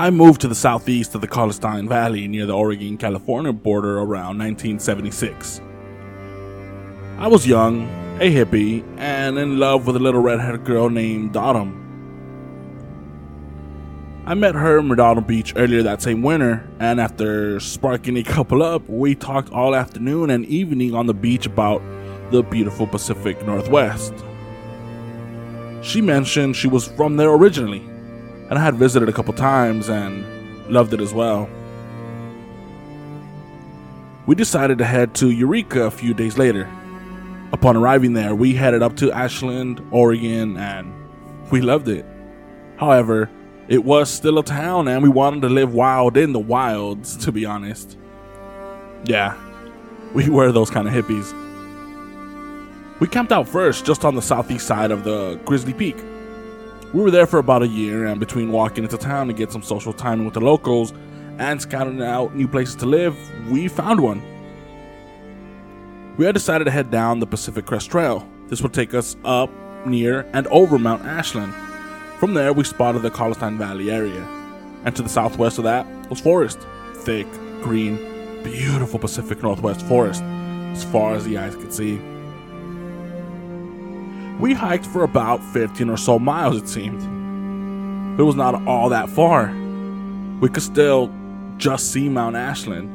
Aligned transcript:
I 0.00 0.08
moved 0.08 0.40
to 0.40 0.48
the 0.48 0.54
southeast 0.54 1.14
of 1.14 1.20
the 1.20 1.28
Colestine 1.28 1.86
Valley 1.86 2.26
near 2.26 2.46
the 2.46 2.56
Oregon 2.56 2.96
California 2.96 3.52
border 3.52 3.98
around 3.98 4.38
1976. 4.38 5.60
I 7.18 7.28
was 7.28 7.46
young, 7.46 7.82
a 8.18 8.34
hippie, 8.34 8.82
and 8.96 9.36
in 9.36 9.58
love 9.58 9.86
with 9.86 9.96
a 9.96 9.98
little 9.98 10.22
redheaded 10.22 10.64
girl 10.64 10.88
named 10.88 11.36
Autumn. 11.36 11.76
I 14.24 14.32
met 14.32 14.54
her 14.54 14.78
in 14.78 14.88
Redondo 14.88 15.20
Beach 15.20 15.52
earlier 15.54 15.82
that 15.82 16.00
same 16.00 16.22
winter, 16.22 16.66
and 16.78 16.98
after 16.98 17.60
sparking 17.60 18.16
a 18.16 18.22
couple 18.22 18.62
up, 18.62 18.88
we 18.88 19.14
talked 19.14 19.52
all 19.52 19.74
afternoon 19.74 20.30
and 20.30 20.46
evening 20.46 20.94
on 20.94 21.08
the 21.08 21.14
beach 21.14 21.44
about 21.44 21.82
the 22.30 22.42
beautiful 22.42 22.86
Pacific 22.86 23.44
Northwest. 23.44 24.14
She 25.82 26.00
mentioned 26.00 26.56
she 26.56 26.68
was 26.68 26.88
from 26.88 27.18
there 27.18 27.34
originally, 27.34 27.89
and 28.50 28.58
I 28.58 28.62
had 28.62 28.74
visited 28.74 29.08
a 29.08 29.12
couple 29.12 29.32
times 29.32 29.88
and 29.88 30.68
loved 30.68 30.92
it 30.92 31.00
as 31.00 31.14
well. 31.14 31.48
We 34.26 34.34
decided 34.34 34.78
to 34.78 34.84
head 34.84 35.14
to 35.16 35.30
Eureka 35.30 35.84
a 35.84 35.90
few 35.90 36.14
days 36.14 36.36
later. 36.36 36.68
Upon 37.52 37.76
arriving 37.76 38.12
there, 38.12 38.34
we 38.34 38.54
headed 38.54 38.82
up 38.82 38.96
to 38.96 39.12
Ashland, 39.12 39.80
Oregon, 39.92 40.56
and 40.56 40.92
we 41.50 41.60
loved 41.60 41.88
it. 41.88 42.04
However, 42.76 43.30
it 43.68 43.84
was 43.84 44.10
still 44.10 44.38
a 44.38 44.44
town 44.44 44.88
and 44.88 45.02
we 45.02 45.08
wanted 45.08 45.42
to 45.42 45.48
live 45.48 45.72
wild 45.72 46.16
in 46.16 46.32
the 46.32 46.40
wilds, 46.40 47.16
to 47.18 47.32
be 47.32 47.44
honest. 47.46 47.96
Yeah, 49.04 49.36
we 50.12 50.28
were 50.28 50.50
those 50.50 50.70
kind 50.70 50.88
of 50.88 50.94
hippies. 50.94 51.36
We 52.98 53.06
camped 53.06 53.32
out 53.32 53.48
first 53.48 53.86
just 53.86 54.04
on 54.04 54.16
the 54.16 54.22
southeast 54.22 54.66
side 54.66 54.90
of 54.90 55.04
the 55.04 55.40
Grizzly 55.44 55.72
Peak. 55.72 55.96
We 56.92 57.00
were 57.00 57.12
there 57.12 57.26
for 57.26 57.38
about 57.38 57.62
a 57.62 57.68
year, 57.68 58.06
and 58.06 58.18
between 58.18 58.50
walking 58.50 58.82
into 58.82 58.98
town 58.98 59.28
to 59.28 59.32
get 59.32 59.52
some 59.52 59.62
social 59.62 59.92
time 59.92 60.24
with 60.24 60.34
the 60.34 60.40
locals 60.40 60.92
and 61.38 61.62
scouting 61.62 62.02
out 62.02 62.34
new 62.34 62.48
places 62.48 62.74
to 62.76 62.86
live, 62.86 63.16
we 63.48 63.68
found 63.68 64.00
one. 64.00 64.20
We 66.16 66.26
had 66.26 66.34
decided 66.34 66.64
to 66.64 66.72
head 66.72 66.90
down 66.90 67.20
the 67.20 67.28
Pacific 67.28 67.64
Crest 67.64 67.90
Trail. 67.90 68.28
This 68.48 68.60
would 68.60 68.74
take 68.74 68.92
us 68.92 69.16
up, 69.24 69.50
near, 69.86 70.28
and 70.32 70.48
over 70.48 70.80
Mount 70.80 71.04
Ashland. 71.04 71.54
From 72.18 72.34
there, 72.34 72.52
we 72.52 72.64
spotted 72.64 73.02
the 73.02 73.10
Colestine 73.10 73.56
Valley 73.56 73.90
area. 73.90 74.26
And 74.84 74.94
to 74.96 75.02
the 75.02 75.08
southwest 75.08 75.58
of 75.58 75.64
that 75.64 75.86
was 76.10 76.20
forest. 76.20 76.58
Thick, 76.94 77.30
green, 77.62 77.96
beautiful 78.42 78.98
Pacific 78.98 79.42
Northwest 79.44 79.82
forest, 79.82 80.22
as 80.22 80.82
far 80.82 81.14
as 81.14 81.24
the 81.24 81.38
eyes 81.38 81.54
could 81.54 81.72
see. 81.72 82.00
We 84.40 84.54
hiked 84.54 84.86
for 84.86 85.04
about 85.04 85.44
15 85.52 85.90
or 85.90 85.98
so 85.98 86.18
miles, 86.18 86.56
it 86.56 86.66
seemed. 86.66 87.02
It 88.18 88.22
was 88.22 88.36
not 88.36 88.66
all 88.66 88.88
that 88.88 89.10
far. 89.10 89.54
We 90.40 90.48
could 90.48 90.62
still 90.62 91.12
just 91.58 91.92
see 91.92 92.08
Mount 92.08 92.36
Ashland, 92.36 92.88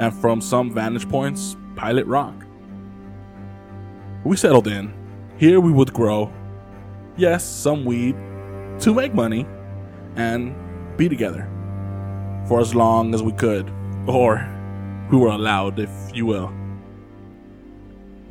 and 0.00 0.12
from 0.12 0.40
some 0.40 0.72
vantage 0.72 1.08
points, 1.08 1.56
Pilot 1.76 2.04
Rock. 2.06 2.34
We 4.24 4.36
settled 4.36 4.66
in. 4.66 4.92
Here 5.38 5.60
we 5.60 5.70
would 5.70 5.92
grow, 5.92 6.32
yes, 7.16 7.44
some 7.44 7.84
weed, 7.84 8.16
to 8.80 8.92
make 8.92 9.14
money, 9.14 9.46
and 10.16 10.52
be 10.96 11.08
together 11.08 11.48
for 12.48 12.58
as 12.58 12.74
long 12.74 13.14
as 13.14 13.22
we 13.22 13.30
could, 13.34 13.70
or 14.08 14.44
we 15.12 15.16
were 15.16 15.28
allowed, 15.28 15.78
if 15.78 15.90
you 16.12 16.26
will. 16.26 16.52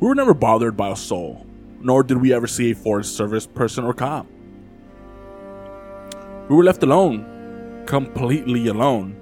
We 0.00 0.08
were 0.08 0.14
never 0.14 0.34
bothered 0.34 0.76
by 0.76 0.90
a 0.90 0.96
soul 0.96 1.41
nor 1.82 2.02
did 2.02 2.18
we 2.18 2.32
ever 2.32 2.46
see 2.46 2.70
a 2.70 2.74
Forest 2.74 3.16
Service 3.16 3.46
person 3.46 3.84
or 3.84 3.92
cop. 3.92 4.26
We 6.48 6.56
were 6.56 6.64
left 6.64 6.82
alone, 6.82 7.84
completely 7.86 8.68
alone. 8.68 9.16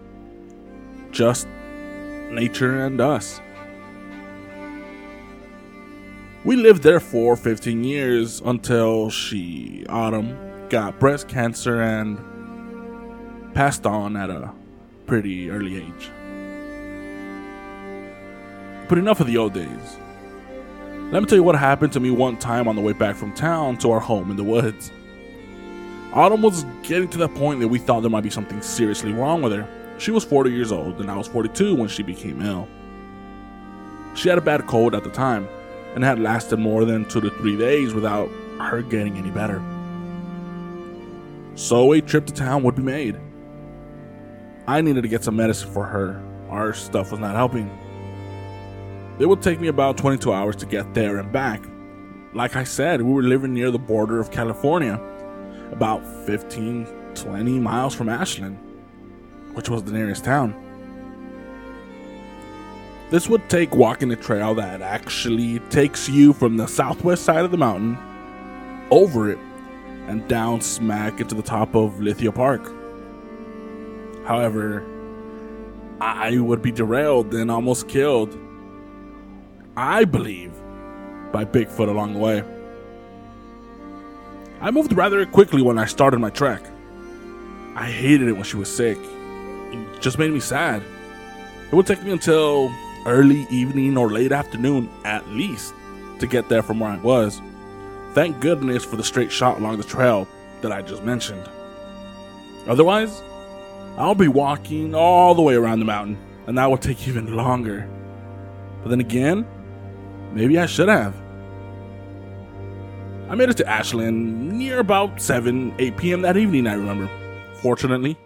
Just 1.10 1.48
nature 2.30 2.84
and 2.84 3.00
us. 3.00 3.40
We 6.44 6.56
lived 6.56 6.82
there 6.82 7.00
for 7.00 7.36
15 7.36 7.84
years 7.84 8.40
until 8.40 9.10
she, 9.10 9.84
Autumn, 9.88 10.68
got 10.70 10.98
breast 10.98 11.28
cancer 11.28 11.82
and 11.82 12.18
passed 13.54 13.86
on 13.86 14.16
at 14.16 14.30
a 14.30 14.52
pretty 15.06 15.50
early 15.50 15.76
age. 15.76 16.10
But 18.88 18.98
enough 18.98 19.20
of 19.20 19.26
the 19.26 19.36
old 19.36 19.52
days. 19.52 19.98
Let 21.10 21.22
me 21.22 21.26
tell 21.26 21.38
you 21.38 21.42
what 21.42 21.56
happened 21.56 21.92
to 21.94 22.00
me 22.00 22.12
one 22.12 22.36
time 22.36 22.68
on 22.68 22.76
the 22.76 22.80
way 22.80 22.92
back 22.92 23.16
from 23.16 23.34
town 23.34 23.78
to 23.78 23.90
our 23.90 23.98
home 23.98 24.30
in 24.30 24.36
the 24.36 24.44
woods. 24.44 24.92
Autumn 26.12 26.40
was 26.40 26.64
getting 26.84 27.08
to 27.08 27.18
that 27.18 27.34
point 27.34 27.58
that 27.58 27.66
we 27.66 27.80
thought 27.80 28.02
there 28.02 28.10
might 28.10 28.22
be 28.22 28.30
something 28.30 28.62
seriously 28.62 29.12
wrong 29.12 29.42
with 29.42 29.50
her. 29.52 29.66
She 29.98 30.12
was 30.12 30.22
40 30.22 30.52
years 30.52 30.70
old, 30.70 31.00
and 31.00 31.10
I 31.10 31.16
was 31.16 31.26
42 31.26 31.74
when 31.74 31.88
she 31.88 32.04
became 32.04 32.40
ill. 32.40 32.68
She 34.14 34.28
had 34.28 34.38
a 34.38 34.40
bad 34.40 34.68
cold 34.68 34.94
at 34.94 35.02
the 35.02 35.10
time, 35.10 35.48
and 35.96 36.04
had 36.04 36.20
lasted 36.20 36.60
more 36.60 36.84
than 36.84 37.04
two 37.06 37.20
to 37.20 37.30
three 37.30 37.56
days 37.56 37.92
without 37.92 38.28
her 38.60 38.80
getting 38.80 39.16
any 39.16 39.32
better. 39.32 39.60
So 41.56 41.92
a 41.92 42.00
trip 42.00 42.26
to 42.26 42.32
town 42.32 42.62
would 42.62 42.76
be 42.76 42.82
made. 42.82 43.18
I 44.68 44.80
needed 44.80 45.02
to 45.02 45.08
get 45.08 45.24
some 45.24 45.34
medicine 45.34 45.72
for 45.72 45.86
her. 45.86 46.22
Our 46.50 46.72
stuff 46.72 47.10
was 47.10 47.18
not 47.18 47.34
helping. 47.34 47.68
It 49.20 49.28
would 49.28 49.42
take 49.42 49.60
me 49.60 49.68
about 49.68 49.98
22 49.98 50.32
hours 50.32 50.56
to 50.56 50.66
get 50.66 50.94
there 50.94 51.18
and 51.18 51.30
back. 51.30 51.62
Like 52.32 52.56
I 52.56 52.64
said, 52.64 53.02
we 53.02 53.12
were 53.12 53.22
living 53.22 53.52
near 53.52 53.70
the 53.70 53.78
border 53.78 54.18
of 54.18 54.30
California, 54.30 54.98
about 55.70 56.06
15, 56.24 56.86
20 57.14 57.60
miles 57.60 57.94
from 57.94 58.08
Ashland, 58.08 58.58
which 59.52 59.68
was 59.68 59.82
the 59.82 59.92
nearest 59.92 60.24
town. 60.24 60.54
This 63.10 63.28
would 63.28 63.46
take 63.50 63.74
walking 63.74 64.10
a 64.10 64.16
trail 64.16 64.54
that 64.54 64.80
actually 64.80 65.58
takes 65.68 66.08
you 66.08 66.32
from 66.32 66.56
the 66.56 66.66
southwest 66.66 67.24
side 67.24 67.44
of 67.44 67.50
the 67.50 67.58
mountain, 67.58 67.98
over 68.90 69.30
it, 69.30 69.38
and 70.06 70.26
down 70.28 70.62
smack 70.62 71.20
into 71.20 71.34
the 71.34 71.42
top 71.42 71.76
of 71.76 72.00
Lithia 72.00 72.32
Park. 72.32 72.62
However, 74.24 74.82
I 76.00 76.38
would 76.38 76.62
be 76.62 76.72
derailed 76.72 77.34
and 77.34 77.50
almost 77.50 77.86
killed 77.86 78.38
I 79.76 80.04
believe, 80.04 80.52
by 81.32 81.44
Bigfoot 81.44 81.88
along 81.88 82.14
the 82.14 82.18
way. 82.18 82.44
I 84.60 84.70
moved 84.70 84.92
rather 84.92 85.24
quickly 85.26 85.62
when 85.62 85.78
I 85.78 85.86
started 85.86 86.18
my 86.18 86.30
trek. 86.30 86.62
I 87.76 87.90
hated 87.90 88.28
it 88.28 88.32
when 88.32 88.42
she 88.42 88.56
was 88.56 88.74
sick. 88.74 88.98
It 88.98 90.00
just 90.02 90.18
made 90.18 90.32
me 90.32 90.40
sad. 90.40 90.82
It 91.70 91.74
would 91.74 91.86
take 91.86 92.02
me 92.02 92.10
until 92.10 92.70
early 93.06 93.46
evening 93.50 93.96
or 93.96 94.10
late 94.10 94.32
afternoon 94.32 94.90
at 95.04 95.26
least 95.28 95.72
to 96.18 96.26
get 96.26 96.48
there 96.48 96.62
from 96.62 96.80
where 96.80 96.90
I 96.90 96.98
was. 96.98 97.40
Thank 98.12 98.40
goodness 98.40 98.84
for 98.84 98.96
the 98.96 99.04
straight 99.04 99.30
shot 99.30 99.58
along 99.58 99.78
the 99.78 99.84
trail 99.84 100.28
that 100.62 100.72
I 100.72 100.82
just 100.82 101.04
mentioned. 101.04 101.48
Otherwise, 102.66 103.22
I'll 103.96 104.14
be 104.14 104.28
walking 104.28 104.94
all 104.94 105.34
the 105.34 105.42
way 105.42 105.54
around 105.54 105.78
the 105.78 105.84
mountain, 105.84 106.18
and 106.46 106.58
that 106.58 106.70
would 106.70 106.82
take 106.82 107.06
even 107.06 107.36
longer. 107.36 107.88
But 108.82 108.90
then 108.90 109.00
again, 109.00 109.46
Maybe 110.32 110.58
I 110.58 110.66
should 110.66 110.88
have. 110.88 111.14
I 113.28 113.34
made 113.34 113.48
it 113.48 113.56
to 113.58 113.68
Ashland 113.68 114.52
near 114.58 114.80
about 114.80 115.20
7, 115.20 115.74
8 115.78 115.96
p.m. 115.96 116.22
that 116.22 116.36
evening, 116.36 116.66
I 116.66 116.74
remember. 116.74 117.08
Fortunately, 117.54 118.18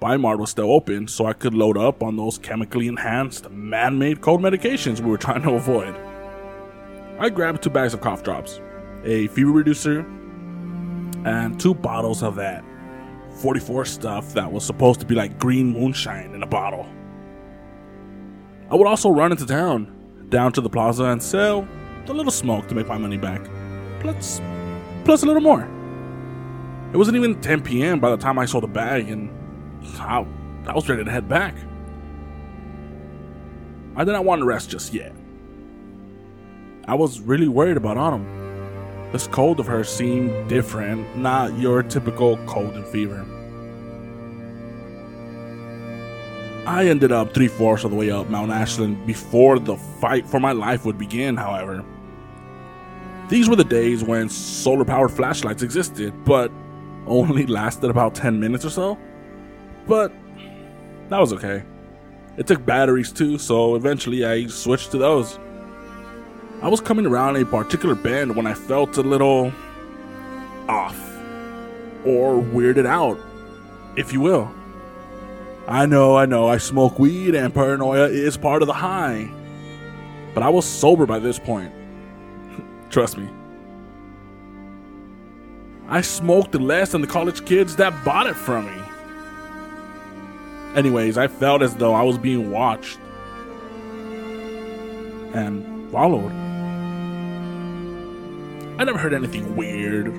Bi-Mart 0.00 0.38
was 0.38 0.50
still 0.50 0.72
open, 0.72 1.08
so 1.08 1.26
I 1.26 1.32
could 1.32 1.54
load 1.54 1.76
up 1.76 2.02
on 2.02 2.16
those 2.16 2.38
chemically 2.38 2.88
enhanced, 2.88 3.50
man 3.50 3.98
made 3.98 4.20
cold 4.20 4.40
medications 4.40 5.00
we 5.00 5.10
were 5.10 5.18
trying 5.18 5.42
to 5.42 5.52
avoid. 5.52 5.94
I 7.18 7.28
grabbed 7.30 7.62
two 7.62 7.70
bags 7.70 7.94
of 7.94 8.00
cough 8.00 8.22
drops, 8.22 8.60
a 9.04 9.26
fever 9.28 9.50
reducer, 9.50 10.00
and 11.24 11.58
two 11.58 11.74
bottles 11.74 12.22
of 12.22 12.36
that 12.36 12.64
44 13.42 13.84
stuff 13.84 14.34
that 14.34 14.50
was 14.50 14.64
supposed 14.64 15.00
to 15.00 15.06
be 15.06 15.14
like 15.14 15.38
green 15.38 15.72
moonshine 15.72 16.34
in 16.34 16.42
a 16.42 16.46
bottle. 16.46 16.86
I 18.70 18.76
would 18.76 18.86
also 18.86 19.10
run 19.10 19.32
into 19.32 19.46
town 19.46 19.97
down 20.28 20.52
to 20.52 20.60
the 20.60 20.70
plaza 20.70 21.04
and 21.04 21.22
sell 21.22 21.66
a 22.08 22.12
little 22.12 22.32
smoke 22.32 22.66
to 22.68 22.74
make 22.74 22.88
my 22.88 22.98
money 22.98 23.16
back. 23.16 23.42
Plus, 24.00 24.40
plus 25.04 25.22
a 25.22 25.26
little 25.26 25.42
more. 25.42 25.68
It 26.92 26.96
wasn't 26.96 27.16
even 27.16 27.40
10 27.40 27.62
p.m. 27.62 28.00
by 28.00 28.10
the 28.10 28.16
time 28.16 28.38
I 28.38 28.46
sold 28.46 28.64
the 28.64 28.68
bag, 28.68 29.10
and 29.10 29.30
I, 29.98 30.24
I 30.66 30.74
was 30.74 30.88
ready 30.88 31.04
to 31.04 31.10
head 31.10 31.28
back. 31.28 31.54
I 33.96 34.04
did 34.04 34.12
not 34.12 34.24
want 34.24 34.40
to 34.40 34.46
rest 34.46 34.70
just 34.70 34.94
yet. 34.94 35.12
I 36.86 36.94
was 36.94 37.20
really 37.20 37.48
worried 37.48 37.76
about 37.76 37.98
Autumn. 37.98 38.26
This 39.12 39.26
cold 39.26 39.60
of 39.60 39.66
hers 39.66 39.88
seemed 39.88 40.48
different, 40.48 41.16
not 41.16 41.58
your 41.58 41.82
typical 41.82 42.38
cold 42.46 42.74
and 42.74 42.86
fever. 42.86 43.26
I 46.68 46.84
ended 46.84 47.12
up 47.12 47.32
three 47.32 47.48
fourths 47.48 47.84
of 47.84 47.90
the 47.92 47.96
way 47.96 48.10
up 48.10 48.28
Mount 48.28 48.50
Ashland 48.50 49.06
before 49.06 49.58
the 49.58 49.78
fight 49.78 50.28
for 50.28 50.38
my 50.38 50.52
life 50.52 50.84
would 50.84 50.98
begin, 50.98 51.34
however. 51.34 51.82
These 53.30 53.48
were 53.48 53.56
the 53.56 53.64
days 53.64 54.04
when 54.04 54.28
solar 54.28 54.84
powered 54.84 55.10
flashlights 55.10 55.62
existed, 55.62 56.12
but 56.26 56.52
only 57.06 57.46
lasted 57.46 57.88
about 57.88 58.14
10 58.14 58.38
minutes 58.38 58.66
or 58.66 58.70
so. 58.70 58.98
but 59.86 60.12
that 61.08 61.18
was 61.18 61.32
okay. 61.32 61.62
It 62.36 62.46
took 62.46 62.66
batteries 62.66 63.12
too, 63.12 63.38
so 63.38 63.74
eventually 63.74 64.26
I 64.26 64.46
switched 64.48 64.90
to 64.90 64.98
those. 64.98 65.38
I 66.60 66.68
was 66.68 66.82
coming 66.82 67.06
around 67.06 67.36
a 67.36 67.46
particular 67.46 67.94
bend 67.94 68.36
when 68.36 68.46
I 68.46 68.52
felt 68.52 68.98
a 68.98 69.02
little 69.02 69.54
off 70.68 71.00
or 72.04 72.42
weirded 72.42 72.84
out, 72.84 73.18
if 73.96 74.12
you 74.12 74.20
will. 74.20 74.52
I 75.68 75.84
know, 75.84 76.16
I 76.16 76.24
know, 76.24 76.48
I 76.48 76.56
smoke 76.56 76.98
weed 76.98 77.34
and 77.34 77.52
paranoia 77.52 78.08
is 78.08 78.38
part 78.38 78.62
of 78.62 78.68
the 78.68 78.72
high. 78.72 79.28
But 80.32 80.42
I 80.42 80.48
was 80.48 80.64
sober 80.64 81.04
by 81.04 81.18
this 81.18 81.38
point. 81.38 81.70
Trust 82.90 83.18
me. 83.18 83.28
I 85.86 86.00
smoked 86.00 86.54
less 86.54 86.92
than 86.92 87.02
the 87.02 87.06
college 87.06 87.44
kids 87.44 87.76
that 87.76 88.02
bought 88.02 88.26
it 88.26 88.34
from 88.34 88.64
me. 88.64 88.82
Anyways, 90.74 91.18
I 91.18 91.28
felt 91.28 91.60
as 91.60 91.74
though 91.74 91.92
I 91.92 92.00
was 92.02 92.16
being 92.16 92.50
watched 92.50 92.98
and 95.34 95.92
followed. 95.92 96.32
I 98.78 98.84
never 98.84 98.96
heard 98.96 99.12
anything 99.12 99.54
weird, 99.54 100.14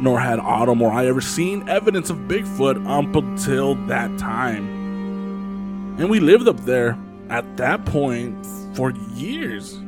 nor 0.00 0.18
had 0.18 0.38
Autumn 0.38 0.80
or 0.82 0.90
I 0.90 1.06
ever 1.06 1.20
seen 1.20 1.68
evidence 1.68 2.10
of 2.10 2.16
Bigfoot 2.18 2.86
up 2.86 3.14
until 3.14 3.74
that 3.86 4.18
time. 4.18 5.96
And 5.98 6.08
we 6.08 6.20
lived 6.20 6.48
up 6.48 6.60
there 6.60 6.98
at 7.28 7.56
that 7.58 7.84
point 7.84 8.46
for 8.74 8.90
years. 9.14 9.78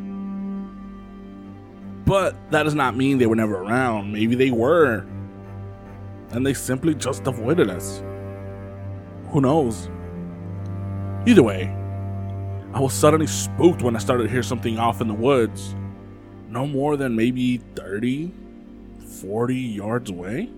But 2.05 2.50
that 2.50 2.64
does 2.64 2.75
not 2.75 2.97
mean 2.97 3.19
they 3.19 3.26
were 3.26 3.37
never 3.37 3.56
around. 3.56 4.12
Maybe 4.12 4.35
they 4.35 4.50
were. 4.50 5.06
And 6.31 6.47
they 6.47 6.55
simply 6.55 6.94
just 6.94 7.26
avoided 7.26 7.70
us. 7.70 8.03
Who 9.31 9.41
knows? 9.41 9.88
Either 11.26 11.43
way, 11.43 11.75
I 12.75 12.81
was 12.81 12.93
suddenly 12.93 13.26
spooked 13.26 13.82
when 13.82 13.97
I 13.97 13.99
started 13.99 14.25
to 14.25 14.29
hear 14.29 14.43
something 14.43 14.79
off 14.79 15.00
in 15.00 15.09
the 15.09 15.14
woods. 15.14 15.75
No 16.49 16.67
more 16.67 16.97
than 16.97 17.17
maybe 17.17 17.59
30, 17.76 18.35
40 19.20 19.55
yards 19.55 20.11
away. 20.11 20.49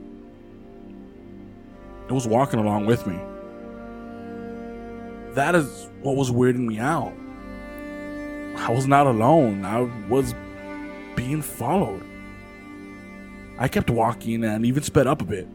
It 2.09 2.13
was 2.13 2.27
walking 2.27 2.61
along 2.61 2.87
with 2.87 3.07
me. 3.07 3.19
That 5.35 5.55
is 5.55 5.89
what 6.03 6.17
was 6.17 6.31
weirding 6.31 6.67
me 6.67 6.79
out. 6.79 7.13
I 8.57 8.71
was 8.71 8.87
not 8.87 9.07
alone. 9.07 9.65
I 9.65 9.81
was 10.09 10.35
being 11.17 11.43
followed. 11.43 12.03
I 13.59 13.69
kept 13.69 13.91
walking 13.91 14.45
and 14.45 14.65
even 14.65 14.83
sped 14.83 15.07
up 15.07 15.23
a 15.23 15.25
bit. 15.25 15.49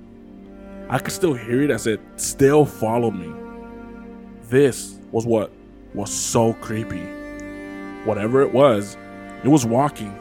I 0.90 1.00
could 1.00 1.13
still 1.13 1.34
hear 1.34 1.62
it 1.62 1.69
as 1.69 1.88
it 1.88 2.01
still 2.18 2.66
followed 2.66 3.16
me. 3.16 3.34
This 4.50 4.98
was 5.12 5.25
what 5.25 5.51
was 5.94 6.12
so 6.12 6.54
creepy. 6.54 7.06
Whatever 8.06 8.42
it 8.42 8.54
was, 8.54 8.98
it 9.44 9.48
was 9.48 9.66
walking 9.66 10.18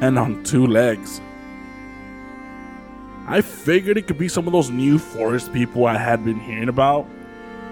and 0.00 0.18
on 0.18 0.42
two 0.44 0.66
legs. 0.66 1.20
I 3.30 3.42
figured 3.42 3.96
it 3.96 4.08
could 4.08 4.18
be 4.18 4.26
some 4.26 4.48
of 4.48 4.52
those 4.52 4.70
new 4.70 4.98
forest 4.98 5.52
people 5.52 5.86
I 5.86 5.96
had 5.96 6.24
been 6.24 6.40
hearing 6.40 6.68
about. 6.68 7.06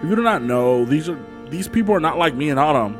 If 0.00 0.08
you 0.08 0.14
do 0.14 0.22
not 0.22 0.40
know, 0.40 0.84
these 0.84 1.08
are 1.08 1.18
these 1.48 1.66
people 1.66 1.92
are 1.92 2.00
not 2.00 2.16
like 2.16 2.32
me 2.32 2.50
and 2.50 2.60
Autumn. 2.60 2.96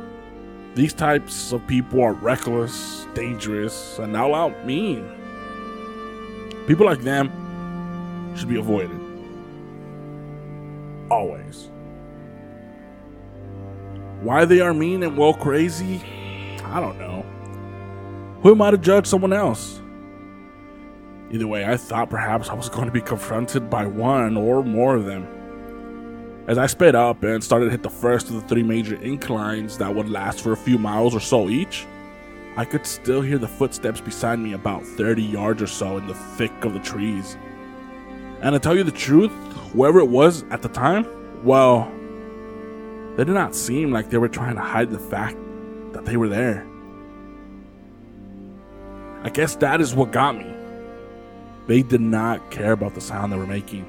These 0.75 0.91
types 0.91 1.53
of 1.53 1.65
people 1.67 2.01
are 2.01 2.11
reckless, 2.11 3.07
dangerous, 3.13 3.97
and 3.97 4.15
all 4.17 4.35
out 4.35 4.65
mean. 4.65 5.09
People 6.67 6.85
like 6.85 6.99
them 6.99 7.31
should 8.35 8.49
be 8.49 8.59
avoided. 8.59 8.99
Always. 11.09 11.69
Why 14.21 14.43
they 14.43 14.59
are 14.59 14.73
mean 14.73 15.03
and 15.03 15.17
well 15.17 15.33
crazy, 15.33 16.03
I 16.65 16.81
don't 16.81 16.99
know. 16.99 17.25
Who 18.41 18.51
am 18.51 18.61
I 18.61 18.71
to 18.71 18.77
judge 18.77 19.07
someone 19.07 19.31
else? 19.31 19.79
Either 21.31 21.47
way, 21.47 21.65
I 21.65 21.77
thought 21.77 22.09
perhaps 22.09 22.49
I 22.49 22.55
was 22.55 22.69
going 22.69 22.87
to 22.87 22.91
be 22.91 23.01
confronted 23.01 23.69
by 23.69 23.85
one 23.85 24.35
or 24.35 24.63
more 24.63 24.95
of 24.95 25.05
them. 25.05 25.27
As 26.47 26.57
I 26.57 26.65
sped 26.65 26.95
up 26.95 27.21
and 27.21 27.43
started 27.43 27.65
to 27.65 27.71
hit 27.71 27.83
the 27.83 27.89
first 27.89 28.29
of 28.29 28.33
the 28.33 28.41
three 28.41 28.63
major 28.63 28.95
inclines 28.95 29.77
that 29.77 29.93
would 29.93 30.09
last 30.09 30.41
for 30.41 30.51
a 30.51 30.57
few 30.57 30.79
miles 30.79 31.13
or 31.13 31.19
so 31.19 31.47
each, 31.47 31.85
I 32.57 32.65
could 32.65 32.87
still 32.87 33.21
hear 33.21 33.37
the 33.37 33.47
footsteps 33.47 34.01
beside 34.01 34.39
me 34.39 34.53
about 34.53 34.83
30 34.83 35.21
yards 35.21 35.61
or 35.61 35.67
so 35.67 35.97
in 35.97 36.07
the 36.07 36.15
thick 36.15 36.65
of 36.65 36.73
the 36.73 36.79
trees. 36.79 37.37
And 38.41 38.53
to 38.53 38.59
tell 38.59 38.75
you 38.75 38.83
the 38.83 38.91
truth, 38.91 39.31
whoever 39.71 39.99
it 39.99 40.09
was 40.09 40.43
at 40.49 40.63
the 40.63 40.69
time, 40.69 41.05
well, 41.45 41.91
they 43.15 43.23
did 43.23 43.35
not 43.35 43.53
seem 43.53 43.91
like 43.91 44.09
they 44.09 44.17
were 44.17 44.27
trying 44.27 44.55
to 44.55 44.61
hide 44.61 44.89
the 44.89 44.97
fact 44.97 45.37
that 45.93 46.05
they 46.05 46.17
were 46.17 46.29
there. 46.29 46.65
I 49.21 49.29
guess 49.29 49.55
that 49.57 49.81
is 49.81 49.93
what 49.93 50.11
got 50.11 50.35
me. 50.35 50.58
They 51.69 51.83
did 51.83 52.01
not 52.01 52.49
care 52.49 52.71
about 52.71 52.95
the 52.95 52.99
sound 52.99 53.31
they 53.31 53.37
were 53.37 53.45
making. 53.45 53.87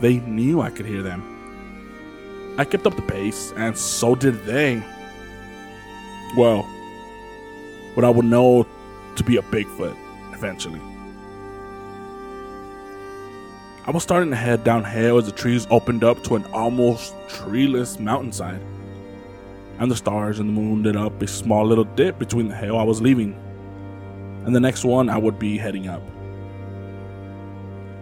They 0.00 0.18
knew 0.18 0.60
I 0.60 0.68
could 0.68 0.84
hear 0.84 1.00
them. 1.00 2.54
I 2.58 2.66
kept 2.66 2.86
up 2.86 2.96
the 2.96 3.02
pace, 3.02 3.50
and 3.56 3.78
so 3.78 4.14
did 4.14 4.44
they. 4.44 4.82
Well, 6.36 6.64
what 7.94 8.04
I 8.04 8.10
would 8.10 8.26
know 8.26 8.66
to 9.16 9.24
be 9.24 9.38
a 9.38 9.42
Bigfoot 9.42 9.96
eventually. 10.34 10.82
I 13.86 13.90
was 13.90 14.02
starting 14.02 14.28
to 14.28 14.36
head 14.36 14.62
downhill 14.62 15.16
as 15.16 15.24
the 15.24 15.32
trees 15.32 15.66
opened 15.70 16.04
up 16.04 16.22
to 16.24 16.36
an 16.36 16.44
almost 16.52 17.14
treeless 17.26 17.98
mountainside. 17.98 18.60
And 19.78 19.90
the 19.90 19.96
stars 19.96 20.40
and 20.40 20.50
the 20.50 20.52
moon 20.52 20.82
lit 20.82 20.94
up 20.94 21.22
a 21.22 21.26
small 21.26 21.64
little 21.64 21.84
dip 21.84 22.18
between 22.18 22.48
the 22.48 22.54
hill 22.54 22.76
I 22.76 22.82
was 22.82 23.00
leaving 23.00 23.32
and 24.44 24.54
the 24.54 24.60
next 24.60 24.84
one 24.84 25.08
I 25.08 25.16
would 25.16 25.38
be 25.38 25.56
heading 25.56 25.88
up. 25.88 26.02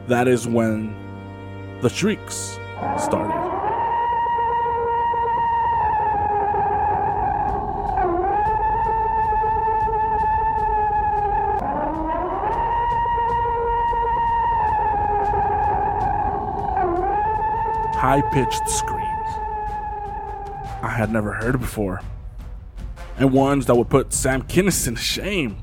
That 0.08 0.28
is 0.28 0.46
when 0.46 0.94
the 1.80 1.88
shrieks 1.88 2.58
started. 2.98 3.56
high 17.96 18.20
pitched 18.30 18.68
screams 18.68 19.02
I 20.80 20.90
had 20.96 21.10
never 21.10 21.32
heard 21.32 21.58
before, 21.58 22.00
and 23.18 23.32
ones 23.32 23.66
that 23.66 23.74
would 23.74 23.88
put 23.88 24.12
Sam 24.12 24.42
Kinison 24.42 24.94
to 24.94 25.02
shame. 25.02 25.56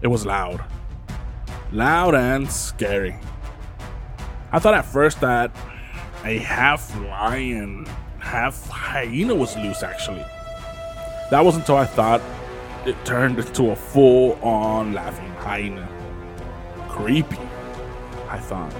It 0.00 0.06
was 0.06 0.24
loud, 0.24 0.62
loud 1.72 2.14
and 2.14 2.50
scary. 2.50 3.16
I 4.52 4.58
thought 4.58 4.74
at 4.74 4.84
first 4.84 5.20
that 5.20 5.50
a 6.24 6.38
half 6.38 6.94
lion, 7.00 7.86
half 8.18 8.68
hyena 8.68 9.34
was 9.34 9.56
loose, 9.56 9.82
actually. 9.82 10.24
That 11.30 11.44
wasn't 11.44 11.64
until 11.64 11.76
I 11.76 11.84
thought 11.84 12.22
it 12.86 12.96
turned 13.04 13.38
into 13.38 13.70
a 13.70 13.76
full 13.76 14.32
on 14.42 14.94
laughing 14.94 15.28
hyena. 15.36 15.86
Creepy, 16.88 17.38
I 18.28 18.38
thought. 18.38 18.74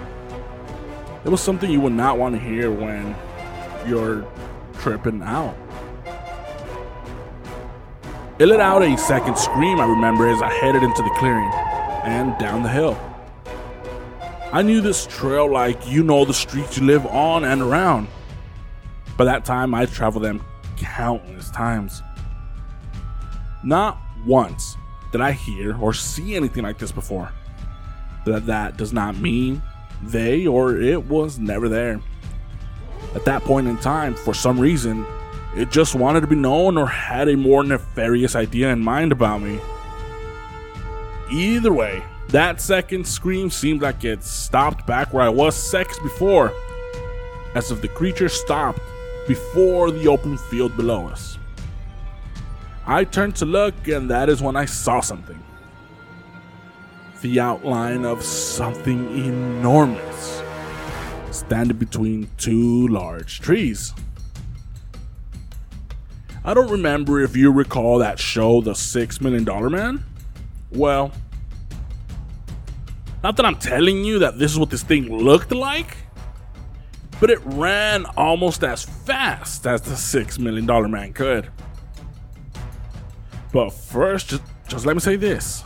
It 1.25 1.28
was 1.28 1.42
something 1.42 1.71
you 1.71 1.80
would 1.80 1.92
not 1.92 2.16
want 2.16 2.35
to 2.35 2.40
hear 2.40 2.71
when 2.71 3.14
you're 3.87 4.26
tripping 4.78 5.23
out. 5.23 5.57
It 8.38 8.47
let 8.47 8.61
out 8.61 8.83
a 8.83 8.97
second 8.97 9.37
scream, 9.37 9.80
I 9.80 9.85
remember, 9.85 10.28
as 10.28 10.40
I 10.40 10.49
headed 10.49 10.83
into 10.83 11.02
the 11.02 11.11
clearing 11.18 11.68
and 12.09 12.37
down 12.38 12.62
the 12.62 12.69
hill. 12.71 12.99
I 14.50 14.62
knew 14.62 14.81
this 14.81 15.07
trail 15.07 15.50
like 15.50 15.87
you 15.87 16.03
know 16.03 16.25
the 16.25 16.33
streets 16.33 16.79
you 16.79 16.87
live 16.87 17.05
on 17.07 17.45
and 17.45 17.61
around. 17.61 18.09
By 19.19 19.27
that 19.27 19.45
time, 19.45 19.75
I'd 19.75 19.91
traveled 19.91 20.25
them 20.25 20.43
countless 20.79 21.50
times. 21.50 22.03
Not 23.62 23.99
once 24.25 24.77
did 25.12 25.21
I 25.21 25.33
hear 25.33 25.77
or 25.77 25.93
see 25.93 26.35
anything 26.35 26.62
like 26.62 26.79
this 26.79 26.93
before. 26.93 27.31
But 28.25 28.47
that 28.47 28.77
does 28.77 28.93
not 28.93 29.17
mean 29.17 29.62
they 30.03 30.47
or 30.47 30.77
it 30.77 31.05
was 31.07 31.38
never 31.38 31.69
there. 31.69 32.00
At 33.15 33.25
that 33.27 33.43
point 33.43 33.67
in 33.67 33.77
time, 33.79 34.15
for 34.15 34.35
some 34.35 34.59
reason, 34.59 35.05
it 35.57 35.71
just 35.71 35.95
wanted 35.95 36.21
to 36.21 36.27
be 36.27 36.37
known 36.37 36.79
or 36.79 36.87
had 36.87 37.29
a 37.29 37.37
more 37.37 37.65
nefarious 37.65 38.35
idea 38.35 38.71
in 38.71 38.81
mind 38.81 39.12
about 39.12 39.43
me. 39.43 39.61
Either 41.31 41.73
way, 41.73 42.03
that 42.29 42.61
second 42.61 43.07
scream 43.07 43.51
seemed 43.51 43.83
like 43.83 44.05
it 44.05 44.23
stopped 44.23 44.87
back 44.87 45.13
where 45.13 45.23
I 45.23 45.29
was 45.29 45.55
seconds 45.57 45.99
before, 46.01 46.53
as 47.55 47.71
if 47.71 47.81
the 47.81 47.89
creature 47.89 48.29
stopped 48.29 48.81
before 49.27 49.91
the 49.91 50.09
open 50.09 50.39
field 50.39 50.77
below 50.77 51.07
us. 51.07 51.39
I 52.87 53.05
turned 53.05 53.37
to 53.37 53.45
look, 53.45 53.89
and 53.89 54.11
that 54.11 54.29
is 54.29 54.41
when 54.41 54.57
I 54.57 54.65
saw 54.65 55.01
something 55.01 55.43
the 57.21 57.41
outline 57.41 58.05
of 58.05 58.23
something 58.23 59.09
enormous 59.19 60.41
standing 61.33 61.77
between 61.77 62.31
two 62.37 62.87
large 62.89 63.41
trees. 63.41 63.93
I 66.45 66.55
don't 66.55 66.71
remember 66.71 67.21
if 67.21 67.37
you 67.37 67.51
recall 67.51 67.99
that 67.99 68.19
show, 68.19 68.61
The 68.61 68.75
Six 68.75 69.21
Million 69.21 69.45
Dollar 69.45 69.69
Man. 69.69 70.05
Well, 70.71 71.13
not 73.23 73.37
that 73.37 73.47
I'm 73.47 73.57
telling 73.57 74.05
you 74.05 74.21
that 74.21 74.39
this 74.39 74.53
is 74.53 74.59
what 74.59 74.71
this 74.71 74.83
thing 74.83 75.13
looked 75.13 75.51
like, 75.51 75.97
but 77.21 77.31
it 77.31 77.41
ran 77.45 78.05
almost 78.17 78.63
as 78.63 78.85
fast 78.85 79.67
as 79.67 79.81
the 79.83 79.97
Six 79.97 80.39
Million 80.39 80.67
Dollar 80.67 80.89
Man 80.89 81.13
could. 81.13 81.51
But 83.53 83.71
first, 83.71 84.29
just, 84.29 84.43
just 84.69 84.87
let 84.87 84.95
me 84.95 85.01
say 85.01 85.17
this 85.17 85.65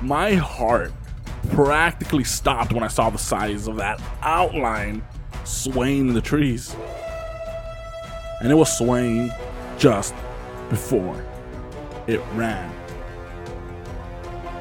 my 0.00 0.34
heart 0.34 0.92
practically 1.50 2.24
stopped 2.24 2.72
when 2.72 2.82
I 2.82 2.88
saw 2.88 3.10
the 3.10 3.18
size 3.18 3.66
of 3.66 3.76
that 3.76 4.00
outline 4.22 5.04
swaying 5.44 6.08
in 6.08 6.14
the 6.14 6.20
trees. 6.20 6.74
And 8.40 8.52
it 8.52 8.54
was 8.54 8.76
swaying 8.76 9.32
just 9.78 10.14
before 10.70 11.24
it 12.06 12.20
ran. 12.34 12.77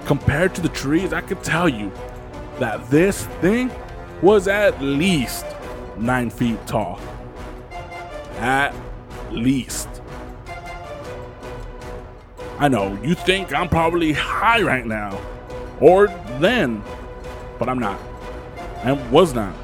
Compared 0.07 0.55
to 0.55 0.61
the 0.61 0.69
trees, 0.69 1.11
I 1.11 1.19
could 1.19 1.43
tell 1.43 1.67
you 1.67 1.91
that 2.59 2.89
this 2.89 3.25
thing 3.41 3.69
was 4.21 4.47
at 4.47 4.81
least 4.81 5.45
nine 5.97 6.29
feet 6.29 6.65
tall. 6.65 6.97
At 8.37 8.73
least. 9.29 9.89
I 12.57 12.69
know, 12.69 12.97
you 13.03 13.15
think 13.15 13.53
I'm 13.53 13.67
probably 13.67 14.13
high 14.13 14.61
right 14.61 14.85
now. 14.85 15.19
Or 15.81 16.07
then. 16.39 16.81
But 17.59 17.67
I'm 17.67 17.79
not. 17.79 17.99
I 18.85 18.93
was 18.93 19.33
not. 19.33 19.55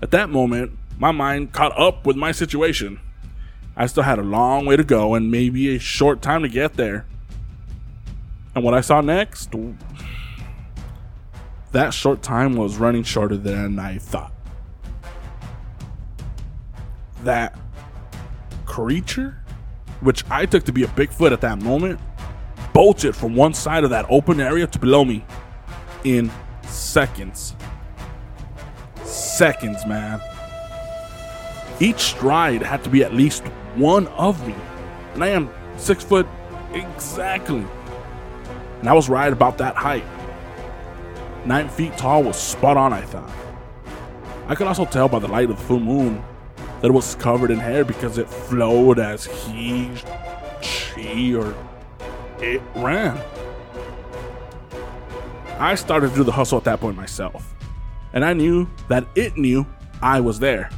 At 0.00 0.10
that 0.12 0.30
moment, 0.30 0.72
my 0.98 1.12
mind 1.12 1.52
caught 1.52 1.78
up 1.78 2.06
with 2.06 2.16
my 2.16 2.32
situation. 2.32 2.98
I 3.76 3.86
still 3.86 4.04
had 4.04 4.18
a 4.18 4.22
long 4.22 4.64
way 4.64 4.76
to 4.76 4.84
go 4.84 5.14
and 5.14 5.30
maybe 5.30 5.76
a 5.76 5.78
short 5.78 6.22
time 6.22 6.40
to 6.40 6.48
get 6.48 6.74
there. 6.78 7.04
And 8.54 8.64
what 8.64 8.74
I 8.74 8.80
saw 8.82 9.00
next, 9.00 9.54
that 11.72 11.94
short 11.94 12.22
time 12.22 12.54
was 12.54 12.76
running 12.76 13.02
shorter 13.02 13.36
than 13.36 13.78
I 13.78 13.98
thought. 13.98 14.32
That 17.24 17.58
creature, 18.66 19.42
which 20.00 20.24
I 20.30 20.44
took 20.46 20.64
to 20.64 20.72
be 20.72 20.82
a 20.82 20.88
Bigfoot 20.88 21.32
at 21.32 21.40
that 21.40 21.62
moment, 21.62 21.98
bolted 22.74 23.16
from 23.16 23.34
one 23.34 23.54
side 23.54 23.84
of 23.84 23.90
that 23.90 24.06
open 24.08 24.40
area 24.40 24.66
to 24.66 24.78
below 24.78 25.04
me 25.04 25.24
in 26.04 26.30
seconds. 26.62 27.54
Seconds, 29.04 29.86
man. 29.86 30.20
Each 31.80 32.00
stride 32.00 32.62
had 32.62 32.84
to 32.84 32.90
be 32.90 33.02
at 33.02 33.14
least 33.14 33.44
one 33.76 34.06
of 34.08 34.46
me. 34.46 34.54
And 35.14 35.24
I 35.24 35.28
am 35.28 35.50
six 35.76 36.04
foot 36.04 36.26
exactly. 36.72 37.64
And 38.82 38.88
I 38.88 38.94
was 38.94 39.08
right 39.08 39.32
about 39.32 39.58
that 39.58 39.76
height. 39.76 40.04
Nine 41.46 41.68
feet 41.68 41.96
tall 41.96 42.24
was 42.24 42.36
spot 42.36 42.76
on, 42.76 42.92
I 42.92 43.02
thought. 43.02 43.30
I 44.48 44.56
could 44.56 44.66
also 44.66 44.84
tell 44.84 45.08
by 45.08 45.20
the 45.20 45.28
light 45.28 45.48
of 45.50 45.56
the 45.56 45.62
full 45.62 45.78
moon 45.78 46.20
that 46.80 46.88
it 46.88 46.92
was 46.92 47.14
covered 47.14 47.52
in 47.52 47.60
hair 47.60 47.84
because 47.84 48.18
it 48.18 48.28
flowed 48.28 48.98
as 48.98 49.24
he, 49.24 49.88
she, 50.62 51.32
or 51.32 51.54
it 52.40 52.60
ran. 52.74 53.22
I 55.60 55.76
started 55.76 56.10
to 56.10 56.16
do 56.16 56.24
the 56.24 56.32
hustle 56.32 56.58
at 56.58 56.64
that 56.64 56.80
point 56.80 56.96
myself. 56.96 57.54
And 58.12 58.24
I 58.24 58.32
knew 58.32 58.68
that 58.88 59.06
it 59.14 59.36
knew 59.36 59.64
I 60.02 60.18
was 60.18 60.40
there. 60.40 60.70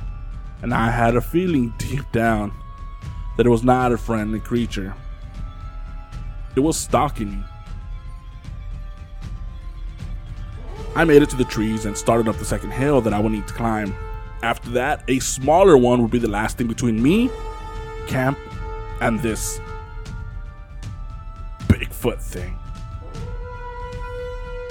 And 0.61 0.75
I 0.75 0.90
had 0.90 1.16
a 1.16 1.23
feeling 1.23 1.73
deep 1.78 2.04
down 2.12 2.52
that 3.38 3.46
it 3.46 3.49
was 3.49 3.64
not 3.64 3.92
a 3.92 3.96
friendly 3.96 4.40
creature. 4.40 4.94
It 6.54 6.61
was 6.61 6.76
stalking 6.76 7.30
me. 7.30 7.44
I 10.96 11.04
made 11.04 11.22
it 11.22 11.30
to 11.30 11.36
the 11.36 11.44
trees 11.44 11.86
and 11.86 11.96
started 11.96 12.28
up 12.28 12.36
the 12.36 12.44
second 12.44 12.70
hill 12.70 13.00
that 13.00 13.12
I 13.12 13.18
would 13.18 13.32
need 13.32 13.48
to 13.48 13.54
climb. 13.54 13.94
After 14.42 14.70
that, 14.70 15.02
a 15.08 15.18
smaller 15.18 15.76
one 15.76 16.02
would 16.02 16.10
be 16.10 16.18
the 16.18 16.28
last 16.28 16.56
thing 16.56 16.68
between 16.68 17.02
me, 17.02 17.30
camp, 18.06 18.38
and 19.00 19.18
this 19.20 19.60
Bigfoot 21.66 22.20
thing. 22.20 22.58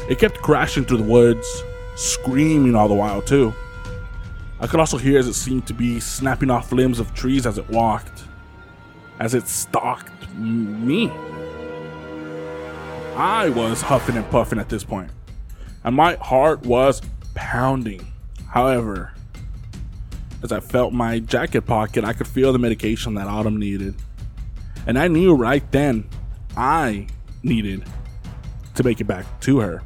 It 0.10 0.20
kept 0.20 0.38
crashing 0.38 0.86
through 0.86 0.98
the 0.98 1.04
woods, 1.04 1.64
screaming 1.96 2.76
all 2.76 2.88
the 2.88 2.94
while, 2.94 3.22
too. 3.22 3.54
I 4.60 4.68
could 4.68 4.80
also 4.80 4.98
hear 4.98 5.20
as 5.20 5.28
it 5.28 5.34
seemed 5.34 5.68
to 5.68 5.74
be 5.74 6.00
snapping 6.00 6.50
off 6.50 6.72
limbs 6.72 7.00
of 7.00 7.14
trees 7.14 7.46
as 7.46 7.58
it 7.58 7.70
walked, 7.70 8.24
as 9.20 9.34
it 9.34 9.48
stalked 9.48 10.30
me. 10.36 11.10
I 13.16 13.50
was 13.50 13.82
huffing 13.82 14.16
and 14.16 14.30
puffing 14.30 14.60
at 14.60 14.70
this 14.70 14.84
point, 14.84 15.12
and 15.84 15.96
my 15.96 16.16
heart 16.16 16.66
was 16.66 17.02
pounding. 17.34 18.08
However, 18.48 19.14
as 20.42 20.52
I 20.52 20.60
felt 20.60 20.94
my 20.94 21.20
jacket 21.20 21.62
pocket, 21.62 22.04
I 22.04 22.14
could 22.14 22.28
feel 22.28 22.54
the 22.54 22.60
medication 22.60 23.16
that 23.16 23.28
Autumn 23.28 23.58
needed. 23.58 23.96
And 24.86 25.00
I 25.00 25.08
knew 25.08 25.34
right 25.34 25.70
then 25.72 26.08
I 26.56 27.08
needed 27.42 27.84
to 28.76 28.84
make 28.84 29.00
it 29.02 29.06
back 29.06 29.26
to 29.42 29.60
her. 29.60 29.84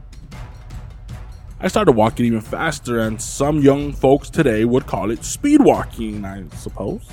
I 1.60 1.68
started 1.70 1.94
walking 1.94 2.25
even 2.25 2.42
faster, 2.42 3.00
and 3.00 3.20
some 3.20 3.62
young 3.62 3.92
folks 3.92 4.30
today 4.30 4.63
would 4.63 4.86
call 4.86 5.10
it 5.10 5.24
speed 5.24 5.62
walking, 5.62 6.24
I 6.24 6.48
suppose. 6.56 7.08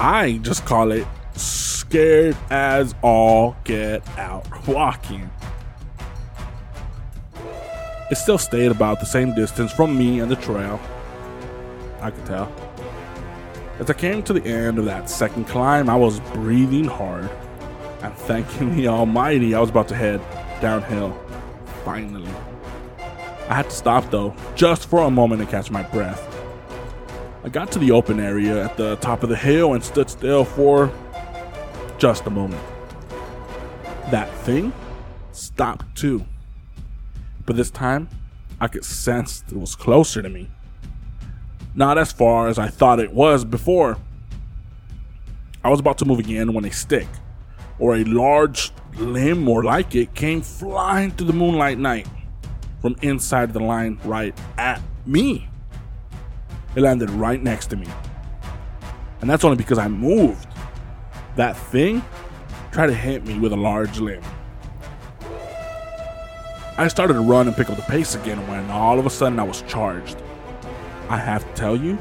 I 0.00 0.38
just 0.42 0.64
call 0.64 0.90
it 0.90 1.06
scared 1.36 2.36
as 2.50 2.94
all 3.02 3.56
get 3.62 4.06
out 4.18 4.66
walking. 4.66 5.30
It 8.14 8.18
still 8.18 8.38
stayed 8.38 8.70
about 8.70 9.00
the 9.00 9.06
same 9.06 9.34
distance 9.34 9.72
from 9.72 9.98
me 9.98 10.20
and 10.20 10.30
the 10.30 10.36
trail. 10.36 10.80
I 12.00 12.12
could 12.12 12.24
tell. 12.24 12.46
As 13.80 13.90
I 13.90 13.94
came 13.94 14.22
to 14.22 14.32
the 14.32 14.44
end 14.44 14.78
of 14.78 14.84
that 14.84 15.10
second 15.10 15.46
climb, 15.48 15.90
I 15.90 15.96
was 15.96 16.20
breathing 16.32 16.84
hard 16.84 17.28
and 18.02 18.14
thanking 18.14 18.76
the 18.76 18.86
Almighty 18.86 19.52
I 19.52 19.58
was 19.58 19.70
about 19.70 19.88
to 19.88 19.96
head 19.96 20.20
downhill. 20.60 21.10
Finally. 21.84 22.30
I 23.48 23.54
had 23.56 23.64
to 23.70 23.74
stop 23.74 24.08
though, 24.12 24.32
just 24.54 24.88
for 24.88 25.00
a 25.00 25.10
moment 25.10 25.40
to 25.40 25.46
catch 25.48 25.72
my 25.72 25.82
breath. 25.82 26.22
I 27.42 27.48
got 27.48 27.72
to 27.72 27.80
the 27.80 27.90
open 27.90 28.20
area 28.20 28.64
at 28.64 28.76
the 28.76 28.94
top 28.98 29.24
of 29.24 29.28
the 29.28 29.36
hill 29.36 29.74
and 29.74 29.82
stood 29.82 30.08
still 30.08 30.44
for 30.44 30.92
just 31.98 32.26
a 32.26 32.30
moment. 32.30 32.62
That 34.12 34.32
thing 34.44 34.72
stopped 35.32 35.96
too. 35.96 36.24
But 37.46 37.56
this 37.56 37.70
time, 37.70 38.08
I 38.60 38.68
could 38.68 38.84
sense 38.84 39.44
it 39.50 39.56
was 39.56 39.74
closer 39.74 40.22
to 40.22 40.28
me. 40.28 40.50
Not 41.74 41.98
as 41.98 42.12
far 42.12 42.48
as 42.48 42.58
I 42.58 42.68
thought 42.68 43.00
it 43.00 43.12
was 43.12 43.44
before. 43.44 43.98
I 45.62 45.70
was 45.70 45.80
about 45.80 45.98
to 45.98 46.04
move 46.04 46.18
again 46.18 46.52
when 46.52 46.64
a 46.64 46.70
stick, 46.70 47.08
or 47.78 47.96
a 47.96 48.04
large 48.04 48.70
limb 48.96 49.42
more 49.42 49.64
like 49.64 49.94
it, 49.94 50.14
came 50.14 50.40
flying 50.42 51.10
through 51.10 51.26
the 51.26 51.32
moonlight 51.32 51.78
night 51.78 52.06
from 52.80 52.96
inside 53.02 53.52
the 53.52 53.60
line 53.60 53.98
right 54.04 54.38
at 54.58 54.80
me. 55.06 55.48
It 56.76 56.80
landed 56.82 57.10
right 57.10 57.42
next 57.42 57.68
to 57.68 57.76
me. 57.76 57.86
And 59.20 59.30
that's 59.30 59.44
only 59.44 59.56
because 59.56 59.78
I 59.78 59.88
moved. 59.88 60.46
That 61.36 61.56
thing 61.56 62.04
tried 62.72 62.88
to 62.88 62.94
hit 62.94 63.26
me 63.26 63.38
with 63.38 63.52
a 63.52 63.56
large 63.56 63.98
limb. 64.00 64.22
I 66.76 66.88
started 66.88 67.14
to 67.14 67.20
run 67.20 67.46
and 67.46 67.56
pick 67.56 67.70
up 67.70 67.76
the 67.76 67.82
pace 67.82 68.16
again 68.16 68.44
when 68.48 68.68
all 68.68 68.98
of 68.98 69.06
a 69.06 69.10
sudden 69.10 69.38
I 69.38 69.44
was 69.44 69.62
charged. 69.62 70.16
I 71.08 71.18
have 71.18 71.46
to 71.48 71.54
tell 71.54 71.76
you, 71.76 71.96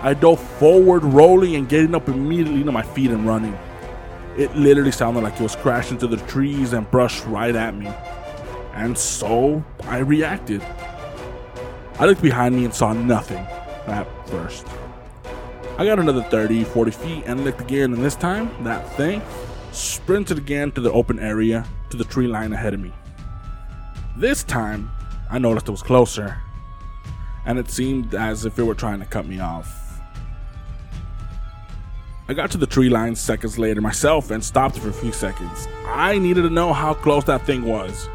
I 0.00 0.14
dove 0.14 0.40
forward, 0.58 1.02
rolling 1.02 1.56
and 1.56 1.68
getting 1.68 1.92
up 1.92 2.08
immediately 2.08 2.62
to 2.62 2.70
my 2.70 2.82
feet 2.82 3.10
and 3.10 3.26
running. 3.26 3.58
It 4.36 4.54
literally 4.54 4.92
sounded 4.92 5.24
like 5.24 5.34
it 5.34 5.42
was 5.42 5.56
crashing 5.56 5.98
to 5.98 6.06
the 6.06 6.18
trees 6.18 6.72
and 6.72 6.88
brushed 6.88 7.24
right 7.26 7.54
at 7.56 7.74
me. 7.74 7.88
And 8.74 8.96
so 8.96 9.64
I 9.84 9.98
reacted. 9.98 10.62
I 11.98 12.06
looked 12.06 12.22
behind 12.22 12.54
me 12.54 12.64
and 12.64 12.72
saw 12.72 12.92
nothing 12.92 13.44
at 13.86 14.06
first. 14.28 14.68
I 15.78 15.84
got 15.84 15.98
another 15.98 16.22
30, 16.22 16.62
40 16.62 16.90
feet 16.92 17.24
and 17.26 17.42
looked 17.42 17.60
again, 17.60 17.92
and 17.92 18.04
this 18.04 18.14
time, 18.14 18.50
that 18.62 18.88
thing 18.96 19.20
sprinted 19.72 20.38
again 20.38 20.70
to 20.72 20.80
the 20.80 20.92
open 20.92 21.18
area 21.18 21.66
to 21.90 21.96
the 21.96 22.04
tree 22.04 22.28
line 22.28 22.52
ahead 22.52 22.74
of 22.74 22.78
me. 22.78 22.92
This 24.16 24.44
time, 24.44 24.90
I 25.28 25.38
noticed 25.38 25.68
it 25.68 25.72
was 25.72 25.82
closer, 25.82 26.38
and 27.46 27.58
it 27.58 27.68
seemed 27.68 28.14
as 28.14 28.44
if 28.44 28.58
it 28.58 28.62
were 28.62 28.74
trying 28.74 29.00
to 29.00 29.06
cut 29.06 29.26
me 29.26 29.40
off. 29.40 30.00
I 32.28 32.32
got 32.32 32.50
to 32.52 32.58
the 32.58 32.66
tree 32.66 32.88
line 32.88 33.16
seconds 33.16 33.58
later 33.58 33.80
myself 33.80 34.30
and 34.30 34.42
stopped 34.42 34.78
for 34.78 34.88
a 34.88 34.92
few 34.92 35.12
seconds. 35.12 35.68
I 35.86 36.18
needed 36.18 36.42
to 36.42 36.50
know 36.50 36.72
how 36.72 36.94
close 36.94 37.24
that 37.24 37.44
thing 37.44 37.64
was. 37.64 38.08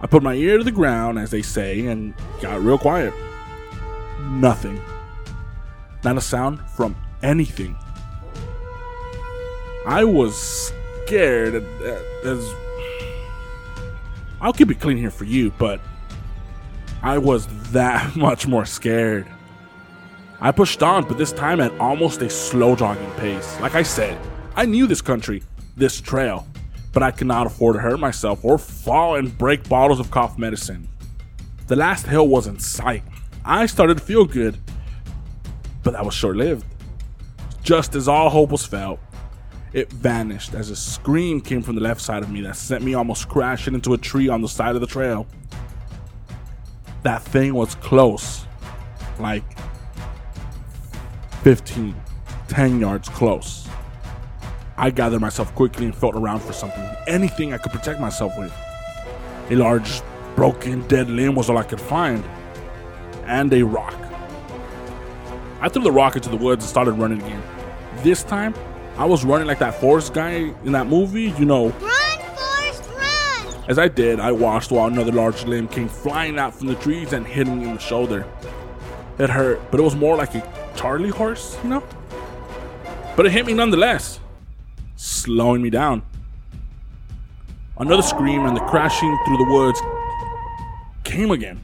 I 0.00 0.06
put 0.06 0.22
my 0.22 0.34
ear 0.34 0.58
to 0.58 0.64
the 0.64 0.70
ground, 0.70 1.18
as 1.18 1.30
they 1.30 1.42
say, 1.42 1.86
and 1.86 2.14
got 2.40 2.60
real 2.60 2.78
quiet. 2.78 3.14
Nothing. 4.20 4.80
Not 6.04 6.18
a 6.18 6.20
sound 6.20 6.60
from 6.70 6.94
anything. 7.22 7.76
I 9.86 10.04
was 10.04 10.72
scared 11.06 11.54
as. 12.24 12.54
I'll 14.42 14.52
keep 14.52 14.72
it 14.72 14.80
clean 14.80 14.96
here 14.96 15.12
for 15.12 15.24
you, 15.24 15.52
but 15.52 15.80
I 17.00 17.18
was 17.18 17.46
that 17.70 18.16
much 18.16 18.48
more 18.48 18.66
scared. 18.66 19.26
I 20.40 20.50
pushed 20.50 20.82
on, 20.82 21.06
but 21.06 21.16
this 21.16 21.30
time 21.30 21.60
at 21.60 21.70
almost 21.78 22.20
a 22.20 22.28
slow 22.28 22.74
jogging 22.74 23.10
pace. 23.12 23.58
Like 23.60 23.76
I 23.76 23.84
said, 23.84 24.18
I 24.56 24.66
knew 24.66 24.88
this 24.88 25.00
country, 25.00 25.44
this 25.76 26.00
trail, 26.00 26.44
but 26.92 27.04
I 27.04 27.12
could 27.12 27.28
not 27.28 27.46
afford 27.46 27.76
to 27.76 27.80
hurt 27.80 28.00
myself 28.00 28.44
or 28.44 28.58
fall 28.58 29.14
and 29.14 29.38
break 29.38 29.68
bottles 29.68 30.00
of 30.00 30.10
cough 30.10 30.36
medicine. 30.36 30.88
The 31.68 31.76
last 31.76 32.06
hill 32.06 32.26
was 32.26 32.48
in 32.48 32.58
sight. 32.58 33.04
I 33.44 33.66
started 33.66 33.98
to 33.98 34.02
feel 34.02 34.24
good, 34.24 34.58
but 35.84 35.92
that 35.92 36.04
was 36.04 36.14
short 36.14 36.34
lived. 36.34 36.66
Just 37.62 37.94
as 37.94 38.08
all 38.08 38.28
hope 38.28 38.50
was 38.50 38.66
felt, 38.66 38.98
it 39.72 39.90
vanished 39.90 40.54
as 40.54 40.70
a 40.70 40.76
scream 40.76 41.40
came 41.40 41.62
from 41.62 41.74
the 41.74 41.80
left 41.80 42.00
side 42.00 42.22
of 42.22 42.30
me 42.30 42.42
that 42.42 42.56
sent 42.56 42.84
me 42.84 42.94
almost 42.94 43.28
crashing 43.28 43.74
into 43.74 43.94
a 43.94 43.98
tree 43.98 44.28
on 44.28 44.42
the 44.42 44.48
side 44.48 44.74
of 44.74 44.80
the 44.80 44.86
trail. 44.86 45.26
That 47.02 47.22
thing 47.22 47.54
was 47.54 47.74
close, 47.76 48.44
like 49.18 49.44
15, 51.42 51.94
10 52.48 52.80
yards 52.80 53.08
close. 53.08 53.66
I 54.76 54.90
gathered 54.90 55.20
myself 55.20 55.54
quickly 55.54 55.86
and 55.86 55.94
felt 55.94 56.14
around 56.14 56.40
for 56.40 56.52
something, 56.52 56.84
anything 57.06 57.52
I 57.52 57.58
could 57.58 57.72
protect 57.72 58.00
myself 58.00 58.36
with. 58.38 58.52
A 59.50 59.56
large, 59.56 60.02
broken, 60.36 60.86
dead 60.86 61.08
limb 61.08 61.34
was 61.34 61.48
all 61.48 61.58
I 61.58 61.62
could 61.62 61.80
find, 61.80 62.22
and 63.24 63.52
a 63.52 63.62
rock. 63.62 63.94
I 65.60 65.68
threw 65.68 65.82
the 65.82 65.92
rock 65.92 66.16
into 66.16 66.28
the 66.28 66.36
woods 66.36 66.64
and 66.64 66.68
started 66.68 66.92
running 66.92 67.22
again. 67.22 67.42
This 67.98 68.22
time, 68.22 68.54
I 68.96 69.06
was 69.06 69.24
running 69.24 69.46
like 69.46 69.58
that 69.60 69.74
Forrest 69.80 70.12
guy 70.12 70.54
in 70.64 70.72
that 70.72 70.86
movie, 70.86 71.30
you 71.38 71.44
know. 71.44 71.68
Run, 71.68 72.18
Forrest, 72.36 72.90
run! 72.96 73.64
As 73.68 73.78
I 73.78 73.88
did, 73.88 74.20
I 74.20 74.32
watched 74.32 74.70
while 74.70 74.86
another 74.86 75.12
large 75.12 75.44
limb 75.44 75.66
came 75.66 75.88
flying 75.88 76.38
out 76.38 76.54
from 76.54 76.68
the 76.68 76.74
trees 76.74 77.12
and 77.12 77.26
hit 77.26 77.46
me 77.46 77.64
in 77.64 77.74
the 77.74 77.80
shoulder. 77.80 78.26
It 79.18 79.30
hurt, 79.30 79.60
but 79.70 79.80
it 79.80 79.82
was 79.82 79.96
more 79.96 80.16
like 80.16 80.34
a 80.34 80.72
Charlie 80.76 81.10
horse, 81.10 81.56
you 81.62 81.70
know? 81.70 81.82
But 83.16 83.26
it 83.26 83.32
hit 83.32 83.46
me 83.46 83.54
nonetheless, 83.54 84.20
slowing 84.96 85.62
me 85.62 85.70
down. 85.70 86.02
Another 87.78 88.02
scream 88.02 88.44
and 88.44 88.56
the 88.56 88.60
crashing 88.60 89.18
through 89.26 89.38
the 89.38 89.50
woods 89.50 89.80
came 91.04 91.30
again. 91.30 91.60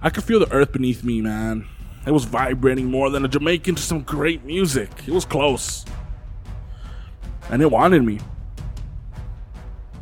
I 0.00 0.10
could 0.10 0.24
feel 0.24 0.40
the 0.40 0.50
earth 0.52 0.72
beneath 0.72 1.04
me, 1.04 1.20
man. 1.20 1.66
It 2.06 2.12
was 2.12 2.24
vibrating 2.24 2.86
more 2.86 3.10
than 3.10 3.24
a 3.24 3.28
Jamaican 3.28 3.74
to 3.74 3.82
some 3.82 4.00
great 4.00 4.44
music. 4.44 4.90
It 5.06 5.12
was 5.12 5.24
close. 5.24 5.84
And 7.50 7.62
it 7.62 7.70
wanted 7.70 8.04
me. 8.04 8.18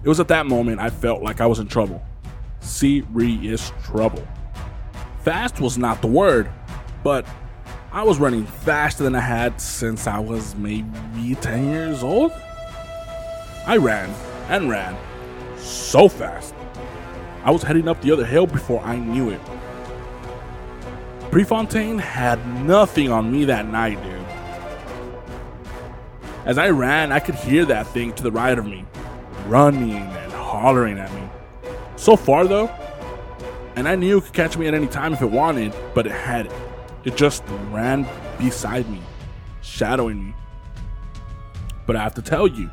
It 0.02 0.08
was 0.08 0.20
at 0.20 0.28
that 0.28 0.46
moment 0.46 0.80
I 0.80 0.90
felt 0.90 1.22
like 1.22 1.40
I 1.40 1.46
was 1.46 1.58
in 1.58 1.66
trouble. 1.66 2.02
Serious 2.60 3.72
trouble. 3.84 4.26
Fast 5.22 5.60
was 5.60 5.76
not 5.78 6.00
the 6.00 6.06
word, 6.06 6.50
but 7.02 7.26
I 7.92 8.02
was 8.02 8.18
running 8.18 8.46
faster 8.46 9.04
than 9.04 9.14
I 9.14 9.20
had 9.20 9.60
since 9.60 10.06
I 10.06 10.18
was 10.18 10.54
maybe 10.54 11.34
10 11.40 11.64
years 11.64 12.02
old. 12.02 12.32
I 13.66 13.76
ran 13.78 14.10
and 14.48 14.68
ran 14.68 14.97
so 15.56 16.08
fast. 16.08 16.54
I 17.42 17.50
was 17.50 17.62
heading 17.62 17.88
up 17.88 18.00
the 18.00 18.12
other 18.12 18.25
hill 18.25 18.47
before 18.47 18.80
I 18.82 18.97
knew 18.97 19.30
it. 19.30 19.40
Prefontaine 21.30 21.99
had 21.99 22.44
nothing 22.64 23.10
on 23.10 23.30
me 23.30 23.44
that 23.47 23.66
night, 23.66 24.02
dude. 24.02 24.15
As 26.47 26.59
I 26.59 26.71
ran, 26.71 27.11
I 27.11 27.19
could 27.19 27.35
hear 27.35 27.65
that 27.65 27.89
thing 27.89 28.13
to 28.13 28.23
the 28.23 28.30
right 28.30 28.56
of 28.56 28.65
me, 28.65 28.85
running 29.49 29.97
and 29.97 30.32
hollering 30.32 30.97
at 30.97 31.13
me. 31.13 31.28
So 31.97 32.15
far, 32.15 32.47
though, 32.47 32.69
and 33.75 33.89
I 33.89 33.97
knew 33.97 34.19
it 34.19 34.26
could 34.26 34.32
catch 34.32 34.56
me 34.56 34.69
at 34.69 34.73
any 34.75 34.87
time 34.87 35.13
if 35.13 35.21
it 35.21 35.26
wanted, 35.26 35.75
but 35.93 36.06
it 36.06 36.13
hadn't. 36.13 36.54
It 37.02 37.17
just 37.17 37.43
ran 37.73 38.06
beside 38.39 38.89
me, 38.89 39.02
shadowing 39.61 40.25
me. 40.25 40.35
But 41.85 41.97
I 41.97 42.02
have 42.04 42.15
to 42.15 42.23
tell 42.23 42.47
you, 42.47 42.71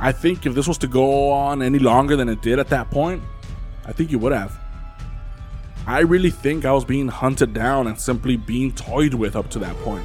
I 0.00 0.10
think 0.10 0.44
if 0.44 0.56
this 0.56 0.66
was 0.66 0.78
to 0.78 0.88
go 0.88 1.30
on 1.30 1.62
any 1.62 1.78
longer 1.78 2.16
than 2.16 2.28
it 2.28 2.42
did 2.42 2.58
at 2.58 2.68
that 2.70 2.90
point, 2.90 3.22
I 3.86 3.92
think 3.92 4.10
you 4.10 4.18
would 4.18 4.32
have. 4.32 4.58
I 5.86 6.00
really 6.00 6.30
think 6.30 6.64
I 6.64 6.72
was 6.72 6.84
being 6.84 7.06
hunted 7.06 7.54
down 7.54 7.86
and 7.86 7.96
simply 7.96 8.36
being 8.36 8.72
toyed 8.72 9.14
with 9.14 9.36
up 9.36 9.50
to 9.50 9.60
that 9.60 9.76
point. 9.78 10.04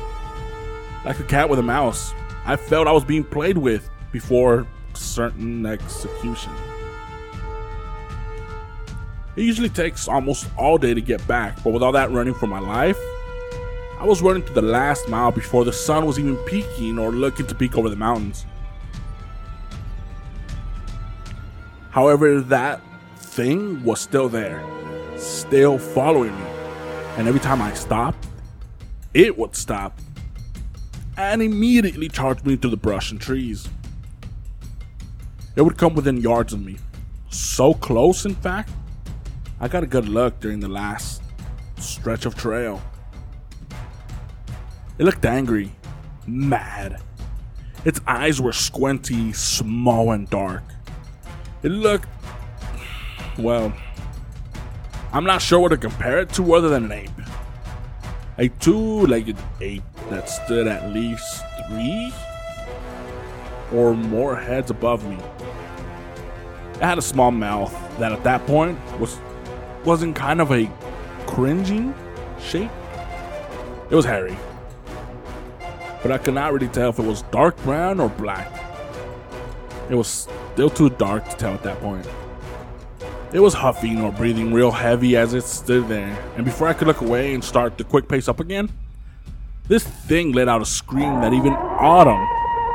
Like 1.06 1.20
a 1.20 1.24
cat 1.24 1.50
with 1.50 1.60
a 1.60 1.64
mouse, 1.64 2.14
I 2.46 2.56
felt 2.56 2.88
I 2.88 2.92
was 2.92 3.04
being 3.04 3.24
played 3.24 3.58
with 3.58 3.90
before 4.12 4.66
certain 4.94 5.66
execution. 5.66 6.54
It 9.36 9.44
usually 9.44 9.70
takes 9.70 10.08
almost 10.08 10.48
all 10.58 10.78
day 10.78 10.94
to 10.94 11.02
get 11.02 11.26
back, 11.28 11.62
but 11.64 11.74
with 11.74 11.84
all 11.84 11.92
that 11.92 12.12
running 12.12 12.34
for 12.34 12.48
my 12.48 12.60
life, 12.60 12.98
I 14.00 14.06
was 14.06 14.22
running 14.22 14.44
to 14.44 14.54
the 14.54 14.62
last 14.62 15.10
mile 15.10 15.32
before 15.32 15.66
the 15.66 15.74
sun 15.74 16.06
was 16.06 16.20
even 16.20 16.38
peeking 16.46 17.00
or 17.00 17.12
looking 17.12 17.48
to 17.48 17.56
peek 17.56 17.78
over 17.78 17.90
the 17.90 17.96
mountains. 17.96 18.46
However, 21.90 22.42
that 22.42 22.82
thing 23.18 23.84
was 23.84 24.00
still 24.00 24.30
there, 24.30 24.64
still 25.18 25.78
following 25.78 26.36
me. 26.36 26.46
And 27.18 27.28
every 27.28 27.40
time 27.40 27.62
I 27.62 27.74
stopped, 27.74 28.28
it 29.14 29.38
would 29.38 29.56
stop 29.56 30.00
and 31.18 31.42
immediately 31.42 32.10
charged 32.10 32.46
me 32.46 32.56
through 32.56 32.72
the 32.72 32.78
brush 32.78 33.12
and 33.12 33.22
trees. 33.22 33.68
It 35.56 35.62
would 35.62 35.78
come 35.78 35.94
within 35.94 36.18
yards 36.18 36.54
of 36.54 36.64
me. 36.64 36.78
So 37.30 37.74
close, 37.74 38.26
in 38.26 38.36
fact, 38.36 38.70
I 39.60 39.68
got 39.68 39.84
a 39.84 39.88
good 39.88 40.10
look 40.10 40.40
during 40.40 40.60
the 40.60 40.68
last 40.68 41.22
stretch 41.78 42.26
of 42.26 42.36
trail. 42.36 42.82
It 44.98 45.06
looked 45.06 45.26
angry, 45.26 45.72
mad. 46.28 47.02
Its 47.86 48.00
eyes 48.08 48.42
were 48.42 48.54
squinty, 48.54 49.34
small, 49.34 50.12
and 50.12 50.30
dark. 50.30 50.64
It 51.64 51.70
looked. 51.70 52.08
Well, 53.38 53.74
I'm 55.12 55.26
not 55.26 55.42
sure 55.42 55.60
what 55.60 55.70
to 55.70 55.78
compare 55.78 56.20
it 56.20 56.30
to 56.34 56.54
other 56.54 56.70
than 56.70 56.86
an 56.86 56.92
ape. 56.92 57.10
A 58.38 58.48
two 58.48 59.06
legged 59.06 59.38
ape 59.62 59.84
that 60.10 60.30
stood 60.30 60.68
at 60.68 60.92
least 60.92 61.44
three 61.68 62.14
or 63.74 63.96
more 63.96 64.36
heads 64.36 64.70
above 64.72 65.08
me. 65.08 65.18
It 66.76 66.82
had 66.82 66.98
a 66.98 67.02
small 67.02 67.32
mouth 67.32 67.74
that 68.00 68.12
at 68.12 68.24
that 68.24 68.46
point 68.46 68.78
was 69.00 69.20
wasn't 69.86 70.16
kind 70.16 70.40
of 70.40 70.52
a 70.52 70.70
cringing 71.28 71.94
shape. 72.40 72.72
It 73.90 73.96
was 73.96 74.06
hairy. 74.06 74.38
But 76.02 76.12
I 76.12 76.18
could 76.18 76.34
not 76.34 76.54
really 76.54 76.68
tell 76.68 76.90
if 76.90 77.00
it 77.00 77.06
was 77.06 77.22
dark 77.24 77.58
brown 77.64 78.00
or 78.00 78.10
black. 78.10 78.52
It 79.90 79.96
was 79.96 80.28
still 80.54 80.70
too 80.70 80.90
dark 80.90 81.28
to 81.30 81.36
tell 81.36 81.54
at 81.54 81.64
that 81.64 81.80
point. 81.80 82.08
It 83.34 83.40
was 83.40 83.54
huffing 83.54 84.02
or 84.02 84.12
breathing 84.12 84.54
real 84.54 84.72
heavy 84.72 85.18
as 85.18 85.34
it 85.34 85.44
stood 85.44 85.88
there, 85.88 86.18
and 86.36 86.46
before 86.46 86.68
I 86.68 86.74
could 86.74 86.88
look 86.88 87.02
away 87.02 87.34
and 87.34 87.44
start 87.44 87.78
the 87.78 87.84
quick 87.84 88.08
pace 88.08 88.28
up 88.28 88.40
again, 88.40 88.70
this 89.68 89.84
thing 89.84 90.34
let 90.34 90.50
out 90.50 90.62
a 90.62 90.66
scream 90.66 91.22
that 91.22 91.34
even 91.34 91.54
Autumn 91.54 92.26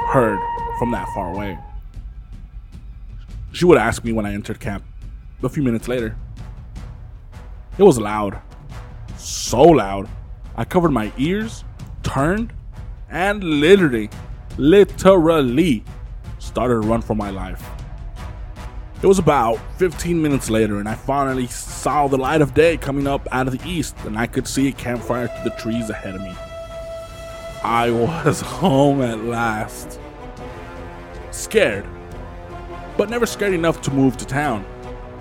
heard 0.08 0.38
from 0.78 0.90
that 0.92 1.06
far 1.14 1.34
away. 1.34 1.58
She 3.52 3.64
would 3.64 3.78
ask 3.78 4.04
me 4.04 4.12
when 4.12 4.24
I 4.24 4.32
entered 4.32 4.60
camp 4.60 4.84
a 5.42 5.48
few 5.48 5.62
minutes 5.62 5.88
later. 5.88 6.16
It 7.76 7.82
was 7.82 7.98
loud. 7.98 8.40
So 9.16 9.62
loud. 9.62 10.08
I 10.56 10.64
covered 10.64 10.90
my 10.90 11.12
ears, 11.18 11.64
turned, 12.02 12.52
and 13.10 13.44
literally, 13.44 14.10
literally 14.56 15.84
started 16.38 16.82
to 16.82 16.88
run 16.88 17.02
for 17.02 17.14
my 17.14 17.30
life. 17.30 17.62
It 19.00 19.06
was 19.06 19.18
about 19.18 19.58
15 19.76 20.20
minutes 20.20 20.50
later, 20.50 20.80
and 20.80 20.88
I 20.88 20.94
finally 20.94 21.46
saw 21.46 22.08
the 22.08 22.18
light 22.18 22.42
of 22.42 22.54
day 22.54 22.76
coming 22.76 23.06
up 23.06 23.28
out 23.30 23.46
of 23.46 23.56
the 23.56 23.68
east, 23.68 23.94
and 24.04 24.18
I 24.18 24.26
could 24.26 24.48
see 24.48 24.68
a 24.68 24.72
campfire 24.72 25.28
through 25.28 25.50
the 25.50 25.56
trees 25.56 25.90
ahead 25.90 26.16
of 26.16 26.22
me. 26.22 26.34
I 27.62 27.90
was 27.90 28.40
home 28.60 29.02
at 29.02 29.24
last. 29.24 29.98
Scared, 31.30 31.86
but 32.96 33.10
never 33.10 33.26
scared 33.26 33.54
enough 33.54 33.80
to 33.82 33.90
move 33.90 34.16
to 34.18 34.26
town. 34.26 34.64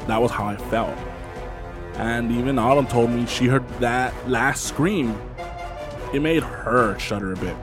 That 0.08 0.21
was 0.21 0.32
how 0.32 0.45
I 0.45 0.58
felt. 0.58 0.97
And 1.95 2.32
even 2.32 2.60
Autumn 2.60 2.88
told 2.88 3.10
me 3.10 3.26
she 3.26 3.47
heard 3.47 3.67
that 3.80 4.13
last 4.30 4.65
scream. 4.65 5.19
It 6.13 6.21
made 6.21 6.43
her 6.43 6.97
shudder 7.00 7.34
a 7.34 7.36
bit. 7.36 7.56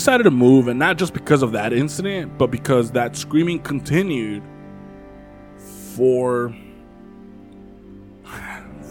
Decided 0.00 0.24
to 0.24 0.30
move, 0.30 0.66
and 0.66 0.78
not 0.78 0.96
just 0.96 1.12
because 1.12 1.42
of 1.42 1.52
that 1.52 1.74
incident, 1.74 2.38
but 2.38 2.50
because 2.50 2.90
that 2.92 3.14
screaming 3.14 3.58
continued 3.58 4.42
for 5.94 6.54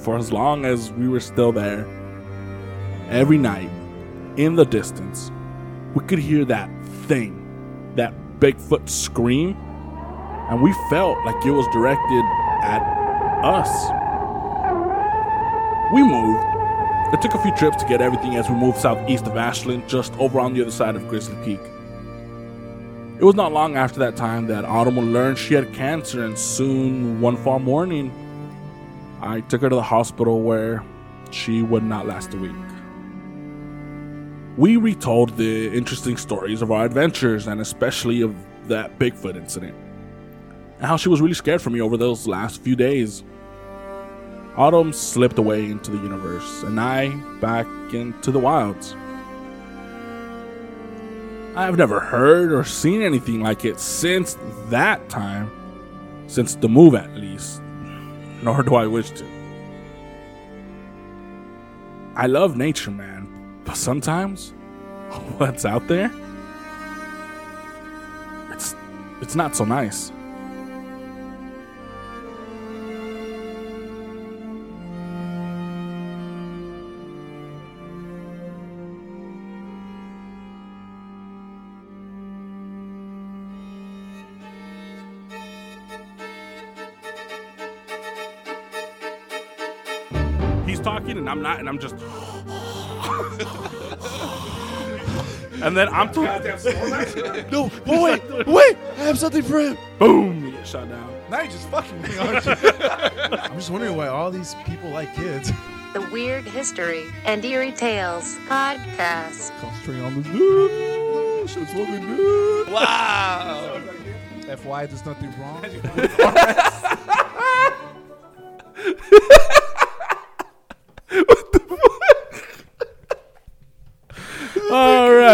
for 0.04 0.18
as 0.18 0.32
long 0.32 0.66
as 0.66 0.92
we 0.92 1.08
were 1.08 1.20
still 1.20 1.52
there. 1.52 1.84
Every 3.10 3.40
night, 3.40 3.72
in 4.38 4.56
the 4.56 4.66
distance, 4.66 5.32
we 5.96 6.06
could 6.06 6.20
hear 6.20 6.46
that 6.46 6.70
thing, 7.08 7.92
that 7.96 8.14
Bigfoot 8.40 8.88
scream, 8.88 9.58
and 10.52 10.62
we 10.62 10.72
felt 10.92 11.18
like 11.26 11.44
it 11.44 11.50
was 11.50 11.66
directed 11.74 12.24
at 12.62 12.84
us. 13.44 13.72
We 15.92 16.04
moved. 16.04 16.49
It 17.12 17.22
took 17.22 17.34
a 17.34 17.42
few 17.42 17.56
trips 17.56 17.78
to 17.78 17.90
get 17.90 18.02
everything 18.02 18.36
as 18.36 18.48
we 18.50 18.56
moved 18.56 18.78
southeast 18.78 19.26
of 19.26 19.36
Ashland, 19.36 19.90
just 19.90 20.14
over 20.20 20.40
on 20.40 20.54
the 20.54 20.62
other 20.62 20.70
side 20.70 20.96
of 20.96 21.08
Grizzly 21.08 21.36
Peak. 21.44 21.60
It 23.20 23.24
was 23.24 23.34
not 23.34 23.52
long 23.52 23.76
after 23.76 24.00
that 24.00 24.16
time 24.16 24.46
that 24.48 24.64
Autumn 24.64 25.00
learned 25.12 25.40
she 25.40 25.56
had 25.56 25.74
cancer, 25.74 26.24
and 26.24 26.38
soon, 26.38 27.20
one 27.20 27.36
fall 27.36 27.58
morning, 27.58 28.12
I 29.22 29.42
took 29.42 29.62
her 29.62 29.70
to 29.70 29.76
the 29.76 29.82
hospital 29.82 30.42
where 30.44 30.84
she 31.32 31.64
would 31.64 31.84
not 31.84 32.06
last 32.06 32.34
a 32.36 32.38
week. 32.38 32.52
We 34.56 34.78
retold 34.78 35.36
the 35.36 35.76
interesting 35.76 36.16
stories 36.16 36.62
of 36.62 36.72
our 36.72 36.86
adventures, 36.86 37.48
and 37.48 37.60
especially 37.60 38.22
of 38.22 38.36
that 38.68 39.00
Bigfoot 39.00 39.36
incident, 39.36 39.76
and 40.78 40.86
how 40.86 40.96
she 40.96 41.10
was 41.10 41.22
really 41.22 41.34
scared 41.34 41.62
for 41.62 41.72
me 41.72 41.82
over 41.82 41.98
those 41.98 42.28
last 42.28 42.62
few 42.62 42.76
days. 42.76 43.24
Autumn 44.56 44.92
slipped 44.92 45.38
away 45.38 45.70
into 45.70 45.92
the 45.92 45.98
universe, 45.98 46.64
and 46.64 46.80
I 46.80 47.10
back 47.40 47.68
into 47.94 48.32
the 48.32 48.40
wilds. 48.40 48.96
I 51.56 51.66
have 51.66 51.78
never 51.78 52.00
heard 52.00 52.52
or 52.52 52.64
seen 52.64 53.02
anything 53.02 53.42
like 53.42 53.66
it 53.66 53.80
since 53.80 54.38
that 54.68 55.10
time, 55.10 55.52
since 56.28 56.56
the 56.56 56.70
move 56.70 56.96
at 56.96 57.16
least, 57.16 57.62
nor 58.42 58.64
do 58.64 58.76
I 58.76 58.88
wish 58.88 59.12
to. 59.12 59.26
I 62.16 62.28
love 62.28 62.58
nature, 62.58 62.92
man, 62.92 63.62
but 63.66 63.76
sometimes 63.76 64.52
what's 65.38 65.66
out 65.66 65.88
there, 65.88 66.12
it's 68.52 68.76
it's 69.22 69.36
not 69.36 69.56
so 69.56 69.66
nice. 69.66 70.12
Talking 91.00 91.18
and 91.18 91.30
I'm 91.30 91.42
not, 91.42 91.60
and 91.60 91.70
I'm 91.70 91.80
just. 91.80 91.96
and 95.64 95.76
then 95.76 95.90
I'm 95.90 96.12
talking. 96.12 96.30
No, 97.52 97.72
but 97.86 98.02
wait, 98.02 98.48
wait! 98.48 98.78
I 98.98 99.04
have 99.04 99.18
something 99.18 99.42
for 99.44 99.60
him. 99.60 99.78
Boom! 99.98 100.46
You 100.46 100.52
get 100.52 100.68
shot 100.68 100.90
down. 100.90 101.14
Now 101.30 101.42
you're 101.42 101.52
just 101.52 101.70
fucking 101.70 102.02
me, 102.02 102.18
aren't 102.18 102.46
you? 102.46 102.54
I'm 102.54 103.56
just 103.56 103.70
wondering 103.70 103.96
why 103.96 104.08
all 104.08 104.32
these 104.32 104.56
people 104.66 104.90
like 104.90 105.14
kids. 105.16 105.52
The 105.94 106.02
Weird 106.12 106.44
History 106.46 107.06
and 107.26 107.44
Eerie 107.44 107.72
Tales 107.72 108.36
podcast. 108.48 109.52
Concentrating 109.60 110.04
on 110.04 110.22
the 110.22 110.30
news. 110.30 111.52
Shit's 111.52 111.74
fucking 111.74 112.06
news. 112.06 112.68
Wow. 112.68 113.82
FY, 114.48 114.86
there's 114.86 115.06
nothing 115.06 115.34
wrong. 115.40 115.64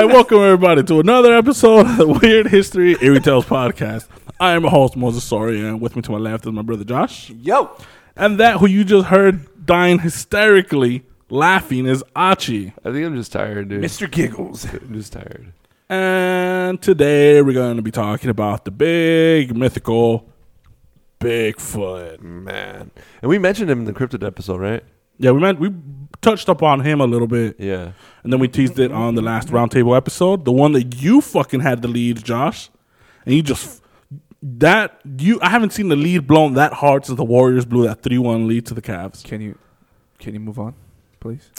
right, 0.08 0.14
welcome 0.14 0.40
everybody 0.40 0.84
to 0.84 1.00
another 1.00 1.34
episode 1.34 1.88
of 1.88 1.98
the 1.98 2.08
Weird 2.08 2.48
History 2.48 2.96
Eerie 3.02 3.20
Tales 3.20 3.46
podcast. 3.46 4.08
I 4.40 4.52
am 4.52 4.64
a 4.64 4.70
host, 4.70 4.96
Moses 4.96 5.28
Sori, 5.28 5.68
and 5.68 5.82
with 5.82 5.96
me 5.96 6.02
to 6.04 6.12
my 6.12 6.18
left 6.20 6.46
is 6.46 6.52
my 6.52 6.62
brother 6.62 6.84
Josh. 6.84 7.32
Yo. 7.32 7.72
And 8.16 8.40
that 8.40 8.58
who 8.58 8.68
you 8.68 8.84
just 8.84 9.08
heard 9.08 9.66
dying 9.66 10.00
hysterically 10.00 11.04
laughing 11.30 11.88
is 11.88 12.04
Achi. 12.16 12.74
I 12.84 12.92
think 12.92 13.06
I'm 13.06 13.16
just 13.16 13.32
tired, 13.32 13.70
dude. 13.70 13.84
Mr. 13.84 14.10
Giggles. 14.10 14.66
I'm 14.66 14.94
just 14.94 15.14
tired. 15.14 15.54
And 15.90 16.80
today 16.82 17.42
we're 17.42 17.54
going 17.54 17.78
to 17.78 17.82
be 17.82 17.92
talking 17.92 18.30
about 18.30 18.66
the 18.66 18.72
big 18.72 19.56
mythical 19.56 20.30
Bigfoot. 21.20 22.22
Man. 22.22 22.92
And 23.24 23.30
we 23.30 23.40
mentioned 23.40 23.72
him 23.72 23.80
in 23.80 23.86
the 23.86 23.94
cryptid 23.94 24.26
episode, 24.26 24.62
right? 24.62 24.84
Yeah, 25.18 25.32
we 25.32 25.40
meant 25.40 25.60
we 25.60 25.72
touched 26.22 26.50
up 26.50 26.62
on 26.64 26.82
him 26.82 27.00
a 27.02 27.06
little 27.08 27.28
bit, 27.28 27.56
Yeah. 27.60 27.92
and 28.24 28.34
then 28.34 28.40
we 28.40 28.48
teased 28.48 28.80
it 28.80 28.92
on 28.92 29.16
the 29.16 29.22
last 29.22 29.50
roundtable 29.50 29.96
episode, 29.96 30.44
the 30.46 30.52
one 30.52 30.72
that 30.74 30.96
you 31.02 31.22
fucking 31.22 31.60
had 31.62 31.82
the 31.82 31.88
lead, 31.88 32.24
Josh, 32.24 32.70
and 33.26 33.36
you 33.36 33.42
just 33.42 33.82
that 34.42 35.00
you 35.18 35.40
I 35.42 35.50
haven't 35.50 35.72
seen 35.74 35.88
the 35.90 35.96
lead 35.96 36.28
blown 36.28 36.54
that 36.56 36.74
hard 36.74 37.06
since 37.06 37.18
the 37.18 37.24
Warriors 37.24 37.66
blew 37.66 37.86
that 37.88 38.02
three 38.04 38.18
one 38.18 38.48
lead 38.48 38.66
to 38.68 38.74
the 38.74 38.82
Cavs. 38.82 39.24
Can 39.24 39.42
you 39.42 39.58
can 40.20 40.34
you 40.34 40.40
move 40.40 40.60
on, 40.60 40.76
please? 41.20 41.52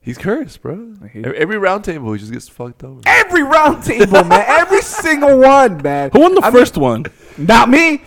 He's 0.00 0.16
cursed, 0.18 0.62
bro. 0.62 0.94
I 1.02 1.08
hate 1.08 1.26
Every, 1.26 1.36
every 1.38 1.58
round 1.58 1.82
table, 1.82 2.12
he 2.12 2.20
just 2.20 2.32
gets 2.32 2.48
fucked 2.48 2.84
over. 2.84 3.00
Every 3.04 3.42
round 3.42 3.82
table, 3.82 4.22
man. 4.22 4.44
Every 4.46 4.80
single 4.80 5.38
one, 5.40 5.82
man. 5.82 6.10
Who 6.12 6.20
won 6.20 6.34
the 6.36 6.42
I 6.42 6.50
mean, 6.50 6.52
first 6.52 6.76
one? 6.76 7.06
not 7.36 7.68
me. 7.68 8.02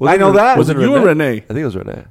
I 0.00 0.16
know 0.16 0.32
that. 0.32 0.56
Was 0.56 0.70
it 0.70 0.78
you 0.78 0.94
or 0.96 1.04
Renee? 1.04 1.36
I 1.36 1.40
think 1.40 1.58
it 1.58 1.64
was 1.66 1.76
Renee. 1.76 2.04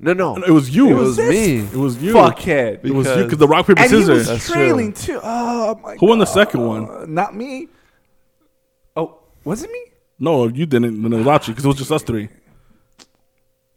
No, 0.00 0.12
no. 0.12 0.34
It 0.36 0.50
was 0.50 0.74
you. 0.74 0.90
It 0.90 0.94
was 0.94 1.16
this 1.16 1.30
me. 1.30 1.58
It 1.60 1.76
was 1.76 2.02
you. 2.02 2.12
Fuckhead. 2.14 2.84
It 2.84 2.92
was 2.92 3.06
you 3.06 3.12
Because- 3.14 3.24
because 3.24 3.38
the 3.38 3.48
rock 3.48 3.66
paper 3.66 3.80
And 3.80 3.90
he 3.90 3.98
scissors. 4.00 4.08
was 4.18 4.26
That's 4.28 4.50
trailing 4.50 4.92
too. 4.92 5.20
Oh 5.22 5.78
my 5.82 5.94
Who 5.96 6.06
won 6.06 6.18
the 6.18 6.26
second 6.26 6.66
one? 6.66 6.88
Uh, 6.90 7.06
not 7.08 7.34
me. 7.34 7.68
Oh, 8.96 9.18
was 9.44 9.62
it 9.62 9.70
me? 9.70 9.80
No, 10.18 10.46
you 10.48 10.66
didn't. 10.66 11.02
Then 11.02 11.12
it 11.12 11.18
was 11.18 11.26
Achi 11.26 11.52
because 11.52 11.64
it 11.64 11.68
was 11.68 11.76
just 11.76 11.92
us 11.92 12.02
three. 12.02 12.28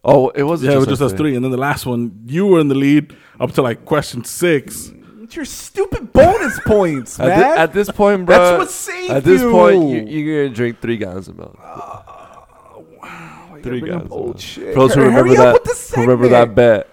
Oh, 0.03 0.29
it 0.29 0.43
wasn't 0.43 0.69
Yeah, 0.71 0.75
it 0.77 0.79
was 0.79 0.87
just 0.87 1.01
just 1.01 1.13
us 1.13 1.17
three, 1.17 1.35
and 1.35 1.43
then 1.43 1.51
the 1.51 1.57
last 1.57 1.85
one 1.85 2.11
you 2.27 2.45
were 2.47 2.59
in 2.59 2.67
the 2.67 2.75
lead 2.75 3.15
up 3.39 3.51
to 3.53 3.61
like 3.61 3.85
question 3.85 4.23
six. 4.23 4.91
It's 5.21 5.35
your 5.35 5.43
stupid 5.45 6.13
bonus 6.13 6.57
points, 6.65 7.19
At, 7.19 7.27
man. 7.27 7.39
thi- 7.55 7.59
at 7.61 7.73
this 7.73 7.91
point, 7.91 8.25
bro. 8.25 8.37
That's 8.37 8.57
what 8.59 8.69
saved 8.71 9.11
At 9.11 9.23
this 9.25 9.41
you. 9.41 9.51
point, 9.51 9.89
you, 9.89 10.01
you're 10.05 10.37
going 10.43 10.49
to 10.49 10.55
drink 10.55 10.79
three 10.81 10.95
gallons 10.97 11.27
of 11.27 11.37
milk. 11.37 11.59
Three 13.63 13.81
guys. 13.81 14.01
up 14.05 14.11
old 14.11 14.39
shit. 14.39 14.73
For 14.73 14.79
those 14.81 14.93
who 14.93 15.01
Hurry 15.01 15.09
remember 15.09 15.31
up 15.33 15.37
that, 15.37 15.53
with 15.53 15.63
the 15.89 15.95
who 15.95 16.01
remember 16.01 16.25
segment. 16.25 16.55
that 16.55 16.55
bet. 16.55 16.89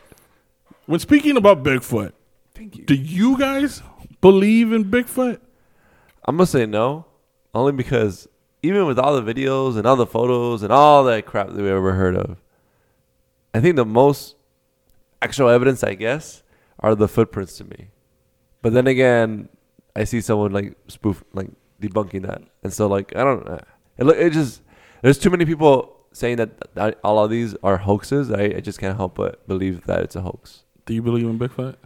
When 0.87 1.01
speaking 1.01 1.37
about 1.37 1.63
Bigfoot, 1.63 2.13
Thank 2.55 2.77
you. 2.77 2.85
do 2.85 2.95
you 2.95 3.39
guys 3.39 3.83
believe 4.21 4.73
in 4.73 4.85
Bigfoot? 4.87 5.41
I'm 6.27 6.37
gonna 6.37 6.47
say 6.47 6.67
no, 6.67 7.07
only 7.55 7.73
because 7.73 8.29
even 8.63 8.87
with 8.87 8.99
all 8.99 9.21
the 9.21 9.35
videos 9.35 9.77
and 9.77 9.87
all 9.87 9.97
the 9.97 10.07
photos 10.07 10.63
and 10.63 10.73
all 10.73 11.05
that 11.05 11.27
crap 11.27 11.49
that 11.49 11.57
we 11.57 11.69
ever 11.71 11.93
heard 11.93 12.17
of, 12.17 12.37
I 13.55 13.61
think 13.61 13.77
the 13.77 13.85
most 13.85 14.37
actual 15.23 15.49
evidence, 15.49 15.83
I 15.85 15.95
guess, 15.95 16.43
are 16.81 16.95
the 16.95 17.09
footprints 17.09 17.57
to 17.59 17.65
me. 17.65 17.89
But 18.63 18.73
then 18.73 18.87
again, 18.87 19.49
I 19.95 20.05
see 20.05 20.21
someone 20.21 20.53
like 20.53 20.77
spoof 20.89 21.23
like 21.35 21.49
debunking 21.81 22.23
that, 22.27 22.43
and 22.63 22.73
so 22.73 22.87
like 22.89 23.15
I 23.17 23.23
don't 23.25 23.45
know. 23.47 23.61
It, 23.99 24.05
look- 24.05 24.17
it 24.17 24.33
just 24.33 24.61
there's 25.03 25.19
too 25.19 25.31
many 25.31 25.45
people 25.45 25.94
saying 26.15 26.37
that, 26.37 26.75
that 26.75 26.99
all 27.05 27.23
of 27.23 27.31
these 27.31 27.55
are 27.63 27.77
hoaxes. 27.77 28.31
I, 28.31 28.45
I 28.57 28.61
just 28.61 28.79
can't 28.79 28.97
help 28.97 29.17
but 29.17 29.47
believe 29.47 29.85
that 29.87 30.01
it's 30.01 30.17
a 30.17 30.23
hoax. 30.23 30.65
Do 30.87 30.95
you 30.95 31.03
believe 31.03 31.25
in 31.27 31.39
Bigfoot? 31.39 31.77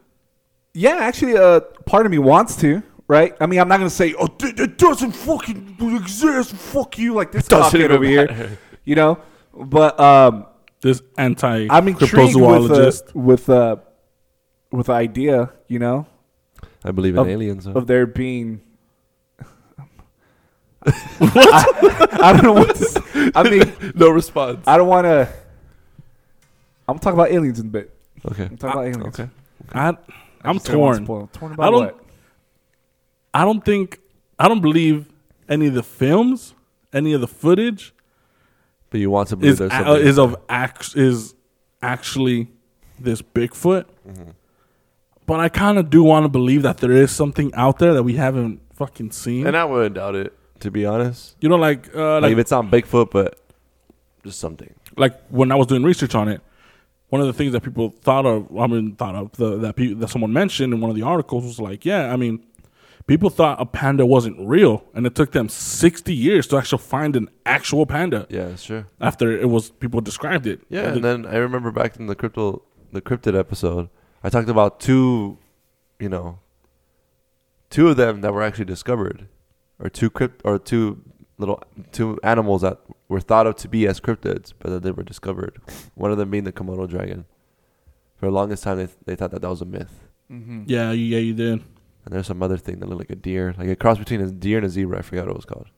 Yeah, 0.74 0.96
actually, 1.00 1.36
uh, 1.36 1.60
part 1.86 2.06
of 2.06 2.12
me 2.12 2.18
wants 2.18 2.54
to. 2.60 2.82
Right? 3.08 3.34
I 3.40 3.46
mean, 3.46 3.58
I'm 3.58 3.68
not 3.68 3.78
gonna 3.78 3.88
say, 3.88 4.14
"Oh, 4.18 4.26
th- 4.26 4.60
it 4.60 4.76
doesn't 4.76 5.12
fucking 5.12 5.78
exist." 5.96 6.52
Fuck 6.52 6.98
you, 6.98 7.14
like 7.14 7.32
this 7.32 7.48
Doesn't 7.48 7.80
cockhead 7.80 7.84
even 7.84 7.92
over 7.96 8.04
here. 8.04 8.58
You 8.84 8.96
know, 8.96 9.18
but 9.54 9.98
um, 9.98 10.44
This 10.82 11.00
anti 11.16 11.68
I'm 11.70 11.88
intrigued 11.88 12.12
with 12.36 12.36
uh, 12.36 12.38
cryptozoologist. 12.38 13.14
with 13.14 13.48
uh, 13.48 13.76
with 14.70 14.86
the 14.88 14.92
idea, 14.92 15.52
you 15.68 15.78
know, 15.78 16.06
I 16.84 16.90
believe 16.90 17.14
in 17.14 17.20
Of- 17.20 17.28
aliens. 17.28 17.64
though. 17.64 17.72
of 17.72 17.86
there 17.86 18.06
being. 18.06 18.60
I, 21.20 22.18
I 22.22 22.32
don't 22.32 22.44
know 22.44 22.52
what 22.52 22.76
to 22.76 22.84
say. 22.84 23.30
I 23.34 23.42
mean, 23.48 23.92
no 23.94 24.10
response. 24.10 24.66
I 24.66 24.76
don't 24.76 24.88
want 24.88 25.04
to. 25.06 25.28
I'm 26.88 26.98
talking 26.98 27.18
about 27.18 27.30
aliens 27.30 27.58
in 27.58 27.66
a 27.66 27.70
bit. 27.70 27.94
Okay. 28.30 28.44
I'm 28.44 28.56
talking 28.56 28.80
about 28.80 28.86
aliens. 28.86 29.18
Okay. 29.20 29.28
I, 29.72 29.96
I'm 30.44 30.54
Just 30.56 30.66
don't 30.66 30.78
want 30.78 30.98
to 31.00 31.04
torn. 31.04 31.28
spoil. 31.28 31.30
Torn 31.32 31.52
about 31.52 31.66
I 31.66 31.70
don't. 31.70 31.84
what? 31.84 32.04
I 33.34 33.44
don't 33.44 33.64
think. 33.64 33.98
I 34.38 34.48
don't 34.48 34.60
believe 34.62 35.06
any 35.48 35.66
of 35.66 35.74
the 35.74 35.82
films, 35.82 36.54
any 36.92 37.12
of 37.12 37.20
the 37.20 37.26
footage 37.28 37.92
But 38.90 39.00
you 39.00 39.10
want 39.10 39.28
to 39.30 39.36
believe 39.36 39.52
is 39.54 39.58
there's 39.58 39.72
a- 39.72 39.76
something. 39.84 40.06
is 40.06 40.18
of 40.18 40.36
act 40.48 40.96
is 40.96 41.34
actually 41.82 42.48
this 43.00 43.20
Bigfoot. 43.20 43.86
Mm-hmm. 44.08 44.30
but 45.26 45.40
I 45.40 45.48
kind 45.48 45.76
of 45.78 45.90
do 45.90 46.02
want 46.04 46.24
to 46.24 46.28
believe 46.28 46.62
that 46.62 46.78
there 46.78 46.92
is 46.92 47.10
something 47.10 47.52
out 47.54 47.78
there 47.80 47.94
that 47.94 48.02
we 48.04 48.14
haven't 48.14 48.60
fucking 48.74 49.10
seen. 49.10 49.46
And 49.46 49.56
I 49.56 49.64
wouldn't 49.64 49.96
doubt 49.96 50.14
it, 50.14 50.32
to 50.60 50.70
be 50.70 50.84
honest. 50.86 51.36
you 51.40 51.48
know, 51.48 51.56
like 51.56 51.94
uh, 51.94 52.14
Like, 52.14 52.22
like 52.22 52.32
if 52.32 52.38
it's 52.38 52.50
not 52.50 52.66
Bigfoot, 52.66 53.10
but 53.10 53.38
just 54.24 54.40
something. 54.40 54.74
like 54.96 55.14
when 55.28 55.52
I 55.52 55.54
was 55.54 55.66
doing 55.66 55.82
research 55.82 56.14
on 56.14 56.28
it, 56.28 56.40
one 57.08 57.20
of 57.20 57.26
the 57.26 57.32
things 57.32 57.52
that 57.52 57.62
people 57.62 57.90
thought 57.90 58.26
of, 58.26 58.54
I 58.58 58.66
mean, 58.66 58.94
thought 58.96 59.14
of 59.14 59.32
the, 59.32 59.56
that 59.58 59.76
pe- 59.76 59.94
that 59.94 60.08
someone 60.08 60.32
mentioned 60.32 60.74
in 60.74 60.80
one 60.80 60.90
of 60.90 60.96
the 60.96 61.02
articles 61.02 61.44
was 61.44 61.58
like, 61.58 61.84
yeah, 61.86 62.12
I 62.12 62.16
mean, 62.16 62.44
people 63.06 63.30
thought 63.30 63.58
a 63.60 63.64
panda 63.64 64.04
wasn't 64.04 64.36
real, 64.46 64.84
and 64.94 65.06
it 65.06 65.14
took 65.14 65.32
them 65.32 65.48
sixty 65.48 66.14
years 66.14 66.46
to 66.48 66.58
actually 66.58 66.82
find 66.82 67.16
an 67.16 67.30
actual 67.46 67.86
panda 67.86 68.26
Yeah, 68.28 68.54
true. 68.56 68.84
after 69.00 69.32
it 69.32 69.48
was 69.48 69.70
people 69.70 70.00
described 70.02 70.46
it. 70.46 70.60
Yeah, 70.68 70.92
and 70.92 71.02
then 71.02 71.24
I 71.24 71.36
remember 71.36 71.70
back 71.70 71.96
in 71.96 72.06
the 72.08 72.14
crypto, 72.14 72.62
the 72.92 73.00
cryptid 73.00 73.34
episode, 73.38 73.88
I 74.22 74.28
talked 74.28 74.50
about 74.50 74.78
two, 74.80 75.38
you 75.98 76.10
know, 76.10 76.40
two 77.70 77.88
of 77.88 77.96
them 77.96 78.20
that 78.20 78.34
were 78.34 78.42
actually 78.42 78.64
discovered, 78.66 79.28
or 79.80 79.88
two 79.88 80.10
crypt, 80.10 80.42
or 80.44 80.58
two 80.58 81.02
little 81.38 81.62
two 81.92 82.18
animals 82.22 82.62
that 82.62 82.78
were 83.08 83.20
thought 83.20 83.46
of 83.46 83.56
to 83.56 83.68
be 83.68 83.86
as 83.86 84.00
cryptids, 84.00 84.52
but 84.58 84.70
that 84.70 84.82
they 84.82 84.90
were 84.90 85.02
discovered. 85.04 85.60
One 85.94 86.10
of 86.10 86.18
them 86.18 86.30
being 86.30 86.44
the 86.44 86.52
Komodo 86.52 86.88
dragon. 86.88 87.24
For 88.16 88.26
the 88.26 88.32
longest 88.32 88.64
time, 88.64 88.78
they 88.78 88.88
they 89.06 89.14
thought 89.16 89.30
that 89.30 89.42
that 89.42 89.48
was 89.50 89.62
a 89.62 89.64
myth. 89.64 90.04
Mm-hmm. 90.30 90.64
yeah, 90.66 90.90
you- 90.92 91.04
yeah, 91.04 91.18
you 91.18 91.34
did. 91.34 91.62
And 92.04 92.14
there's 92.14 92.26
some 92.26 92.42
other 92.42 92.56
thing 92.56 92.80
that 92.80 92.88
looked 92.88 93.00
like 93.00 93.10
a 93.10 93.16
deer, 93.16 93.54
like 93.58 93.68
a 93.68 93.76
cross 93.76 93.98
between 93.98 94.20
a 94.20 94.26
deer 94.30 94.58
and 94.58 94.66
a 94.66 94.70
zebra. 94.70 94.98
I 94.98 95.02
forgot 95.02 95.26
what 95.26 95.30
it 95.32 95.36
was 95.36 95.44
called. 95.44 95.68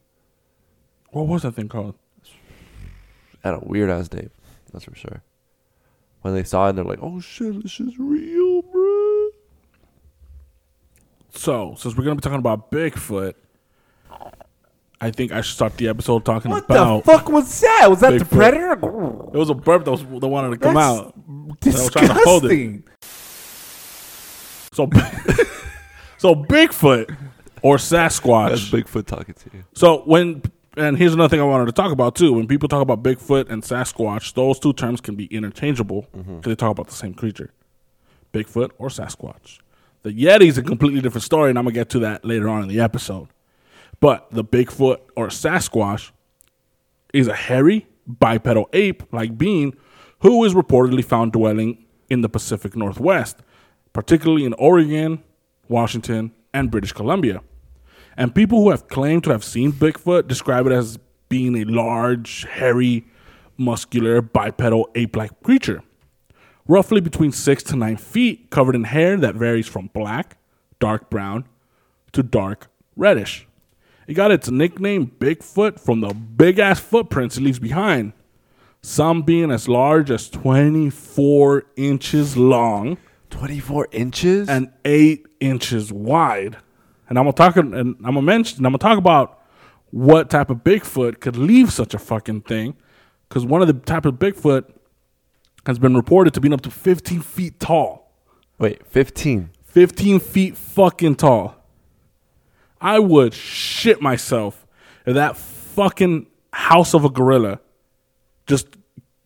What 1.11 1.27
was 1.27 1.41
that 1.43 1.53
thing 1.55 1.67
called? 1.69 1.95
had 3.43 3.53
a 3.55 3.59
weird 3.59 3.89
ass 3.89 4.11
name. 4.13 4.29
That's 4.71 4.85
for 4.85 4.95
sure. 4.95 5.23
When 6.21 6.33
they 6.35 6.43
saw 6.43 6.69
it, 6.69 6.73
they're 6.73 6.85
like, 6.85 6.99
"Oh 7.01 7.19
shit, 7.19 7.61
this 7.63 7.79
is 7.79 7.97
real, 7.99 8.61
bro." 8.61 9.29
So, 11.33 11.75
since 11.77 11.95
we're 11.95 12.03
gonna 12.03 12.15
be 12.15 12.21
talking 12.21 12.39
about 12.39 12.71
Bigfoot, 12.71 13.33
I 15.03 15.09
think 15.09 15.31
I 15.31 15.41
should 15.41 15.55
start 15.55 15.77
the 15.77 15.87
episode 15.87 16.23
talking 16.23 16.51
What 16.51 16.65
about. 16.65 16.97
What 16.97 17.05
the 17.05 17.11
fuck 17.11 17.29
was 17.29 17.59
that? 17.61 17.87
Was 17.89 18.01
that 18.01 18.11
the 18.11 18.23
Bigfoot. 18.23 18.29
predator? 18.29 18.73
It 19.33 19.37
was 19.37 19.49
a 19.49 19.55
burp 19.55 19.83
that 19.85 19.91
was 19.91 20.03
that 20.03 20.27
wanted 20.27 20.51
to 20.51 20.57
come 20.57 20.75
That's 20.75 20.99
out. 20.99 21.15
I 21.27 21.69
was 21.69 21.89
trying 21.89 22.07
to 22.07 22.13
hold 22.23 22.45
it. 22.45 22.49
Disgusting. 22.49 22.83
So, 24.73 24.89
so 26.19 26.35
Bigfoot 26.35 27.17
or 27.63 27.77
Sasquatch. 27.77 28.49
That's 28.49 28.69
Bigfoot 28.69 29.07
talking 29.07 29.33
to 29.33 29.49
you. 29.53 29.63
So 29.73 30.03
when 30.05 30.43
and 30.77 30.97
here's 30.97 31.15
another 31.15 31.29
thing 31.29 31.41
I 31.41 31.45
wanted 31.45 31.65
to 31.65 31.71
talk 31.71 31.91
about 31.91 32.15
too. 32.15 32.33
When 32.33 32.47
people 32.47 32.69
talk 32.69 32.83
about 32.83 33.01
Bigfoot 33.01 33.49
and 33.49 33.63
Sasquatch, 33.63 34.35
those 34.35 34.59
two 34.59 34.71
terms 34.73 35.01
can 35.01 35.15
be 35.15 35.25
interchangeable 35.25 36.07
mm-hmm. 36.15 36.37
because 36.37 36.51
they 36.51 36.55
talk 36.55 36.71
about 36.71 36.87
the 36.87 36.93
same 36.93 37.15
creature, 37.15 37.51
Bigfoot 38.33 38.69
or 38.77 38.89
Sasquatch. 38.89 39.59
The 40.03 40.11
Yeti 40.11 40.47
is 40.47 40.59
a 40.59 40.63
completely 40.63 41.01
different 41.01 41.23
story, 41.23 41.49
and 41.49 41.57
I'm 41.57 41.65
gonna 41.65 41.73
get 41.73 41.89
to 41.89 41.99
that 41.99 42.23
later 42.23 42.49
on 42.49 42.61
in 42.61 42.69
the 42.69 42.79
episode. 42.79 43.27
But 44.01 44.27
the 44.31 44.43
Bigfoot 44.43 44.97
or 45.15 45.27
Sasquatch 45.27 46.11
is 47.13 47.27
a 47.27 47.35
hairy 47.35 47.87
bipedal 48.07 48.67
ape-like 48.73 49.37
being 49.37 49.75
who 50.19 50.43
is 50.43 50.53
reportedly 50.53 51.05
found 51.05 51.31
dwelling 51.31 51.85
in 52.09 52.21
the 52.21 52.29
Pacific 52.29 52.75
Northwest, 52.75 53.37
particularly 53.93 54.43
in 54.43 54.53
Oregon, 54.53 55.23
Washington, 55.69 56.31
and 56.53 56.69
British 56.69 56.91
Columbia. 56.91 57.41
And 58.17 58.35
people 58.35 58.61
who 58.61 58.71
have 58.71 58.87
claimed 58.87 59.23
to 59.23 59.29
have 59.29 59.43
seen 59.43 59.71
Bigfoot 59.71 60.27
describe 60.27 60.67
it 60.67 60.73
as 60.73 60.99
being 61.29 61.55
a 61.55 61.63
large, 61.63 62.45
hairy, 62.45 63.05
muscular, 63.57 64.21
bipedal 64.21 64.89
ape 64.95 65.15
like 65.15 65.43
creature. 65.43 65.83
Roughly 66.67 67.01
between 67.01 67.31
six 67.31 67.63
to 67.63 67.75
nine 67.75 67.97
feet, 67.97 68.49
covered 68.49 68.75
in 68.75 68.83
hair 68.83 69.15
that 69.17 69.35
varies 69.35 69.67
from 69.67 69.89
black, 69.93 70.37
dark 70.79 71.09
brown, 71.09 71.47
to 72.11 72.23
dark 72.23 72.67
reddish. 72.95 73.47
It 74.11 74.15
got 74.15 74.29
its 74.29 74.51
nickname 74.51 75.07
Bigfoot 75.19 75.79
from 75.79 76.01
the 76.01 76.13
big 76.13 76.59
ass 76.59 76.81
footprints 76.81 77.37
it 77.37 77.43
leaves 77.43 77.59
behind, 77.59 78.11
some 78.81 79.21
being 79.21 79.49
as 79.51 79.69
large 79.69 80.11
as 80.11 80.29
24 80.29 81.63
inches 81.77 82.35
long 82.35 82.97
Twenty-four 83.29 83.87
inches. 83.93 84.49
and 84.49 84.69
eight 84.83 85.27
inches 85.39 85.93
wide. 85.93 86.57
And 87.07 87.17
I'm 87.17 87.23
gonna 87.23 87.31
talk 87.31 87.55
and 87.55 87.73
I'm 87.73 87.95
gonna 88.01 88.21
mention 88.21 88.65
I'm 88.65 88.73
gonna 88.73 88.79
talk 88.79 88.97
about 88.97 89.39
what 89.91 90.29
type 90.29 90.49
of 90.49 90.57
Bigfoot 90.57 91.21
could 91.21 91.37
leave 91.37 91.71
such 91.71 91.93
a 91.93 91.97
fucking 91.97 92.41
thing. 92.41 92.75
Because 93.29 93.45
one 93.45 93.61
of 93.61 93.67
the 93.69 93.73
type 93.75 94.05
of 94.05 94.15
Bigfoot 94.15 94.65
has 95.65 95.79
been 95.79 95.95
reported 95.95 96.33
to 96.33 96.41
being 96.41 96.51
up 96.53 96.59
to 96.63 96.69
15 96.69 97.21
feet 97.21 97.61
tall. 97.61 98.11
wait, 98.59 98.85
fifteen. 98.85 99.51
15 99.67 100.19
feet 100.19 100.57
fucking 100.57 101.15
tall. 101.15 101.55
I 102.81 102.99
would 102.99 103.33
shit 103.33 104.01
myself 104.01 104.65
if 105.05 105.13
that 105.13 105.37
fucking 105.37 106.27
house 106.51 106.93
of 106.93 107.05
a 107.05 107.09
gorilla 107.09 107.59
just 108.47 108.67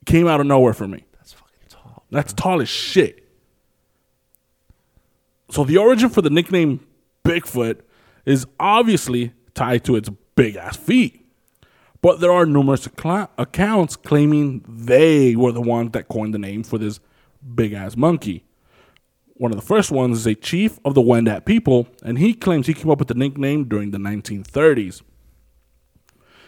came 0.06 0.28
out 0.28 0.39
of 0.39 0.46
nowhere 0.46 0.74
for 0.74 0.88
me. 0.88 1.06
That's 1.13 1.34
fucking 1.34 1.68
tall. 1.70 2.04
That's 2.12 2.34
tall 2.34 2.62
as 2.62 2.70
shit. 2.70 3.28
So 5.50 5.63
the 5.63 5.78
origin 5.78 6.10
for 6.10 6.22
the 6.22 6.30
nickname 6.30 6.86
Bigfoot 7.24 7.80
is 8.26 8.46
obviously 8.60 9.32
tied 9.54 9.86
to 9.86 9.96
its 9.96 10.10
big 10.36 10.58
ass 10.58 10.76
feet. 10.76 11.22
But 12.02 12.20
there 12.20 12.32
are 12.32 12.46
numerous 12.46 12.88
accla- 12.88 13.30
accounts 13.38 13.96
claiming 13.96 14.63
they 14.68 15.36
were 15.36 15.52
the 15.52 15.62
ones 15.62 15.91
that 15.94 16.08
coined 16.08 16.34
the 16.34 16.39
name 16.39 16.63
for 16.63 16.78
this 16.78 17.00
big 17.56 17.74
ass 17.74 17.96
monkey. 17.96 18.44
One 19.38 19.52
of 19.52 19.58
the 19.58 19.65
first 19.65 19.91
ones 19.91 20.19
is 20.19 20.26
a 20.26 20.34
chief 20.34 20.80
of 20.86 20.93
the 20.93 21.02
Wendat 21.02 21.43
people, 21.43 21.89
and 22.02 22.17
he 22.17 22.34
claims 22.34 22.67
he 22.67 22.74
came 22.74 22.89
up 22.89 23.00
with 23.00 23.10
the 23.10 23.15
nickname 23.15 23.65
during 23.65 23.91
the 23.91 23.98
1930s. 23.98 25.02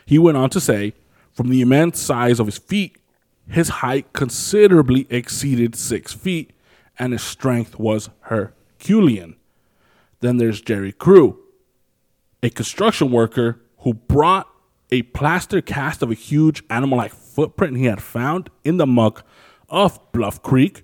He 0.05 0.17
went 0.17 0.37
on 0.37 0.49
to 0.51 0.61
say, 0.61 0.93
from 1.33 1.49
the 1.49 1.59
immense 1.59 1.99
size 1.99 2.39
of 2.39 2.45
his 2.45 2.57
feet, 2.57 2.97
his 3.49 3.67
height 3.67 4.13
considerably 4.13 5.05
exceeded 5.09 5.75
six 5.75 6.13
feet, 6.13 6.53
and 6.97 7.11
his 7.11 7.21
strength 7.21 7.77
was 7.77 8.09
Herculean. 8.21 9.35
Then 10.21 10.37
there's 10.37 10.61
Jerry 10.61 10.93
Crew, 10.93 11.39
a 12.41 12.49
construction 12.49 13.11
worker 13.11 13.59
who 13.79 13.95
brought 13.95 14.47
a 14.91 15.01
plaster 15.01 15.59
cast 15.59 16.01
of 16.01 16.09
a 16.09 16.13
huge 16.15 16.63
animal 16.69 16.99
like 16.99 17.11
footprint 17.11 17.75
he 17.75 17.85
had 17.85 18.01
found 18.01 18.49
in 18.63 18.77
the 18.77 18.87
muck 18.87 19.25
of 19.67 19.99
Bluff 20.13 20.41
Creek 20.41 20.83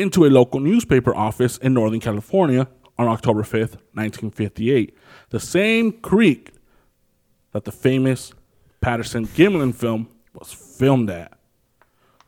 into 0.00 0.24
a 0.24 0.30
local 0.30 0.60
newspaper 0.60 1.14
office 1.14 1.58
in 1.58 1.74
Northern 1.74 2.00
California 2.00 2.68
on 2.98 3.08
October 3.08 3.42
5th, 3.42 3.76
1958. 3.94 4.96
The 5.30 5.40
same 5.40 5.92
creek 5.92 6.52
that 7.52 7.64
the 7.64 7.72
famous 7.72 8.32
Patterson 8.80 9.26
Gimlin 9.26 9.74
film 9.74 10.08
was 10.34 10.52
filmed 10.52 11.10
at. 11.10 11.32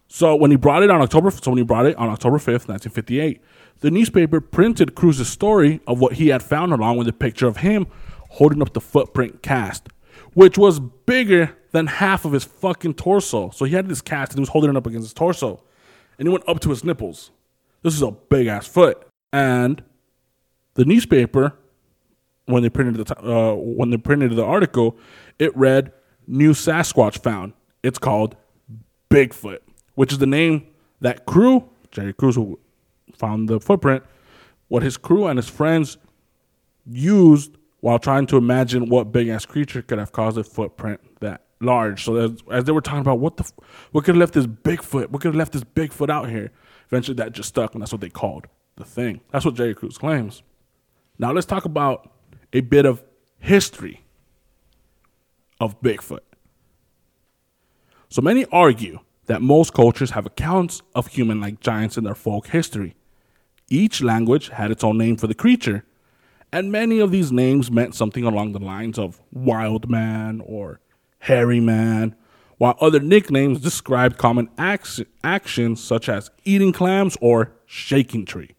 So 0.08 0.36
when 0.36 0.50
he 0.50 0.58
brought 0.58 0.82
it 0.82 0.90
on 0.90 1.00
October, 1.00 1.30
so 1.30 1.50
when 1.50 1.58
he 1.58 1.64
brought 1.64 1.86
it 1.86 1.96
on 1.96 2.10
October 2.10 2.38
fifth, 2.38 2.68
nineteen 2.68 2.92
fifty-eight, 2.92 3.40
the 3.80 3.90
newspaper 3.90 4.42
printed 4.42 4.94
Cruz's 4.94 5.28
story 5.28 5.80
of 5.86 6.00
what 6.00 6.14
he 6.14 6.28
had 6.28 6.42
found, 6.42 6.72
along 6.72 6.98
with 6.98 7.08
a 7.08 7.14
picture 7.14 7.46
of 7.46 7.58
him 7.58 7.86
holding 8.28 8.60
up 8.60 8.74
the 8.74 8.80
footprint 8.80 9.42
cast, 9.42 9.88
which 10.34 10.58
was 10.58 10.80
bigger 10.80 11.56
than 11.70 11.86
half 11.86 12.26
of 12.26 12.32
his 12.32 12.44
fucking 12.44 12.92
torso. 12.94 13.48
So 13.50 13.64
he 13.64 13.74
had 13.74 13.88
this 13.88 14.02
cast 14.02 14.32
and 14.32 14.38
he 14.38 14.42
was 14.42 14.50
holding 14.50 14.70
it 14.70 14.76
up 14.76 14.86
against 14.86 15.06
his 15.06 15.14
torso, 15.14 15.62
and 16.18 16.28
it 16.28 16.30
went 16.30 16.46
up 16.46 16.60
to 16.60 16.68
his 16.68 16.84
nipples. 16.84 17.30
This 17.82 17.94
is 17.94 18.02
a 18.02 18.10
big 18.10 18.46
ass 18.46 18.66
foot, 18.66 19.06
and 19.32 19.82
the 20.74 20.84
newspaper 20.84 21.54
when 22.46 22.62
they 22.62 22.70
printed 22.70 23.06
the 23.06 23.18
uh, 23.18 23.54
when 23.54 23.90
they 23.90 23.96
printed 23.96 24.34
the 24.36 24.44
article, 24.44 24.96
it 25.38 25.56
read 25.56 25.92
"New 26.26 26.52
Sasquatch 26.52 27.22
found." 27.22 27.52
It's 27.82 27.98
called 27.98 28.36
Bigfoot, 29.10 29.58
which 29.94 30.12
is 30.12 30.18
the 30.18 30.26
name 30.26 30.66
that 31.00 31.26
crew 31.26 31.68
Jerry 31.90 32.12
Cruz 32.12 32.36
who 32.36 32.58
found 33.14 33.48
the 33.48 33.60
footprint, 33.60 34.02
what 34.68 34.82
his 34.82 34.96
crew 34.96 35.26
and 35.26 35.38
his 35.38 35.48
friends 35.48 35.98
used 36.86 37.56
while 37.80 37.98
trying 37.98 38.26
to 38.26 38.36
imagine 38.36 38.88
what 38.88 39.12
big 39.12 39.28
ass 39.28 39.44
creature 39.44 39.82
could 39.82 39.98
have 39.98 40.12
caused 40.12 40.38
a 40.38 40.44
footprint 40.44 41.00
that 41.20 41.42
large. 41.60 42.04
So 42.04 42.16
as, 42.16 42.32
as 42.50 42.64
they 42.64 42.72
were 42.72 42.80
talking 42.80 43.00
about 43.00 43.18
what 43.18 43.36
the 43.36 43.50
what 43.92 44.04
could 44.04 44.14
have 44.14 44.20
left 44.20 44.34
this 44.34 44.46
Bigfoot, 44.46 45.10
what 45.10 45.20
could 45.20 45.28
have 45.28 45.36
left 45.36 45.52
this 45.52 45.64
Bigfoot 45.64 46.10
out 46.10 46.28
here, 46.28 46.50
eventually 46.92 47.14
that 47.16 47.32
just 47.32 47.48
stuck, 47.48 47.72
and 47.72 47.80
that's 47.80 47.90
what 47.90 48.02
they 48.02 48.10
called 48.10 48.46
the 48.76 48.84
thing. 48.84 49.22
That's 49.30 49.46
what 49.46 49.54
Jerry 49.54 49.74
Cruz 49.74 49.96
claims. 49.96 50.42
Now 51.18 51.32
let's 51.32 51.46
talk 51.46 51.64
about 51.64 52.12
a 52.52 52.60
bit 52.60 52.84
of 52.84 53.02
history 53.38 54.04
of 55.58 55.80
Bigfoot. 55.80 56.20
So 58.10 58.20
many 58.20 58.44
argue 58.52 58.98
that 59.24 59.40
most 59.40 59.72
cultures 59.72 60.10
have 60.10 60.26
accounts 60.26 60.82
of 60.94 61.06
human 61.06 61.40
like 61.40 61.60
giants 61.60 61.96
in 61.96 62.04
their 62.04 62.14
folk 62.14 62.48
history. 62.48 62.94
Each 63.70 64.02
language 64.02 64.50
had 64.50 64.70
its 64.70 64.84
own 64.84 64.98
name 64.98 65.16
for 65.16 65.26
the 65.26 65.34
creature, 65.34 65.84
and 66.52 66.70
many 66.70 66.98
of 66.98 67.10
these 67.10 67.32
names 67.32 67.70
meant 67.70 67.94
something 67.94 68.24
along 68.24 68.52
the 68.52 68.58
lines 68.58 68.98
of 68.98 69.22
wild 69.32 69.88
man 69.88 70.42
or 70.44 70.80
hairy 71.20 71.60
man, 71.60 72.14
while 72.62 72.76
other 72.80 73.00
nicknames 73.00 73.58
describe 73.58 74.16
common 74.16 74.48
ac- 74.56 75.04
actions 75.24 75.82
such 75.82 76.08
as 76.08 76.30
eating 76.44 76.72
clams 76.72 77.16
or 77.20 77.50
shaking 77.66 78.24
tree. 78.24 78.54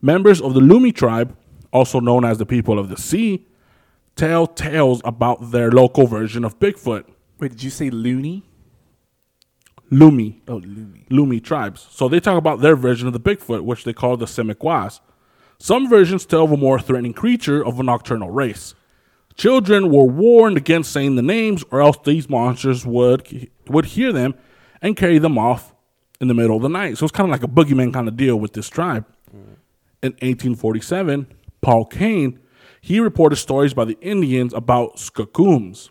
Members 0.00 0.40
of 0.40 0.54
the 0.54 0.60
Lummi 0.60 0.94
tribe, 0.94 1.36
also 1.72 1.98
known 1.98 2.24
as 2.24 2.38
the 2.38 2.46
people 2.46 2.78
of 2.78 2.90
the 2.90 2.96
sea, 2.96 3.44
tell 4.14 4.46
tales 4.46 5.02
about 5.04 5.50
their 5.50 5.72
local 5.72 6.06
version 6.06 6.44
of 6.44 6.60
Bigfoot, 6.60 7.02
Wait, 7.40 7.50
did 7.50 7.64
you 7.64 7.70
say 7.70 7.90
loony? 7.90 8.44
Lummi. 9.90 10.38
Oh, 10.46 10.58
loony. 10.58 11.04
Lummi 11.10 11.42
tribes. 11.42 11.88
So 11.90 12.08
they 12.08 12.20
talk 12.20 12.38
about 12.38 12.60
their 12.60 12.76
version 12.76 13.08
of 13.08 13.14
the 13.14 13.18
Bigfoot, 13.18 13.64
which 13.64 13.82
they 13.82 13.92
call 13.92 14.16
the 14.16 14.26
Semiquas. 14.26 15.00
Some 15.58 15.88
versions 15.88 16.24
tell 16.24 16.44
of 16.44 16.52
a 16.52 16.56
more 16.56 16.78
threatening 16.78 17.14
creature 17.14 17.66
of 17.66 17.80
a 17.80 17.82
nocturnal 17.82 18.30
race. 18.30 18.76
Children 19.36 19.90
were 19.90 20.04
warned 20.04 20.56
against 20.56 20.92
saying 20.92 21.16
the 21.16 21.22
names, 21.22 21.64
or 21.70 21.80
else 21.80 21.96
these 22.04 22.28
monsters 22.28 22.86
would 22.86 23.50
would 23.68 23.86
hear 23.86 24.12
them 24.12 24.34
and 24.80 24.96
carry 24.96 25.18
them 25.18 25.38
off 25.38 25.74
in 26.20 26.28
the 26.28 26.34
middle 26.34 26.56
of 26.56 26.62
the 26.62 26.68
night. 26.68 26.98
So 26.98 27.04
it's 27.04 27.12
kind 27.12 27.28
of 27.28 27.32
like 27.32 27.42
a 27.42 27.52
boogeyman 27.52 27.92
kind 27.92 28.08
of 28.08 28.16
deal 28.16 28.36
with 28.36 28.52
this 28.52 28.68
tribe. 28.68 29.06
In 30.02 30.12
1847, 30.14 31.28
Paul 31.60 31.84
Kane 31.84 32.40
he 32.84 32.98
reported 32.98 33.36
stories 33.36 33.72
by 33.72 33.84
the 33.84 33.96
Indians 34.00 34.52
about 34.52 34.96
skakums, 34.96 35.90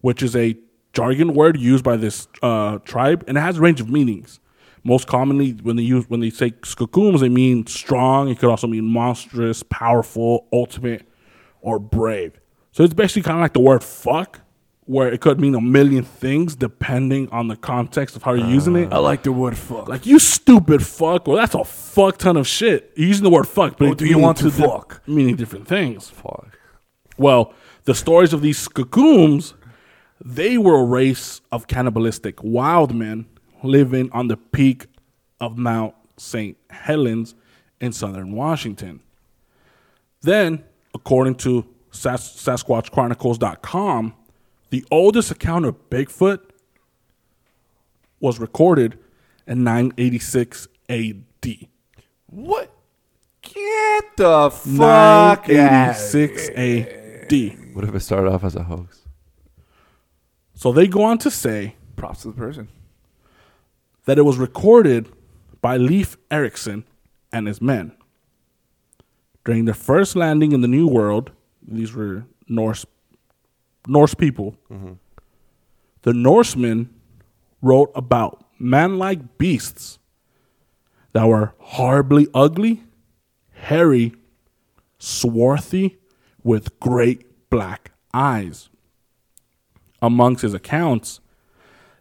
which 0.00 0.20
is 0.20 0.34
a 0.34 0.58
jargon 0.92 1.32
word 1.32 1.56
used 1.56 1.84
by 1.84 1.96
this 1.96 2.26
uh, 2.42 2.78
tribe, 2.78 3.24
and 3.28 3.38
it 3.38 3.40
has 3.40 3.58
a 3.58 3.60
range 3.60 3.80
of 3.80 3.88
meanings. 3.88 4.40
Most 4.82 5.06
commonly, 5.06 5.52
when 5.52 5.76
they 5.76 5.82
use 5.84 6.08
when 6.08 6.18
they 6.18 6.30
say 6.30 6.50
skakums, 6.62 7.20
they 7.20 7.28
mean 7.28 7.66
strong. 7.66 8.28
It 8.28 8.40
could 8.40 8.50
also 8.50 8.66
mean 8.66 8.84
monstrous, 8.84 9.62
powerful, 9.62 10.48
ultimate, 10.52 11.06
or 11.60 11.78
brave. 11.78 12.40
So 12.78 12.84
it's 12.84 12.94
basically 12.94 13.22
kind 13.22 13.38
of 13.38 13.42
like 13.42 13.54
the 13.54 13.58
word 13.58 13.82
"fuck," 13.82 14.38
where 14.84 15.12
it 15.12 15.20
could 15.20 15.40
mean 15.40 15.56
a 15.56 15.60
million 15.60 16.04
things 16.04 16.54
depending 16.54 17.28
on 17.30 17.48
the 17.48 17.56
context 17.56 18.14
of 18.14 18.22
how 18.22 18.34
you're 18.34 18.46
using 18.46 18.76
it. 18.76 18.92
Uh. 18.92 18.98
I 18.98 18.98
like 19.00 19.24
the 19.24 19.32
word 19.32 19.58
fuck. 19.58 19.88
Like 19.88 20.06
you 20.06 20.20
stupid 20.20 20.86
fuck. 20.86 21.26
Well, 21.26 21.36
that's 21.36 21.56
a 21.56 21.64
fuck 21.64 22.18
ton 22.18 22.36
of 22.36 22.46
shit. 22.46 22.92
You're 22.94 23.08
using 23.08 23.24
the 23.24 23.30
word 23.30 23.48
fuck, 23.48 23.78
but 23.78 23.98
do 23.98 24.06
you 24.06 24.20
want 24.20 24.36
to 24.36 24.44
two 24.44 24.50
di- 24.62 24.68
fuck? 24.68 25.02
meaning 25.08 25.34
different 25.34 25.66
things. 25.66 26.08
Fuck. 26.08 26.56
Well, 27.16 27.52
the 27.82 27.96
stories 27.96 28.32
of 28.32 28.42
these 28.42 28.68
skakums, 28.68 29.54
they 30.24 30.56
were 30.56 30.78
a 30.78 30.84
race 30.84 31.40
of 31.50 31.66
cannibalistic 31.66 32.40
wild 32.44 32.94
men 32.94 33.26
living 33.64 34.08
on 34.12 34.28
the 34.28 34.36
peak 34.36 34.86
of 35.40 35.58
Mount 35.58 35.96
St. 36.16 36.56
Helens 36.70 37.34
in 37.80 37.90
southern 37.90 38.30
Washington. 38.36 39.00
Then, 40.22 40.62
according 40.94 41.34
to 41.38 41.66
Sas- 41.90 42.36
SasquatchChronicles.com, 42.44 44.14
the 44.70 44.84
oldest 44.90 45.30
account 45.30 45.64
of 45.64 45.88
Bigfoot 45.90 46.40
was 48.20 48.38
recorded 48.38 48.98
in 49.46 49.64
986 49.64 50.68
AD. 50.88 51.68
What? 52.26 52.70
Get 53.42 54.16
the 54.16 54.50
fuck 54.50 55.48
out. 55.48 55.48
986 55.48 56.48
AD. 56.50 57.74
What 57.74 57.84
if 57.84 57.94
it 57.94 58.00
started 58.00 58.30
off 58.30 58.44
as 58.44 58.56
a 58.56 58.64
hoax? 58.64 59.02
So 60.54 60.72
they 60.72 60.86
go 60.88 61.04
on 61.04 61.18
to 61.18 61.30
say 61.30 61.76
Props 61.96 62.22
to 62.22 62.28
the 62.28 62.34
person. 62.34 62.68
that 64.06 64.18
it 64.18 64.22
was 64.22 64.36
recorded 64.38 65.08
by 65.60 65.76
Leif 65.76 66.16
Erikson 66.30 66.84
and 67.32 67.46
his 67.46 67.60
men. 67.62 67.92
During 69.44 69.64
their 69.64 69.74
first 69.74 70.16
landing 70.16 70.52
in 70.52 70.60
the 70.60 70.68
New 70.68 70.86
World, 70.88 71.30
these 71.68 71.92
were 71.92 72.24
Norse 72.48 72.86
Norse 73.86 74.14
people. 74.14 74.56
The 76.02 76.12
Norsemen 76.12 76.88
wrote 77.62 77.90
about 77.94 78.44
man-like 78.58 79.38
beasts 79.38 79.98
that 81.12 81.26
were 81.26 81.54
horribly 81.58 82.26
ugly, 82.34 82.82
hairy, 83.52 84.14
swarthy, 84.98 85.98
with 86.42 86.78
great 86.80 87.50
black 87.50 87.92
eyes. 88.12 88.68
Amongst 90.00 90.42
his 90.42 90.54
accounts, 90.54 91.20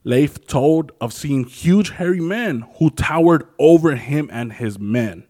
Leif 0.03 0.47
told 0.47 0.91
of 1.01 1.11
seeing 1.13 1.43
huge 1.43 1.91
hairy 1.91 2.21
men 2.21 2.65
who 2.77 2.89
towered 2.89 3.45
over 3.59 3.95
him 3.95 4.29
and 4.31 4.53
his 4.53 4.79
men. 4.79 5.25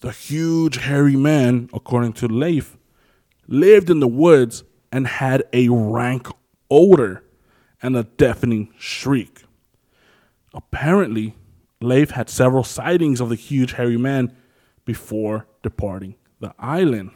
The 0.00 0.12
huge 0.12 0.76
hairy 0.76 1.16
men, 1.16 1.68
according 1.74 2.12
to 2.14 2.28
Leif, 2.28 2.77
lived 3.48 3.90
in 3.90 4.00
the 4.00 4.06
woods 4.06 4.62
and 4.92 5.06
had 5.06 5.42
a 5.52 5.68
rank 5.68 6.28
odor 6.70 7.24
and 7.82 7.96
a 7.96 8.04
deafening 8.04 8.72
shriek. 8.78 9.44
Apparently, 10.54 11.34
Leif 11.80 12.10
had 12.10 12.28
several 12.28 12.64
sightings 12.64 13.20
of 13.20 13.28
the 13.28 13.34
huge 13.34 13.72
hairy 13.72 13.96
man 13.96 14.34
before 14.84 15.46
departing 15.62 16.14
the 16.40 16.54
island. 16.58 17.10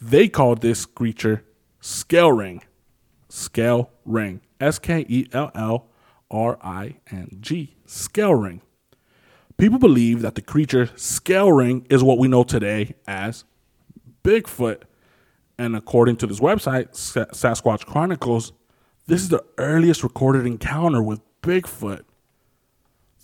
They 0.00 0.28
called 0.28 0.60
this 0.60 0.86
creature 0.86 1.44
Skellring. 1.80 2.62
Skell 3.28 3.90
ring. 4.04 4.40
S 4.60 4.78
K 4.78 5.06
E 5.08 5.26
L 5.32 5.50
L 5.54 5.88
R 6.30 6.58
I 6.62 6.96
N 7.10 7.38
G. 7.40 7.76
Scale 7.86 8.34
ring. 8.34 8.60
People 9.56 9.78
believe 9.78 10.22
that 10.22 10.34
the 10.34 10.42
creature 10.42 10.90
scale 10.96 11.52
ring 11.52 11.86
is 11.90 12.02
what 12.02 12.18
we 12.18 12.28
know 12.28 12.42
today 12.44 12.94
as 13.06 13.44
Bigfoot. 14.24 14.82
And 15.60 15.76
according 15.76 16.16
to 16.16 16.26
this 16.26 16.40
website, 16.40 16.92
Sasquatch 16.92 17.84
Chronicles, 17.84 18.54
this 19.06 19.20
is 19.20 19.28
the 19.28 19.44
earliest 19.58 20.02
recorded 20.02 20.46
encounter 20.46 21.02
with 21.02 21.20
Bigfoot. 21.42 22.04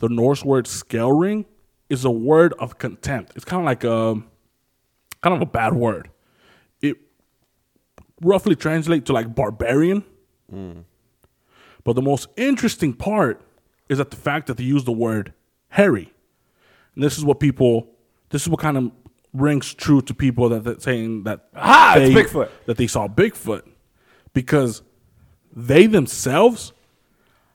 The 0.01 0.11
Norse 0.11 0.45
word 0.45 0.67
scale 0.67 1.13
ring 1.13 1.47
is 1.89 2.05
a 2.05 2.11
word 2.11 2.53
of 2.59 2.77
contempt. 2.77 3.33
It's 3.37 3.47
kind 3.47 3.63
of 3.63 3.65
like 3.65 3.85
a 3.85 4.23
kind 5.23 5.35
of 5.35 5.41
a 5.41 5.47
bad 5.47 5.73
word. 5.73 6.11
It 6.83 6.99
roughly 8.21 8.55
translates 8.55 9.07
to 9.07 9.15
like 9.15 9.35
barbarian. 9.35 10.05
Mm. 10.53 10.85
But 11.85 11.95
the 11.95 12.03
most 12.03 12.29
interesting 12.37 12.93
part 12.93 13.41
is 13.89 13.97
that 13.97 14.11
the 14.11 14.19
fact 14.19 14.47
that 14.49 14.59
they 14.59 14.65
use 14.65 14.85
the 14.85 14.93
word 14.93 15.33
hairy. 15.69 16.13
And 16.95 17.03
this 17.03 17.17
is 17.17 17.25
what 17.25 17.41
people, 17.41 17.89
this 18.29 18.43
is 18.43 18.51
what 18.51 18.61
kind 18.61 18.77
of 18.77 18.93
rings 19.41 19.75
true 19.75 20.01
to 20.03 20.15
people 20.15 20.49
that 20.51 20.65
that 20.65 20.83
saying 20.83 21.25
that 21.25 21.49
Ah, 21.55 21.97
it's 21.97 22.15
they- 22.15 22.23
Bigfoot. 22.23 22.49
that 22.67 22.77
they 22.77 22.87
saw 22.87 23.09
Bigfoot 23.09 23.63
because 24.33 24.83
they 25.55 25.87
themselves 25.87 26.73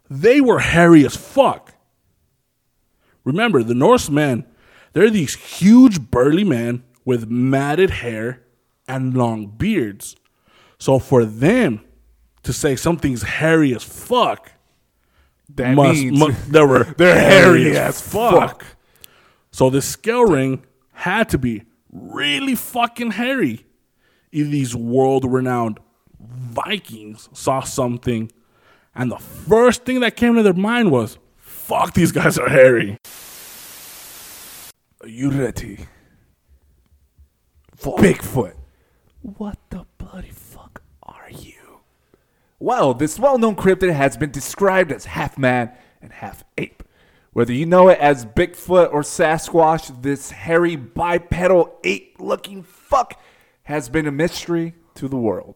they 0.09 0.41
were 0.41 0.59
hairy 0.59 1.05
as 1.05 1.15
fuck. 1.15 1.73
Remember, 3.23 3.63
the 3.63 3.73
Norsemen, 3.75 4.45
they're 4.93 5.09
these 5.09 5.35
huge 5.35 6.01
burly 6.11 6.43
men 6.43 6.83
with 7.05 7.29
matted 7.29 7.89
hair 7.91 8.41
and 8.87 9.15
long 9.15 9.47
beards. 9.47 10.15
So 10.79 10.99
for 10.99 11.23
them 11.23 11.81
to 12.43 12.51
say 12.51 12.75
something's 12.75 13.21
hairy 13.21 13.73
as 13.75 13.83
fuck, 13.83 14.51
That 15.55 15.75
must, 15.75 16.01
means 16.01 16.19
mu- 16.19 16.31
they 16.49 16.61
were 16.65 16.83
they're 16.97 17.15
hairy 17.17 17.63
hairy 17.65 17.77
as 17.77 17.95
as 17.95 18.01
fuck. 18.01 18.33
fuck. 18.33 18.65
So 19.51 19.69
this 19.69 19.87
scale 19.87 20.25
ring 20.25 20.63
had 20.93 21.29
to 21.29 21.37
be 21.37 21.63
really 21.91 22.55
fucking 22.55 23.11
hairy. 23.11 23.65
If 24.31 24.49
these 24.49 24.75
world-renowned 24.75 25.79
Vikings 26.19 27.29
saw 27.33 27.61
something, 27.61 28.31
and 28.95 29.11
the 29.11 29.17
first 29.17 29.85
thing 29.85 29.99
that 30.01 30.15
came 30.15 30.35
to 30.35 30.43
their 30.43 30.53
mind 30.53 30.91
was, 30.91 31.17
"Fuck, 31.37 31.93
these 31.93 32.11
guys 32.11 32.37
are 32.37 32.49
hairy." 32.49 32.97
Are 35.01 35.07
you 35.07 35.31
ready? 35.31 35.87
For 37.75 37.97
Bigfoot. 37.97 38.53
What 39.21 39.57
the 39.69 39.85
bloody 39.97 40.29
fuck 40.29 40.83
are 41.03 41.29
you? 41.31 41.79
Well, 42.59 42.93
this 42.93 43.17
well 43.17 43.39
known 43.39 43.55
cryptid 43.55 43.93
has 43.93 44.15
been 44.15 44.29
described 44.31 44.91
as 44.91 45.05
half 45.05 45.37
man 45.37 45.71
and 46.01 46.11
half 46.11 46.43
ape. 46.57 46.83
Whether 47.33 47.53
you 47.53 47.65
know 47.65 47.87
it 47.87 47.97
as 47.99 48.25
Bigfoot 48.25 48.91
or 48.91 49.03
Sasquatch, 49.03 50.01
this 50.01 50.31
hairy 50.31 50.75
bipedal 50.75 51.77
ape 51.85 52.17
looking 52.19 52.61
fuck 52.61 53.17
has 53.63 53.87
been 53.87 54.05
a 54.05 54.11
mystery 54.11 54.75
to 54.95 55.07
the 55.07 55.17
world. 55.17 55.55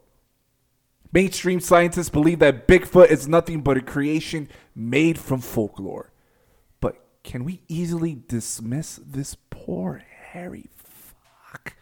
Mainstream 1.11 1.59
scientists 1.59 2.09
believe 2.09 2.39
that 2.39 2.65
Bigfoot 2.65 3.09
is 3.09 3.28
nothing 3.28 3.59
but 3.59 3.76
a 3.76 3.82
creation 3.82 4.47
made 4.73 5.19
from 5.19 5.41
folklore. 5.41 6.13
But 6.80 6.95
can 7.26 7.43
we 7.43 7.61
easily 7.67 8.21
dismiss 8.26 8.97
this 9.05 9.36
poor 9.49 10.01
hairy 10.32 10.69
fuck? 10.78 11.76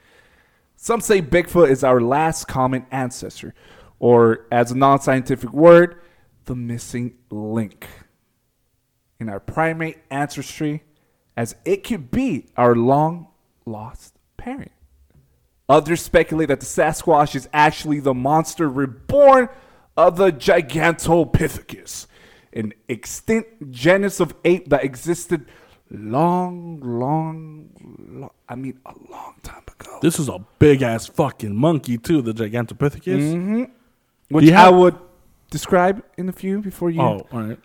Some 0.76 1.02
say 1.02 1.22
Bigfoot 1.22 1.70
is 1.70 1.84
our 1.84 2.02
last 2.02 2.48
common 2.48 2.88
ancestor, 2.90 3.54
or 4.00 4.48
as 4.52 4.72
a 4.72 4.78
non 4.78 5.02
scientific 5.02 5.54
word, 5.54 6.02
the 6.46 6.56
missing 6.56 7.14
link 7.30 7.88
in 9.20 9.30
our 9.30 9.40
primate 9.40 10.00
ancestry, 10.10 10.84
as 11.36 11.56
it 11.66 11.84
could 11.84 12.12
be 12.12 12.48
our 12.58 12.76
long 12.76 13.28
lost 13.66 14.16
parent. 14.38 14.72
Others 15.70 16.02
speculate 16.02 16.50
that 16.50 16.60
the 16.60 16.66
Sasquatch 16.66 17.36
is 17.36 17.48
actually 17.54 18.00
the 18.00 18.14
monster 18.14 18.70
reborn 18.70 19.50
of 19.96 20.18
the 20.18 20.32
Gigantopithecus, 20.32 22.08
an 22.52 22.74
extinct 22.88 23.72
genus 23.72 24.20
of 24.20 24.36
ape 24.44 24.70
that 24.70 24.84
existed 24.84 25.46
long, 25.90 26.80
long, 26.82 27.70
long 28.10 28.32
I 28.50 28.56
mean, 28.56 28.80
a 28.86 28.94
long 29.10 29.36
time 29.44 29.64
ago. 29.80 30.00
This 30.02 30.20
is 30.20 30.28
a 30.28 30.40
big 30.60 30.82
ass 30.82 31.08
fucking 31.08 31.56
monkey 31.56 31.98
too, 31.98 32.22
the 32.22 32.34
Gigantopithecus. 32.34 33.34
Mm-hmm. 33.34 33.64
Which 34.30 34.52
I 34.52 34.70
would 34.70 34.98
describe 35.50 36.04
in 36.18 36.28
a 36.28 36.34
few 36.34 36.60
before 36.60 36.90
you 36.90 37.02
Oh, 37.02 37.28
all 37.32 37.42
right. 37.42 37.60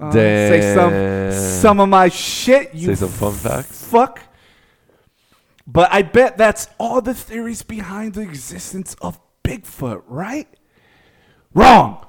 Uh, 0.00 0.12
say 0.12 0.74
some 0.74 1.32
some 1.60 1.80
of 1.80 1.88
my 1.88 2.08
shit. 2.08 2.74
You 2.74 2.88
Say 2.94 3.06
some 3.06 3.10
fun 3.10 3.32
facts. 3.34 3.84
Fuck. 3.84 4.20
But 5.66 5.92
I 5.92 6.02
bet 6.02 6.36
that's 6.36 6.68
all 6.78 7.00
the 7.00 7.14
theories 7.14 7.62
behind 7.62 8.14
the 8.14 8.22
existence 8.22 8.96
of 9.00 9.20
Bigfoot, 9.44 10.02
right? 10.06 10.48
Wrong. 11.54 12.04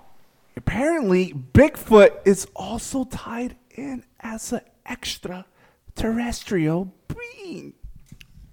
Apparently, 0.57 1.31
Bigfoot 1.33 2.11
is 2.25 2.47
also 2.55 3.03
tied 3.03 3.55
in 3.75 4.03
as 4.19 4.51
an 4.51 4.61
extraterrestrial 4.87 6.91
being 7.07 7.73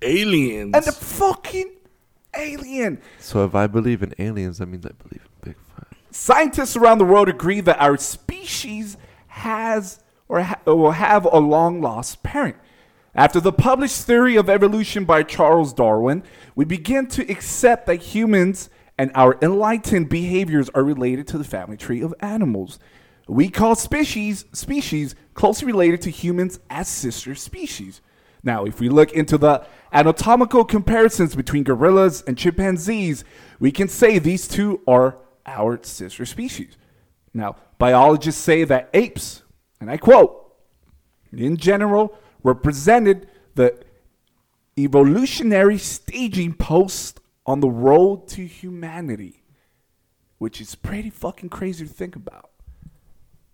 Aliens. 0.02 0.74
and 0.74 0.86
a 0.86 0.92
fucking 0.92 1.72
alien. 2.36 3.00
So 3.18 3.44
if 3.44 3.54
I 3.54 3.66
believe 3.66 4.02
in 4.02 4.14
aliens, 4.18 4.58
that 4.58 4.66
means 4.66 4.86
I 4.86 4.90
believe 4.90 5.26
in 5.42 5.52
Bigfoot. 5.52 5.84
Scientists 6.10 6.76
around 6.76 6.98
the 6.98 7.04
world 7.04 7.28
agree 7.28 7.60
that 7.62 7.80
our 7.80 7.96
species 7.96 8.96
has 9.38 10.00
or 10.28 10.42
ha- 10.42 10.60
will 10.66 10.92
have 10.92 11.24
a 11.24 11.38
long 11.38 11.80
lost 11.80 12.22
parent. 12.22 12.56
After 13.14 13.40
the 13.40 13.52
published 13.52 14.04
theory 14.04 14.36
of 14.36 14.48
evolution 14.48 15.04
by 15.04 15.22
Charles 15.22 15.72
Darwin, 15.72 16.22
we 16.54 16.64
begin 16.64 17.06
to 17.08 17.28
accept 17.30 17.86
that 17.86 17.96
humans 17.96 18.70
and 18.96 19.10
our 19.14 19.38
enlightened 19.40 20.08
behaviors 20.08 20.68
are 20.70 20.84
related 20.84 21.26
to 21.28 21.38
the 21.38 21.44
family 21.44 21.76
tree 21.76 22.02
of 22.02 22.14
animals. 22.20 22.78
We 23.26 23.48
call 23.48 23.74
species 23.74 24.44
species 24.52 25.14
closely 25.34 25.66
related 25.66 26.02
to 26.02 26.10
humans 26.10 26.60
as 26.68 26.88
sister 26.88 27.34
species. 27.34 28.00
Now, 28.42 28.64
if 28.64 28.80
we 28.80 28.88
look 28.88 29.12
into 29.12 29.36
the 29.36 29.66
anatomical 29.92 30.64
comparisons 30.64 31.34
between 31.34 31.64
gorillas 31.64 32.22
and 32.26 32.38
chimpanzees, 32.38 33.24
we 33.58 33.70
can 33.70 33.88
say 33.88 34.18
these 34.18 34.48
two 34.48 34.80
are 34.86 35.18
our 35.46 35.78
sister 35.82 36.24
species. 36.24 36.76
Now, 37.38 37.54
biologists 37.78 38.42
say 38.42 38.64
that 38.64 38.90
apes, 38.92 39.44
and 39.80 39.88
I 39.88 39.96
quote, 39.96 40.56
in 41.32 41.56
general, 41.56 42.18
represented 42.42 43.28
the 43.54 43.80
evolutionary 44.76 45.78
staging 45.78 46.54
post 46.54 47.20
on 47.46 47.60
the 47.60 47.68
road 47.68 48.26
to 48.28 48.44
humanity, 48.44 49.44
which 50.38 50.60
is 50.60 50.74
pretty 50.74 51.10
fucking 51.10 51.48
crazy 51.48 51.86
to 51.86 51.92
think 51.92 52.16
about. 52.16 52.50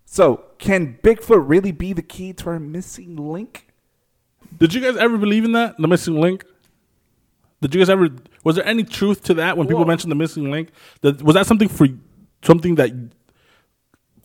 So, 0.05 0.45
can 0.57 0.97
Bigfoot 1.03 1.47
really 1.47 1.71
be 1.71 1.93
the 1.93 2.01
key 2.01 2.33
to 2.33 2.49
our 2.49 2.59
missing 2.59 3.15
link? 3.15 3.67
Did 4.57 4.73
you 4.73 4.81
guys 4.81 4.97
ever 4.97 5.19
believe 5.19 5.43
in 5.43 5.51
that? 5.51 5.77
The 5.77 5.87
missing 5.87 6.19
link? 6.19 6.43
Did 7.61 7.75
you 7.75 7.81
guys 7.81 7.89
ever 7.91 8.09
was 8.43 8.55
there 8.55 8.65
any 8.65 8.83
truth 8.83 9.23
to 9.25 9.35
that 9.35 9.57
when 9.57 9.67
people 9.67 9.85
mentioned 9.85 10.11
the 10.11 10.15
missing 10.15 10.49
link? 10.49 10.69
That 11.01 11.21
was 11.21 11.35
that 11.35 11.45
something 11.45 11.69
for 11.69 11.87
something 12.41 12.75
that 12.75 12.91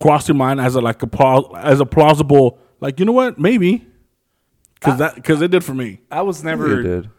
crossed 0.01 0.27
your 0.27 0.35
mind 0.35 0.59
as 0.59 0.75
a 0.75 0.81
like 0.81 1.01
a 1.03 1.41
as 1.57 1.79
a 1.79 1.85
plausible 1.85 2.57
like 2.79 2.99
you 2.99 3.05
know 3.05 3.11
what 3.11 3.37
maybe 3.39 3.85
because 4.75 4.97
that 4.99 5.15
because 5.15 5.41
it 5.41 5.51
did 5.51 5.63
for 5.63 5.73
me. 5.75 6.01
I 6.11 6.21
was 6.23 6.39
You 6.39 6.45
never. 6.49 6.81
did. 6.81 7.09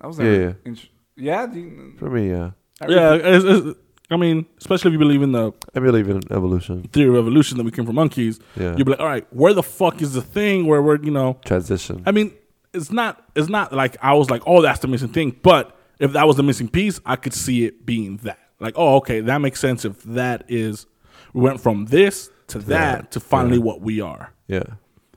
I 0.00 0.06
was 0.06 0.18
Yeah, 0.18 0.24
never. 0.24 0.42
yeah. 0.42 0.52
int- 0.64 0.88
yeah. 1.16 1.46
do 1.46 1.58
you- 1.60 1.94
For 1.98 2.08
me, 2.08 2.30
yeah. 2.30 2.50
Yeah, 2.88 3.12
it's, 3.14 3.44
it's, 3.44 3.78
I 4.10 4.16
mean, 4.16 4.46
especially 4.58 4.88
if 4.88 4.92
you 4.94 4.98
believe 4.98 5.20
in 5.22 5.32
the 5.32 5.52
I 5.74 5.80
believe 5.80 6.08
in 6.08 6.20
evolution. 6.32 6.82
theory 6.94 7.10
of 7.10 7.16
evolution 7.26 7.58
that 7.58 7.64
we 7.64 7.70
came 7.70 7.84
from 7.84 7.96
monkeys. 7.96 8.40
Yeah. 8.56 8.74
you'd 8.76 8.84
be 8.86 8.92
like, 8.92 9.00
all 9.00 9.06
right, 9.06 9.26
where 9.34 9.52
the 9.52 9.62
fuck 9.62 10.00
is 10.00 10.14
the 10.14 10.22
thing 10.22 10.66
where 10.66 10.80
we're 10.82 11.00
you 11.02 11.10
know 11.10 11.38
Transition. 11.44 12.02
I 12.06 12.12
mean, 12.12 12.32
it's 12.72 12.90
not 12.90 13.22
it's 13.34 13.50
not 13.50 13.72
like 13.74 13.96
I 14.02 14.14
was 14.14 14.30
like, 14.30 14.42
oh, 14.46 14.62
that's 14.62 14.78
the 14.80 14.88
missing 14.88 15.08
thing. 15.10 15.36
But 15.42 15.76
if 15.98 16.12
that 16.14 16.26
was 16.26 16.36
the 16.36 16.42
missing 16.42 16.68
piece, 16.68 17.00
I 17.04 17.16
could 17.16 17.34
see 17.34 17.66
it 17.66 17.84
being 17.84 18.16
that. 18.18 18.38
Like, 18.60 18.74
oh, 18.76 18.96
okay, 18.96 19.20
that 19.20 19.38
makes 19.42 19.60
sense. 19.60 19.84
If 19.84 20.02
that 20.04 20.44
is, 20.48 20.86
we 21.32 21.40
went 21.42 21.60
from 21.60 21.86
this 21.86 22.30
to 22.48 22.58
that 22.60 23.10
to 23.12 23.20
finally 23.20 23.58
what 23.58 23.80
we 23.80 24.00
are. 24.00 24.32
yeah. 24.48 24.64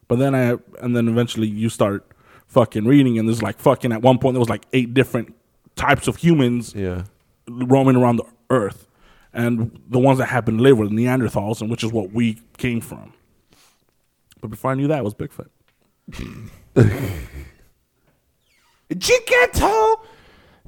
But 0.07 0.20
then 0.20 0.36
I 0.36 0.57
and 0.82 0.95
then 0.95 1.07
eventually 1.07 1.47
you 1.47 1.70
start 1.70 2.05
fucking 2.47 2.86
reading, 2.86 3.18
and 3.18 3.28
there's 3.28 3.41
like 3.41 3.57
fucking 3.57 3.91
at 3.91 4.01
one 4.01 4.20
point 4.20 4.34
there 4.36 4.39
was 4.39 4.49
like 4.49 4.66
eight 4.74 4.93
different 4.93 5.34
types 5.76 6.07
of 6.07 6.18
humans 6.18 6.74
Yeah. 6.76 7.03
roaming 7.47 7.95
around 7.95 8.18
the 8.18 8.26
earth, 8.51 8.88
and 9.34 9.80
the 9.89 9.97
ones 9.99 10.20
that 10.20 10.26
happened 10.28 10.59
to 10.59 10.64
live 10.64 10.78
were 10.78 10.88
the 10.88 10.93
Neanderthals, 10.93 11.61
and 11.61 11.72
which 11.72 11.84
is 11.84 11.91
what 11.91 12.11
we 12.11 12.41
came 12.57 12.80
from. 12.82 13.14
But 14.41 14.49
before 14.49 14.72
I 14.72 14.76
knew 14.76 14.88
that, 14.89 14.99
it 14.99 15.03
was 15.03 15.16
Bigfoot. 15.16 15.47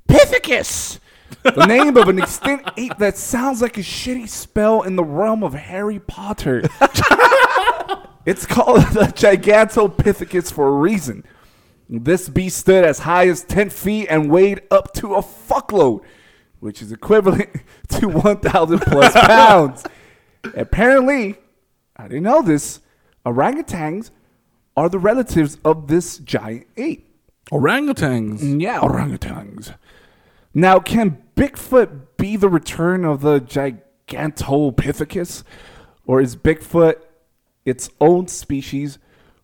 Gigantopithecus! 0.08 1.00
The 1.44 1.66
name 1.66 1.98
of 1.98 2.08
an 2.08 2.20
extinct 2.20 2.72
ape 2.78 2.98
that 2.98 3.18
sounds 3.18 3.62
like 3.62 3.78
a 3.78 3.82
shitty 3.82 4.28
spell 4.28 4.82
in 4.82 4.96
the 4.96 5.04
realm 5.04 5.44
of 5.44 5.54
Harry 5.54 6.00
Potter. 6.00 6.62
it's 8.26 8.46
called 8.46 8.82
the 8.94 9.12
Gigantopithecus 9.16 10.52
for 10.52 10.68
a 10.68 10.72
reason. 10.72 11.24
This 11.88 12.30
beast 12.30 12.58
stood 12.58 12.84
as 12.84 13.00
high 13.00 13.28
as 13.28 13.44
10 13.44 13.70
feet 13.70 14.08
and 14.10 14.32
weighed 14.32 14.62
up 14.72 14.94
to 14.96 15.16
a 15.16 15.22
fuckload, 15.22 16.02
which 16.60 16.82
is 16.82 16.92
equivalent 16.92 17.50
to 17.90 18.08
1,000 18.08 18.80
plus 18.80 19.14
pounds. 19.28 19.84
Apparently, 20.56 21.36
I 21.96 22.08
didn't 22.08 22.24
know 22.24 22.42
this, 22.42 22.82
orangutans 23.26 24.10
are 24.76 24.90
the 24.90 25.00
relatives 25.00 25.58
of 25.64 25.88
this 25.88 26.18
giant 26.18 26.68
ape. 26.78 27.08
Orangutans. 27.52 28.60
Yeah, 28.60 28.80
orangutans. 28.80 29.76
Now, 30.58 30.80
can 30.80 31.22
Bigfoot 31.36 32.16
be 32.16 32.38
the 32.38 32.48
return 32.48 33.04
of 33.04 33.20
the 33.20 33.42
Gigantopithecus? 33.42 35.44
Or 36.08 36.22
is 36.22 36.38
Bigfoot 36.38 36.96
its 37.66 37.90
own 38.00 38.28
species 38.28 38.98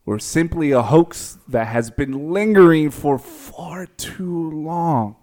or 0.06 0.20
simply 0.20 0.72
a 0.72 0.82
hoax 0.82 1.38
that 1.50 1.68
has 1.68 1.92
been 1.92 2.32
lingering 2.32 2.92
for 2.92 3.20
far 3.20 3.88
too 3.88 4.52
long? 4.52 5.18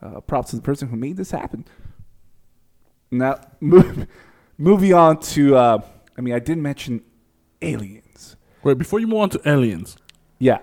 Uh, 0.00 0.20
props 0.20 0.48
to 0.50 0.56
the 0.56 0.62
person 0.62 0.88
who 0.88 0.96
made 0.96 1.18
this 1.18 1.30
happen. 1.30 1.66
Now, 3.10 3.40
move, 3.60 4.06
moving 4.56 4.94
on 4.94 5.20
to, 5.20 5.56
uh, 5.56 5.78
I 6.16 6.20
mean, 6.22 6.32
I 6.32 6.38
did 6.38 6.56
mention 6.56 7.02
aliens. 7.60 8.36
Wait, 8.62 8.78
before 8.78 8.98
you 8.98 9.06
move 9.06 9.20
on 9.20 9.28
to 9.30 9.48
aliens, 9.48 9.96
Yeah. 10.38 10.58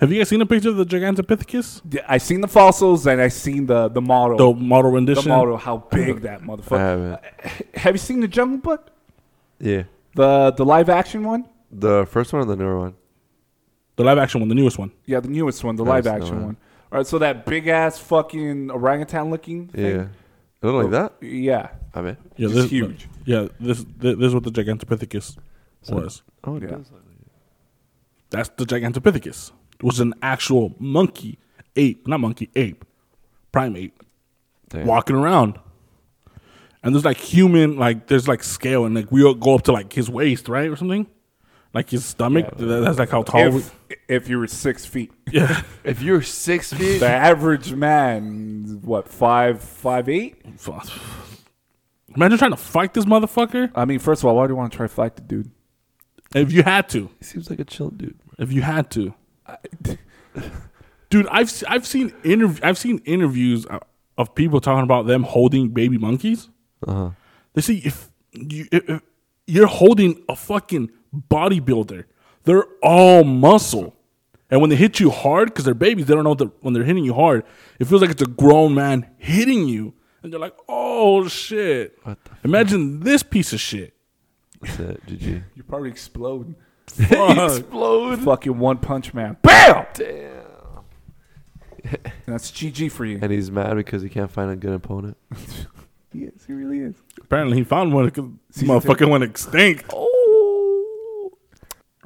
Have 0.00 0.10
you 0.10 0.18
guys 0.18 0.28
seen 0.30 0.40
a 0.40 0.46
picture 0.46 0.70
of 0.70 0.76
the 0.76 0.86
Gigantopithecus? 0.86 1.82
Yeah, 1.90 2.04
I 2.08 2.18
seen 2.18 2.40
the 2.40 2.48
fossils 2.48 3.06
and 3.06 3.20
I 3.20 3.28
seen 3.28 3.66
the 3.66 3.88
the 3.88 4.00
model. 4.00 4.38
The 4.38 4.60
model 4.60 4.90
rendition. 4.90 5.24
the 5.24 5.30
rendition. 5.30 5.30
model, 5.30 5.56
how 5.58 5.76
big 5.90 6.20
that 6.28 6.40
motherfucker. 6.40 6.78
haven't. 6.78 7.12
Uh, 7.12 7.78
have 7.78 7.94
you 7.94 7.98
seen 7.98 8.20
the 8.20 8.28
Jungle 8.28 8.58
Book? 8.58 8.90
Yeah. 9.60 9.84
The 10.14 10.52
the 10.56 10.64
live 10.64 10.88
action 10.88 11.22
one? 11.22 11.44
The 11.70 12.06
first 12.06 12.32
one 12.32 12.42
or 12.42 12.46
the 12.46 12.56
newer 12.56 12.78
one? 12.78 12.94
The 13.96 14.04
live 14.04 14.16
action 14.16 14.40
one, 14.40 14.48
the 14.48 14.54
newest 14.54 14.78
one. 14.78 14.92
Yeah, 15.04 15.20
the 15.20 15.28
newest 15.28 15.62
one, 15.62 15.76
the 15.76 15.84
I've 15.84 15.88
live 15.88 16.06
action 16.06 16.38
that. 16.38 16.44
one. 16.46 16.56
All 16.90 16.98
right, 16.98 17.06
so 17.06 17.18
that 17.18 17.44
big 17.44 17.68
ass 17.68 17.98
fucking 17.98 18.70
orangutan 18.70 19.30
looking 19.30 19.68
thing. 19.68 19.84
Yeah. 19.84 20.06
It 20.62 20.66
look 20.66 20.74
like 20.74 20.86
oh, 20.86 20.90
that? 20.90 21.12
Yeah. 21.20 21.68
I 21.94 22.00
mean. 22.00 22.16
Yeah, 22.36 22.48
Just 22.48 22.54
this, 22.54 22.70
huge. 22.70 23.08
Yeah, 23.24 23.48
this 23.60 23.84
this, 23.98 24.16
this 24.16 24.26
is 24.28 24.34
what 24.34 24.44
the 24.44 24.50
Gigantopithecus 24.50 25.36
was. 25.88 26.22
Oh, 26.44 26.56
it 26.56 26.62
Yeah. 26.62 26.68
does. 26.70 26.90
That's 28.30 28.48
the 28.50 28.64
Gigantopithecus. 28.64 29.52
It 29.80 29.84
was 29.84 29.98
an 30.00 30.14
actual 30.22 30.74
monkey, 30.78 31.38
ape, 31.76 32.06
not 32.06 32.20
monkey, 32.20 32.50
ape, 32.54 32.84
primate, 33.50 33.94
Damn. 34.68 34.86
walking 34.86 35.16
around. 35.16 35.58
And 36.82 36.94
there's 36.94 37.04
like 37.04 37.16
human, 37.18 37.76
like 37.76 38.06
there's 38.06 38.28
like 38.28 38.42
scale, 38.42 38.84
and 38.84 38.94
like 38.94 39.10
we 39.10 39.24
all 39.24 39.34
go 39.34 39.54
up 39.54 39.62
to 39.64 39.72
like 39.72 39.92
his 39.92 40.08
waist, 40.08 40.48
right, 40.48 40.68
or 40.68 40.76
something, 40.76 41.06
like 41.74 41.90
his 41.90 42.04
stomach. 42.04 42.56
That- 42.56 42.64
That's 42.84 42.98
like 42.98 43.10
how 43.10 43.22
tall. 43.22 43.50
we, 43.50 43.58
If, 43.58 43.74
if 44.08 44.28
you 44.28 44.38
were 44.38 44.46
six 44.46 44.84
feet, 44.86 45.10
yeah, 45.32 45.62
If 45.84 46.00
you're 46.02 46.22
six 46.22 46.72
feet, 46.72 46.98
the 47.00 47.08
average 47.08 47.72
man, 47.74 48.80
what 48.82 49.08
five, 49.08 49.62
five 49.62 50.08
eight? 50.08 50.36
imagine 52.14 52.38
trying 52.38 52.50
to 52.50 52.56
fight 52.56 52.94
this 52.94 53.04
motherfucker. 53.04 53.70
I 53.74 53.84
mean, 53.84 53.98
first 53.98 54.22
of 54.22 54.26
all, 54.26 54.36
why 54.36 54.46
do 54.46 54.52
you 54.52 54.56
want 54.56 54.72
to 54.72 54.76
try 54.76 54.86
to 54.86 54.92
fight 54.92 55.16
the 55.16 55.22
dude? 55.22 55.50
If 56.34 56.52
you 56.52 56.62
had 56.62 56.88
to, 56.90 57.10
he 57.18 57.24
seems 57.24 57.50
like 57.50 57.58
a 57.58 57.64
chill 57.64 57.90
dude. 57.90 58.18
if 58.38 58.52
you 58.52 58.62
had 58.62 58.90
to, 58.92 59.14
dude, 61.10 61.26
I've 61.28 61.50
I've 61.68 61.86
seen 61.86 62.10
interv- 62.22 62.62
I've 62.62 62.78
seen 62.78 62.98
interviews 63.04 63.66
of- 63.66 63.82
of 64.18 64.34
people 64.34 64.60
talking 64.60 64.82
about 64.84 65.06
them 65.06 65.22
holding 65.22 65.70
baby 65.70 65.98
monkeys. 65.98 66.48
Uh 66.86 66.92
huh. 66.92 67.10
They 67.54 67.62
say 67.62 67.74
if 67.74 68.10
you 68.32 68.66
if, 68.70 68.88
if 68.88 69.02
you're 69.46 69.66
holding 69.66 70.22
a 70.28 70.36
fucking 70.36 70.90
bodybuilder, 71.30 72.04
they're 72.44 72.66
all 72.82 73.24
muscle, 73.24 73.94
and 74.50 74.60
when 74.60 74.70
they 74.70 74.76
hit 74.76 75.00
you 75.00 75.10
hard 75.10 75.48
because 75.48 75.64
they're 75.64 75.74
babies, 75.74 76.06
they 76.06 76.14
don't 76.14 76.24
know 76.24 76.34
that 76.34 76.50
when 76.62 76.74
they're 76.74 76.84
hitting 76.84 77.04
you 77.04 77.14
hard, 77.14 77.44
it 77.78 77.86
feels 77.86 78.00
like 78.02 78.10
it's 78.10 78.22
a 78.22 78.26
grown 78.26 78.74
man 78.74 79.08
hitting 79.18 79.66
you, 79.66 79.94
and 80.22 80.32
they're 80.32 80.40
like, 80.40 80.56
oh 80.68 81.26
shit. 81.28 81.98
What 82.04 82.22
the 82.24 82.30
Imagine 82.44 83.00
this 83.00 83.22
piece 83.22 83.52
of 83.52 83.60
shit. 83.60 83.94
That's 84.60 84.78
it. 84.78 85.06
GG. 85.06 85.42
You 85.54 85.62
probably 85.64 85.88
explode. 85.90 86.54
Explode. 86.98 88.20
Fucking 88.20 88.58
one 88.58 88.78
punch 88.78 89.14
man. 89.14 89.36
Bam! 89.42 89.86
Damn. 89.94 90.30
That's 92.26 92.50
GG 92.50 92.92
for 92.92 93.04
you. 93.04 93.18
And 93.20 93.32
he's 93.32 93.50
mad 93.50 93.74
because 93.74 94.02
he 94.02 94.08
can't 94.08 94.30
find 94.30 94.50
a 94.50 94.56
good 94.56 94.72
opponent. 94.72 95.16
He 96.12 96.24
is. 96.24 96.44
He 96.44 96.52
really 96.52 96.80
is. 96.80 96.96
Apparently, 97.20 97.58
he 97.58 97.62
found 97.62 97.92
one 97.92 98.06
because 98.06 98.28
Season 98.50 98.68
motherfucker 98.68 99.08
went 99.08 99.22
extinct. 99.22 99.84
Oh. 99.92 101.30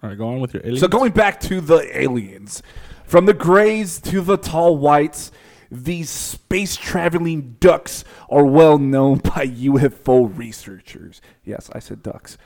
All 0.02 0.10
right, 0.10 0.18
go 0.18 0.28
on 0.28 0.40
with 0.40 0.52
your 0.52 0.62
aliens. 0.62 0.80
So 0.80 0.88
going 0.88 1.12
back 1.12 1.40
to 1.40 1.62
the 1.62 1.88
aliens, 1.98 2.62
from 3.06 3.24
the 3.24 3.32
grays 3.32 3.98
to 4.02 4.20
the 4.20 4.36
tall 4.36 4.76
whites, 4.76 5.32
these 5.70 6.10
space 6.10 6.76
traveling 6.76 7.56
ducks 7.60 8.04
are 8.28 8.44
well 8.44 8.76
known 8.78 9.18
by 9.18 9.46
UFO 9.46 10.36
researchers. 10.36 11.22
Yes, 11.42 11.70
I 11.72 11.78
said 11.78 12.02
ducks. 12.02 12.36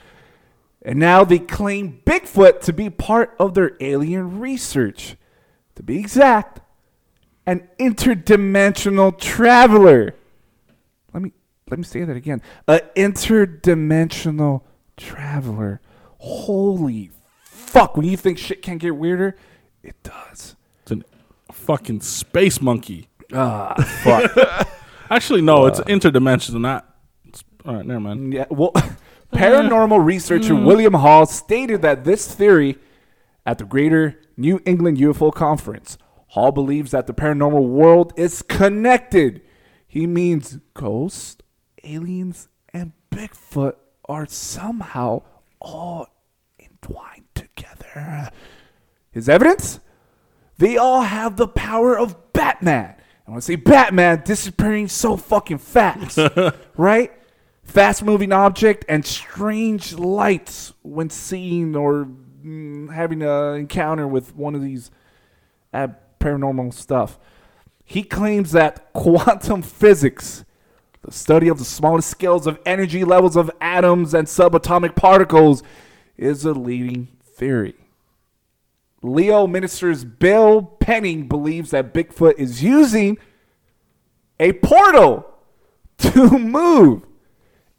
And 0.82 0.98
now 0.98 1.24
they 1.24 1.38
claim 1.38 2.00
Bigfoot 2.04 2.60
to 2.62 2.72
be 2.72 2.88
part 2.88 3.34
of 3.38 3.54
their 3.54 3.76
alien 3.80 4.38
research. 4.38 5.16
To 5.74 5.82
be 5.82 5.98
exact, 5.98 6.60
an 7.46 7.68
interdimensional 7.78 9.18
traveler. 9.18 10.14
Let 11.12 11.22
me 11.22 11.32
let 11.70 11.78
me 11.78 11.84
say 11.84 12.04
that 12.04 12.16
again. 12.16 12.42
An 12.66 12.80
interdimensional 12.96 14.62
traveler. 14.96 15.80
Holy 16.18 17.10
fuck, 17.42 17.96
when 17.96 18.06
you 18.06 18.16
think 18.16 18.38
shit 18.38 18.62
can't 18.62 18.80
get 18.80 18.96
weirder, 18.96 19.36
it 19.82 19.96
does. 20.02 20.56
It's 20.82 20.92
a 20.92 21.52
fucking 21.52 22.00
space 22.00 22.60
monkey. 22.60 23.08
Ah, 23.32 23.74
fuck. 24.02 24.68
Actually, 25.10 25.42
no, 25.42 25.66
it's 25.66 25.80
interdimensional, 25.80 26.60
not. 26.60 26.94
All 27.64 27.74
right, 27.74 27.86
never 27.86 28.00
mind. 28.00 28.32
yeah, 28.32 28.46
well, 28.50 28.72
paranormal 29.32 30.04
researcher 30.04 30.54
mm. 30.54 30.64
William 30.64 30.94
Hall 30.94 31.26
stated 31.26 31.82
that 31.82 32.04
this 32.04 32.32
theory 32.34 32.78
at 33.44 33.58
the 33.58 33.64
Greater 33.64 34.20
New 34.36 34.60
England 34.64 34.98
UFO 34.98 35.32
Conference. 35.32 35.98
Hall 36.28 36.52
believes 36.52 36.90
that 36.90 37.06
the 37.06 37.14
paranormal 37.14 37.66
world 37.66 38.12
is 38.16 38.42
connected. 38.42 39.40
He 39.86 40.06
means 40.06 40.58
ghosts, 40.74 41.38
aliens, 41.82 42.48
and 42.72 42.92
Bigfoot 43.10 43.74
are 44.08 44.26
somehow 44.26 45.22
all 45.60 46.06
entwined 46.58 47.24
together. 47.34 48.30
His 49.10 49.28
evidence? 49.28 49.80
They 50.58 50.76
all 50.76 51.02
have 51.02 51.36
the 51.36 51.48
power 51.48 51.98
of 51.98 52.32
Batman. 52.32 52.96
And 53.24 53.34
when 53.34 53.36
I 53.36 53.40
say 53.40 53.56
Batman, 53.56 54.22
disappearing 54.24 54.88
so 54.88 55.16
fucking 55.16 55.58
fast, 55.58 56.18
right? 56.76 57.12
Fast 57.68 58.02
moving 58.02 58.32
object 58.32 58.86
and 58.88 59.04
strange 59.04 59.92
lights 59.92 60.72
when 60.80 61.10
seeing 61.10 61.76
or 61.76 62.08
mm, 62.42 62.92
having 62.92 63.22
an 63.22 63.56
encounter 63.56 64.08
with 64.08 64.34
one 64.34 64.54
of 64.54 64.62
these 64.62 64.90
uh, 65.74 65.88
paranormal 66.18 66.72
stuff. 66.72 67.18
He 67.84 68.02
claims 68.02 68.52
that 68.52 68.90
quantum 68.94 69.60
physics, 69.60 70.46
the 71.02 71.12
study 71.12 71.48
of 71.48 71.58
the 71.58 71.64
smallest 71.64 72.08
scales 72.08 72.46
of 72.46 72.58
energy 72.64 73.04
levels 73.04 73.36
of 73.36 73.50
atoms 73.60 74.14
and 74.14 74.26
subatomic 74.26 74.96
particles, 74.96 75.62
is 76.16 76.46
a 76.46 76.52
leading 76.52 77.08
theory. 77.22 77.74
Leo 79.02 79.46
Minister's 79.46 80.06
Bill 80.06 80.62
Penning 80.62 81.28
believes 81.28 81.70
that 81.72 81.92
Bigfoot 81.92 82.38
is 82.38 82.62
using 82.62 83.18
a 84.40 84.54
portal 84.54 85.26
to 85.98 86.38
move. 86.38 87.02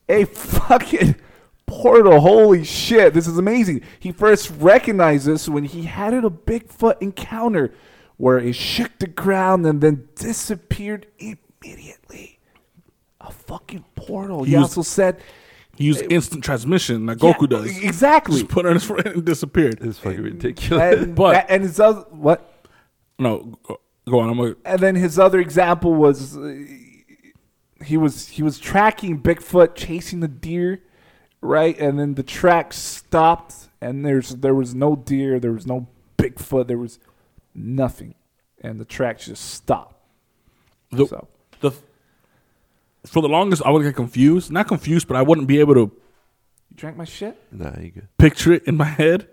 A 0.10 0.26
fucking 0.26 1.16
portal. 1.68 2.20
Holy 2.20 2.64
shit. 2.64 3.14
This 3.14 3.28
is 3.28 3.38
amazing. 3.38 3.82
He 4.00 4.12
first 4.12 4.52
recognized 4.60 5.26
this 5.28 5.48
when 5.48 5.64
he 5.66 5.84
had 5.84 6.14
a 6.14 6.22
Bigfoot 6.30 7.02
encounter 7.02 7.72
where 8.18 8.38
it 8.40 8.54
shook 8.56 8.98
the 9.00 9.08
ground 9.08 9.66
and 9.66 9.80
then 9.82 10.10
disappeared 10.16 11.06
immediately. 11.20 12.40
A 13.22 13.32
fucking 13.32 13.86
portal. 13.96 14.44
He 14.44 14.52
He 14.52 14.56
was- 14.58 14.64
also 14.78 14.82
said 14.82 15.22
He 15.76 15.86
used 15.86 16.04
instant 16.12 16.44
transmission 16.44 17.06
like 17.06 17.22
Yeah, 17.22 17.34
Goku 17.34 17.48
does. 17.48 17.78
Exactly. 17.84 18.40
Just 18.40 18.50
put 18.52 18.66
it 18.66 18.70
on 18.70 18.74
his 18.76 18.84
friend 18.84 19.06
and 19.08 19.24
disappeared. 19.26 19.78
It's 19.82 20.00
fucking 20.00 20.22
ridiculous. 20.24 20.98
and, 20.98 21.16
But- 21.16 21.46
and 21.50 21.64
his 21.64 21.80
other 21.80 22.02
what? 22.10 22.66
No, 23.18 23.58
go- 23.64 23.80
go 24.10 24.20
on. 24.20 24.30
I'm 24.30 24.38
gonna, 24.38 24.56
And 24.66 24.80
then 24.82 24.96
his 24.96 25.20
other 25.20 25.40
example 25.40 25.94
was 25.94 26.36
uh, 26.38 26.42
he 27.84 27.98
was 27.98 28.28
he 28.30 28.44
was 28.44 28.60
tracking 28.60 29.22
Bigfoot 29.22 29.76
chasing 29.76 30.20
the 30.20 30.28
deer, 30.28 30.82
right? 31.42 31.78
And 31.80 32.00
then 32.00 32.16
the 32.16 32.24
track 32.24 32.74
stopped, 32.74 33.70
and 33.82 34.06
there's 34.06 34.30
there 34.30 34.56
was 34.56 34.76
no 34.76 34.96
deer, 34.96 35.40
there 35.40 35.52
was 35.54 35.66
no 35.66 35.88
Bigfoot, 36.18 36.68
there 36.68 36.78
was 36.78 37.00
nothing, 37.56 38.16
and 38.62 38.80
the 38.80 38.86
track 38.86 39.20
just 39.20 39.52
stopped. 39.52 39.96
the, 40.92 41.06
So 41.08 41.28
the 41.62 41.72
for 43.06 43.22
the 43.22 43.30
longest 43.30 43.62
I 43.66 43.70
would 43.72 43.84
get 43.84 43.96
confused. 43.96 44.52
Not 44.52 44.68
confused, 44.68 45.08
but 45.08 45.16
I 45.16 45.22
wouldn't 45.22 45.48
be 45.48 45.60
able 45.60 45.74
to 45.76 45.80
you 45.80 46.76
drank 46.76 46.98
my 46.98 47.06
shit. 47.06 47.38
nah, 47.52 47.78
you 47.80 47.92
good. 47.92 48.08
picture 48.18 48.52
it 48.54 48.64
in 48.66 48.76
my 48.78 48.86
head. 48.86 49.28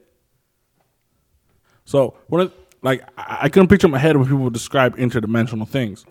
So 1.85 2.17
when 2.29 2.47
it, 2.47 2.53
like 2.83 3.03
I, 3.19 3.39
I 3.43 3.49
couldn't 3.49 3.69
picture 3.69 3.87
in 3.87 3.91
my 3.93 3.99
head 3.99 4.17
when 4.17 4.25
people 4.27 4.39
would 4.45 4.53
describe 4.53 4.97
interdimensional 4.97 5.69
things, 5.69 6.05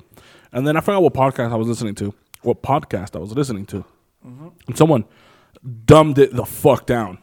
and 0.52 0.68
then 0.68 0.78
I 0.78 0.82
forgot 0.82 1.02
what 1.02 1.14
podcast 1.14 1.52
I 1.52 1.56
was 1.56 1.68
listening 1.68 1.96
to. 1.96 2.14
What 2.46 2.62
podcast 2.62 3.16
I 3.16 3.20
was 3.20 3.32
listening 3.34 3.66
to, 3.68 3.84
and 4.24 4.78
someone 4.78 5.06
dumbed 5.86 6.18
it 6.20 6.34
the 6.36 6.46
fuck 6.46 6.86
down. 6.86 7.18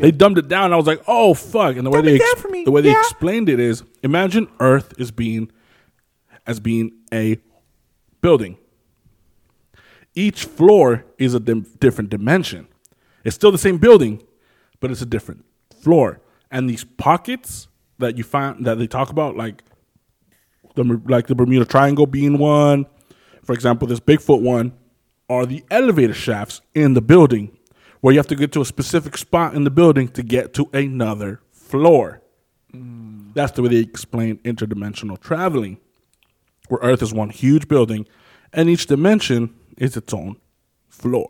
They 0.00 0.10
dumbed 0.10 0.38
it 0.38 0.48
down. 0.48 0.66
And 0.66 0.74
I 0.74 0.76
was 0.76 0.86
like, 0.86 1.02
"Oh 1.06 1.34
fuck!" 1.34 1.76
And 1.76 1.86
the 1.86 1.90
way 1.90 2.00
they 2.02 2.14
ex- 2.16 2.42
the 2.64 2.70
way 2.72 2.80
they 2.82 2.90
explained 3.00 3.48
it 3.48 3.60
is: 3.60 3.82
imagine 4.02 4.48
Earth 4.60 4.92
is 4.98 5.10
being 5.10 5.50
as 6.46 6.60
being 6.60 6.92
a 7.12 7.38
building. 8.20 8.56
Each 10.14 10.44
floor 10.44 11.04
is 11.18 11.34
a 11.34 11.40
dim- 11.40 11.66
different 11.78 12.10
dimension. 12.10 12.66
It's 13.24 13.34
still 13.36 13.52
the 13.52 13.58
same 13.58 13.78
building, 13.78 14.22
but 14.80 14.90
it's 14.90 15.02
a 15.02 15.06
different 15.06 15.44
floor. 15.82 16.20
And 16.50 16.70
these 16.70 16.84
pockets 16.84 17.68
that 17.98 18.16
you 18.16 18.24
find 18.24 18.64
that 18.66 18.78
they 18.78 18.86
talk 18.86 19.10
about, 19.10 19.36
like 19.36 19.62
the 20.74 21.00
like 21.06 21.26
the 21.26 21.34
Bermuda 21.34 21.64
Triangle 21.66 22.06
being 22.06 22.38
one, 22.38 22.86
for 23.46 23.52
example, 23.52 23.86
this 23.86 24.00
Bigfoot 24.00 24.42
one, 24.42 24.72
are 25.28 25.46
the 25.46 25.64
elevator 25.70 26.14
shafts 26.14 26.60
in 26.74 26.94
the 26.94 27.00
building, 27.00 27.56
where 28.00 28.12
you 28.12 28.18
have 28.18 28.26
to 28.26 28.36
get 28.36 28.52
to 28.52 28.60
a 28.60 28.64
specific 28.64 29.16
spot 29.16 29.54
in 29.54 29.64
the 29.64 29.70
building 29.70 30.08
to 30.08 30.22
get 30.22 30.52
to 30.54 30.68
another 30.72 31.40
floor. 31.52 32.20
That's 32.72 33.52
the 33.52 33.62
way 33.62 33.68
they 33.68 33.76
explain 33.76 34.38
interdimensional 34.38 35.18
traveling, 35.20 35.78
where 36.68 36.80
Earth 36.82 37.02
is 37.02 37.14
one 37.14 37.30
huge 37.30 37.68
building, 37.68 38.06
and 38.52 38.68
each 38.68 38.86
dimension 38.86 39.54
is 39.78 39.96
its 39.96 40.12
own 40.12 40.36
floor. 40.88 41.28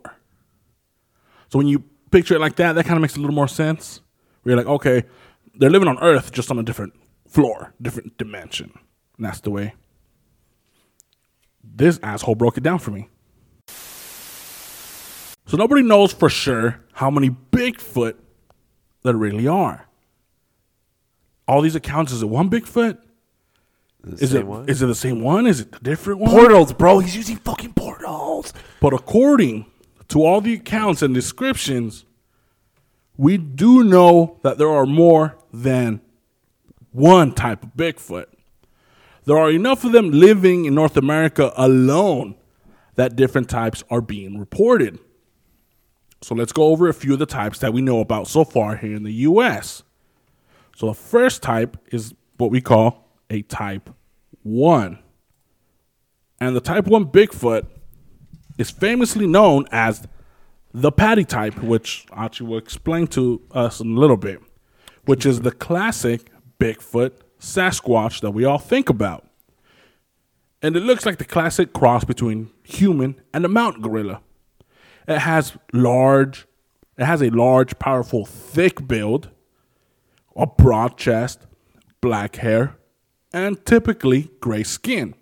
So 1.49 1.59
when 1.59 1.67
you 1.67 1.83
picture 2.11 2.35
it 2.35 2.41
like 2.41 2.55
that, 2.55 2.73
that 2.73 2.85
kind 2.85 2.97
of 2.97 3.01
makes 3.01 3.15
a 3.15 3.19
little 3.19 3.35
more 3.35 3.47
sense. 3.47 4.01
Where 4.41 4.55
you're 4.55 4.63
like, 4.63 4.73
okay, 4.73 5.03
they're 5.55 5.69
living 5.69 5.87
on 5.87 5.99
Earth 5.99 6.31
just 6.31 6.49
on 6.49 6.57
a 6.57 6.63
different 6.63 6.93
floor, 7.27 7.73
different 7.81 8.17
dimension. 8.17 8.71
And 9.17 9.25
that's 9.25 9.41
the 9.41 9.51
way 9.51 9.73
this 11.75 11.99
asshole 12.03 12.35
broke 12.35 12.57
it 12.57 12.63
down 12.63 12.79
for 12.79 12.91
me. 12.91 13.09
So 15.45 15.55
nobody 15.55 15.81
knows 15.81 16.11
for 16.11 16.29
sure 16.29 16.81
how 16.93 17.09
many 17.09 17.29
Bigfoot 17.29 18.15
there 19.03 19.15
really 19.15 19.47
are. 19.47 19.87
All 21.47 21.61
these 21.61 21.75
accounts, 21.75 22.11
is 22.11 22.21
it 22.21 22.25
one 22.25 22.49
Bigfoot? 22.49 22.97
The 24.03 24.23
Is 24.23 24.31
same 24.31 24.41
it 24.41 24.47
one? 24.47 24.69
is 24.69 24.81
it 24.81 24.85
the 24.87 24.95
same 24.95 25.21
one? 25.21 25.47
Is 25.47 25.61
it 25.61 25.75
a 25.75 25.79
different 25.79 26.19
one? 26.19 26.31
Portals, 26.31 26.73
bro. 26.73 26.99
He's 26.99 27.15
using 27.15 27.37
fucking 27.37 27.73
portals. 27.73 28.53
But 28.81 28.93
according 28.93 29.65
to 30.09 30.23
all 30.23 30.41
the 30.41 30.53
accounts 30.53 31.01
and 31.01 31.13
descriptions, 31.13 32.05
we 33.17 33.37
do 33.37 33.83
know 33.83 34.39
that 34.43 34.57
there 34.57 34.69
are 34.69 34.85
more 34.85 35.37
than 35.53 36.01
one 36.91 37.33
type 37.33 37.63
of 37.63 37.69
Bigfoot. 37.75 38.25
There 39.27 39.37
are 39.37 39.51
enough 39.51 39.83
of 39.83 39.91
them 39.91 40.09
living 40.09 40.63
in 40.63 40.73
North 40.73 40.95
America 40.95 41.51
alone 41.57 42.35
that 42.95 43.17
different 43.17 43.49
types 43.49 43.83
are 43.89 43.99
being 43.99 44.39
reported. 44.39 44.99
So 46.21 46.33
let's 46.33 46.53
go 46.53 46.67
over 46.67 46.87
a 46.87 46.93
few 46.93 47.11
of 47.11 47.19
the 47.19 47.25
types 47.25 47.59
that 47.59 47.73
we 47.73 47.81
know 47.81 47.99
about 47.99 48.29
so 48.29 48.45
far 48.45 48.77
here 48.77 48.95
in 48.95 49.03
the 49.03 49.11
US. 49.11 49.83
So 50.77 50.85
the 50.85 50.93
first 50.93 51.43
type 51.43 51.75
is 51.91 52.13
what 52.37 52.51
we 52.51 52.61
call 52.61 53.11
a 53.29 53.41
type 53.41 53.89
1. 54.43 54.97
And 56.39 56.55
the 56.55 56.61
type 56.61 56.87
1 56.87 57.07
Bigfoot 57.07 57.67
is 58.57 58.71
famously 58.71 59.27
known 59.27 59.65
as 59.73 60.07
the 60.73 60.89
patty 60.89 61.25
type, 61.25 61.61
which 61.61 62.05
Archie 62.11 62.45
will 62.45 62.59
explain 62.59 63.07
to 63.07 63.41
us 63.51 63.81
in 63.81 63.93
a 63.93 63.99
little 63.99 64.15
bit, 64.15 64.39
which 65.03 65.25
is 65.25 65.41
the 65.41 65.51
classic 65.51 66.31
Bigfoot 66.61 67.11
Sasquatch 67.47 68.21
that 68.21 68.31
we 68.31 68.45
all 68.45 68.59
think 68.59 68.89
about. 68.89 69.25
And 70.61 70.75
it 70.75 70.81
looks 70.81 71.05
like 71.05 71.17
the 71.17 71.25
classic 71.25 71.73
cross 71.73 72.03
between 72.03 72.49
human 72.63 73.21
and 73.33 73.45
a 73.45 73.49
mountain 73.49 73.81
gorilla. 73.81 74.21
It 75.07 75.19
has 75.19 75.55
large, 75.71 76.47
it 76.97 77.05
has 77.05 77.21
a 77.21 77.29
large, 77.29 77.79
powerful, 77.79 78.25
thick 78.25 78.87
build, 78.87 79.29
a 80.35 80.45
broad 80.45 80.97
chest, 80.97 81.45
black 82.01 82.37
hair, 82.37 82.75
and 83.31 83.63
typically 83.65 84.29
gray 84.41 84.63
skin. 84.63 85.13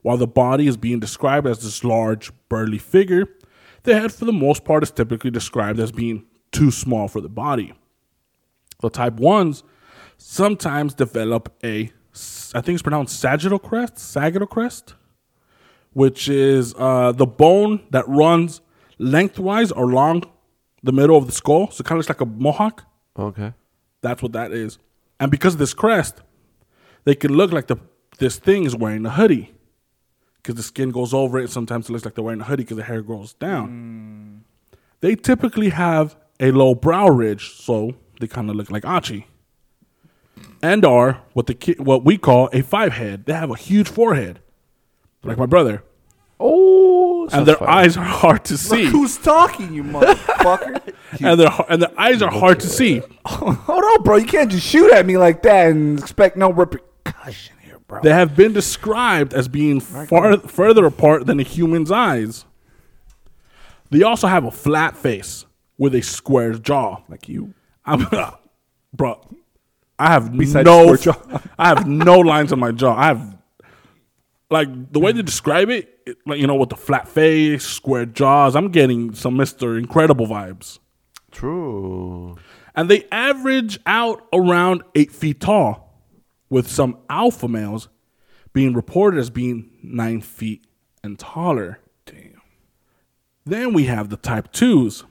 While 0.00 0.16
the 0.16 0.26
body 0.26 0.66
is 0.66 0.76
being 0.76 0.98
described 0.98 1.46
as 1.46 1.60
this 1.62 1.84
large, 1.84 2.32
burly 2.48 2.78
figure, 2.78 3.26
the 3.84 3.98
head, 3.98 4.12
for 4.12 4.24
the 4.24 4.32
most 4.32 4.64
part, 4.64 4.82
is 4.82 4.90
typically 4.90 5.30
described 5.30 5.78
as 5.78 5.92
being 5.92 6.24
too 6.50 6.70
small 6.70 7.08
for 7.08 7.20
the 7.20 7.28
body. 7.28 7.72
The 8.80 8.90
type 8.90 9.14
1s 9.14 9.62
sometimes 10.22 10.94
develop 10.94 11.52
a, 11.64 11.90
I 12.54 12.60
think 12.60 12.76
it's 12.76 12.82
pronounced 12.82 13.18
sagittal 13.18 13.58
crest, 13.58 13.98
sagittal 13.98 14.46
crest, 14.46 14.94
which 15.92 16.28
is 16.28 16.74
uh, 16.78 17.12
the 17.12 17.26
bone 17.26 17.80
that 17.90 18.08
runs 18.08 18.60
lengthwise 18.98 19.72
or 19.72 19.90
along 19.90 20.24
the 20.82 20.92
middle 20.92 21.16
of 21.16 21.26
the 21.26 21.32
skull. 21.32 21.70
So 21.70 21.82
it 21.82 21.86
kind 21.86 21.96
of 21.96 21.98
looks 21.98 22.08
like 22.08 22.20
a 22.20 22.26
mohawk. 22.26 22.84
Okay. 23.18 23.52
That's 24.00 24.22
what 24.22 24.32
that 24.32 24.52
is. 24.52 24.78
And 25.20 25.30
because 25.30 25.54
of 25.54 25.58
this 25.58 25.74
crest, 25.74 26.22
they 27.04 27.14
can 27.14 27.32
look 27.34 27.52
like 27.52 27.66
the 27.66 27.76
this 28.18 28.38
thing 28.38 28.64
is 28.64 28.76
wearing 28.76 29.04
a 29.04 29.10
hoodie. 29.10 29.52
Because 30.36 30.54
the 30.56 30.62
skin 30.62 30.90
goes 30.90 31.12
over 31.14 31.38
it. 31.38 31.50
Sometimes 31.50 31.88
it 31.88 31.92
looks 31.92 32.04
like 32.04 32.14
they're 32.14 32.24
wearing 32.24 32.40
a 32.40 32.44
hoodie 32.44 32.64
because 32.64 32.76
the 32.76 32.84
hair 32.84 33.02
grows 33.02 33.34
down. 33.34 34.44
They 35.00 35.14
typically 35.14 35.70
have 35.70 36.16
a 36.40 36.50
low 36.50 36.74
brow 36.74 37.08
ridge, 37.08 37.54
so 37.54 37.94
they 38.20 38.26
kind 38.26 38.50
of 38.50 38.56
look 38.56 38.70
like 38.70 38.84
Achi. 38.84 39.26
And 40.62 40.84
are 40.84 41.20
what 41.32 41.46
the 41.48 41.54
ki- 41.54 41.76
what 41.78 42.04
we 42.04 42.16
call 42.16 42.48
a 42.52 42.62
five 42.62 42.92
head. 42.92 43.26
They 43.26 43.32
have 43.32 43.50
a 43.50 43.56
huge 43.56 43.88
forehead, 43.88 44.40
like 45.24 45.36
my 45.36 45.46
brother, 45.46 45.82
Oh, 46.38 47.28
and 47.32 47.46
their 47.46 47.62
eyes 47.68 47.96
are 47.96 48.04
hard 48.04 48.44
to 48.46 48.56
see. 48.58 48.84
Who's 48.86 49.16
talking, 49.18 49.72
you 49.72 49.82
motherfucker? 49.84 50.94
and 51.24 51.38
their 51.40 51.50
and 51.68 51.82
their 51.82 52.00
eyes 52.00 52.22
are 52.22 52.30
hard 52.30 52.60
to 52.60 52.68
see. 52.68 53.00
Hold 53.26 53.84
on, 53.84 54.02
bro. 54.02 54.16
You 54.16 54.26
can't 54.26 54.50
just 54.50 54.66
shoot 54.66 54.92
at 54.92 55.04
me 55.06 55.16
like 55.18 55.42
that 55.42 55.70
and 55.70 55.98
expect 55.98 56.36
no 56.36 56.52
repercussion 56.52 57.56
here, 57.62 57.78
bro. 57.86 58.00
They 58.02 58.12
have 58.12 58.34
been 58.36 58.52
described 58.52 59.34
as 59.34 59.48
being 59.48 59.80
far 59.80 60.38
further 60.38 60.84
apart 60.86 61.26
than 61.26 61.38
a 61.40 61.44
human's 61.44 61.90
eyes. 61.90 62.44
They 63.90 64.02
also 64.02 64.26
have 64.26 64.44
a 64.44 64.50
flat 64.50 64.96
face 64.96 65.44
with 65.76 65.94
a 65.94 66.02
square 66.02 66.54
jaw. 66.54 67.02
like 67.08 67.28
you. 67.28 67.54
I'm, 67.84 68.06
bro, 68.92 69.20
I 70.02 70.08
have 70.08 70.36
Besides 70.36 70.66
no. 70.66 70.96
I 71.58 71.68
have 71.68 71.86
no 71.86 72.18
lines 72.18 72.52
on 72.52 72.58
my 72.58 72.72
jaw. 72.72 72.96
I 72.96 73.06
have, 73.06 73.38
like 74.50 74.92
the 74.92 74.98
way 74.98 75.12
they 75.12 75.22
describe 75.22 75.70
it, 75.70 75.96
it, 76.04 76.16
like 76.26 76.40
you 76.40 76.48
know, 76.48 76.56
with 76.56 76.70
the 76.70 76.76
flat 76.76 77.06
face, 77.06 77.64
square 77.64 78.04
jaws. 78.04 78.56
I'm 78.56 78.70
getting 78.70 79.14
some 79.14 79.36
Mister 79.36 79.78
Incredible 79.78 80.26
vibes, 80.26 80.80
True. 81.30 82.36
and 82.74 82.90
they 82.90 83.06
average 83.12 83.78
out 83.86 84.26
around 84.32 84.82
eight 84.96 85.12
feet 85.12 85.38
tall, 85.38 86.02
with 86.50 86.68
some 86.68 86.98
alpha 87.08 87.46
males 87.46 87.88
being 88.52 88.74
reported 88.74 89.20
as 89.20 89.30
being 89.30 89.70
nine 89.84 90.20
feet 90.20 90.66
and 91.04 91.16
taller. 91.16 91.78
Damn. 92.06 92.42
Then 93.44 93.72
we 93.72 93.84
have 93.84 94.08
the 94.08 94.16
type 94.16 94.50
twos, 94.50 95.04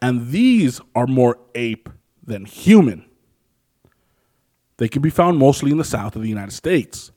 and 0.00 0.28
these 0.28 0.80
are 0.94 1.08
more 1.08 1.40
ape 1.56 1.88
than 2.24 2.44
human. 2.44 3.06
They 4.78 4.88
can 4.88 5.02
be 5.02 5.10
found 5.10 5.38
mostly 5.38 5.70
in 5.70 5.78
the 5.78 5.84
south 5.84 6.16
of 6.16 6.22
the 6.22 6.28
United 6.28 6.52
States. 6.52 7.10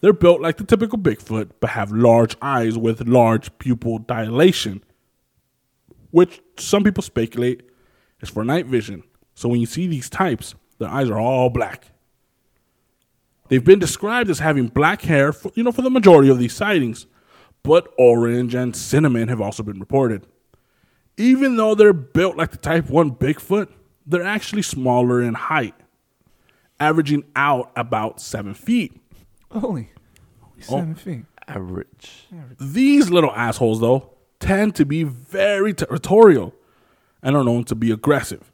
They're 0.00 0.12
built 0.12 0.40
like 0.40 0.56
the 0.56 0.64
typical 0.64 0.98
Bigfoot, 0.98 1.50
but 1.60 1.70
have 1.70 1.90
large 1.92 2.36
eyes 2.42 2.76
with 2.76 3.08
large 3.08 3.56
pupil 3.58 3.98
dilation, 3.98 4.82
which 6.10 6.42
some 6.58 6.84
people 6.84 7.02
speculate 7.02 7.62
is 8.20 8.28
for 8.28 8.44
night 8.44 8.66
vision. 8.66 9.02
So 9.34 9.48
when 9.48 9.60
you 9.60 9.66
see 9.66 9.86
these 9.86 10.10
types, 10.10 10.54
their 10.78 10.88
eyes 10.88 11.08
are 11.10 11.20
all 11.20 11.50
black. 11.50 11.88
They've 13.48 13.64
been 13.64 13.78
described 13.78 14.28
as 14.28 14.40
having 14.40 14.68
black 14.68 15.02
hair, 15.02 15.32
for, 15.32 15.52
you 15.54 15.62
know, 15.62 15.72
for 15.72 15.82
the 15.82 15.90
majority 15.90 16.28
of 16.28 16.38
these 16.38 16.54
sightings, 16.54 17.06
but 17.62 17.92
orange 17.98 18.54
and 18.54 18.74
cinnamon 18.74 19.28
have 19.28 19.40
also 19.40 19.62
been 19.62 19.78
reported. 19.78 20.26
Even 21.16 21.56
though 21.56 21.74
they're 21.74 21.92
built 21.92 22.36
like 22.36 22.50
the 22.50 22.56
Type 22.56 22.90
1 22.90 23.12
Bigfoot, 23.12 23.68
they're 24.06 24.22
actually 24.22 24.62
smaller 24.62 25.22
in 25.22 25.34
height, 25.34 25.74
averaging 26.80 27.24
out 27.34 27.70
about 27.76 28.20
seven 28.20 28.54
feet. 28.54 28.92
Only, 29.50 29.62
only 29.68 29.90
oh. 30.62 30.62
seven 30.62 30.94
feet. 30.94 31.24
Average. 31.48 32.26
These 32.58 33.10
little 33.10 33.30
assholes, 33.30 33.80
though, 33.80 34.14
tend 34.40 34.74
to 34.76 34.84
be 34.84 35.04
very 35.04 35.72
territorial 35.72 36.54
and 37.22 37.36
are 37.36 37.44
known 37.44 37.64
to 37.64 37.74
be 37.74 37.90
aggressive. 37.92 38.50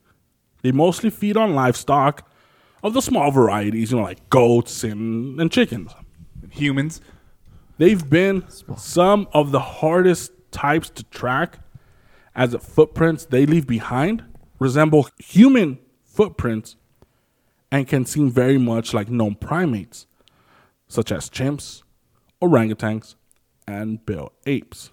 They 0.63 0.73
mostly 0.73 1.11
feed 1.11 1.37
on 1.37 1.55
livestock 1.55 2.31
of 2.83 2.95
the 2.95 3.01
small 3.01 3.31
varieties, 3.31 3.93
you 3.93 3.99
know, 3.99 4.03
like 4.03 4.29
goats 4.29 4.85
and, 4.85 5.41
and 5.41 5.51
chickens. 5.51 5.93
Humans. 6.51 7.01
They've 7.79 8.09
been 8.09 8.45
some 8.77 9.27
of 9.33 9.53
the 9.53 9.61
hardest 9.61 10.33
types 10.51 10.91
to 10.91 11.05
track 11.05 11.59
as 12.35 12.51
the 12.51 12.59
footprints 12.59 13.25
they 13.25 13.47
leave 13.47 13.67
behind 13.67 14.25
resemble 14.59 15.09
human 15.19 15.79
footprints 16.05 16.77
and 17.73 17.89
can 17.89 18.05
seem 18.05 18.31
very 18.31 18.59
much 18.59 18.93
like 18.93 19.09
known 19.09 19.35
primates, 19.35 20.07
such 20.87 21.11
as 21.11 21.31
chimps, 21.31 21.83
orangutans, 22.41 23.17
and 23.67 24.05
Bili 24.05 24.31
apes. 24.47 24.91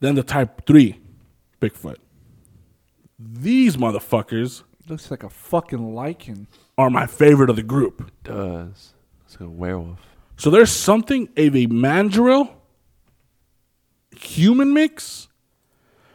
Then 0.00 0.16
the 0.16 0.22
type 0.24 0.66
3 0.66 0.98
Bigfoot. 1.60 1.98
These 3.18 3.76
motherfuckers 3.76 4.64
Looks 4.88 5.12
like 5.12 5.22
a 5.22 5.30
fucking 5.30 5.78
Lycan. 5.78 6.46
are 6.76 6.90
my 6.90 7.06
favorite 7.06 7.50
of 7.50 7.54
the 7.54 7.62
group. 7.62 8.10
Does. 8.24 8.94
It's 9.24 9.38
like 9.38 9.48
a 9.48 9.52
werewolf. 9.52 10.00
So 10.36 10.50
there's 10.50 10.72
something 10.72 11.28
of 11.36 11.54
a 11.54 11.66
mandrill 11.66 12.52
human 14.16 14.72
mix. 14.72 15.28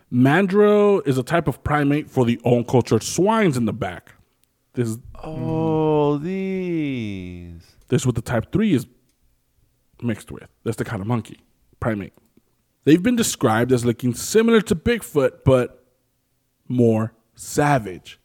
Mandrill 0.10 1.02
is 1.06 1.18
a 1.18 1.24
type 1.24 1.48
of 1.48 1.64
primate 1.64 2.10
for 2.10 2.26
the 2.26 2.41
uncultured 2.43 3.04
swines 3.04 3.56
in 3.56 3.66
the 3.66 3.74
back. 3.74 4.16
This 4.78 4.89
is 4.89 4.97
Oh, 5.23 6.17
these. 6.19 7.63
this 7.88 8.03
is 8.03 8.05
what 8.05 8.13
the 8.13 8.21
type 8.21 8.51
three 8.51 8.73
is 8.75 8.86
mixed 10.03 10.32
with. 10.32 10.47
That's 10.63 10.78
the 10.78 10.86
kind 10.86 11.01
of 11.01 11.07
monkey 11.07 11.39
primate. 11.80 12.13
They've 12.84 13.01
been 13.01 13.15
described 13.15 13.71
as 13.71 13.84
looking 13.84 14.13
similar 14.13 14.61
to 14.61 14.75
Bigfoot, 14.75 15.39
but 15.43 15.84
more 16.67 17.13
savage. 17.34 18.19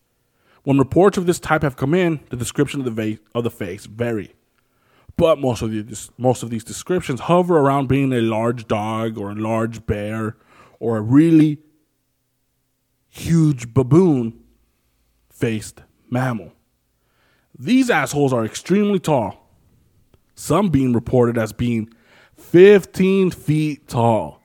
When 0.64 0.76
reports 0.76 1.16
of 1.16 1.24
this 1.24 1.40
type 1.40 1.62
have 1.62 1.76
come 1.76 1.94
in, 1.94 2.20
the 2.28 2.36
description 2.36 2.80
of 2.80 2.84
the 2.84 2.90
va- 3.14 3.18
of 3.34 3.44
the 3.44 3.50
face 3.50 3.86
vary. 3.86 4.34
But 5.16 5.38
most 5.38 5.62
of 5.62 5.70
the 5.70 6.11
most 6.18 6.42
of 6.42 6.50
these 6.50 6.64
descriptions 6.64 7.20
hover 7.20 7.57
around 7.59 7.88
being 7.88 8.12
a 8.12 8.20
large 8.20 8.68
dog 8.68 9.16
or 9.16 9.30
a 9.30 9.34
large 9.34 9.86
bear 9.86 10.36
or 10.80 10.98
a 10.98 11.00
really 11.00 11.61
huge 13.09 13.72
baboon 13.72 14.38
faced 15.30 15.82
mammal. 16.13 16.53
These 17.59 17.91
assholes 17.91 18.33
are 18.33 18.45
extremely 18.45 18.99
tall, 18.99 19.49
some 20.35 20.69
being 20.69 20.93
reported 20.93 21.39
as 21.39 21.53
being 21.53 21.93
15 22.37 23.31
feet 23.31 23.89
tall. 23.89 24.41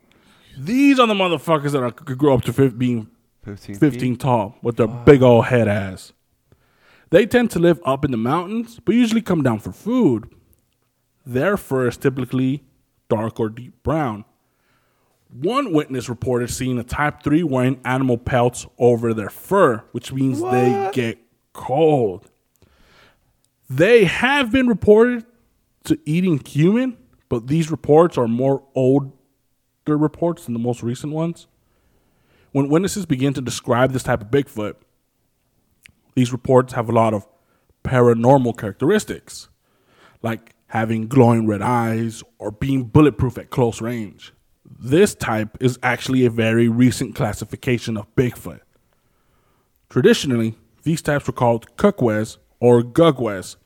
These 0.58 1.00
are 1.00 1.08
the 1.08 1.14
motherfuckers 1.14 1.72
that 1.72 1.84
are, 1.84 1.92
could 1.92 2.18
grow 2.18 2.34
up 2.34 2.42
to 2.44 2.54
15, 2.54 2.78
being 2.78 3.08
15. 3.44 3.76
15 3.76 4.16
tall 4.18 4.56
with 4.62 4.78
their 4.78 4.88
big 4.88 5.22
old 5.22 5.46
head 5.46 5.68
ass. 5.68 6.14
They 7.10 7.26
tend 7.26 7.52
to 7.52 7.60
live 7.60 7.80
up 7.86 8.04
in 8.04 8.12
the 8.12 8.18
mountains, 8.18 8.80
but 8.84 8.96
usually 8.96 9.22
come 9.22 9.44
down 9.44 9.60
for 9.60 9.72
food. 9.72 10.30
Their 11.26 11.58
fur 11.58 11.88
is 11.88 11.98
typically 11.98 12.64
dark 13.10 13.40
or 13.40 13.50
deep 13.50 13.82
brown. 13.84 14.26
One 15.30 15.74
witness 15.74 16.10
reported 16.10 16.50
seeing 16.50 16.80
a 16.80 16.84
type 16.84 17.24
3 17.24 17.44
wearing 17.44 17.80
animal 17.86 18.18
pelts 18.18 18.66
over 18.78 19.14
their 19.14 19.30
fur, 19.30 19.84
which 19.92 20.12
means 20.12 20.42
they 20.42 20.90
get 20.94 21.20
cold. 21.58 22.30
They 23.70 24.06
have 24.06 24.52
been 24.52 24.68
reported 24.68 25.26
to 25.84 26.00
eating 26.06 26.40
cumin, 26.40 26.96
but 27.28 27.48
these 27.48 27.70
reports 27.70 28.18
are 28.18 28.28
more 28.28 28.64
older 28.76 29.12
reports 29.86 30.46
than 30.46 30.54
the 30.54 30.60
most 30.60 30.84
recent 30.84 31.12
ones. 31.12 31.48
When 32.54 32.70
witnesses 32.70 33.06
begin 33.06 33.34
to 33.34 33.42
describe 33.42 33.92
this 33.92 34.04
type 34.04 34.22
of 34.22 34.32
Bigfoot, 34.32 34.76
these 36.16 36.32
reports 36.32 36.74
have 36.74 36.90
a 36.90 36.94
lot 36.94 37.14
of 37.14 37.28
paranormal 37.84 38.58
characteristics, 38.58 39.50
like 40.22 40.56
having 40.68 41.08
glowing 41.08 41.48
red 41.48 41.62
eyes 41.62 42.24
or 42.38 42.52
being 42.52 42.86
bulletproof 42.86 43.38
at 43.38 43.50
close 43.50 43.82
range. 43.82 44.34
This 44.80 45.16
type 45.16 45.58
is 45.60 45.80
actually 45.82 46.26
a 46.26 46.30
very 46.30 46.68
recent 46.68 47.16
classification 47.16 47.98
of 47.98 48.14
Bigfoot. 48.16 48.60
Traditionally, 49.90 50.56
these 50.88 51.02
types 51.02 51.28
were 51.28 51.34
called 51.34 51.76
Kukwes 51.76 52.38
or 52.62 52.82
Gugwes, 52.82 53.58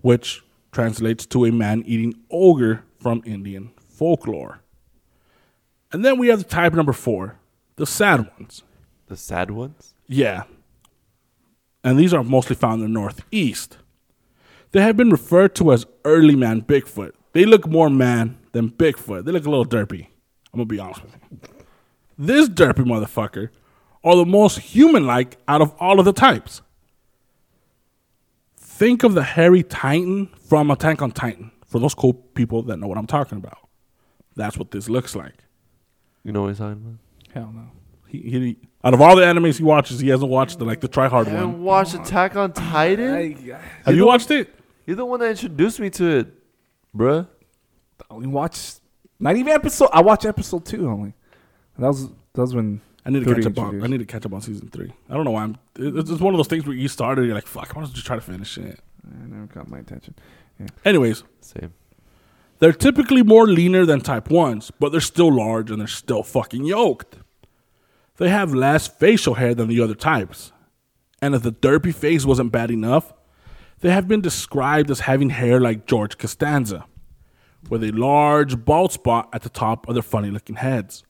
which 0.00 0.44
translates 0.70 1.26
to 1.26 1.44
a 1.44 1.50
man 1.50 1.82
eating 1.84 2.14
ogre 2.30 2.84
from 3.00 3.20
Indian 3.26 3.72
folklore. 3.76 4.60
And 5.90 6.04
then 6.04 6.18
we 6.18 6.28
have 6.28 6.38
the 6.38 6.44
type 6.48 6.72
number 6.72 6.92
four, 6.92 7.36
the 7.74 7.84
sad 7.84 8.30
ones. 8.38 8.62
The 9.08 9.16
sad 9.16 9.50
ones? 9.50 9.94
Yeah. 10.06 10.44
and 11.82 11.98
these 11.98 12.14
are 12.14 12.22
mostly 12.22 12.54
found 12.54 12.80
in 12.80 12.92
the 12.92 13.00
Northeast. 13.00 13.78
They 14.70 14.82
have 14.82 14.96
been 14.96 15.10
referred 15.10 15.56
to 15.56 15.72
as 15.72 15.84
early 16.04 16.36
man 16.36 16.62
Bigfoot. 16.62 17.10
They 17.32 17.44
look 17.44 17.66
more 17.66 17.90
man 17.90 18.38
than 18.52 18.70
Bigfoot. 18.70 19.24
They 19.24 19.32
look 19.32 19.46
a 19.46 19.50
little 19.50 19.66
derpy. 19.66 20.06
I'm 20.52 20.58
gonna 20.58 20.66
be 20.66 20.78
honest 20.78 21.02
with 21.02 21.16
you. 21.32 21.38
This 22.16 22.48
derpy 22.48 22.84
motherfucker 22.84 23.48
are 24.04 24.16
the 24.16 24.26
most 24.26 24.58
human 24.58 25.06
like 25.06 25.38
out 25.48 25.60
of 25.60 25.74
all 25.78 25.98
of 25.98 26.04
the 26.04 26.12
types. 26.12 26.62
Think 28.56 29.02
of 29.04 29.14
the 29.14 29.22
hairy 29.22 29.62
Titan 29.62 30.28
from 30.48 30.70
Attack 30.70 31.02
on 31.02 31.12
Titan. 31.12 31.52
For 31.66 31.78
those 31.78 31.94
cool 31.94 32.12
people 32.12 32.62
that 32.64 32.76
know 32.76 32.86
what 32.86 32.98
I'm 32.98 33.06
talking 33.06 33.38
about, 33.38 33.58
that's 34.36 34.58
what 34.58 34.70
this 34.72 34.88
looks 34.88 35.16
like. 35.16 35.34
You 36.22 36.32
know 36.32 36.42
what 36.42 36.48
he's 36.48 36.58
talking 36.58 36.72
about? 36.72 37.34
Hell 37.34 37.52
no. 37.54 37.70
He, 38.08 38.18
he 38.18 38.56
out 38.84 38.94
of 38.94 39.00
all 39.00 39.16
the 39.16 39.22
animes 39.22 39.58
he 39.58 39.64
watches, 39.64 40.00
he 40.00 40.08
hasn't 40.08 40.30
watched 40.30 40.58
the 40.58 40.64
like 40.64 40.80
the 40.80 40.88
try 40.88 41.08
hard 41.08 41.32
one. 41.32 41.62
watched 41.62 41.94
Attack 41.94 42.36
on 42.36 42.52
Titan? 42.52 43.36
Have 43.84 43.94
you 43.94 44.06
watched 44.06 44.30
it? 44.30 44.52
You're 44.86 44.96
the 44.96 45.06
one 45.06 45.20
that 45.20 45.30
introduced 45.30 45.78
me 45.80 45.88
to 45.90 46.18
it, 46.18 46.26
bruh. 46.94 47.26
I 48.00 48.14
only 48.14 48.26
watched 48.26 48.80
not 49.18 49.36
even 49.36 49.52
episode. 49.52 49.88
I 49.92 50.02
watched 50.02 50.24
episode 50.24 50.66
two 50.66 50.88
only. 50.88 51.14
That 51.78 51.88
was 51.88 52.08
that 52.08 52.40
was 52.40 52.54
when 52.54 52.80
I 53.04 53.10
need 53.10 53.24
to 53.24 53.34
catch 53.34 53.46
up 53.46 53.58
on. 53.58 53.82
I 53.82 53.86
need 53.88 53.98
to 53.98 54.04
catch 54.04 54.24
up 54.24 54.32
on 54.32 54.40
season 54.40 54.68
three. 54.68 54.92
I 55.10 55.14
don't 55.14 55.24
know 55.24 55.32
why 55.32 55.42
I'm. 55.42 55.58
It's 55.76 56.10
it's 56.10 56.20
one 56.20 56.34
of 56.34 56.38
those 56.38 56.46
things 56.46 56.66
where 56.66 56.76
you 56.76 56.88
started, 56.88 57.26
you're 57.26 57.34
like, 57.34 57.46
"Fuck, 57.46 57.72
I 57.74 57.78
want 57.78 57.88
to 57.88 57.94
just 57.94 58.06
try 58.06 58.16
to 58.16 58.22
finish 58.22 58.56
it." 58.58 58.80
I 59.04 59.26
never 59.26 59.46
caught 59.48 59.68
my 59.68 59.78
attention. 59.78 60.14
Yeah. 60.60 60.68
Anyways, 60.84 61.24
Same. 61.40 61.72
they're 62.60 62.72
typically 62.72 63.22
more 63.22 63.46
leaner 63.48 63.84
than 63.84 64.00
type 64.00 64.30
ones, 64.30 64.70
but 64.78 64.92
they're 64.92 65.00
still 65.00 65.34
large 65.34 65.70
and 65.70 65.80
they're 65.80 65.88
still 65.88 66.22
fucking 66.22 66.64
yoked. 66.64 67.16
They 68.18 68.28
have 68.28 68.54
less 68.54 68.86
facial 68.86 69.34
hair 69.34 69.54
than 69.54 69.66
the 69.66 69.80
other 69.80 69.96
types, 69.96 70.52
and 71.20 71.34
if 71.34 71.42
the 71.42 71.52
derpy 71.52 71.92
face 71.92 72.24
wasn't 72.24 72.52
bad 72.52 72.70
enough, 72.70 73.12
they 73.80 73.90
have 73.90 74.06
been 74.06 74.20
described 74.20 74.90
as 74.92 75.00
having 75.00 75.30
hair 75.30 75.58
like 75.58 75.86
George 75.86 76.18
Costanza, 76.18 76.84
with 77.68 77.82
a 77.82 77.90
large 77.90 78.64
bald 78.64 78.92
spot 78.92 79.28
at 79.32 79.42
the 79.42 79.48
top 79.48 79.88
of 79.88 79.94
their 79.94 80.02
funny-looking 80.02 80.56
heads. 80.56 81.02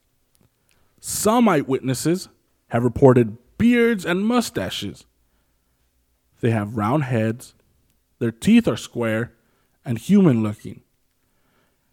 Some 1.05 1.49
eyewitnesses 1.49 2.29
have 2.69 2.85
reported 2.85 3.37
beards 3.57 4.05
and 4.05 4.25
mustaches. 4.25 5.03
They 6.39 6.51
have 6.51 6.77
round 6.77 7.03
heads, 7.03 7.55
their 8.19 8.31
teeth 8.31 8.69
are 8.69 8.77
square 8.77 9.33
and 9.83 9.97
human 9.97 10.43
looking. 10.43 10.81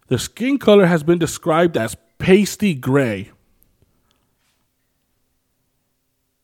Their 0.07 0.19
skin 0.19 0.59
color 0.59 0.87
has 0.87 1.03
been 1.03 1.19
described 1.19 1.77
as 1.77 1.97
pasty 2.19 2.73
gray. 2.73 3.33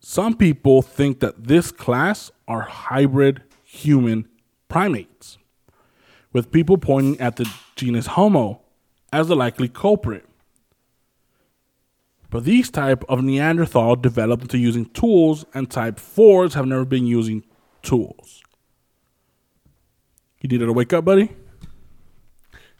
Some 0.01 0.37
people 0.37 0.83
think 0.83 1.21
that 1.21 1.45
this 1.45 1.71
class 1.71 2.33
are 2.49 2.62
hybrid 2.62 3.45
human 3.62 4.29
primates, 4.69 5.39
with 6.33 6.51
people 6.51 6.79
pointing 6.79 7.21
at 7.21 7.37
the 7.37 7.49
genus 7.77 8.09
Homo 8.09 8.62
as 9.12 9.29
the 9.29 9.37
likely 9.37 9.69
culprit. 9.69 10.25
But 12.37 12.45
these 12.45 12.68
type 12.70 13.03
of 13.09 13.24
Neanderthal 13.24 13.97
developed 13.97 14.43
into 14.43 14.59
using 14.59 14.84
tools, 14.91 15.47
and 15.55 15.70
type 15.70 15.97
4s 15.97 16.53
have 16.53 16.66
never 16.66 16.84
been 16.84 17.07
using 17.07 17.45
tools. 17.82 18.43
You 20.43 20.49
needed 20.51 20.66
to 20.66 20.74
wake 20.74 20.93
up, 20.93 21.07
buddy? 21.07 21.34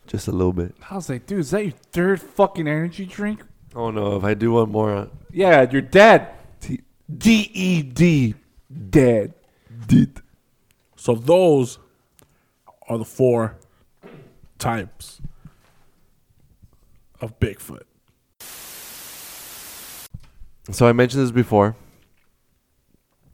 Just 0.07 0.28
a 0.28 0.30
little 0.30 0.52
bit. 0.52 0.74
I 0.90 0.96
was 0.96 1.09
like, 1.09 1.24
dude, 1.24 1.38
is 1.38 1.52
that 1.52 1.62
your 1.64 1.72
third 1.90 2.20
fucking 2.20 2.68
energy 2.68 3.07
drink? 3.07 3.44
Oh 3.74 3.90
no, 3.90 4.18
if 4.18 4.24
I 4.24 4.34
do 4.34 4.52
one 4.52 4.70
more, 4.72 4.94
uh, 4.94 5.07
Yeah, 5.32 5.66
you're 5.72 5.80
dead. 5.80 6.28
D 6.61 7.50
E 7.54 7.80
D, 7.80 8.34
dead. 8.90 9.32
dead. 9.86 10.20
So 10.96 11.14
those 11.14 11.78
are 12.90 12.98
the 12.98 13.07
four 13.07 13.57
types 14.59 15.22
of 17.22 17.40
Bigfoot. 17.40 17.84
So 20.71 20.87
I 20.87 20.93
mentioned 20.93 21.23
this 21.23 21.31
before. 21.31 21.77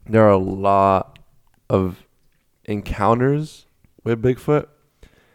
There 0.07 0.23
are 0.23 0.31
a 0.31 0.37
lot 0.37 1.19
of 1.69 2.05
encounters 2.65 3.65
with 4.03 4.21
Bigfoot. 4.21 4.67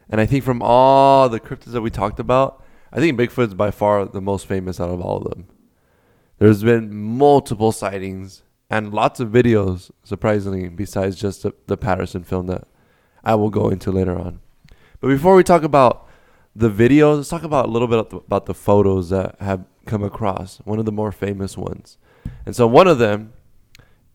And 0.09 0.21
I 0.21 0.27
think 0.27 0.45
from 0.45 0.63
all 0.63 1.29
the 1.29 1.41
cryptids 1.41 1.73
that 1.73 1.83
we 1.83 1.91
talked 1.91 2.21
about, 2.21 2.63
I 2.93 3.01
think 3.01 3.19
Bigfoot's 3.19 3.55
by 3.55 3.71
far 3.71 4.05
the 4.05 4.21
most 4.21 4.47
famous 4.47 4.81
out 4.81 4.91
of 4.91 5.01
all 5.01 5.19
of 5.19 5.31
them. 5.31 5.49
There's 6.39 6.63
been 6.63 6.95
multiple 6.95 7.73
sightings 7.73 8.43
and 8.71 8.95
lots 8.95 9.19
of 9.19 9.31
videos, 9.31 9.91
surprisingly, 10.05 10.69
besides 10.69 11.17
just 11.17 11.43
the, 11.43 11.53
the 11.67 11.77
Patterson 11.77 12.23
film 12.23 12.47
that 12.47 12.69
I 13.25 13.35
will 13.35 13.51
go 13.51 13.71
into 13.71 13.91
later 13.91 14.17
on. 14.17 14.41
But 15.01 15.09
before 15.09 15.35
we 15.35 15.43
talk 15.43 15.63
about 15.65 16.07
the 16.55 16.71
videos, 16.71 17.17
let's 17.17 17.29
talk 17.29 17.43
about 17.43 17.67
a 17.67 17.71
little 17.71 17.89
bit 17.89 18.13
about 18.13 18.47
the 18.47 18.55
photos 18.55 19.11
that 19.11 19.37
have 19.41 19.65
come 19.89 20.05
across. 20.05 20.59
One 20.59 20.79
of 20.79 20.85
the 20.85 20.93
more 20.93 21.11
famous 21.11 21.57
ones. 21.57 21.99
And 22.47 22.55
so 22.55 22.67
one 22.67 22.87
of 22.87 22.99
them 22.99 23.33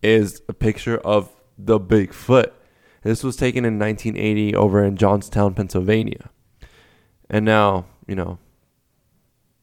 is 0.02 0.40
a 0.48 0.52
picture 0.52 0.98
of 0.98 1.30
the 1.58 1.78
Bigfoot. 1.78 2.52
This 3.02 3.22
was 3.22 3.36
taken 3.36 3.64
in 3.64 3.78
1980 3.78 4.54
over 4.54 4.82
in 4.82 4.96
Johnstown, 4.96 5.54
Pennsylvania. 5.54 6.30
And 7.28 7.44
now, 7.44 7.86
you 8.06 8.14
know, 8.14 8.38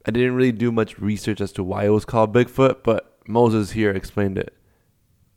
I 0.06 0.12
didn't 0.12 0.36
really 0.36 0.52
do 0.52 0.72
much 0.72 1.00
research 1.00 1.42
as 1.42 1.52
to 1.54 1.64
why 1.64 1.86
it 1.86 1.90
was 1.90 2.06
called 2.06 2.34
Bigfoot, 2.34 2.84
but 2.84 3.18
Moses 3.28 3.72
here 3.72 3.92
explained 3.92 4.38
it. 4.38 4.54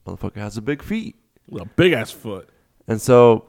Motherfucker 0.07 0.37
has 0.37 0.57
a 0.57 0.63
big 0.63 0.83
feet. 0.83 1.17
A 1.53 1.65
big 1.65 1.93
ass 1.93 2.11
foot. 2.11 2.49
And 2.87 3.01
so 3.01 3.47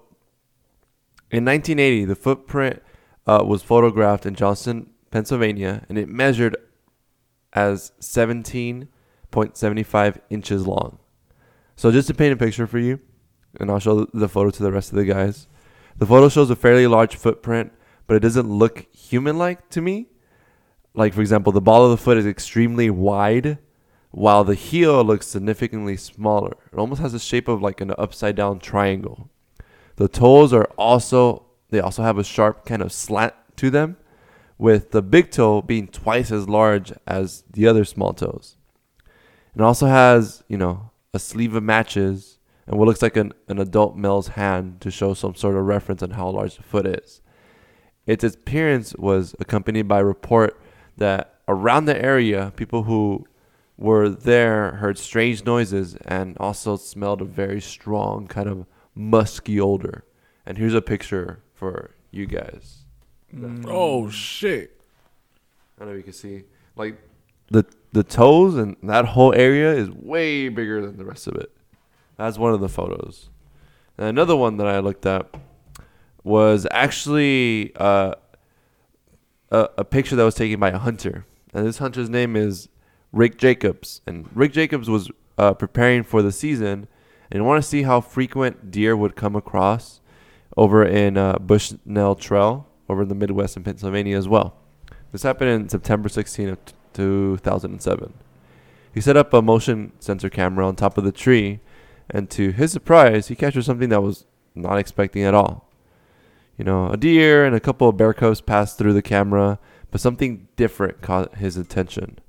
in 1.31 1.45
1980, 1.45 2.05
the 2.05 2.15
footprint 2.15 2.81
uh, 3.27 3.43
was 3.45 3.63
photographed 3.63 4.25
in 4.25 4.35
Johnstown, 4.35 4.89
Pennsylvania, 5.11 5.85
and 5.89 5.97
it 5.97 6.07
measured 6.07 6.55
as 7.55 7.93
17.75 8.01 10.17
inches 10.29 10.67
long. 10.67 10.99
So 11.75 11.91
just 11.91 12.07
to 12.09 12.13
paint 12.13 12.33
a 12.33 12.37
picture 12.37 12.67
for 12.67 12.79
you, 12.79 12.99
and 13.59 13.71
I'll 13.71 13.79
show 13.79 14.05
the 14.13 14.29
photo 14.29 14.51
to 14.51 14.63
the 14.63 14.71
rest 14.71 14.91
of 14.91 14.97
the 14.97 15.05
guys. 15.05 15.47
The 15.97 16.05
photo 16.05 16.29
shows 16.29 16.49
a 16.49 16.55
fairly 16.55 16.87
large 16.87 17.15
footprint, 17.15 17.71
but 18.05 18.15
it 18.15 18.19
doesn't 18.19 18.49
look 18.49 18.85
human-like 18.93 19.69
to 19.69 19.81
me. 19.81 20.07
Like 20.93 21.13
for 21.13 21.21
example, 21.21 21.51
the 21.51 21.61
ball 21.61 21.85
of 21.85 21.91
the 21.91 21.97
foot 21.97 22.17
is 22.17 22.25
extremely 22.25 22.89
wide, 22.89 23.57
while 24.11 24.43
the 24.43 24.55
heel 24.55 25.03
looks 25.03 25.27
significantly 25.27 25.97
smaller. 25.97 26.55
It 26.71 26.77
almost 26.77 27.01
has 27.01 27.13
the 27.13 27.19
shape 27.19 27.47
of 27.47 27.61
like 27.61 27.81
an 27.81 27.93
upside 27.97 28.35
down 28.35 28.59
triangle. 28.59 29.29
The 29.95 30.07
toes 30.07 30.53
are 30.53 30.65
also 30.77 31.45
they 31.69 31.79
also 31.79 32.03
have 32.03 32.17
a 32.17 32.23
sharp 32.23 32.65
kind 32.65 32.81
of 32.81 32.93
slant 32.93 33.33
to 33.57 33.69
them, 33.69 33.97
with 34.57 34.91
the 34.91 35.01
big 35.01 35.31
toe 35.31 35.61
being 35.61 35.87
twice 35.87 36.31
as 36.31 36.47
large 36.47 36.93
as 37.05 37.43
the 37.51 37.67
other 37.67 37.85
small 37.85 38.13
toes. 38.13 38.55
It 39.55 39.61
also 39.61 39.87
has, 39.87 40.43
you 40.47 40.57
know, 40.57 40.91
a 41.13 41.19
sleeve 41.19 41.55
of 41.55 41.63
matches 41.63 42.39
and 42.67 42.77
what 42.77 42.87
looks 42.87 43.01
like 43.01 43.15
an, 43.15 43.33
an 43.47 43.59
adult 43.59 43.95
male's 43.95 44.29
hand 44.29 44.81
to 44.81 44.91
show 44.91 45.13
some 45.13 45.35
sort 45.35 45.55
of 45.55 45.65
reference 45.65 46.01
on 46.01 46.11
how 46.11 46.29
large 46.29 46.57
the 46.57 46.63
foot 46.63 46.85
is. 46.85 47.21
Its 48.05 48.23
appearance 48.23 48.95
was 48.95 49.35
accompanied 49.39 49.87
by 49.87 49.99
a 49.99 50.05
report 50.05 50.59
that 50.97 51.39
around 51.47 51.85
the 51.85 52.01
area, 52.01 52.53
people 52.55 52.83
who 52.83 53.25
were 53.77 54.09
there 54.09 54.73
heard 54.73 54.97
strange 54.97 55.43
noises 55.45 55.95
and 56.05 56.37
also 56.37 56.75
smelled 56.75 57.21
a 57.21 57.25
very 57.25 57.61
strong 57.61 58.27
kind 58.27 58.47
of 58.47 58.65
musky 58.93 59.59
odor. 59.59 60.05
And 60.45 60.57
here's 60.57 60.73
a 60.73 60.81
picture 60.81 61.43
for 61.53 61.91
you 62.11 62.25
guys. 62.25 62.84
Oh 63.67 64.09
shit. 64.09 64.79
I 65.77 65.81
don't 65.81 65.89
know 65.89 65.93
if 65.93 65.97
you 65.97 66.03
can 66.03 66.13
see 66.13 66.43
like 66.75 66.97
the 67.49 67.65
the 67.91 68.03
toes 68.03 68.55
and 68.55 68.75
that 68.83 69.05
whole 69.05 69.33
area 69.33 69.73
is 69.73 69.89
way 69.89 70.49
bigger 70.49 70.81
than 70.85 70.97
the 70.97 71.05
rest 71.05 71.27
of 71.27 71.35
it. 71.35 71.51
That's 72.17 72.37
one 72.37 72.53
of 72.53 72.61
the 72.61 72.69
photos. 72.69 73.29
And 73.97 74.07
another 74.07 74.35
one 74.35 74.57
that 74.57 74.67
I 74.67 74.79
looked 74.79 75.05
at 75.05 75.33
was 76.23 76.67
actually 76.71 77.73
uh, 77.75 78.15
a, 79.51 79.69
a 79.77 79.83
picture 79.83 80.15
that 80.15 80.23
was 80.23 80.35
taken 80.35 80.59
by 80.59 80.69
a 80.69 80.77
hunter. 80.77 81.25
And 81.53 81.65
this 81.65 81.77
hunter's 81.77 82.09
name 82.09 82.35
is 82.35 82.67
Rick 83.11 83.37
Jacobs. 83.37 84.01
And 84.05 84.29
Rick 84.35 84.53
Jacobs 84.53 84.89
was 84.89 85.09
uh, 85.37 85.53
preparing 85.53 86.03
for 86.03 86.21
the 86.21 86.31
season 86.31 86.87
and 87.31 87.45
want 87.45 87.63
to 87.63 87.67
see 87.67 87.83
how 87.83 88.01
frequent 88.01 88.71
deer 88.71 88.95
would 88.95 89.15
come 89.15 89.35
across 89.35 90.01
over 90.57 90.83
in 90.85 91.17
uh, 91.17 91.37
Bushnell 91.39 92.15
Trail 92.15 92.67
over 92.89 93.03
in 93.03 93.09
the 93.09 93.15
Midwest 93.15 93.55
and 93.55 93.65
Pennsylvania 93.65 94.17
as 94.17 94.27
well. 94.27 94.55
This 95.11 95.23
happened 95.23 95.49
in 95.49 95.69
September 95.69 96.09
16 96.09 96.49
of 96.49 96.65
t- 96.65 96.73
2007. 96.93 98.13
He 98.93 99.01
set 99.01 99.17
up 99.17 99.33
a 99.33 99.41
motion 99.41 99.91
sensor 99.99 100.29
camera 100.29 100.67
on 100.67 100.75
top 100.75 100.97
of 100.97 101.03
the 101.03 101.11
tree, 101.11 101.59
and 102.09 102.29
to 102.31 102.51
his 102.51 102.71
surprise, 102.71 103.27
he 103.27 103.35
captured 103.35 103.63
something 103.63 103.89
that 103.89 104.01
was 104.01 104.25
not 104.53 104.77
expecting 104.77 105.23
at 105.23 105.33
all. 105.33 105.69
You 106.57 106.63
know, 106.63 106.89
a 106.89 106.97
deer 106.97 107.45
and 107.45 107.55
a 107.55 107.59
couple 107.59 107.89
of 107.89 107.97
bear 107.97 108.13
cubs 108.13 108.39
passed 108.39 108.77
through 108.77 108.93
the 108.93 109.01
camera, 109.01 109.59
but 109.91 109.99
something 109.99 110.47
different 110.55 111.01
caught 111.01 111.35
his 111.35 111.57
attention. 111.57 112.19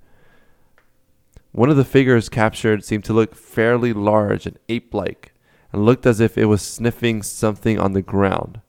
One 1.52 1.70
of 1.70 1.76
the 1.76 1.84
figures 1.84 2.28
captured 2.28 2.84
seemed 2.84 3.04
to 3.04 3.12
look 3.12 3.34
fairly 3.34 3.92
large 3.92 4.46
and 4.46 4.58
ape 4.68 4.92
like, 4.92 5.32
and 5.72 5.84
looked 5.84 6.04
as 6.04 6.20
if 6.20 6.36
it 6.36 6.46
was 6.46 6.62
sniffing 6.62 7.22
something 7.22 7.78
on 7.78 7.92
the 7.92 8.02
ground. 8.02 8.60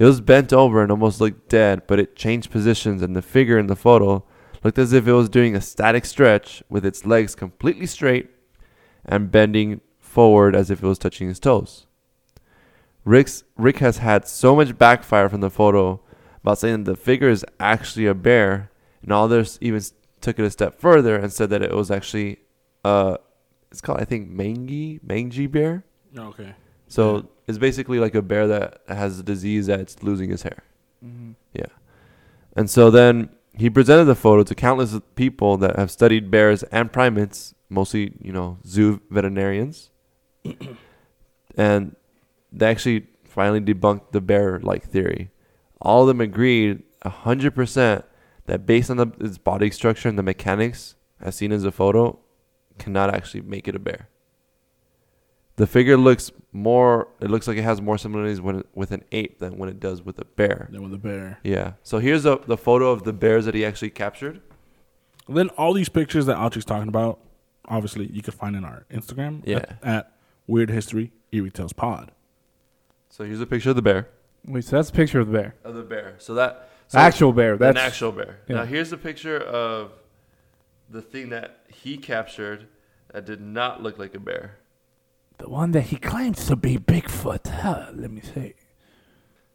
It 0.00 0.06
was 0.06 0.22
bent 0.22 0.50
over 0.50 0.82
and 0.82 0.90
almost 0.90 1.20
looked 1.20 1.50
dead, 1.50 1.82
but 1.86 2.00
it 2.00 2.16
changed 2.16 2.50
positions, 2.50 3.02
and 3.02 3.14
the 3.14 3.20
figure 3.20 3.58
in 3.58 3.66
the 3.66 3.76
photo 3.76 4.24
looked 4.64 4.78
as 4.78 4.94
if 4.94 5.06
it 5.06 5.12
was 5.12 5.28
doing 5.28 5.54
a 5.54 5.60
static 5.60 6.06
stretch 6.06 6.62
with 6.70 6.86
its 6.86 7.04
legs 7.04 7.34
completely 7.34 7.84
straight 7.84 8.30
and 9.04 9.30
bending 9.30 9.82
forward 9.98 10.56
as 10.56 10.70
if 10.70 10.82
it 10.82 10.86
was 10.86 10.98
touching 10.98 11.28
his 11.28 11.38
toes. 11.38 11.86
Rick's, 13.04 13.44
Rick 13.58 13.80
has 13.80 13.98
had 13.98 14.26
so 14.26 14.56
much 14.56 14.78
backfire 14.78 15.28
from 15.28 15.42
the 15.42 15.50
photo 15.50 16.00
about 16.42 16.56
saying 16.56 16.84
that 16.84 16.92
the 16.92 16.96
figure 16.96 17.28
is 17.28 17.44
actually 17.60 18.06
a 18.06 18.14
bear, 18.14 18.70
and 19.02 19.12
others 19.12 19.58
even 19.60 19.82
took 20.22 20.38
it 20.38 20.46
a 20.46 20.50
step 20.50 20.80
further 20.80 21.16
and 21.16 21.30
said 21.30 21.50
that 21.50 21.60
it 21.60 21.74
was 21.74 21.90
actually, 21.90 22.38
uh, 22.86 23.18
it's 23.70 23.82
called 23.82 24.00
I 24.00 24.06
think 24.06 24.30
mangy 24.30 24.98
mangy 25.02 25.46
bear. 25.46 25.84
Okay. 26.16 26.54
So 26.88 27.28
it's 27.50 27.58
basically 27.58 27.98
like 27.98 28.14
a 28.14 28.22
bear 28.22 28.46
that 28.46 28.80
has 28.88 29.18
a 29.18 29.22
disease 29.22 29.66
that's 29.66 30.02
losing 30.02 30.30
his 30.30 30.42
hair. 30.42 30.62
Mm-hmm. 31.04 31.32
Yeah. 31.52 31.66
And 32.56 32.70
so 32.70 32.90
then 32.90 33.30
he 33.54 33.68
presented 33.68 34.04
the 34.04 34.14
photo 34.14 34.42
to 34.42 34.54
countless 34.54 34.98
people 35.16 35.56
that 35.58 35.76
have 35.76 35.90
studied 35.90 36.30
bears 36.30 36.62
and 36.64 36.92
primates, 36.92 37.54
mostly, 37.68 38.14
you 38.20 38.32
know, 38.32 38.58
zoo 38.66 39.00
veterinarians. 39.10 39.90
and 41.56 41.96
they 42.52 42.66
actually 42.66 43.06
finally 43.24 43.60
debunked 43.60 44.12
the 44.12 44.20
bear 44.20 44.58
like 44.60 44.84
theory. 44.88 45.30
All 45.80 46.02
of 46.02 46.08
them 46.08 46.20
agreed 46.20 46.82
100% 47.04 48.04
that 48.46 48.66
based 48.66 48.90
on 48.90 48.96
the, 48.96 49.12
its 49.20 49.38
body 49.38 49.70
structure 49.70 50.08
and 50.08 50.18
the 50.18 50.22
mechanics, 50.22 50.96
as 51.20 51.36
seen 51.36 51.52
in 51.52 51.62
the 51.62 51.72
photo, 51.72 52.18
cannot 52.78 53.14
actually 53.14 53.42
make 53.42 53.68
it 53.68 53.76
a 53.76 53.78
bear. 53.78 54.08
The 55.60 55.66
figure 55.66 55.98
looks 55.98 56.32
more. 56.52 57.08
It 57.20 57.30
looks 57.30 57.46
like 57.46 57.58
it 57.58 57.64
has 57.64 57.82
more 57.82 57.98
similarities 57.98 58.40
when, 58.40 58.64
with 58.74 58.92
an 58.92 59.04
ape 59.12 59.40
than 59.40 59.58
when 59.58 59.68
it 59.68 59.78
does 59.78 60.00
with 60.00 60.18
a 60.18 60.24
bear. 60.24 60.70
Then 60.72 60.80
with 60.80 60.90
the 60.90 60.96
bear. 60.96 61.38
Yeah. 61.44 61.74
So 61.82 61.98
here's 61.98 62.22
the 62.22 62.38
the 62.38 62.56
photo 62.56 62.90
of 62.90 63.02
the 63.02 63.12
bears 63.12 63.44
that 63.44 63.54
he 63.54 63.62
actually 63.62 63.90
captured. 63.90 64.40
Then 65.28 65.50
all 65.50 65.74
these 65.74 65.90
pictures 65.90 66.24
that 66.24 66.38
Alchik's 66.38 66.64
talking 66.64 66.88
about, 66.88 67.20
obviously 67.66 68.06
you 68.06 68.22
can 68.22 68.32
find 68.32 68.56
in 68.56 68.64
our 68.64 68.86
Instagram. 68.90 69.42
Yeah. 69.44 69.58
At, 69.58 69.82
at 69.82 70.12
Weird 70.46 70.70
History 70.70 71.12
Eerie 71.30 71.50
Tales 71.50 71.74
Pod. 71.74 72.12
So 73.10 73.24
here's 73.24 73.42
a 73.42 73.46
picture 73.46 73.68
of 73.68 73.76
the 73.76 73.82
bear. 73.82 74.08
Wait, 74.46 74.64
so 74.64 74.76
that's 74.76 74.88
a 74.88 74.94
picture 74.94 75.20
of 75.20 75.26
the 75.26 75.34
bear. 75.34 75.56
Of 75.62 75.74
the 75.74 75.82
bear. 75.82 76.14
So 76.16 76.32
that 76.36 76.70
so 76.88 76.98
actual 76.98 77.34
bear. 77.34 77.58
That's 77.58 77.78
an 77.78 77.84
actual 77.84 78.12
bear. 78.12 78.38
yeah. 78.48 78.56
Now 78.56 78.64
here's 78.64 78.94
a 78.94 78.96
picture 78.96 79.36
of 79.36 79.92
the 80.88 81.02
thing 81.02 81.28
that 81.28 81.66
he 81.68 81.98
captured 81.98 82.66
that 83.12 83.26
did 83.26 83.42
not 83.42 83.82
look 83.82 83.98
like 83.98 84.14
a 84.14 84.18
bear. 84.20 84.56
The 85.40 85.48
one 85.48 85.72
that 85.72 85.82
he 85.82 85.96
claims 85.96 86.46
to 86.46 86.54
be 86.56 86.76
Bigfoot. 86.76 87.46
Huh, 87.46 87.86
let 87.94 88.10
me 88.10 88.20
see. 88.20 88.54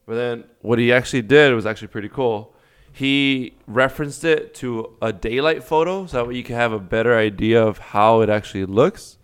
But 0.07 0.15
then 0.15 0.45
what 0.61 0.79
he 0.79 0.91
actually 0.91 1.21
did 1.21 1.53
was 1.53 1.65
actually 1.65 1.89
pretty 1.89 2.09
cool. 2.09 2.55
He 2.91 3.55
referenced 3.67 4.23
it 4.23 4.55
to 4.55 4.95
a 5.01 5.13
daylight 5.13 5.63
photo 5.63 6.05
so 6.05 6.17
that 6.17 6.27
way 6.27 6.35
you 6.35 6.43
can 6.43 6.55
have 6.55 6.71
a 6.71 6.79
better 6.79 7.15
idea 7.15 7.63
of 7.63 7.77
how 7.77 8.21
it 8.21 8.29
actually 8.29 8.65
looks. 8.65 9.17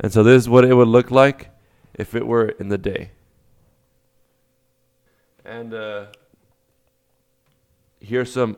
And 0.00 0.12
so 0.12 0.22
this 0.22 0.42
is 0.42 0.48
what 0.48 0.64
it 0.64 0.74
would 0.74 0.88
look 0.88 1.10
like 1.10 1.50
if 1.94 2.14
it 2.14 2.26
were 2.26 2.48
in 2.48 2.68
the 2.70 2.78
day. 2.78 3.12
And 5.44 5.74
uh, 5.74 6.06
here's 8.00 8.32
some 8.32 8.56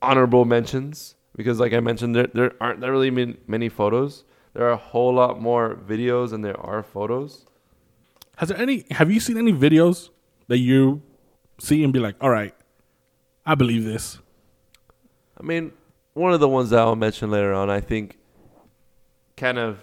honorable 0.00 0.44
mentions 0.44 1.16
because, 1.36 1.58
like 1.60 1.74
I 1.74 1.80
mentioned, 1.80 2.14
there, 2.14 2.28
there 2.32 2.52
aren't 2.60 2.80
that 2.80 2.90
really 2.90 3.10
many 3.10 3.68
photos. 3.68 4.24
There 4.54 4.66
are 4.66 4.72
a 4.72 4.76
whole 4.76 5.14
lot 5.14 5.40
more 5.40 5.74
videos 5.74 6.30
than 6.30 6.42
there 6.42 6.58
are 6.58 6.82
photos. 6.82 7.46
Has 8.36 8.48
there 8.48 8.58
any? 8.58 8.84
Have 8.90 9.10
you 9.10 9.20
seen 9.20 9.36
any 9.38 9.52
videos 9.52 10.10
that 10.48 10.58
you 10.58 11.02
see 11.62 11.84
and 11.84 11.92
be 11.92 11.98
like, 11.98 12.16
all 12.20 12.30
right, 12.30 12.54
I 13.46 13.54
believe 13.54 13.84
this. 13.84 14.18
I 15.38 15.42
mean, 15.42 15.72
one 16.14 16.32
of 16.32 16.40
the 16.40 16.48
ones 16.48 16.70
that 16.70 16.80
I'll 16.80 16.96
mention 16.96 17.30
later 17.30 17.52
on, 17.52 17.70
I 17.70 17.80
think, 17.80 18.18
kind 19.36 19.58
of 19.58 19.78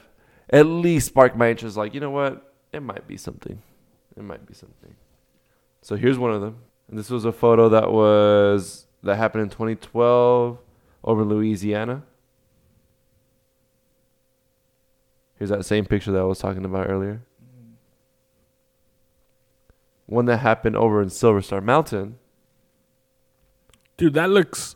at 0.49 0.65
least 0.65 1.07
sparked 1.07 1.36
my 1.36 1.49
interest. 1.49 1.78
Like, 1.78 1.93
you 1.93 1.99
know 1.99 2.11
what? 2.11 2.53
It 2.72 2.82
might 2.82 3.07
be 3.07 3.18
something. 3.18 3.61
It 4.15 4.24
might 4.24 4.45
be 4.45 4.53
something. 4.53 4.95
So 5.82 5.95
here's 5.95 6.20
one 6.20 6.32
of 6.32 6.41
them. 6.41 6.57
And 6.89 6.97
this 6.97 7.09
was 7.09 7.26
a 7.26 7.32
photo 7.32 7.70
that 7.70 7.91
was 7.91 8.88
that 9.03 9.15
happened 9.15 9.43
in 9.43 9.49
2012 9.49 10.57
over 11.03 11.22
in 11.22 11.30
Louisiana. 11.30 12.03
Here's 15.38 15.49
that 15.51 15.65
same 15.65 15.85
picture 15.85 16.11
that 16.11 16.19
I 16.19 16.23
was 16.23 16.39
talking 16.39 16.65
about 16.65 16.89
earlier. 16.89 17.21
One 20.07 20.25
that 20.25 20.38
happened 20.38 20.75
over 20.75 21.01
in 21.01 21.09
Silver 21.09 21.41
Star 21.41 21.61
Mountain. 21.61 22.17
Dude, 23.97 24.13
that 24.13 24.29
looks 24.29 24.75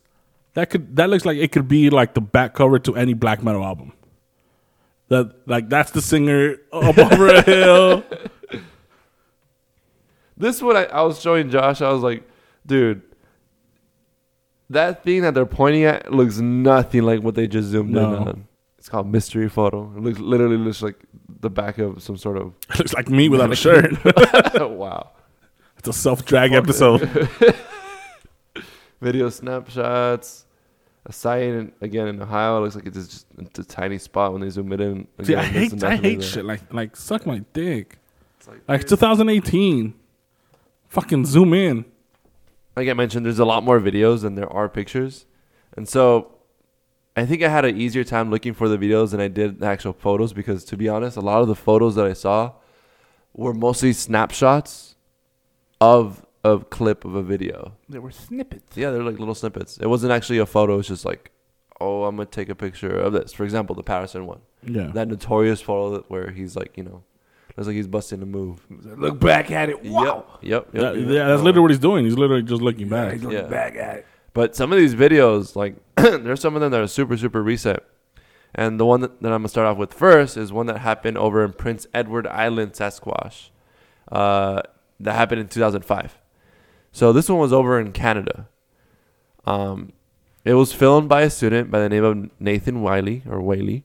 that 0.54 0.70
could 0.70 0.96
that 0.98 1.10
looks 1.10 1.26
like 1.26 1.38
it 1.38 1.52
could 1.52 1.68
be 1.68 1.90
like 1.90 2.14
the 2.14 2.22
back 2.22 2.54
cover 2.54 2.80
to 2.80 2.96
any 2.96 3.14
black 3.14 3.42
metal 3.44 3.64
album. 3.64 3.94
That 5.08 5.48
like 5.48 5.70
that's 5.70 5.92
the 5.92 6.02
singer 6.02 6.58
up 6.74 6.98
over 6.98 7.28
a 7.28 7.42
hill. 7.42 8.04
This 10.38 10.62
one 10.62 10.76
I, 10.76 10.86
I 10.86 11.02
was 11.04 11.22
showing 11.22 11.50
Josh. 11.50 11.82
I 11.82 11.92
was 11.92 12.02
like, 12.02 12.28
dude, 12.66 13.02
that 14.70 15.04
thing 15.04 15.22
that 15.22 15.34
they're 15.34 15.46
pointing 15.46 15.84
at 15.84 16.12
looks 16.12 16.40
nothing 16.40 17.04
like 17.04 17.22
what 17.22 17.36
they 17.36 17.48
just 17.48 17.70
zoomed 17.70 17.92
No. 17.92 18.16
in 18.16 18.28
on. 18.28 18.48
It's 18.82 18.90
called 18.90 19.06
mystery 19.06 19.48
photo. 19.48 19.94
It 19.96 20.02
looks 20.02 20.18
literally 20.18 20.58
looks 20.58 20.82
like 20.82 20.96
the 21.40 21.52
back 21.52 21.78
of 21.78 22.02
some 22.02 22.18
sort 22.18 22.36
of 22.38 22.56
It 22.72 22.80
looks 22.80 22.94
like 22.96 23.10
me 23.10 23.30
without 23.30 23.52
a 23.52 23.56
shirt. 23.56 23.94
wow 24.72 25.12
It's 25.78 25.88
a 25.88 25.94
self 25.94 26.26
drag 26.26 26.52
episode. 26.54 27.02
video 29.00 29.30
snapshots. 29.30 30.46
A 31.06 31.14
sign 31.14 31.42
in, 31.44 31.72
again 31.82 32.08
in 32.08 32.20
Ohio. 32.24 32.58
It 32.58 32.62
looks 32.62 32.76
like 32.76 32.88
it's 32.88 32.98
just 33.08 33.28
it's 33.38 33.60
a 33.60 33.64
tiny 33.64 34.00
spot 34.00 34.34
when 34.34 34.42
they 34.42 34.50
zoom 34.50 34.74
it 34.74 34.82
in. 34.82 35.08
See, 35.24 35.36
I 35.36 35.44
Again, 35.46 35.54
hate 35.54 35.84
I 35.84 35.96
hate 35.96 36.20
there. 36.22 36.28
shit 36.28 36.46
like 36.46 36.74
like 36.74 36.96
suck 36.96 37.28
my 37.28 37.44
dick. 37.54 38.00
It's 38.40 38.48
like, 38.48 38.62
Like 38.68 38.88
2018. 38.88 39.94
Fucking 40.90 41.26
zoom 41.28 41.54
in. 41.54 41.86
like 42.76 42.90
I 42.90 42.94
mentioned, 42.94 43.28
there's 43.28 43.38
a 43.38 43.46
lot 43.46 43.64
more 43.64 43.80
videos 43.80 44.22
than 44.24 44.34
there 44.34 44.52
are 44.52 44.68
pictures, 44.68 45.28
and 45.78 45.88
so 45.88 46.32
I 47.16 47.26
think 47.26 47.44
I 47.44 47.50
had 47.50 47.66
an 47.66 47.80
easier 47.80 48.04
time 48.04 48.30
looking 48.30 48.54
for 48.54 48.70
the 48.70 48.78
videos 48.78 49.12
than 49.12 49.20
I 49.20 49.28
did 49.28 49.60
the 49.60 49.66
actual 49.66 49.94
photos 49.94 50.32
because, 50.34 50.64
to 50.66 50.78
be 50.78 50.88
honest, 50.88 51.18
a 51.18 51.22
lot 51.22 51.42
of 51.42 51.48
the 51.48 51.56
photos 51.56 51.96
that 51.96 52.06
I 52.06 52.14
saw 52.14 52.54
were 53.34 53.54
mostly 53.54 53.92
snapshots 53.94 54.96
of 55.82 56.26
a 56.44 56.60
clip 56.60 57.04
of 57.06 57.16
a 57.16 57.22
video. 57.24 57.74
There 57.90 58.02
were 58.02 58.12
snippets. 58.12 58.78
Yeah, 58.78 58.92
they're 58.92 59.04
like 59.04 59.20
little 59.20 59.36
snippets. 59.36 59.78
It 59.78 59.88
wasn't 59.88 60.14
actually 60.14 60.38
a 60.40 60.46
photo. 60.46 60.80
It's 60.80 60.88
just 60.88 61.06
like, 61.06 61.32
oh, 61.82 62.06
I'm 62.06 62.16
gonna 62.16 62.28
take 62.28 62.50
a 62.50 62.56
picture 62.56 62.98
of 62.98 63.14
this. 63.14 63.34
For 63.34 63.44
example, 63.44 63.76
the 63.76 63.84
Patterson 63.84 64.26
one, 64.26 64.40
Yeah. 64.64 64.88
that 64.94 65.08
notorious 65.08 65.62
photo 65.62 66.04
where 66.08 66.32
he's 66.32 66.56
like, 66.56 66.78
you 66.78 66.84
know, 66.84 67.04
looks 67.58 67.68
like 67.68 67.76
he's 67.76 67.88
busting 67.88 68.22
a 68.22 68.26
move. 68.26 68.66
Look 68.70 69.20
back 69.20 69.52
at 69.52 69.70
it. 69.70 69.84
Wow. 69.84 70.26
Yep. 70.42 70.70
Yep. 70.74 70.74
yeah, 70.74 70.82
yep. 70.94 70.96
yeah, 71.10 71.28
that's 71.28 71.42
literally 71.42 71.60
what 71.62 71.72
he's 71.72 71.80
doing. 71.80 72.06
He's 72.06 72.18
literally 72.18 72.44
just 72.44 72.62
looking 72.62 72.88
back. 72.88 73.14
He's 73.14 73.22
Yeah. 73.24 73.30
looking 73.30 73.50
back 73.50 73.76
at 73.76 73.98
it. 73.98 74.06
But 74.34 74.56
some 74.56 74.72
of 74.72 74.78
these 74.78 74.96
videos, 74.96 75.56
like 75.56 75.76
there's 75.96 76.42
some 76.42 76.56
of 76.56 76.62
them 76.62 76.72
that 76.72 76.82
are 76.82 76.88
super, 76.88 77.18
super 77.18 77.44
recent. 77.44 77.82
And 78.54 78.80
the 78.80 78.86
one 78.86 79.02
that, 79.02 79.22
that 79.22 79.32
I'm 79.32 79.40
gonna 79.42 79.50
start 79.50 79.68
off 79.68 79.78
with 79.78 79.94
first 79.94 80.38
is 80.38 80.52
one 80.52 80.66
that 80.68 80.80
happened 80.80 81.18
over 81.18 81.44
in 81.44 81.54
Prince 81.54 81.88
Edward 81.94 82.28
Island, 82.28 82.74
Sasquatch. 82.74 83.50
Uh, 84.12 84.62
that 85.00 85.14
happened 85.14 85.42
in 85.42 85.48
2005. 85.48 86.18
So 86.92 87.14
this 87.14 87.30
one 87.30 87.40
was 87.40 87.54
over 87.54 87.80
in 87.80 87.92
Canada. 87.92 88.48
Um, 89.46 89.94
it 90.44 90.54
was 90.54 90.74
filmed 90.74 91.10
by 91.10 91.22
a 91.22 91.30
student 91.30 91.72
by 91.72 91.80
the 91.80 91.90
name 91.90 92.04
of 92.04 92.30
Nathan 92.40 92.82
Wiley 92.82 93.24
or 93.28 93.42
Whaley, 93.42 93.84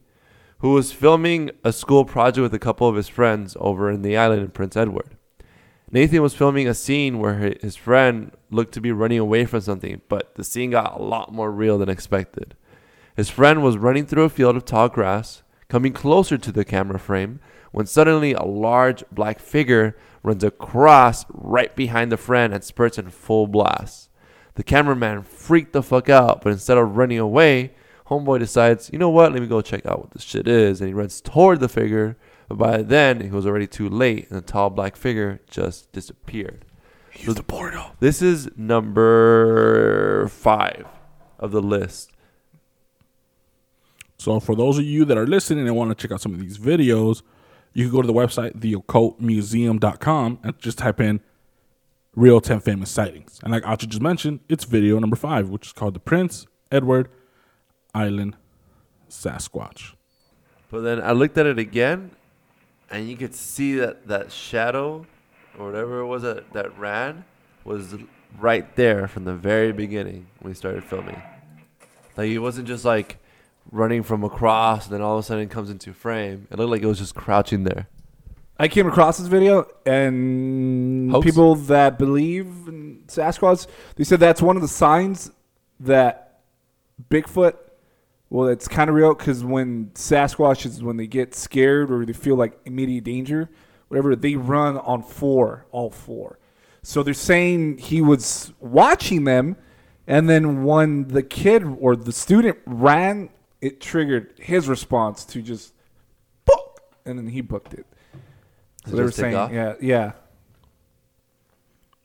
who 0.59 0.73
was 0.73 0.91
filming 0.91 1.51
a 1.63 1.71
school 1.71 2.03
project 2.03 2.41
with 2.41 2.53
a 2.53 2.59
couple 2.59 2.87
of 2.87 2.95
his 2.95 3.07
friends 3.07 3.55
over 3.59 3.89
in 3.89 4.01
the 4.01 4.17
island 4.17 4.41
in 4.41 4.49
Prince 4.49 4.75
Edward. 4.75 5.16
Nathan 5.89 6.21
was 6.21 6.33
filming 6.33 6.67
a 6.67 6.73
scene 6.73 7.17
where 7.17 7.55
his 7.61 7.77
friend 7.77 8.31
looked 8.49 8.73
to 8.73 8.81
be 8.81 8.91
running 8.91 9.19
away 9.19 9.45
from 9.45 9.61
something, 9.61 10.01
but 10.09 10.35
the 10.35 10.43
scene 10.43 10.71
got 10.71 10.99
a 10.99 11.03
lot 11.03 11.31
more 11.31 11.49
real 11.49 11.77
than 11.77 11.87
expected. 11.87 12.55
His 13.15 13.29
friend 13.29 13.63
was 13.63 13.77
running 13.77 14.05
through 14.05 14.23
a 14.23 14.29
field 14.29 14.57
of 14.57 14.65
tall 14.65 14.89
grass, 14.89 15.43
coming 15.69 15.93
closer 15.93 16.37
to 16.37 16.51
the 16.51 16.65
camera 16.65 16.99
frame, 16.99 17.39
when 17.71 17.85
suddenly 17.85 18.33
a 18.33 18.43
large 18.43 19.03
black 19.11 19.39
figure 19.39 19.97
runs 20.23 20.43
across 20.43 21.25
right 21.29 21.73
behind 21.73 22.11
the 22.11 22.17
friend 22.17 22.53
and 22.53 22.63
spurts 22.63 22.97
in 22.97 23.09
full 23.09 23.47
blast. 23.47 24.09
The 24.55 24.63
cameraman 24.63 25.23
freaked 25.23 25.71
the 25.71 25.83
fuck 25.83 26.09
out, 26.09 26.41
but 26.41 26.51
instead 26.51 26.77
of 26.77 26.97
running 26.97 27.19
away, 27.19 27.75
Homeboy 28.07 28.39
decides, 28.39 28.89
you 28.91 28.99
know 28.99 29.09
what, 29.09 29.31
let 29.31 29.41
me 29.41 29.47
go 29.47 29.61
check 29.61 29.85
out 29.85 29.99
what 29.99 30.11
this 30.11 30.23
shit 30.23 30.47
is, 30.47 30.81
and 30.81 30.89
he 30.89 30.93
runs 30.93 31.21
toward 31.21 31.59
the 31.59 31.69
figure, 31.69 32.17
but 32.47 32.57
by 32.57 32.81
then 32.81 33.21
it 33.21 33.31
was 33.31 33.45
already 33.45 33.67
too 33.67 33.89
late, 33.89 34.29
and 34.29 34.37
the 34.37 34.41
tall 34.41 34.69
black 34.69 34.95
figure 34.95 35.41
just 35.49 35.91
disappeared. 35.91 36.65
Use 37.15 37.35
the 37.35 37.43
portal. 37.43 37.91
This 37.99 38.21
is 38.21 38.49
number 38.55 40.27
five 40.27 40.85
of 41.39 41.51
the 41.51 41.61
list. 41.61 42.11
So 44.19 44.39
for 44.39 44.55
those 44.55 44.77
of 44.77 44.85
you 44.85 45.05
that 45.05 45.17
are 45.17 45.27
listening 45.27 45.67
and 45.67 45.75
want 45.75 45.89
to 45.89 45.95
check 45.95 46.11
out 46.11 46.21
some 46.21 46.33
of 46.33 46.39
these 46.39 46.57
videos, 46.57 47.21
you 47.73 47.85
can 47.85 47.91
go 47.91 48.01
to 48.01 48.07
the 48.07 48.13
website, 48.13 48.59
theoccultmuseum.com, 48.59 50.39
and 50.43 50.59
just 50.59 50.79
type 50.79 50.99
in 50.99 51.21
real 52.15 52.41
10 52.41 52.59
famous 52.61 52.89
sightings. 52.89 53.39
And 53.43 53.51
like 53.51 53.65
Archie 53.65 53.87
just 53.87 54.01
mentioned, 54.01 54.39
it's 54.49 54.63
video 54.63 54.99
number 54.99 55.15
five, 55.15 55.49
which 55.49 55.67
is 55.67 55.73
called 55.73 55.93
the 55.93 55.99
Prince 55.99 56.47
Edward 56.71 57.09
Island 57.93 58.35
Sasquatch. 59.09 59.93
But 60.71 60.81
then 60.81 61.01
I 61.01 61.11
looked 61.11 61.37
at 61.37 61.45
it 61.45 61.59
again, 61.59 62.11
and 62.89 63.09
you 63.09 63.17
could 63.17 63.35
see 63.35 63.75
that 63.75 64.07
that 64.07 64.31
shadow, 64.31 65.05
or 65.57 65.65
whatever 65.65 65.99
it 65.99 66.07
was 66.07 66.23
that, 66.23 66.51
that 66.53 66.77
ran, 66.77 67.25
was 67.63 67.95
right 68.39 68.75
there 68.75 69.07
from 69.07 69.25
the 69.25 69.33
very 69.33 69.71
beginning 69.71 70.27
when 70.39 70.51
we 70.51 70.55
started 70.55 70.83
filming. 70.83 71.21
Like 72.15 72.29
it 72.29 72.39
wasn't 72.39 72.67
just 72.67 72.85
like 72.85 73.17
running 73.71 74.03
from 74.03 74.23
across, 74.23 74.85
and 74.85 74.93
then 74.93 75.01
all 75.01 75.17
of 75.17 75.23
a 75.23 75.27
sudden 75.27 75.43
it 75.43 75.51
comes 75.51 75.69
into 75.69 75.93
frame. 75.93 76.47
It 76.49 76.57
looked 76.57 76.71
like 76.71 76.81
it 76.81 76.87
was 76.87 76.99
just 76.99 77.15
crouching 77.15 77.63
there. 77.63 77.87
I 78.59 78.67
came 78.67 78.87
across 78.87 79.19
this 79.19 79.27
video, 79.27 79.67
and 79.85 81.11
Hoax? 81.11 81.25
people 81.25 81.55
that 81.55 81.99
believe 81.99 82.47
in 82.67 83.03
Sasquatch, 83.07 83.67
they 83.95 84.03
said 84.03 84.19
that's 84.19 84.41
one 84.41 84.55
of 84.55 84.63
the 84.63 84.67
signs 84.67 85.31
that 85.79 86.41
Bigfoot. 87.09 87.55
Well, 88.29 88.49
it's 88.49 88.67
kind 88.67 88.89
of 88.89 88.95
real 88.95 89.13
because 89.13 89.43
when 89.43 89.91
Sasquatches, 89.93 90.81
when 90.81 90.97
they 90.97 91.07
get 91.07 91.33
scared 91.33 91.89
or 91.91 92.05
they 92.05 92.13
feel 92.13 92.35
like 92.35 92.59
immediate 92.65 93.05
danger, 93.05 93.49
whatever, 93.87 94.15
they 94.15 94.35
run 94.35 94.77
on 94.77 95.01
four, 95.01 95.65
all 95.71 95.89
four. 95.89 96.37
So 96.83 97.03
they're 97.03 97.13
saying 97.13 97.77
he 97.77 98.01
was 98.01 98.53
watching 98.59 99.23
them, 99.23 99.55
and 100.07 100.29
then 100.29 100.63
when 100.63 101.07
the 101.07 101.23
kid 101.23 101.63
or 101.79 101.95
the 101.95 102.11
student 102.11 102.57
ran, 102.65 103.29
it 103.61 103.79
triggered 103.81 104.33
his 104.37 104.67
response 104.67 105.23
to 105.25 105.41
just 105.41 105.73
book, 106.45 106.81
and 107.05 107.17
then 107.17 107.27
he 107.27 107.41
booked 107.41 107.73
it. 107.73 107.85
So 108.85 108.91
Did 108.91 108.97
they 108.97 109.01
it 109.01 109.05
were 109.05 109.11
saying, 109.11 109.35
off? 109.35 109.51
yeah, 109.51 109.73
yeah. 109.81 110.11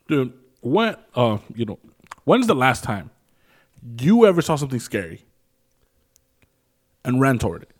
Dude, 0.07 0.33
when, 0.61 0.95
uh, 1.15 1.37
you 1.55 1.65
know, 1.65 1.79
when's 2.23 2.47
the 2.47 2.55
last 2.55 2.83
time 2.83 3.09
you 3.99 4.25
ever 4.25 4.41
saw 4.41 4.55
something 4.55 4.79
scary 4.79 5.23
and 7.03 7.19
ran 7.19 7.39
toward 7.39 7.63
it? 7.63 7.71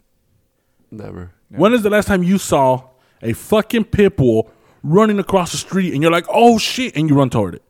Never. 0.91 1.31
When 1.49 1.73
is 1.73 1.83
the 1.83 1.89
last 1.89 2.07
time 2.07 2.23
you 2.23 2.37
saw 2.37 2.89
a 3.21 3.33
fucking 3.33 3.85
pit 3.85 4.17
bull 4.17 4.51
running 4.83 5.19
across 5.19 5.51
the 5.51 5.57
street 5.57 5.93
and 5.93 6.01
you're 6.01 6.11
like, 6.11 6.25
oh 6.29 6.57
shit, 6.57 6.95
and 6.95 7.09
you 7.09 7.15
run 7.15 7.29
toward 7.29 7.55
it? 7.55 7.63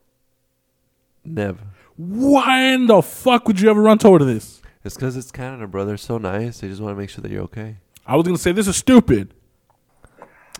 Never. 1.24 1.60
Why 1.96 2.72
in 2.72 2.86
the 2.86 3.02
fuck 3.02 3.46
would 3.46 3.60
you 3.60 3.70
ever 3.70 3.80
run 3.80 3.98
toward 3.98 4.22
this? 4.22 4.60
It's 4.84 4.96
because 4.96 5.16
it's 5.16 5.30
Canada, 5.30 5.66
bro. 5.66 5.84
They're 5.84 5.96
so 5.96 6.18
nice. 6.18 6.60
They 6.60 6.68
just 6.68 6.80
want 6.80 6.94
to 6.94 7.00
make 7.00 7.08
sure 7.08 7.22
that 7.22 7.30
you're 7.30 7.44
okay. 7.44 7.76
I 8.06 8.16
was 8.16 8.26
gonna 8.26 8.36
say 8.36 8.52
this 8.52 8.68
is 8.68 8.76
stupid. 8.76 9.32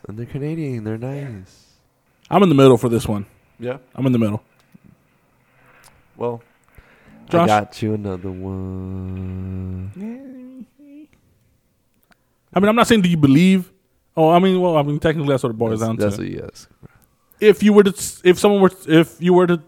And 0.08 0.18
they're 0.18 0.26
Canadian. 0.26 0.84
They're 0.84 0.96
nice. 0.96 1.72
I'm 2.30 2.42
in 2.42 2.48
the 2.48 2.54
middle 2.54 2.78
for 2.78 2.88
this 2.88 3.06
one. 3.06 3.26
Yeah. 3.58 3.78
I'm 3.94 4.06
in 4.06 4.12
the 4.12 4.18
middle. 4.18 4.42
Well, 6.16 6.42
Josh? 7.28 7.42
I 7.42 7.46
got 7.46 7.82
you 7.82 7.94
another 7.94 8.30
one. 8.30 9.90
I 12.54 12.60
mean, 12.60 12.68
I'm 12.68 12.76
not 12.76 12.86
saying 12.86 13.02
do 13.02 13.08
you 13.08 13.16
believe. 13.16 13.72
Oh, 14.16 14.30
I 14.30 14.38
mean, 14.38 14.60
well, 14.60 14.76
I 14.76 14.82
mean, 14.82 14.98
technically 15.00 15.30
that's 15.30 15.42
what 15.42 15.50
it 15.50 15.58
boils 15.58 15.80
That's, 15.80 15.88
down 15.88 15.96
that's 15.96 16.16
to. 16.16 16.22
what 16.22 16.30
you 16.30 16.48
ask. 16.52 16.70
if 17.40 17.62
you 17.62 17.72
were 17.72 17.82
to, 17.82 17.90
if 18.24 18.38
someone 18.38 18.60
were, 18.60 18.70
if 18.86 19.20
you 19.20 19.32
were 19.34 19.46
to 19.48 19.60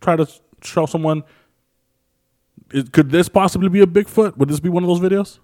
try 0.00 0.16
to 0.16 0.28
show 0.62 0.84
someone, 0.86 1.22
it, 2.72 2.92
could 2.92 3.10
this 3.10 3.28
possibly 3.30 3.68
be 3.70 3.80
a 3.80 3.86
Bigfoot? 3.86 4.36
Would 4.36 4.48
this 4.50 4.60
be 4.60 4.68
one 4.68 4.82
of 4.84 4.88
those 4.88 5.00
videos? 5.00 5.38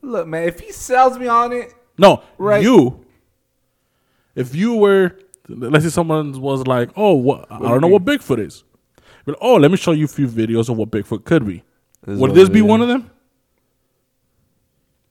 Look, 0.00 0.26
man, 0.26 0.44
if 0.48 0.60
he 0.60 0.72
sells 0.72 1.18
me 1.18 1.26
on 1.26 1.52
it, 1.52 1.74
No, 1.98 2.22
Right. 2.38 2.62
You. 2.62 3.04
If 4.34 4.54
you 4.54 4.74
were, 4.76 5.18
let's 5.48 5.84
say 5.84 5.90
someone 5.90 6.38
was 6.40 6.66
like, 6.66 6.90
"Oh, 6.96 7.14
what, 7.14 7.50
I 7.50 7.58
don't 7.58 7.80
know 7.80 7.88
what 7.88 8.04
Bigfoot 8.04 8.38
is," 8.38 8.64
but 9.24 9.36
oh, 9.40 9.54
let 9.56 9.70
me 9.70 9.76
show 9.78 9.92
you 9.92 10.04
a 10.04 10.08
few 10.08 10.28
videos 10.28 10.68
of 10.68 10.76
what 10.76 10.90
Bigfoot 10.90 11.24
could 11.24 11.46
be. 11.46 11.62
This 12.06 12.18
Would 12.18 12.34
this 12.34 12.48
be 12.50 12.60
the- 12.60 12.66
one 12.66 12.80
of 12.82 12.88
them? 12.88 13.10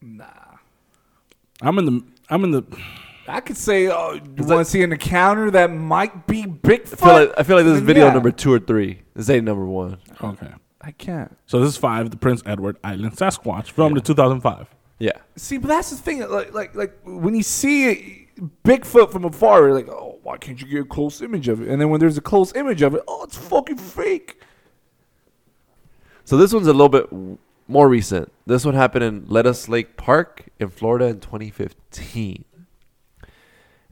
nah. 0.02 0.26
I'm 1.62 1.78
in 1.80 1.86
the. 1.86 2.04
I'm 2.30 2.44
in 2.44 2.52
the. 2.52 2.64
I 3.28 3.40
could 3.40 3.58
say, 3.58 3.88
oh, 3.88 4.14
you 4.14 4.44
want 4.44 4.66
to 4.66 4.66
see 4.66 4.84
an 4.84 4.92
encounter 4.92 5.50
that 5.52 5.72
might 5.72 6.28
be 6.28 6.44
Bigfoot? 6.44 6.94
I 6.94 6.96
feel 6.96 7.14
like 7.14 7.34
I 7.40 7.44
feel 7.44 7.56
like 7.58 7.66
this 7.66 7.74
is 7.74 7.80
Then 7.80 7.88
video 7.88 8.06
yeah. 8.08 8.14
number 8.14 8.32
two 8.32 8.54
or 8.54 8.60
three. 8.60 9.02
This 9.16 9.30
ain't 9.30 9.46
number 9.46 9.66
one. 9.66 9.98
Okay. 10.22 10.54
I 10.82 10.92
can't. 10.92 11.36
So 11.48 11.60
this 11.60 11.70
is 11.70 11.78
five. 11.78 12.12
The 12.12 12.18
Prince 12.18 12.44
Edward 12.46 12.78
Island 12.84 13.14
Sasquatch, 13.14 13.72
filmed 13.72 13.98
in 13.98 14.04
2005. 14.04 14.68
Yeah. 15.00 15.12
See, 15.36 15.58
but 15.58 15.68
that's 15.70 15.90
the 15.90 15.98
thing. 15.98 16.20
Like, 16.30 16.54
like, 16.54 16.76
like 16.76 16.98
when 17.04 17.34
you 17.34 17.42
see 17.42 18.28
Bigfoot 18.64 19.12
from 19.12 19.26
afar, 19.26 19.62
you're 19.64 19.74
like, 19.74 19.90
oh, 19.90 20.20
why 20.22 20.38
can't 20.38 20.62
you 20.62 20.68
get 20.68 20.82
a 20.82 20.86
close 20.86 21.22
image 21.22 21.48
of 21.48 21.62
it? 21.62 21.70
And 21.70 21.82
then 21.82 21.90
when 21.90 22.00
there's 22.00 22.18
a 22.18 22.22
close 22.22 22.54
image 22.56 22.82
of 22.84 22.94
it, 22.94 23.02
oh, 23.08 23.24
it's 23.24 23.38
fucking 23.38 23.78
fake. 23.78 24.40
So 26.24 26.38
this 26.38 26.54
one's 26.54 26.68
a 26.68 26.74
little 26.74 26.90
bit 26.90 27.10
w- 27.10 27.38
more 27.68 27.90
recent. 27.90 28.32
This 28.46 28.66
one 28.66 28.76
happened 28.76 29.04
in 29.04 29.26
Lettuce 29.28 29.68
Lake 29.68 29.98
Park 29.98 30.50
in 30.60 30.70
Florida 30.70 31.06
in 31.06 31.20
2015. 31.20 32.46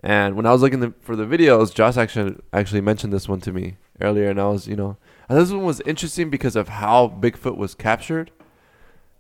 And 0.02 0.36
when 0.36 0.46
I 0.46 0.52
was 0.52 0.62
looking 0.62 0.82
the, 0.82 0.94
for 1.00 1.16
the 1.16 1.26
videos, 1.26 1.74
Josh 1.74 1.96
actually 1.96 2.36
actually 2.52 2.82
mentioned 2.82 3.14
this 3.14 3.30
one 3.30 3.40
to 3.42 3.54
me 3.54 3.78
earlier, 4.02 4.30
and 4.30 4.40
I 4.40 4.48
was, 4.50 4.68
you 4.68 4.76
know, 4.76 4.98
this 5.30 5.52
one 5.52 5.64
was 5.64 5.80
interesting 5.82 6.30
because 6.30 6.56
of 6.56 6.68
how 6.68 7.08
Bigfoot 7.08 7.56
was 7.56 7.74
captured. 7.74 8.32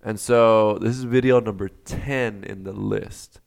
And 0.03 0.19
so 0.19 0.77
this 0.79 0.97
is 0.97 1.05
video 1.05 1.39
number 1.39 1.69
10 1.69 2.43
in 2.43 2.65
the 2.65 2.73
list. 2.73 3.39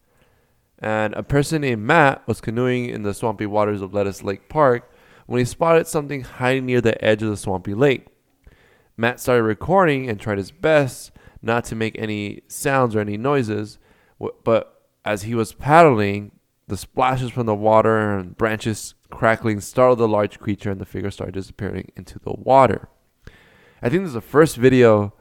And 0.78 1.12
a 1.14 1.22
person 1.22 1.60
named 1.60 1.82
Matt 1.82 2.26
was 2.26 2.40
canoeing 2.40 2.86
in 2.86 3.02
the 3.02 3.12
swampy 3.12 3.46
waters 3.46 3.82
of 3.82 3.92
Lettuce 3.92 4.22
Lake 4.22 4.48
Park 4.48 4.90
when 5.26 5.38
he 5.38 5.44
spotted 5.44 5.86
something 5.86 6.22
hiding 6.22 6.64
near 6.64 6.80
the 6.80 7.02
edge 7.04 7.22
of 7.22 7.28
the 7.28 7.36
swampy 7.36 7.74
lake. 7.74 8.06
Matt 8.96 9.20
started 9.20 9.42
recording 9.42 10.08
and 10.08 10.18
tried 10.18 10.38
his 10.38 10.50
best 10.50 11.12
not 11.42 11.64
to 11.66 11.74
make 11.74 11.98
any 11.98 12.42
sounds 12.48 12.96
or 12.96 13.00
any 13.00 13.16
noises, 13.16 13.78
but 14.44 14.82
as 15.04 15.22
he 15.22 15.34
was 15.34 15.52
paddling, 15.52 16.32
the 16.66 16.76
splashes 16.76 17.30
from 17.30 17.46
the 17.46 17.54
water 17.54 18.16
and 18.18 18.36
branches 18.36 18.94
crackling 19.10 19.60
startled 19.60 19.98
the 19.98 20.08
large 20.08 20.40
creature 20.40 20.70
and 20.70 20.80
the 20.80 20.86
figure 20.86 21.10
started 21.10 21.32
disappearing 21.34 21.92
into 21.96 22.18
the 22.18 22.32
water. 22.32 22.88
I 23.82 23.88
think 23.88 24.02
this 24.02 24.08
is 24.08 24.14
the 24.14 24.20
first 24.20 24.56
video 24.56 25.12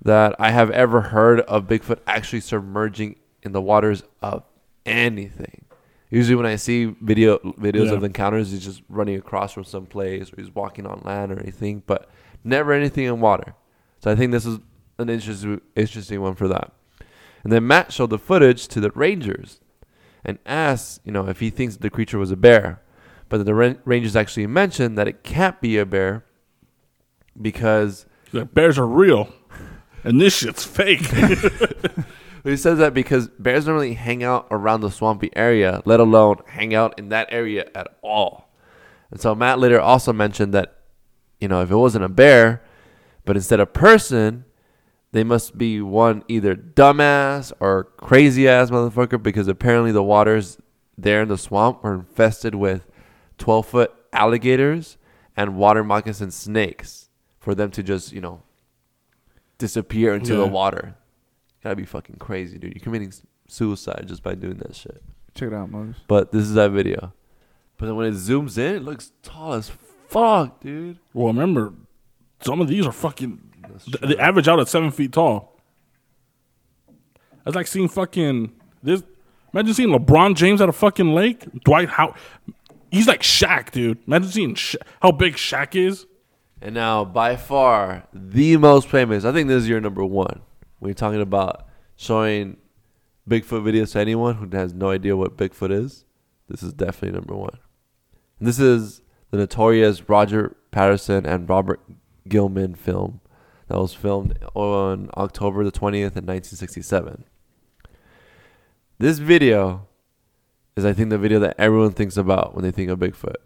that 0.00 0.36
I 0.38 0.52
have 0.52 0.70
ever 0.70 1.00
heard 1.02 1.40
of 1.40 1.66
Bigfoot 1.66 1.98
actually 2.06 2.40
submerging 2.40 3.16
in 3.42 3.52
the 3.52 3.60
waters 3.60 4.04
of 4.22 4.44
anything. 4.86 5.64
Usually, 6.08 6.36
when 6.36 6.46
I 6.46 6.56
see 6.56 6.84
video 7.00 7.38
videos 7.38 7.86
Yeah. 7.86 7.94
of 7.94 8.04
encounters, 8.04 8.52
he's 8.52 8.64
just 8.64 8.82
running 8.88 9.16
across 9.16 9.52
from 9.52 9.64
some 9.64 9.86
place 9.86 10.32
or 10.32 10.36
he's 10.40 10.54
walking 10.54 10.86
on 10.86 11.02
land 11.04 11.32
or 11.32 11.40
anything, 11.40 11.82
but 11.86 12.08
never 12.46 12.72
anything 12.72 13.04
in 13.04 13.20
water. 13.20 13.54
So 14.02 14.10
I 14.10 14.14
think 14.14 14.32
this 14.32 14.46
is 14.46 14.58
an 14.98 15.10
interesting 15.10 15.60
interesting 15.74 16.20
one 16.20 16.34
for 16.34 16.48
that. 16.48 16.72
And 17.42 17.52
then 17.52 17.66
Matt 17.66 17.92
showed 17.92 18.10
the 18.10 18.18
footage 18.18 18.66
to 18.68 18.80
the 18.80 18.90
rangers 18.90 19.60
and 20.24 20.38
asked, 20.46 21.00
you 21.04 21.12
know, 21.12 21.28
if 21.28 21.40
he 21.40 21.50
thinks 21.50 21.76
the 21.76 21.90
creature 21.90 22.18
was 22.18 22.30
a 22.30 22.36
bear. 22.36 22.82
But 23.28 23.44
the 23.44 23.54
rangers 23.54 24.14
actually 24.14 24.46
mentioned 24.46 24.96
that 24.96 25.08
it 25.08 25.24
can't 25.24 25.60
be 25.60 25.78
a 25.78 25.86
bear 25.86 26.24
because 27.40 28.06
bears 28.52 28.78
are 28.78 28.86
real, 28.86 29.32
and 30.04 30.20
this 30.20 30.36
shit's 30.36 30.64
fake. 30.64 31.02
He 32.46 32.56
says 32.56 32.78
that 32.78 32.94
because 32.94 33.26
bears 33.40 33.66
normally 33.66 33.94
hang 33.94 34.22
out 34.22 34.46
around 34.52 34.80
the 34.80 34.90
swampy 34.90 35.30
area, 35.34 35.82
let 35.84 35.98
alone 35.98 36.36
hang 36.46 36.76
out 36.76 36.96
in 36.96 37.08
that 37.08 37.26
area 37.32 37.68
at 37.74 37.88
all. 38.02 38.48
And 39.10 39.20
so 39.20 39.34
Matt 39.34 39.58
later 39.58 39.80
also 39.80 40.12
mentioned 40.12 40.54
that, 40.54 40.75
you 41.40 41.48
know, 41.48 41.62
if 41.62 41.70
it 41.70 41.76
wasn't 41.76 42.04
a 42.04 42.08
bear, 42.08 42.62
but 43.24 43.36
instead 43.36 43.60
a 43.60 43.66
person, 43.66 44.44
they 45.12 45.24
must 45.24 45.56
be 45.56 45.80
one 45.80 46.22
either 46.28 46.54
dumbass 46.54 47.52
or 47.60 47.84
crazy 47.84 48.48
ass 48.48 48.70
motherfucker 48.70 49.22
because 49.22 49.48
apparently 49.48 49.92
the 49.92 50.02
waters 50.02 50.58
there 50.98 51.22
in 51.22 51.28
the 51.28 51.38
swamp 51.38 51.82
were 51.82 51.94
infested 51.94 52.54
with 52.54 52.86
12 53.38 53.66
foot 53.66 53.94
alligators 54.12 54.96
and 55.36 55.56
water 55.56 55.84
moccasin 55.84 56.30
snakes 56.30 57.10
for 57.38 57.54
them 57.54 57.70
to 57.70 57.82
just, 57.82 58.12
you 58.12 58.20
know, 58.20 58.42
disappear 59.58 60.14
into 60.14 60.34
the 60.34 60.46
water. 60.46 60.96
Gotta 61.62 61.76
be 61.76 61.84
fucking 61.84 62.16
crazy, 62.16 62.58
dude. 62.58 62.74
You're 62.74 62.82
committing 62.82 63.12
suicide 63.48 64.04
just 64.06 64.22
by 64.22 64.34
doing 64.34 64.58
that 64.58 64.74
shit. 64.74 65.02
Check 65.34 65.48
it 65.48 65.54
out, 65.54 65.70
Moses. 65.70 65.96
But 66.08 66.32
this 66.32 66.42
is 66.42 66.54
that 66.54 66.70
video. 66.70 67.12
But 67.76 67.86
then 67.86 67.96
when 67.96 68.06
it 68.06 68.14
zooms 68.14 68.56
in, 68.56 68.76
it 68.76 68.82
looks 68.82 69.12
tall 69.22 69.52
as 69.52 69.68
fuck, 70.08 70.60
dude. 70.60 70.98
well, 71.14 71.28
remember, 71.28 71.72
some 72.40 72.60
of 72.60 72.68
these 72.68 72.86
are 72.86 72.92
fucking. 72.92 73.40
The, 73.62 73.68
th- 73.68 73.98
true. 74.00 74.08
They 74.08 74.18
average 74.18 74.48
out 74.48 74.60
at 74.60 74.68
seven 74.68 74.90
feet 74.90 75.12
tall. 75.12 75.58
That's 77.44 77.54
like 77.56 77.66
seeing 77.66 77.88
fucking 77.88 78.52
this. 78.82 79.02
Imagine 79.52 79.74
seeing 79.74 79.88
LeBron 79.90 80.34
James 80.34 80.60
at 80.60 80.68
a 80.68 80.72
fucking 80.72 81.14
lake. 81.14 81.46
Dwight 81.64 81.88
How 81.88 82.14
he's 82.90 83.06
like 83.06 83.22
Shaq, 83.22 83.70
dude. 83.70 83.98
Imagine 84.06 84.30
seeing 84.30 84.54
Sha- 84.54 84.78
how 85.00 85.12
big 85.12 85.34
Shaq 85.34 85.74
is. 85.74 86.06
And 86.60 86.74
now, 86.74 87.04
by 87.04 87.36
far, 87.36 88.04
the 88.12 88.56
most 88.56 88.88
famous. 88.88 89.24
I 89.24 89.32
think 89.32 89.48
this 89.48 89.62
is 89.62 89.68
your 89.68 89.80
number 89.80 90.04
one. 90.04 90.40
When 90.78 90.88
you're 90.88 90.94
talking 90.94 91.20
about 91.20 91.66
showing 91.96 92.56
Bigfoot 93.28 93.62
videos 93.62 93.92
to 93.92 94.00
anyone 94.00 94.34
who 94.36 94.56
has 94.56 94.72
no 94.74 94.90
idea 94.90 95.16
what 95.16 95.36
Bigfoot 95.36 95.70
is, 95.70 96.04
this 96.48 96.62
is 96.62 96.72
definitely 96.72 97.16
number 97.18 97.34
one. 97.34 97.58
And 98.38 98.48
this 98.48 98.58
is 98.58 99.00
the 99.36 99.42
notorious 99.42 100.08
Roger 100.08 100.56
Patterson 100.70 101.26
and 101.26 101.48
Robert 101.48 101.80
Gimlin 102.28 102.76
film 102.76 103.20
that 103.68 103.78
was 103.78 103.92
filmed 103.92 104.38
on 104.54 105.10
October 105.16 105.64
the 105.64 105.72
20th 105.72 106.16
in 106.16 106.24
1967. 106.24 107.24
This 108.98 109.18
video 109.18 109.86
is, 110.76 110.84
I 110.84 110.92
think, 110.92 111.10
the 111.10 111.18
video 111.18 111.38
that 111.40 111.56
everyone 111.58 111.92
thinks 111.92 112.16
about 112.16 112.54
when 112.54 112.64
they 112.64 112.70
think 112.70 112.90
of 112.90 112.98
Bigfoot. 112.98 113.36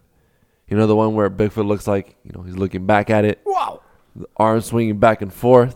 You 0.67 0.77
know, 0.77 0.87
the 0.87 0.95
one 0.95 1.13
where 1.13 1.29
Bigfoot 1.29 1.67
looks 1.67 1.87
like, 1.87 2.15
you 2.23 2.31
know, 2.33 2.43
he's 2.43 2.55
looking 2.55 2.85
back 2.85 3.09
at 3.09 3.25
it. 3.25 3.41
Wow. 3.45 3.81
The 4.15 4.27
arms 4.37 4.65
swinging 4.65 4.99
back 4.99 5.21
and 5.21 5.33
forth. 5.33 5.75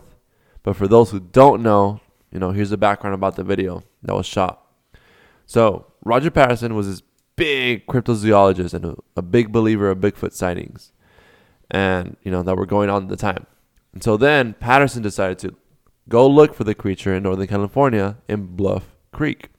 But 0.62 0.76
for 0.76 0.88
those 0.88 1.10
who 1.10 1.20
don't 1.20 1.62
know, 1.62 2.00
you 2.32 2.38
know, 2.38 2.52
here's 2.52 2.70
the 2.70 2.76
background 2.76 3.14
about 3.14 3.36
the 3.36 3.44
video 3.44 3.84
that 4.02 4.14
was 4.14 4.26
shot. 4.26 4.64
So, 5.44 5.92
Roger 6.04 6.30
Patterson 6.30 6.74
was 6.74 7.02
big 7.36 7.86
cryptozoologist 7.86 8.74
and 8.74 8.84
a, 8.84 8.96
a 9.16 9.22
big 9.22 9.52
believer 9.52 9.90
of 9.90 9.98
Bigfoot 9.98 10.32
sightings. 10.32 10.92
And, 11.70 12.16
you 12.22 12.30
know, 12.30 12.42
that 12.42 12.56
were 12.56 12.66
going 12.66 12.90
on 12.90 13.04
at 13.04 13.08
the 13.08 13.16
time. 13.16 13.46
And 13.92 14.02
so 14.02 14.16
then 14.16 14.54
Patterson 14.54 15.02
decided 15.02 15.38
to 15.40 15.56
go 16.08 16.26
look 16.26 16.54
for 16.54 16.64
the 16.64 16.74
creature 16.74 17.14
in 17.14 17.22
Northern 17.24 17.46
California 17.46 18.18
in 18.28 18.56
Bluff 18.56 18.94
Creek. 19.12 19.50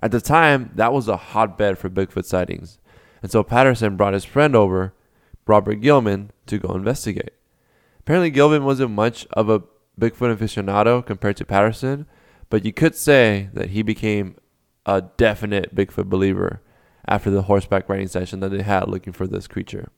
At 0.00 0.10
the 0.10 0.20
time, 0.20 0.70
that 0.74 0.92
was 0.92 1.08
a 1.08 1.16
hotbed 1.16 1.78
for 1.78 1.90
Bigfoot 1.90 2.24
sightings. 2.24 2.78
And 3.22 3.30
so 3.30 3.42
Patterson 3.42 3.96
brought 3.96 4.12
his 4.12 4.24
friend 4.24 4.54
over, 4.54 4.94
Robert 5.46 5.80
Gimlin, 5.80 6.30
to 6.46 6.58
go 6.58 6.74
investigate. 6.74 7.32
Apparently, 8.00 8.30
Gimlin 8.30 8.64
wasn't 8.64 8.90
much 8.90 9.26
of 9.32 9.48
a 9.48 9.62
Bigfoot 9.98 10.36
aficionado 10.36 11.04
compared 11.04 11.36
to 11.38 11.44
Patterson, 11.44 12.06
but 12.50 12.64
you 12.64 12.72
could 12.72 12.94
say 12.94 13.48
that 13.54 13.70
he 13.70 13.82
became 13.82 14.36
a 14.84 15.02
definite 15.16 15.74
Bigfoot 15.74 16.08
believer 16.08 16.60
after 17.06 17.30
the 17.30 17.42
horseback 17.42 17.88
riding 17.88 18.08
session 18.08 18.40
that 18.40 18.50
they 18.50 18.62
had 18.62 18.88
looking 18.88 19.12
for 19.12 19.26
this 19.26 19.46
creature. 19.46 19.90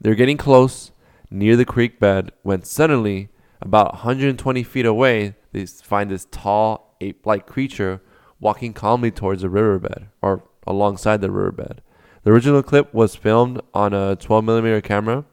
They're 0.00 0.14
getting 0.14 0.36
close 0.36 0.90
near 1.30 1.56
the 1.56 1.64
creek 1.64 1.98
bed 1.98 2.32
when 2.42 2.62
suddenly, 2.62 3.30
about 3.60 3.94
120 3.94 4.62
feet 4.62 4.86
away, 4.86 5.36
they 5.52 5.66
find 5.66 6.10
this 6.10 6.26
tall 6.30 6.96
ape 7.00 7.24
like 7.26 7.46
creature 7.46 8.00
walking 8.40 8.72
calmly 8.72 9.10
towards 9.10 9.42
the 9.42 9.48
riverbed 9.48 10.08
or 10.20 10.42
alongside 10.66 11.20
the 11.20 11.30
riverbed. 11.30 11.80
The 12.24 12.30
original 12.30 12.62
clip 12.62 12.92
was 12.92 13.16
filmed 13.16 13.60
on 13.74 13.92
a 13.92 14.16
12 14.16 14.44
millimeter 14.44 14.80
camera, 14.80 15.24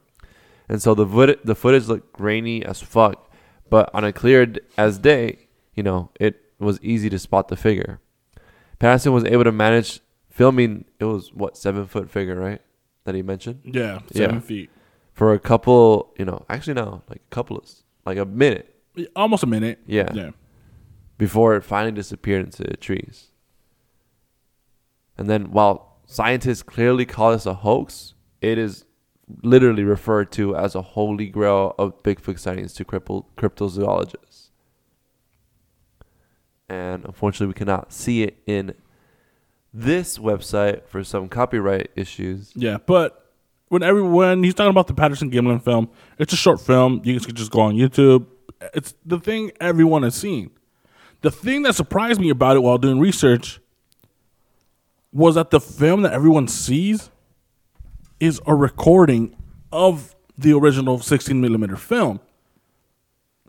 and 0.67 0.81
so 0.81 0.93
the 0.95 1.05
foot- 1.05 1.45
the 1.45 1.55
footage 1.55 1.87
looked 1.87 2.13
grainy 2.13 2.63
as 2.63 2.81
fuck. 2.81 3.31
But 3.69 3.89
on 3.93 4.03
a 4.03 4.13
clear 4.13 4.45
d- 4.47 4.61
as 4.77 4.97
day, 4.97 5.47
you 5.75 5.83
know, 5.83 6.09
it 6.19 6.41
was 6.59 6.79
easy 6.81 7.09
to 7.09 7.19
spot 7.19 7.47
the 7.47 7.55
figure. 7.55 7.99
Patterson 8.79 9.13
was 9.13 9.25
able 9.25 9.43
to 9.43 9.51
manage 9.51 10.01
filming. 10.39 10.85
It 10.99 11.05
was 11.05 11.33
what 11.33 11.57
seven 11.57 11.85
foot 11.85 12.09
figure, 12.09 12.35
right? 12.39 12.61
That 13.03 13.13
he 13.15 13.21
mentioned 13.21 13.59
Yeah, 13.65 13.99
seven 14.11 14.35
Yeah. 14.35 14.41
feet. 14.41 14.69
for 15.13 15.33
a 15.33 15.39
couple. 15.39 16.13
You 16.17 16.25
know, 16.25 16.45
actually 16.49 16.75
no, 16.75 17.01
like 17.09 17.21
a 17.29 17.35
couple 17.35 17.57
of 17.57 17.63
like 18.05 18.17
a 18.17 18.25
minute 18.25 18.65
Almost 19.15 19.43
a 19.43 19.47
minute. 19.47 19.79
Yeah. 19.85 20.09
Yeah. 20.13 20.31
before 21.17 21.55
it 21.57 21.63
finally 21.65 21.91
disappeared 21.91 22.45
into 22.45 22.63
the 22.63 22.77
trees. 22.77 23.31
And 25.17 25.29
then, 25.29 25.51
while 25.51 25.97
scientists 26.05 26.63
clearly 26.63 27.05
call 27.05 27.31
this 27.33 27.45
a 27.45 27.53
hoax, 27.55 28.13
it 28.41 28.57
is 28.57 28.85
literally 29.43 29.83
referred 29.83 30.31
to 30.31 30.55
as 30.55 30.75
a 30.75 30.81
holy 30.81 31.27
grail 31.27 31.75
of 31.77 32.01
Bigfoot 32.03 32.39
sightings 32.39 32.73
to 32.75 32.85
crypto- 32.85 33.25
cryptozoologists. 33.37 34.49
And 36.69 37.03
unfortunately, 37.05 37.47
we 37.47 37.53
cannot 37.61 37.91
see 37.91 38.23
it 38.23 38.37
in 38.45 38.73
this 39.73 40.17
website 40.17 40.85
for 40.85 41.03
some 41.03 41.27
copyright 41.29 41.91
issues. 41.95 42.51
Yeah, 42.55 42.77
but 42.85 43.25
when 43.69 43.83
everyone 43.83 44.43
he's 44.43 44.53
talking 44.53 44.71
about 44.71 44.87
the 44.87 44.93
Patterson 44.93 45.29
Gimlin 45.31 45.63
film, 45.63 45.89
it's 46.17 46.33
a 46.33 46.37
short 46.37 46.59
film. 46.61 47.01
You 47.03 47.19
can 47.19 47.35
just 47.35 47.51
go 47.51 47.61
on 47.61 47.75
YouTube. 47.75 48.25
It's 48.73 48.93
the 49.05 49.19
thing 49.19 49.51
everyone 49.61 50.03
has 50.03 50.15
seen. 50.15 50.51
The 51.21 51.31
thing 51.31 51.63
that 51.63 51.75
surprised 51.75 52.19
me 52.19 52.29
about 52.29 52.55
it 52.55 52.61
while 52.61 52.77
doing 52.77 52.99
research 52.99 53.59
was 55.11 55.35
that 55.35 55.49
the 55.49 55.59
film 55.59 56.01
that 56.03 56.13
everyone 56.13 56.47
sees 56.47 57.09
is 58.19 58.41
a 58.45 58.55
recording 58.55 59.35
of 59.71 60.15
the 60.37 60.53
original 60.53 60.99
16 60.99 61.39
millimeter 61.39 61.75
film. 61.75 62.19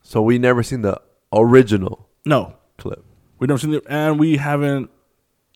So 0.02 0.22
we 0.22 0.38
never 0.38 0.62
seen 0.62 0.82
the 0.82 1.00
original 1.32 2.08
No, 2.24 2.56
clip. 2.78 3.04
We've 3.38 3.48
never 3.48 3.58
seen 3.58 3.74
it, 3.74 3.84
and 3.88 4.18
we 4.18 4.36
haven't. 4.36 4.90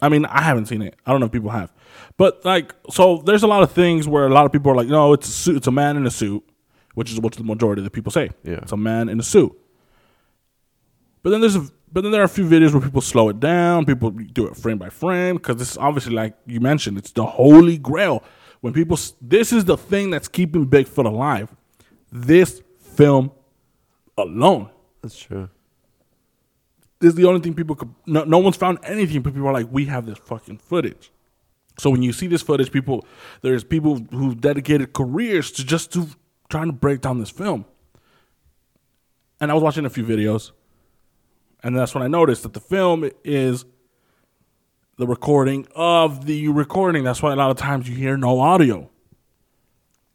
I 0.04 0.08
mean, 0.08 0.26
I 0.26 0.42
haven't 0.42 0.66
seen 0.66 0.82
it. 0.82 0.96
I 1.06 1.10
don't 1.10 1.20
know 1.20 1.26
if 1.26 1.32
people 1.32 1.50
have, 1.50 1.72
but 2.16 2.44
like, 2.44 2.74
so 2.90 3.22
there's 3.24 3.42
a 3.42 3.46
lot 3.46 3.62
of 3.62 3.72
things 3.72 4.06
where 4.06 4.26
a 4.26 4.32
lot 4.32 4.44
of 4.44 4.52
people 4.52 4.70
are 4.70 4.74
like, 4.74 4.88
no, 4.88 5.12
it's 5.12 5.28
a 5.28 5.32
suit. 5.32 5.56
It's 5.56 5.66
a 5.66 5.72
man 5.72 5.96
in 5.96 6.06
a 6.06 6.10
suit, 6.10 6.44
which 6.94 7.10
is 7.10 7.18
what 7.20 7.32
the 7.32 7.44
majority 7.44 7.80
of 7.80 7.84
the 7.84 7.90
people 7.90 8.12
say. 8.12 8.30
Yeah. 8.44 8.58
it's 8.62 8.72
a 8.72 8.76
man 8.76 9.08
in 9.08 9.18
a 9.18 9.22
suit. 9.22 9.58
But 11.22 11.30
then 11.30 11.40
there's 11.40 11.56
a, 11.56 11.66
but 11.90 12.02
then 12.02 12.12
there 12.12 12.20
are 12.20 12.24
a 12.24 12.28
few 12.28 12.44
videos 12.44 12.72
where 12.72 12.82
people 12.82 13.00
slow 13.00 13.30
it 13.30 13.40
down. 13.40 13.86
People 13.86 14.10
do 14.10 14.46
it 14.46 14.56
frame 14.56 14.78
by 14.78 14.90
frame 14.90 15.36
because 15.36 15.56
this 15.56 15.70
is 15.70 15.78
obviously, 15.78 16.12
like 16.12 16.34
you 16.46 16.60
mentioned, 16.60 16.98
it's 16.98 17.12
the 17.12 17.24
holy 17.24 17.78
grail. 17.78 18.22
When 18.60 18.72
people, 18.72 18.98
this 19.22 19.52
is 19.52 19.64
the 19.64 19.76
thing 19.76 20.10
that's 20.10 20.28
keeping 20.28 20.66
Bigfoot 20.66 21.06
alive. 21.06 21.54
This 22.12 22.62
film 22.78 23.32
alone 24.16 24.70
That's 25.02 25.18
true. 25.18 25.48
This 27.04 27.10
is 27.10 27.16
the 27.16 27.26
only 27.26 27.40
thing 27.40 27.52
people 27.52 27.76
could. 27.76 27.94
No, 28.06 28.24
no 28.24 28.38
one's 28.38 28.56
found 28.56 28.78
anything, 28.82 29.20
but 29.20 29.34
people 29.34 29.46
are 29.46 29.52
like, 29.52 29.68
we 29.70 29.84
have 29.86 30.06
this 30.06 30.16
fucking 30.16 30.56
footage. 30.56 31.12
So 31.78 31.90
when 31.90 32.02
you 32.02 32.14
see 32.14 32.28
this 32.28 32.40
footage, 32.40 32.72
people, 32.72 33.06
there's 33.42 33.62
people 33.62 33.96
who've 34.10 34.40
dedicated 34.40 34.94
careers 34.94 35.50
to 35.52 35.64
just 35.64 35.92
to 35.92 36.08
trying 36.48 36.68
to 36.68 36.72
break 36.72 37.02
down 37.02 37.18
this 37.18 37.28
film. 37.28 37.66
And 39.38 39.50
I 39.50 39.54
was 39.54 39.62
watching 39.62 39.84
a 39.84 39.90
few 39.90 40.04
videos, 40.04 40.52
and 41.62 41.76
that's 41.76 41.94
when 41.94 42.02
I 42.02 42.08
noticed 42.08 42.42
that 42.44 42.54
the 42.54 42.60
film 42.60 43.10
is 43.22 43.66
the 44.96 45.06
recording 45.06 45.66
of 45.74 46.24
the 46.24 46.48
recording. 46.48 47.04
That's 47.04 47.20
why 47.20 47.34
a 47.34 47.36
lot 47.36 47.50
of 47.50 47.58
times 47.58 47.86
you 47.86 47.96
hear 47.96 48.16
no 48.16 48.40
audio. 48.40 48.88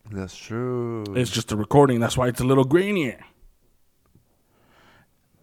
That's 0.10 0.36
true. 0.36 1.04
It's 1.10 1.30
just 1.30 1.52
a 1.52 1.56
recording. 1.56 2.00
That's 2.00 2.18
why 2.18 2.30
it's 2.30 2.42
a 2.42 2.46
little 2.46 2.66
grainier. 2.66 3.22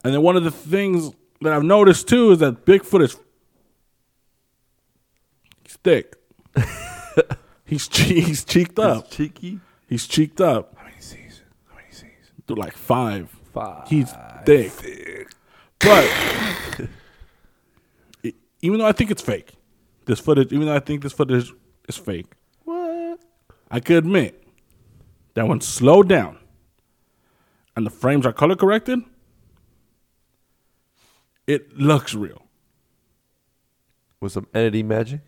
And 0.02 0.12
then 0.12 0.22
one 0.22 0.36
of 0.36 0.42
the 0.42 0.50
things 0.50 1.12
that 1.40 1.52
I've 1.52 1.62
noticed 1.62 2.08
too 2.08 2.30
is 2.32 2.38
that 2.38 2.64
Bigfoot 2.64 3.02
is 3.02 3.16
he's 5.64 5.76
thick. 5.76 6.16
he's 7.64 7.88
che- 7.88 8.20
he's 8.20 8.44
cheeked 8.44 8.78
up. 8.78 9.10
cheeky. 9.10 9.60
He's 9.88 10.06
cheeked 10.06 10.40
up. 10.40 10.74
How 10.76 10.84
many 10.84 10.96
C's? 11.00 11.42
How 11.68 11.76
many 11.76 11.88
C's? 11.90 12.08
Dude, 12.46 12.58
like 12.58 12.74
five. 12.76 13.30
Five. 13.52 13.88
He's 13.88 14.12
thick. 14.44 14.70
thick. 14.72 15.28
But 15.78 16.10
e- 18.22 18.32
even 18.62 18.78
though 18.78 18.86
I 18.86 18.92
think 18.92 19.10
it's 19.10 19.22
fake, 19.22 19.52
this 20.06 20.20
footage, 20.20 20.52
even 20.52 20.66
though 20.66 20.74
I 20.76 20.80
think 20.80 21.02
this 21.02 21.12
footage 21.12 21.52
is 21.88 21.96
fake, 21.96 22.26
what? 22.64 23.20
I 23.70 23.80
could 23.80 23.96
admit 23.96 24.42
that 25.34 25.46
when 25.46 25.60
slowed 25.60 26.08
down 26.08 26.38
and 27.76 27.84
the 27.86 27.90
frames 27.90 28.24
are 28.26 28.32
color 28.32 28.56
corrected, 28.56 29.00
it 31.46 31.76
looks 31.78 32.14
real. 32.14 32.42
With 34.20 34.32
some 34.32 34.46
editing 34.54 34.88
magic. 34.88 35.20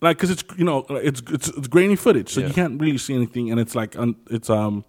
Like, 0.00 0.18
cause 0.18 0.30
it's 0.30 0.44
you 0.56 0.64
know 0.64 0.84
it's 0.90 1.22
it's, 1.30 1.48
it's 1.48 1.68
grainy 1.68 1.96
footage, 1.96 2.28
so 2.28 2.40
Yeah. 2.40 2.48
you 2.48 2.52
can't 2.52 2.80
really 2.80 2.98
see 2.98 3.14
anything, 3.14 3.50
and 3.50 3.58
it's 3.58 3.74
like 3.74 3.96
un, 3.98 4.16
it's 4.30 4.50
um 4.50 4.84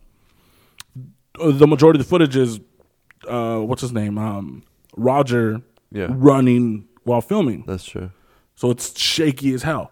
the 1.39 1.67
majority 1.67 1.99
of 1.99 2.05
the 2.05 2.09
footage 2.09 2.35
is 2.35 2.59
uh 3.27 3.59
what's 3.59 3.81
his 3.81 3.91
name 3.93 4.17
um 4.17 4.63
Roger 4.97 5.61
Yeah. 5.91 6.07
running 6.09 6.87
while 7.03 7.21
filming. 7.21 7.63
That's 7.65 7.85
true. 7.85 8.11
So 8.55 8.71
it's 8.71 8.99
shaky 8.99 9.53
as 9.53 9.63
hell. 9.63 9.91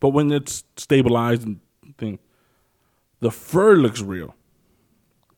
But 0.00 0.10
when 0.10 0.30
it's 0.32 0.64
stabilized 0.76 1.44
and 1.46 1.60
thing, 1.98 2.18
the 3.20 3.30
fur 3.30 3.76
looks 3.76 4.00
real. 4.02 4.34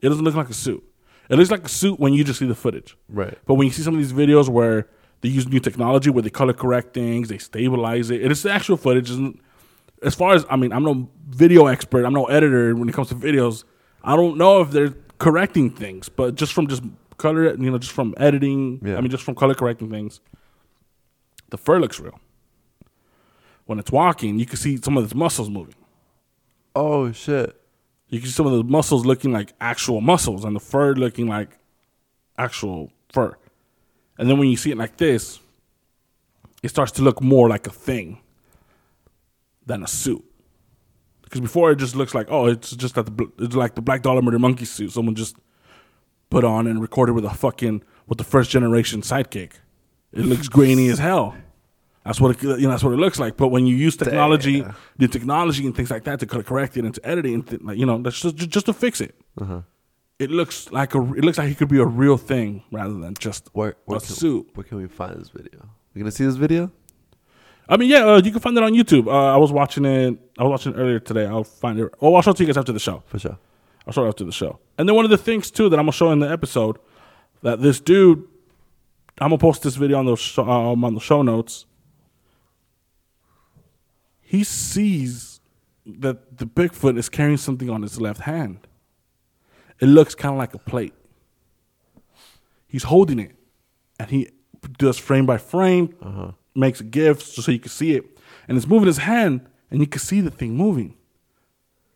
It 0.02 0.08
doesn't 0.08 0.24
look 0.24 0.34
like 0.34 0.48
a 0.50 0.54
suit. 0.54 0.82
It 1.28 1.36
looks 1.36 1.50
like 1.50 1.64
a 1.64 1.68
suit 1.68 1.98
when 1.98 2.12
you 2.12 2.24
just 2.24 2.38
see 2.38 2.46
the 2.46 2.54
footage. 2.54 2.96
Right. 3.08 3.36
But 3.46 3.54
when 3.54 3.66
you 3.66 3.72
see 3.72 3.82
some 3.82 3.94
of 3.94 4.00
these 4.00 4.12
videos 4.12 4.48
where 4.48 4.88
they 5.20 5.28
use 5.28 5.48
new 5.48 5.60
technology, 5.60 6.10
where 6.10 6.22
they 6.22 6.30
color 6.30 6.52
correct 6.52 6.94
things, 6.94 7.28
they 7.28 7.38
stabilize 7.38 8.10
it, 8.10 8.22
and 8.22 8.30
it's 8.30 8.42
the 8.42 8.52
actual 8.52 8.76
footage. 8.76 9.10
Isn't 9.10 9.40
as 10.02 10.14
far 10.14 10.34
as 10.34 10.44
I 10.50 10.56
mean, 10.56 10.72
I'm 10.72 10.84
no 10.84 11.08
video 11.28 11.66
expert. 11.66 12.04
I'm 12.04 12.14
no 12.14 12.26
editor 12.26 12.74
when 12.76 12.88
it 12.88 12.94
comes 12.94 13.08
to 13.08 13.14
videos. 13.14 13.64
I 14.04 14.14
don't 14.14 14.36
know 14.36 14.60
if 14.60 14.70
they're 14.70 14.94
correcting 15.18 15.70
things, 15.70 16.08
but 16.08 16.34
just 16.34 16.52
from 16.52 16.68
just 16.68 16.82
color, 17.16 17.56
you 17.56 17.70
know, 17.70 17.78
just 17.78 17.92
from 17.92 18.14
editing. 18.18 18.80
Yeah. 18.84 18.96
I 18.96 19.00
mean, 19.00 19.10
just 19.10 19.24
from 19.24 19.34
color 19.34 19.54
correcting 19.54 19.90
things, 19.90 20.20
the 21.50 21.58
fur 21.58 21.80
looks 21.80 21.98
real. 21.98 22.20
When 23.64 23.80
it's 23.80 23.90
walking, 23.90 24.38
you 24.38 24.46
can 24.46 24.56
see 24.56 24.76
some 24.76 24.96
of 24.96 25.04
its 25.04 25.14
muscles 25.14 25.50
moving. 25.50 25.74
Oh 26.76 27.10
shit. 27.10 27.60
You 28.08 28.20
can 28.20 28.28
see 28.28 28.34
some 28.34 28.46
of 28.46 28.52
the 28.52 28.64
muscles 28.64 29.04
looking 29.04 29.32
like 29.32 29.52
actual 29.60 30.00
muscles, 30.00 30.44
and 30.44 30.54
the 30.54 30.60
fur 30.60 30.94
looking 30.94 31.26
like 31.26 31.58
actual 32.38 32.92
fur. 33.12 33.36
And 34.18 34.30
then 34.30 34.38
when 34.38 34.48
you 34.48 34.56
see 34.56 34.70
it 34.70 34.78
like 34.78 34.96
this, 34.96 35.40
it 36.62 36.68
starts 36.68 36.92
to 36.92 37.02
look 37.02 37.20
more 37.20 37.48
like 37.48 37.66
a 37.66 37.70
thing 37.70 38.20
than 39.64 39.82
a 39.82 39.86
suit. 39.88 40.24
Because 41.22 41.40
before 41.40 41.72
it 41.72 41.76
just 41.76 41.96
looks 41.96 42.14
like, 42.14 42.28
oh, 42.30 42.46
it's 42.46 42.70
just 42.70 42.94
that 42.94 43.16
the, 43.16 43.30
it's 43.38 43.56
like 43.56 43.74
the 43.74 43.82
Black 43.82 44.02
Dollar 44.02 44.22
Murder 44.22 44.38
Monkey 44.38 44.64
suit 44.64 44.92
someone 44.92 45.16
just 45.16 45.36
put 46.30 46.44
on 46.44 46.66
and 46.66 46.80
recorded 46.80 47.12
with 47.12 47.24
a 47.24 47.30
fucking 47.30 47.82
with 48.06 48.18
the 48.18 48.24
first 48.24 48.50
generation 48.50 49.00
sidekick. 49.02 49.52
It 50.12 50.24
looks 50.24 50.48
grainy 50.48 50.88
as 50.88 50.98
hell. 50.98 51.36
That's 52.06 52.20
what 52.20 52.36
it, 52.36 52.42
you 52.42 52.56
know. 52.58 52.70
That's 52.70 52.84
what 52.84 52.92
it 52.92 52.98
looks 52.98 53.18
like. 53.18 53.36
But 53.36 53.48
when 53.48 53.66
you 53.66 53.74
use 53.74 53.96
technology, 53.96 54.64
the 54.96 55.08
technology 55.08 55.66
and 55.66 55.74
things 55.74 55.90
like 55.90 56.04
that 56.04 56.20
to 56.20 56.26
correct 56.26 56.76
it 56.76 56.84
and 56.84 56.94
to 56.94 57.04
edit 57.04 57.26
it, 57.26 57.34
and 57.34 57.46
th- 57.46 57.62
like 57.62 57.78
you 57.78 57.84
know, 57.84 57.98
that's 57.98 58.20
just 58.20 58.36
just 58.36 58.66
to 58.66 58.72
fix 58.72 59.00
it. 59.00 59.16
It 60.18 60.30
looks 60.30 60.70
like 60.70 60.94
a. 60.94 61.00
It 61.14 61.24
looks 61.24 61.36
like 61.36 61.50
it 61.50 61.58
could 61.58 61.68
be 61.68 61.80
a 61.80 61.84
real 61.84 62.16
thing 62.16 62.62
rather 62.70 62.94
than 62.94 63.14
just 63.18 63.50
Where, 63.52 63.74
where 63.86 63.98
a 63.98 64.00
can, 64.00 64.14
suit. 64.14 64.48
Where 64.54 64.64
can 64.64 64.78
we 64.78 64.86
find 64.86 65.20
this 65.20 65.30
video? 65.30 65.68
We 65.92 66.00
gonna 66.00 66.12
see 66.12 66.24
this 66.24 66.36
video? 66.36 66.70
I 67.68 67.76
mean, 67.76 67.90
yeah, 67.90 68.04
uh, 68.06 68.22
you 68.24 68.30
can 68.30 68.40
find 68.40 68.56
it 68.56 68.62
on 68.62 68.72
YouTube. 68.72 69.08
Uh, 69.08 69.34
I 69.34 69.36
was 69.36 69.50
watching 69.50 69.84
it. 69.84 70.16
I 70.38 70.44
was 70.44 70.50
watching 70.50 70.74
it 70.74 70.76
earlier 70.76 71.00
today. 71.00 71.26
I'll 71.26 71.42
find 71.42 71.78
it. 71.80 71.92
Oh, 72.00 72.14
I'll 72.14 72.22
show 72.22 72.30
it 72.30 72.36
to 72.36 72.44
you 72.44 72.46
guys 72.46 72.56
after 72.56 72.72
the 72.72 72.78
show. 72.78 73.02
For 73.06 73.18
sure. 73.18 73.36
I'll 73.84 73.92
show 73.92 74.04
it 74.04 74.08
after 74.08 74.24
the 74.24 74.32
show. 74.32 74.60
And 74.78 74.88
then 74.88 74.94
one 74.94 75.04
of 75.04 75.10
the 75.10 75.18
things 75.18 75.50
too 75.50 75.68
that 75.70 75.78
I'm 75.78 75.86
gonna 75.86 75.92
show 75.92 76.12
in 76.12 76.20
the 76.20 76.30
episode 76.30 76.78
that 77.42 77.60
this 77.60 77.80
dude, 77.80 78.20
I'm 79.18 79.30
gonna 79.30 79.38
post 79.38 79.64
this 79.64 79.74
video 79.74 79.98
on 79.98 80.06
the 80.06 80.16
show, 80.16 80.48
um, 80.48 80.84
on 80.84 80.94
the 80.94 81.00
show 81.00 81.22
notes. 81.22 81.66
He 84.26 84.42
sees 84.42 85.40
that 85.86 86.38
the 86.38 86.46
Bigfoot 86.46 86.98
is 86.98 87.08
carrying 87.08 87.36
something 87.36 87.70
on 87.70 87.82
his 87.82 88.00
left 88.00 88.22
hand. 88.22 88.58
It 89.80 89.86
looks 89.86 90.16
kind 90.16 90.32
of 90.32 90.38
like 90.38 90.52
a 90.52 90.58
plate. 90.58 90.94
He's 92.66 92.82
holding 92.82 93.20
it, 93.20 93.36
and 94.00 94.10
he 94.10 94.30
does 94.78 94.98
frame 94.98 95.26
by 95.26 95.38
frame, 95.38 95.94
uh-huh. 96.02 96.32
makes 96.56 96.80
a 96.80 96.84
GIF 96.84 97.22
so 97.22 97.52
you 97.52 97.60
can 97.60 97.70
see 97.70 97.94
it, 97.94 98.18
and 98.48 98.56
it's 98.56 98.66
moving 98.66 98.88
his 98.88 98.98
hand, 98.98 99.46
and 99.70 99.78
you 99.80 99.86
can 99.86 100.00
see 100.00 100.20
the 100.20 100.30
thing 100.30 100.56
moving. 100.56 100.96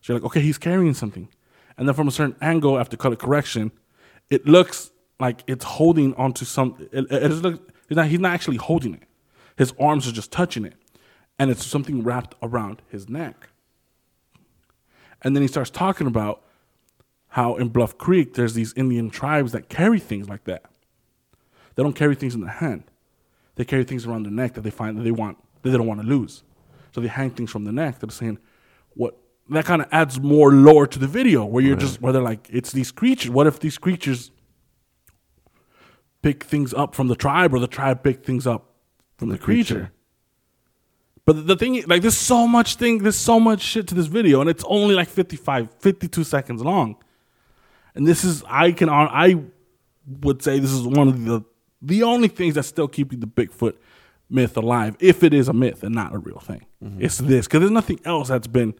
So 0.00 0.12
you're 0.12 0.20
like, 0.20 0.26
okay, 0.26 0.40
he's 0.40 0.56
carrying 0.56 0.94
something. 0.94 1.28
And 1.76 1.88
then 1.88 1.96
from 1.96 2.06
a 2.06 2.12
certain 2.12 2.36
angle, 2.40 2.78
after 2.78 2.96
color 2.96 3.16
correction, 3.16 3.72
it 4.30 4.46
looks 4.46 4.92
like 5.18 5.42
it's 5.48 5.64
holding 5.64 6.14
onto 6.14 6.44
some. 6.44 6.88
It, 6.92 7.10
it, 7.10 7.24
it 7.24 7.30
looks, 7.42 7.58
he's 7.88 8.20
not 8.20 8.32
actually 8.32 8.58
holding 8.58 8.94
it. 8.94 9.02
His 9.56 9.74
arms 9.80 10.06
are 10.06 10.12
just 10.12 10.30
touching 10.30 10.64
it. 10.64 10.74
And 11.40 11.50
it's 11.50 11.64
something 11.64 12.02
wrapped 12.02 12.34
around 12.42 12.82
his 12.90 13.08
neck. 13.08 13.48
And 15.22 15.34
then 15.34 15.40
he 15.40 15.48
starts 15.48 15.70
talking 15.70 16.06
about 16.06 16.42
how 17.28 17.56
in 17.56 17.68
Bluff 17.68 17.96
Creek, 17.96 18.34
there's 18.34 18.52
these 18.52 18.74
Indian 18.74 19.08
tribes 19.08 19.52
that 19.52 19.70
carry 19.70 19.98
things 19.98 20.28
like 20.28 20.44
that. 20.44 20.64
They 21.74 21.82
don't 21.82 21.94
carry 21.94 22.14
things 22.14 22.34
in 22.34 22.42
their 22.42 22.50
hand. 22.50 22.84
They 23.54 23.64
carry 23.64 23.84
things 23.84 24.06
around 24.06 24.24
their 24.24 24.32
neck 24.32 24.52
that 24.52 24.60
they 24.60 24.70
find 24.70 24.98
that 24.98 25.02
they 25.02 25.10
want 25.10 25.38
that 25.62 25.70
they 25.70 25.78
don't 25.78 25.86
want 25.86 26.02
to 26.02 26.06
lose. 26.06 26.42
So 26.92 27.00
they 27.00 27.08
hang 27.08 27.30
things 27.30 27.50
from 27.50 27.64
the 27.64 27.72
neck. 27.72 28.00
They're 28.00 28.10
saying, 28.10 28.38
what 28.90 29.16
that 29.48 29.64
kind 29.64 29.80
of 29.80 29.88
adds 29.90 30.20
more 30.20 30.52
lore 30.52 30.86
to 30.86 30.98
the 30.98 31.06
video 31.06 31.46
where 31.46 31.64
you're 31.64 31.74
just 31.76 32.02
where 32.02 32.12
they're 32.12 32.20
like, 32.20 32.48
it's 32.50 32.70
these 32.70 32.92
creatures. 32.92 33.30
What 33.30 33.46
if 33.46 33.60
these 33.60 33.78
creatures 33.78 34.30
pick 36.20 36.44
things 36.44 36.74
up 36.74 36.94
from 36.94 37.08
the 37.08 37.16
tribe 37.16 37.54
or 37.54 37.58
the 37.58 37.66
tribe 37.66 38.02
pick 38.04 38.26
things 38.26 38.46
up 38.46 38.74
from 39.16 39.30
the, 39.30 39.38
creature. 39.38 39.74
creature. 39.74 39.92
But 41.30 41.46
the 41.46 41.54
thing, 41.54 41.80
like, 41.86 42.02
there's 42.02 42.16
so 42.16 42.48
much 42.48 42.74
thing, 42.74 42.98
there's 42.98 43.14
so 43.14 43.38
much 43.38 43.60
shit 43.60 43.86
to 43.86 43.94
this 43.94 44.06
video, 44.06 44.40
and 44.40 44.50
it's 44.50 44.64
only 44.66 44.96
like 44.96 45.06
55, 45.06 45.68
52 45.78 46.24
seconds 46.24 46.60
long. 46.60 46.96
And 47.94 48.04
this 48.04 48.24
is, 48.24 48.42
I 48.48 48.72
can, 48.72 48.88
I 48.88 49.36
would 50.22 50.42
say 50.42 50.58
this 50.58 50.72
is 50.72 50.82
one 50.82 51.06
of 51.06 51.24
the 51.24 51.44
the 51.82 52.02
only 52.02 52.26
things 52.26 52.56
that 52.56 52.64
still 52.64 52.88
keeping 52.88 53.20
the 53.20 53.28
Bigfoot 53.28 53.76
myth 54.28 54.56
alive, 54.56 54.96
if 54.98 55.22
it 55.22 55.32
is 55.32 55.46
a 55.46 55.52
myth 55.52 55.84
and 55.84 55.94
not 55.94 56.12
a 56.12 56.18
real 56.18 56.40
thing. 56.40 56.66
Mm-hmm. 56.82 57.04
It's 57.04 57.18
this 57.18 57.46
because 57.46 57.60
there's 57.60 57.70
nothing 57.70 58.00
else 58.04 58.26
that's 58.26 58.48
been 58.48 58.74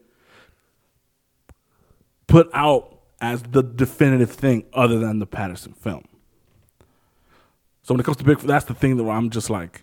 put 2.27 2.51
out 2.53 2.99
as 3.21 3.45
the 3.45 3.63
definitive 3.63 4.33
thing 4.33 4.65
other 4.73 4.99
than 4.99 5.21
the 5.21 5.27
Patterson 5.27 5.73
film. 5.75 6.05
So 7.85 7.95
when 7.95 8.01
it 8.01 8.03
comes 8.03 8.17
to 8.17 8.25
Bigfoot, 8.25 8.49
that's 8.49 8.65
the 8.65 8.75
thing 8.75 8.97
that 8.97 9.09
I'm 9.09 9.31
just 9.31 9.51
like, 9.51 9.83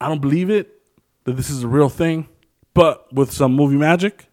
I 0.00 0.08
don't 0.08 0.20
believe 0.20 0.50
it 0.50 0.80
that 1.24 1.36
this 1.36 1.50
is 1.50 1.62
a 1.62 1.68
real 1.68 1.88
thing, 1.88 2.28
but 2.74 3.12
with 3.12 3.30
some 3.32 3.54
movie 3.54 3.76
magic, 3.76 4.26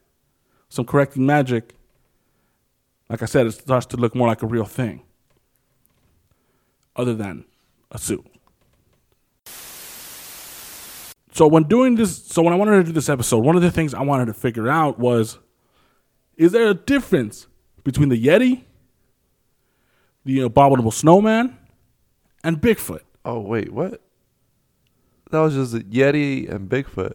some 0.70 0.86
correcting 0.86 1.26
magic, 1.26 1.76
like 3.10 3.22
I 3.22 3.26
said, 3.26 3.46
it 3.48 3.52
starts 3.52 3.86
to 3.88 3.98
look 3.98 4.16
more 4.16 4.28
like 4.28 4.42
a 4.44 4.48
real 4.48 4.66
thing, 4.66 5.04
other 6.96 7.14
than 7.14 7.46
a 7.92 7.98
suit. 7.98 8.26
So 11.34 11.48
when 11.48 11.64
doing 11.64 11.96
this, 11.96 12.26
so 12.26 12.42
when 12.42 12.54
I 12.54 12.58
wanted 12.58 12.78
to 12.78 12.84
do 12.86 12.92
this 12.92 13.10
episode, 13.10 13.46
one 13.46 13.56
of 13.56 13.62
the 13.62 13.70
things 13.70 13.94
I 13.94 14.02
wanted 14.02 14.26
to 14.26 14.34
figure 14.34 14.68
out 14.70 14.98
was, 14.98 15.38
is 16.36 16.52
there 16.52 16.68
a 16.68 16.74
difference 16.74 17.48
between 17.84 18.10
the 18.10 18.22
Yeti, 18.22 18.64
the 20.26 20.42
abominable 20.42 20.92
snowman, 20.92 21.58
and 22.44 22.60
Bigfoot? 22.60 23.02
Oh 23.24 23.40
wait, 23.40 23.72
what? 23.72 24.02
That 25.32 25.40
was 25.40 25.54
just 25.56 25.90
Yeti 25.90 26.50
and 26.50 26.70
Bigfoot. 26.70 27.14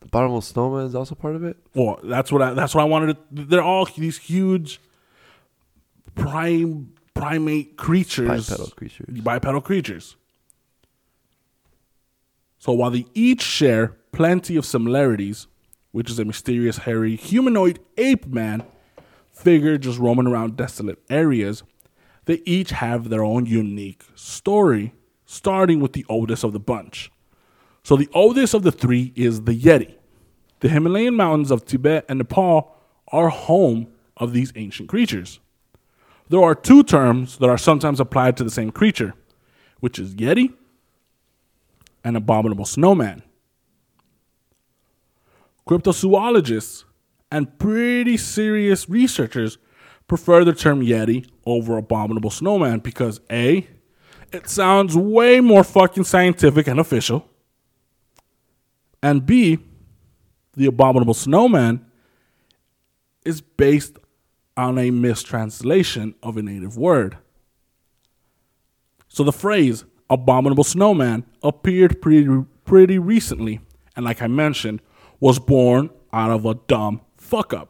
The 0.00 0.08
bottomless 0.08 0.46
snowman 0.46 0.86
is 0.86 0.94
also 0.94 1.14
part 1.14 1.36
of 1.36 1.44
it. 1.44 1.56
Well, 1.74 1.98
that's 2.02 2.30
what 2.30 2.42
I, 2.42 2.54
that's 2.54 2.74
what 2.74 2.82
I 2.82 2.84
wanted. 2.84 3.16
To, 3.16 3.44
they're 3.44 3.62
all 3.62 3.84
these 3.86 4.18
huge 4.18 4.80
prime 6.14 6.92
primate 7.14 7.76
creatures, 7.76 8.48
Bipedal 8.48 8.70
creatures. 8.70 9.20
bipedal 9.20 9.60
creatures. 9.60 10.16
So 12.58 12.72
while 12.72 12.90
they 12.90 13.06
each 13.14 13.42
share 13.42 13.96
plenty 14.12 14.56
of 14.56 14.66
similarities, 14.66 15.46
which 15.92 16.10
is 16.10 16.18
a 16.18 16.24
mysterious, 16.24 16.78
hairy, 16.78 17.16
humanoid 17.16 17.78
ape 17.96 18.26
man 18.26 18.64
figure 19.32 19.78
just 19.78 19.98
roaming 19.98 20.26
around 20.26 20.56
desolate 20.56 20.98
areas, 21.08 21.62
they 22.24 22.42
each 22.44 22.70
have 22.70 23.08
their 23.08 23.24
own 23.24 23.46
unique 23.46 24.04
story, 24.14 24.92
starting 25.26 25.80
with 25.80 25.92
the 25.92 26.04
oldest 26.08 26.44
of 26.44 26.52
the 26.52 26.60
bunch. 26.60 27.10
So 27.86 27.94
the 27.94 28.08
oldest 28.12 28.52
of 28.52 28.64
the 28.64 28.72
three 28.72 29.12
is 29.14 29.42
the 29.42 29.56
Yeti. 29.56 29.94
The 30.58 30.68
Himalayan 30.68 31.14
mountains 31.14 31.52
of 31.52 31.64
Tibet 31.64 32.04
and 32.08 32.18
Nepal 32.18 32.74
are 33.12 33.28
home 33.28 33.86
of 34.16 34.32
these 34.32 34.52
ancient 34.56 34.88
creatures. 34.88 35.38
There 36.28 36.42
are 36.42 36.56
two 36.56 36.82
terms 36.82 37.38
that 37.38 37.48
are 37.48 37.56
sometimes 37.56 38.00
applied 38.00 38.36
to 38.38 38.42
the 38.42 38.50
same 38.50 38.72
creature, 38.72 39.14
which 39.78 40.00
is 40.00 40.16
Yeti 40.16 40.52
and 42.02 42.16
abominable 42.16 42.64
snowman. 42.64 43.22
Cryptozoologists 45.64 46.82
and 47.30 47.56
pretty 47.56 48.16
serious 48.16 48.88
researchers 48.88 49.58
prefer 50.08 50.42
the 50.42 50.52
term 50.52 50.80
Yeti 50.80 51.28
over 51.44 51.76
abominable 51.76 52.30
snowman 52.30 52.80
because 52.80 53.20
A, 53.30 53.68
it 54.32 54.48
sounds 54.48 54.96
way 54.96 55.38
more 55.38 55.62
fucking 55.62 56.02
scientific 56.02 56.66
and 56.66 56.80
official, 56.80 57.30
and 59.06 59.24
B, 59.24 59.58
the 60.56 60.66
abominable 60.66 61.14
snowman 61.14 61.86
is 63.24 63.40
based 63.40 63.98
on 64.56 64.78
a 64.78 64.90
mistranslation 64.90 66.16
of 66.24 66.36
a 66.36 66.42
native 66.42 66.76
word. 66.76 67.16
So 69.06 69.22
the 69.22 69.32
phrase 69.32 69.84
abominable 70.10 70.64
snowman 70.64 71.24
appeared 71.40 72.02
pretty 72.02 72.44
pretty 72.64 72.98
recently 72.98 73.60
and 73.94 74.04
like 74.04 74.20
I 74.22 74.26
mentioned 74.26 74.80
was 75.20 75.38
born 75.38 75.90
out 76.12 76.32
of 76.32 76.44
a 76.44 76.54
dumb 76.66 77.00
fuck 77.16 77.54
up. 77.54 77.68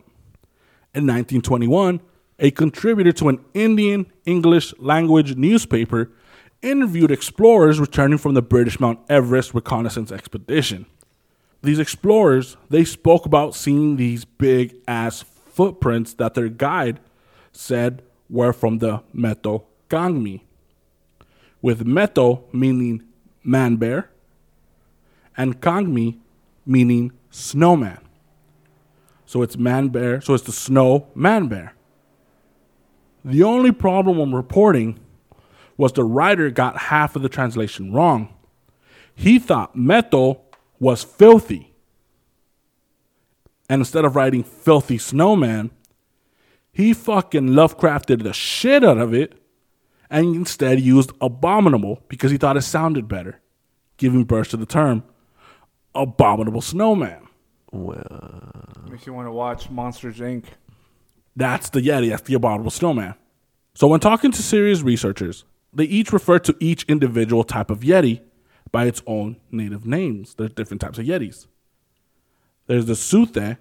In 0.94 1.04
1921, 1.04 2.00
a 2.38 2.50
contributor 2.50 3.12
to 3.12 3.28
an 3.28 3.44
Indian 3.52 4.10
English 4.24 4.72
language 4.78 5.36
newspaper 5.36 6.12
interviewed 6.62 7.10
explorers 7.10 7.78
returning 7.78 8.16
from 8.16 8.32
the 8.32 8.40
British 8.40 8.80
Mount 8.80 9.00
Everest 9.10 9.52
reconnaissance 9.52 10.10
expedition. 10.10 10.86
These 11.66 11.80
explorers, 11.80 12.56
they 12.70 12.84
spoke 12.84 13.26
about 13.26 13.56
seeing 13.56 13.96
these 13.96 14.24
big 14.24 14.76
ass 14.86 15.22
footprints 15.22 16.14
that 16.14 16.34
their 16.34 16.48
guide 16.48 17.00
said 17.50 18.02
were 18.30 18.52
from 18.52 18.78
the 18.78 19.02
Meto 19.12 19.64
Kangmi 19.90 20.42
with 21.60 21.84
Meto 21.84 22.44
meaning 22.54 23.02
man 23.42 23.74
bear 23.74 24.10
and 25.36 25.60
Kangmi 25.60 26.18
meaning 26.64 27.10
snowman. 27.30 27.98
So 29.24 29.42
it's 29.42 29.56
man 29.56 29.88
bear, 29.88 30.20
so 30.20 30.34
it's 30.34 30.44
the 30.44 30.52
snow 30.52 31.08
man 31.16 31.48
bear. 31.48 31.74
The 33.24 33.42
only 33.42 33.72
problem 33.72 34.20
I'm 34.20 34.36
reporting 34.36 35.00
was 35.76 35.92
the 35.94 36.04
writer 36.04 36.48
got 36.48 36.78
half 36.78 37.16
of 37.16 37.22
the 37.22 37.28
translation 37.28 37.92
wrong. 37.92 38.32
He 39.16 39.40
thought 39.40 39.76
Meto 39.76 40.45
was 40.78 41.02
filthy. 41.04 41.74
And 43.68 43.80
instead 43.80 44.04
of 44.04 44.14
writing 44.14 44.44
filthy 44.44 44.98
snowman, 44.98 45.70
he 46.72 46.92
fucking 46.92 47.48
Lovecrafted 47.48 48.22
the 48.22 48.32
shit 48.32 48.84
out 48.84 48.98
of 48.98 49.14
it 49.14 49.40
and 50.10 50.36
instead 50.36 50.80
used 50.80 51.10
abominable 51.20 52.02
because 52.08 52.30
he 52.30 52.36
thought 52.36 52.56
it 52.56 52.62
sounded 52.62 53.08
better. 53.08 53.40
giving 53.96 54.24
birth 54.24 54.50
to 54.50 54.56
the 54.56 54.66
term 54.66 55.02
abominable 55.94 56.60
snowman. 56.60 57.26
Well, 57.72 58.84
makes 58.90 59.06
you 59.06 59.14
want 59.14 59.26
to 59.26 59.32
watch 59.32 59.70
Monsters 59.70 60.18
Inc. 60.18 60.44
That's 61.34 61.70
the 61.70 61.80
Yeti, 61.80 62.10
that's 62.10 62.22
the 62.22 62.34
abominable 62.34 62.70
snowman. 62.70 63.14
So, 63.74 63.86
when 63.88 64.00
talking 64.00 64.32
to 64.32 64.42
serious 64.42 64.82
researchers, 64.82 65.44
they 65.72 65.84
each 65.84 66.12
refer 66.12 66.38
to 66.40 66.56
each 66.60 66.84
individual 66.84 67.44
type 67.44 67.70
of 67.70 67.80
Yeti 67.80 68.20
by 68.76 68.84
its 68.84 69.02
own 69.06 69.36
native 69.50 69.86
names. 69.86 70.34
There's 70.34 70.52
different 70.52 70.82
types 70.82 70.98
of 70.98 71.06
Yetis. 71.06 71.46
There's 72.66 72.84
the 72.84 72.92
Suthe 72.92 73.56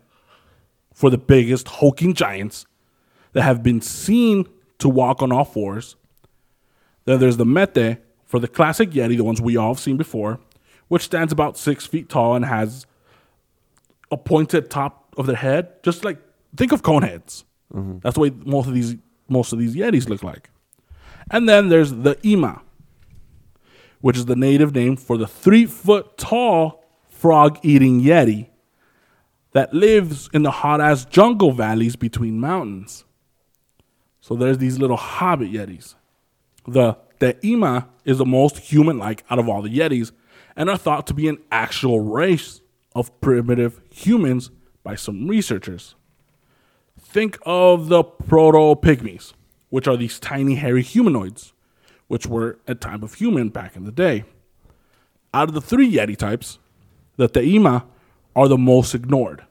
for 0.94 1.10
the 1.10 1.18
biggest 1.18 1.70
hulking 1.70 2.14
giants 2.14 2.66
that 3.32 3.44
have 3.44 3.64
been 3.64 3.80
seen 3.80 4.46
to 4.80 4.90
walk 4.90 5.22
on 5.22 5.32
all 5.32 5.46
fours. 5.46 5.96
Then 7.06 7.22
there's 7.22 7.38
the 7.38 7.46
Mete 7.46 8.00
for 8.26 8.42
the 8.42 8.50
classic 8.50 8.90
Yeti, 8.90 9.16
the 9.16 9.24
ones 9.24 9.40
we 9.40 9.56
all 9.56 9.74
have 9.74 9.80
seen 9.80 9.96
before, 9.96 10.42
which 10.90 11.04
stands 11.04 11.32
about 11.32 11.58
six 11.58 11.86
feet 11.86 12.10
tall 12.10 12.36
and 12.36 12.44
has 12.44 12.86
a 14.12 14.18
pointed 14.18 14.70
top 14.70 15.16
of 15.18 15.28
their 15.28 15.38
head, 15.38 15.82
just 15.82 16.04
like 16.04 16.18
think 16.58 16.74
of 16.74 16.84
cone 16.84 17.04
heads. 17.04 17.46
Mm-hmm. 17.74 18.00
That's 18.00 18.16
the 18.16 18.20
way 18.20 18.32
most 18.46 18.68
of 18.68 18.74
these 18.74 18.98
most 19.30 19.54
of 19.54 19.60
these 19.60 19.78
Yetis 19.78 20.10
look 20.10 20.24
like. 20.24 20.50
And 21.32 21.48
then 21.48 21.70
there's 21.70 21.92
the 21.92 22.18
Ima, 22.22 22.62
which 24.02 24.18
is 24.18 24.26
the 24.26 24.36
native 24.36 24.74
name 24.74 24.96
for 24.96 25.18
the 25.18 25.28
three 25.28 25.66
foot 25.66 26.18
tall 26.18 26.84
frog 27.08 27.60
eating 27.64 28.02
Yeti 28.02 28.50
that 29.54 29.74
lives 29.74 30.30
in 30.34 30.44
the 30.44 30.52
hot 30.52 30.82
ass 30.82 31.06
jungle 31.06 31.52
valleys 31.52 31.96
between 31.96 32.40
mountains. 32.40 33.06
So 34.20 34.36
there's 34.36 34.58
these 34.58 34.80
little 34.80 34.98
hobbit 34.98 35.52
Yetis. 35.52 35.96
The 36.68 36.98
the 37.20 37.38
Ima 37.46 37.88
is 38.04 38.18
the 38.18 38.26
most 38.26 38.58
human 38.58 38.98
like 38.98 39.24
out 39.30 39.40
of 39.40 39.48
all 39.48 39.62
the 39.62 39.70
Yetis 39.70 40.12
and 40.56 40.70
are 40.70 40.78
thought 40.78 41.08
to 41.08 41.14
be 41.14 41.28
an 41.28 41.38
actual 41.52 42.00
race 42.00 42.62
of 42.94 43.20
primitive 43.22 43.82
humans 43.90 44.52
by 44.84 44.96
some 44.96 45.28
researchers. 45.28 45.96
Think 47.00 47.38
of 47.46 47.90
the 47.90 48.04
proto 48.04 48.80
pygmies, 48.80 49.34
which 49.70 49.88
are 49.88 49.98
these 49.98 50.20
tiny 50.20 50.56
hairy 50.56 50.82
humanoids, 50.82 51.54
which 52.08 52.28
were 52.28 52.60
a 52.68 52.76
type 52.76 53.04
of 53.04 53.16
human 53.16 53.50
back 53.50 53.76
in 53.76 53.84
the 53.84 53.92
day. 53.92 54.26
Out 55.34 55.50
of 55.50 55.54
the 55.54 55.62
three 55.62 55.92
Yeti 55.92 56.16
types, 56.16 56.60
the 57.18 57.28
Teima 57.28 57.84
are 58.36 58.48
the 58.48 58.58
most 58.58 58.94
ignored, 58.94 59.46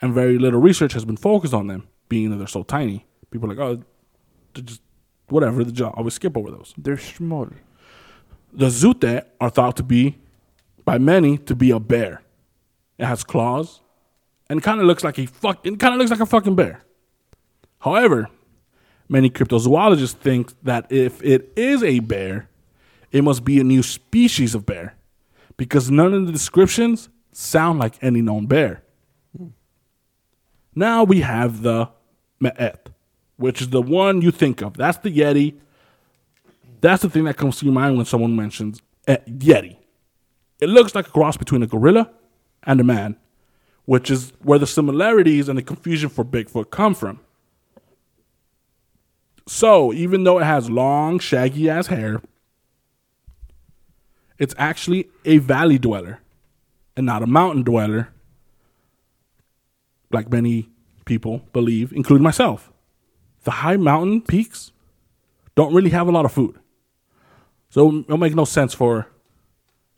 and 0.00 0.14
very 0.14 0.38
little 0.38 0.60
research 0.60 0.92
has 0.92 1.04
been 1.04 1.16
focused 1.16 1.54
on 1.54 1.66
them, 1.66 1.88
being 2.08 2.30
that 2.30 2.36
they're 2.36 2.46
so 2.46 2.62
tiny. 2.62 3.06
People 3.30 3.50
are 3.50 3.54
like, 3.54 3.64
oh, 3.64 3.82
they're 4.54 4.64
just 4.64 4.82
whatever. 5.28 5.64
They 5.64 5.72
just 5.72 5.94
always 5.94 6.14
skip 6.14 6.36
over 6.36 6.50
those. 6.50 6.74
They're 6.76 6.98
small. 6.98 7.48
The 8.52 8.66
Zute 8.66 9.24
are 9.40 9.50
thought 9.50 9.76
to 9.76 9.82
be, 9.82 10.18
by 10.84 10.98
many, 10.98 11.38
to 11.38 11.54
be 11.54 11.70
a 11.70 11.78
bear. 11.78 12.22
It 12.98 13.06
has 13.06 13.22
claws, 13.24 13.80
and 14.48 14.62
kind 14.62 14.80
of 14.80 14.86
looks 14.86 15.04
like 15.04 15.18
a 15.18 15.26
fuck. 15.26 15.64
It 15.64 15.78
kind 15.78 15.94
of 15.94 15.98
looks 15.98 16.10
like 16.10 16.20
a 16.20 16.26
fucking 16.26 16.56
bear. 16.56 16.82
However, 17.78 18.28
many 19.10 19.28
cryptozoologists 19.28 20.14
think 20.14 20.54
that 20.62 20.90
if 20.90 21.22
it 21.22 21.52
is 21.56 21.82
a 21.82 21.98
bear, 21.98 22.48
it 23.10 23.24
must 23.24 23.44
be 23.44 23.60
a 23.60 23.64
new 23.64 23.82
species 23.82 24.54
of 24.54 24.64
bear, 24.64 24.94
because 25.56 25.90
none 25.90 26.14
of 26.14 26.26
the 26.26 26.32
descriptions 26.32 27.08
sound 27.32 27.78
like 27.78 28.02
any 28.02 28.22
known 28.22 28.46
bear. 28.46 28.82
Now 30.74 31.02
we 31.02 31.20
have 31.20 31.62
the 31.62 31.90
Me'et, 32.38 32.88
which 33.36 33.60
is 33.60 33.70
the 33.70 33.82
one 33.82 34.22
you 34.22 34.30
think 34.30 34.62
of. 34.62 34.76
That's 34.76 34.98
the 34.98 35.10
Yeti. 35.10 35.56
That's 36.80 37.02
the 37.02 37.10
thing 37.10 37.24
that 37.24 37.36
comes 37.36 37.58
to 37.58 37.64
your 37.66 37.74
mind 37.74 37.96
when 37.96 38.06
someone 38.06 38.36
mentions 38.36 38.80
Yeti. 39.06 39.76
It 40.60 40.68
looks 40.68 40.94
like 40.94 41.08
a 41.08 41.10
cross 41.10 41.36
between 41.36 41.62
a 41.62 41.66
gorilla 41.66 42.10
and 42.62 42.80
a 42.80 42.84
man, 42.84 43.16
which 43.86 44.10
is 44.10 44.32
where 44.42 44.58
the 44.58 44.66
similarities 44.66 45.48
and 45.48 45.58
the 45.58 45.62
confusion 45.62 46.08
for 46.08 46.24
Bigfoot 46.24 46.70
come 46.70 46.94
from. 46.94 47.18
So, 49.52 49.92
even 49.92 50.22
though 50.22 50.38
it 50.38 50.44
has 50.44 50.70
long, 50.70 51.18
shaggy 51.18 51.68
ass 51.68 51.88
hair, 51.88 52.22
it's 54.38 54.54
actually 54.56 55.08
a 55.24 55.38
valley 55.38 55.76
dweller 55.76 56.20
and 56.96 57.04
not 57.04 57.24
a 57.24 57.26
mountain 57.26 57.64
dweller, 57.64 58.10
like 60.12 60.30
many 60.30 60.70
people 61.04 61.42
believe, 61.52 61.92
including 61.92 62.22
myself. 62.22 62.70
The 63.42 63.50
high 63.50 63.76
mountain 63.76 64.20
peaks 64.20 64.70
don't 65.56 65.74
really 65.74 65.90
have 65.90 66.06
a 66.06 66.12
lot 66.12 66.24
of 66.24 66.30
food. 66.30 66.56
So 67.70 67.92
it'll 68.02 68.18
make 68.18 68.36
no 68.36 68.44
sense 68.44 68.72
for 68.72 69.08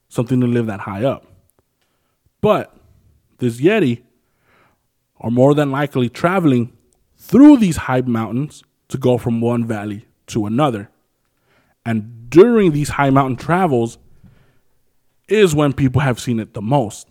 something 0.09 0.41
to 0.41 0.47
live 0.47 0.65
that 0.65 0.81
high 0.81 1.05
up. 1.05 1.27
But 2.41 2.75
this 3.37 3.61
Yeti 3.61 4.01
are 5.21 5.31
more 5.31 5.55
than 5.55 5.71
likely 5.71 6.09
traveling 6.09 6.73
through 7.19 7.59
these 7.59 7.77
high 7.77 8.01
mountains 8.01 8.65
to 8.93 8.99
go 8.99 9.19
from 9.19 9.41
one 9.41 9.67
valley 9.67 10.07
to 10.29 10.47
another. 10.47 10.89
And 11.85 12.31
during 12.31 12.73
these 12.73 12.91
high 12.91 13.11
mountain 13.11 13.37
travels 13.37 13.99
is 15.29 15.55
when 15.55 15.73
people 15.73 16.01
have 16.01 16.21
seen 16.21 16.39
it 16.39 16.55
the 16.55 16.63
most. 16.63 17.09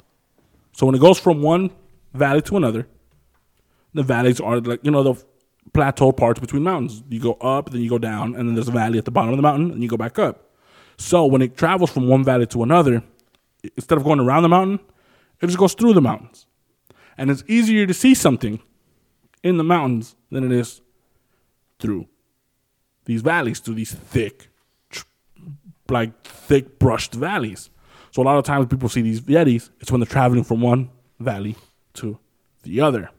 So 0.73 0.85
when 0.85 0.95
it 0.95 1.01
goes 1.01 1.19
from 1.19 1.41
one 1.41 1.71
valley 2.13 2.41
to 2.43 2.57
another, 2.57 2.87
the 3.93 4.03
valleys 4.03 4.39
are 4.39 4.59
like, 4.61 4.79
you 4.83 4.91
know, 4.91 5.03
the 5.03 5.23
plateau 5.73 6.11
parts 6.11 6.39
between 6.39 6.63
mountains. 6.63 7.03
You 7.09 7.19
go 7.19 7.33
up, 7.33 7.71
then 7.71 7.81
you 7.81 7.89
go 7.89 7.97
down, 7.97 8.35
and 8.35 8.47
then 8.47 8.55
there's 8.55 8.69
a 8.69 8.71
valley 8.71 8.97
at 8.97 9.05
the 9.05 9.11
bottom 9.11 9.31
of 9.31 9.37
the 9.37 9.43
mountain, 9.43 9.71
and 9.71 9.83
you 9.83 9.89
go 9.89 9.97
back 9.97 10.17
up. 10.17 10.51
So 10.97 11.25
when 11.25 11.41
it 11.41 11.57
travels 11.57 11.91
from 11.91 12.07
one 12.07 12.23
valley 12.23 12.45
to 12.47 12.63
another, 12.63 13.03
instead 13.75 13.97
of 13.97 14.03
going 14.03 14.19
around 14.19 14.43
the 14.43 14.49
mountain, 14.49 14.79
it 15.41 15.47
just 15.47 15.57
goes 15.57 15.73
through 15.73 15.93
the 15.93 16.01
mountains. 16.01 16.45
And 17.17 17.29
it's 17.29 17.43
easier 17.47 17.85
to 17.85 17.93
see 17.93 18.13
something 18.13 18.61
in 19.43 19.57
the 19.57 19.63
mountains 19.63 20.15
than 20.29 20.43
it 20.43 20.51
is 20.51 20.81
through 21.81 22.07
these 23.05 23.21
valleys, 23.21 23.59
through 23.59 23.75
these 23.75 23.93
thick, 23.93 24.47
like 25.89 26.23
thick 26.23 26.79
brushed 26.79 27.13
valleys. 27.13 27.69
So 28.11 28.21
a 28.21 28.23
lot 28.23 28.37
of 28.37 28.45
times 28.45 28.67
people 28.67 28.87
see 28.87 29.01
these 29.01 29.21
Yetis, 29.21 29.69
it's 29.79 29.91
when 29.91 29.99
they're 29.99 30.05
traveling 30.05 30.43
from 30.43 30.61
one 30.61 30.89
valley 31.19 31.55
to 31.95 32.19
the 32.63 32.79
other. 32.79 33.09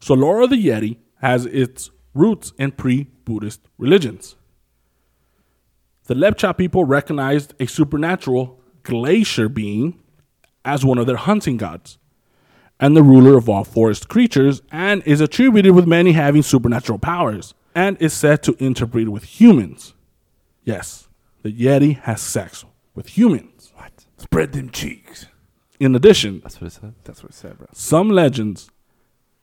So 0.00 0.14
of 0.40 0.50
the 0.50 0.56
Yeti 0.56 0.96
has 1.20 1.46
its 1.46 1.90
roots 2.14 2.52
in 2.58 2.72
pre-Buddhist 2.72 3.60
religions. 3.78 4.36
The 6.04 6.14
Lepcha 6.14 6.56
people 6.56 6.84
recognized 6.84 7.54
a 7.58 7.66
supernatural 7.66 8.60
glacier 8.84 9.48
being 9.48 9.98
as 10.64 10.84
one 10.84 10.98
of 10.98 11.06
their 11.06 11.16
hunting 11.16 11.56
gods 11.56 11.98
and 12.78 12.96
the 12.96 13.02
ruler 13.02 13.36
of 13.36 13.48
all 13.48 13.64
forest 13.64 14.08
creatures 14.08 14.62
and 14.70 15.02
is 15.04 15.20
attributed 15.20 15.74
with 15.74 15.86
many 15.86 16.12
having 16.12 16.42
supernatural 16.42 16.98
powers 16.98 17.54
and 17.74 17.96
is 18.00 18.12
said 18.12 18.42
to 18.42 18.56
interbreed 18.58 19.08
with 19.08 19.24
humans. 19.40 19.94
Yes, 20.64 21.08
the 21.42 21.52
Yeti 21.52 21.98
has 22.00 22.20
sex 22.20 22.64
with 22.94 23.16
humans. 23.16 23.72
What? 23.76 24.06
Spread 24.18 24.52
them 24.52 24.70
cheeks. 24.70 25.26
In 25.78 25.94
addition, 25.94 26.40
That's 26.42 26.60
what 26.60 26.68
it 26.68 26.72
said. 26.72 26.94
That's 27.04 27.22
what 27.22 27.30
it 27.32 27.36
said, 27.36 27.58
bro. 27.58 27.66
some 27.72 28.08
legends 28.08 28.70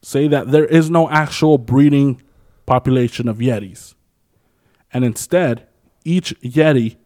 say 0.02 0.28
that 0.28 0.52
there 0.52 0.66
is 0.66 0.90
no 0.90 1.10
actual 1.10 1.58
breeding 1.58 2.22
population 2.66 3.28
of 3.28 3.38
Yetis. 3.38 3.94
And 4.92 5.06
instead, 5.06 5.68
each 6.04 6.38
Yeti 6.42 6.98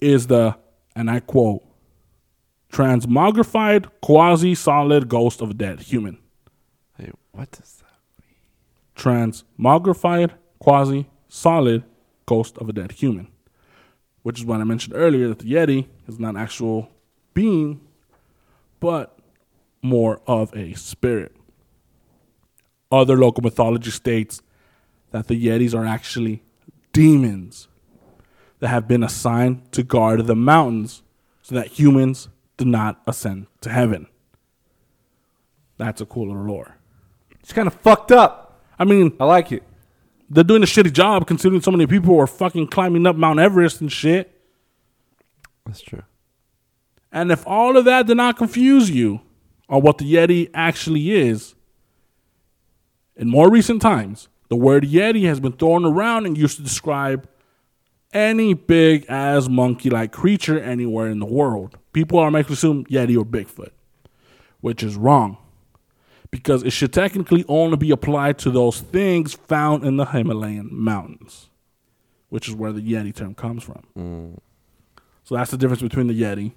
is 0.00 0.26
the, 0.26 0.56
and 0.96 1.10
I 1.10 1.20
quote, 1.20 1.62
transmogrified 2.74 3.86
quasi 4.02 4.52
solid 4.52 5.08
ghost 5.08 5.40
of 5.40 5.50
a 5.50 5.54
dead 5.54 5.78
human. 5.78 6.18
Hey, 6.98 7.12
what 7.30 7.48
is 7.62 7.80
that? 7.80 8.26
mean? 8.26 9.32
Transmogrified 9.60 10.32
quasi 10.58 11.06
solid 11.28 11.84
ghost 12.26 12.58
of 12.58 12.68
a 12.68 12.72
dead 12.72 12.90
human. 12.92 13.28
Which 14.22 14.40
is 14.40 14.44
what 14.44 14.60
I 14.60 14.64
mentioned 14.64 14.96
earlier 14.96 15.28
that 15.28 15.38
the 15.38 15.52
Yeti 15.52 15.86
is 16.08 16.18
not 16.18 16.30
an 16.30 16.36
actual 16.36 16.88
being, 17.32 17.80
but 18.80 19.16
more 19.80 20.20
of 20.26 20.52
a 20.56 20.74
spirit. 20.74 21.36
Other 22.90 23.16
local 23.16 23.44
mythology 23.44 23.90
states 23.92 24.42
that 25.12 25.28
the 25.28 25.46
Yetis 25.46 25.76
are 25.76 25.86
actually 25.86 26.42
demons 26.92 27.68
that 28.58 28.68
have 28.68 28.88
been 28.88 29.04
assigned 29.04 29.70
to 29.72 29.84
guard 29.84 30.26
the 30.26 30.34
mountains 30.34 31.02
so 31.42 31.54
that 31.54 31.78
humans 31.78 32.28
do 32.56 32.64
not 32.64 33.02
ascend 33.06 33.46
to 33.62 33.70
heaven. 33.70 34.06
That's 35.76 36.00
a 36.00 36.06
cool 36.06 36.28
little 36.28 36.44
lore. 36.44 36.76
It's 37.40 37.52
kind 37.52 37.66
of 37.66 37.74
fucked 37.74 38.12
up. 38.12 38.62
I 38.78 38.84
mean, 38.84 39.16
I 39.20 39.24
like 39.24 39.52
it. 39.52 39.62
they're 40.30 40.44
doing 40.44 40.62
a 40.62 40.66
shitty 40.66 40.92
job 40.92 41.26
considering 41.26 41.60
so 41.60 41.70
many 41.70 41.86
people 41.86 42.18
are 42.18 42.26
fucking 42.26 42.68
climbing 42.68 43.06
up 43.06 43.16
Mount 43.16 43.38
Everest 43.38 43.80
and 43.80 43.90
shit. 43.92 44.40
That's 45.66 45.80
true. 45.80 46.02
And 47.12 47.30
if 47.30 47.46
all 47.46 47.76
of 47.76 47.84
that 47.84 48.06
did 48.06 48.16
not 48.16 48.36
confuse 48.36 48.90
you 48.90 49.20
on 49.68 49.82
what 49.82 49.98
the 49.98 50.12
Yeti 50.12 50.50
actually 50.52 51.12
is, 51.12 51.54
in 53.16 53.28
more 53.28 53.50
recent 53.50 53.80
times, 53.80 54.28
the 54.48 54.56
word 54.56 54.84
Yeti 54.84 55.24
has 55.26 55.38
been 55.38 55.52
thrown 55.52 55.84
around 55.84 56.26
and 56.26 56.36
used 56.36 56.56
to 56.56 56.62
describe 56.62 57.28
any 58.12 58.54
big 58.54 59.06
ass 59.08 59.48
monkey 59.48 59.90
like 59.90 60.12
creature 60.12 60.58
anywhere 60.58 61.08
in 61.08 61.18
the 61.20 61.26
world. 61.26 61.78
People 61.94 62.18
are 62.18 62.24
automatically 62.24 62.54
assume 62.54 62.84
Yeti 62.86 63.16
or 63.16 63.24
Bigfoot, 63.24 63.70
which 64.60 64.82
is 64.82 64.96
wrong 64.96 65.38
because 66.30 66.64
it 66.64 66.70
should 66.70 66.92
technically 66.92 67.44
only 67.48 67.76
be 67.76 67.92
applied 67.92 68.36
to 68.40 68.50
those 68.50 68.80
things 68.80 69.34
found 69.34 69.84
in 69.84 69.96
the 69.96 70.04
Himalayan 70.04 70.68
mountains, 70.72 71.48
which 72.28 72.48
is 72.48 72.54
where 72.56 72.72
the 72.72 72.80
Yeti 72.80 73.14
term 73.14 73.34
comes 73.34 73.62
from. 73.62 73.84
Mm. 73.96 74.38
So 75.22 75.36
that's 75.36 75.52
the 75.52 75.56
difference 75.56 75.82
between 75.82 76.08
the 76.08 76.20
Yeti, 76.20 76.50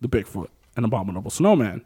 the 0.00 0.08
Bigfoot, 0.08 0.48
and 0.76 0.84
Abominable 0.84 1.30
Snowman. 1.30 1.84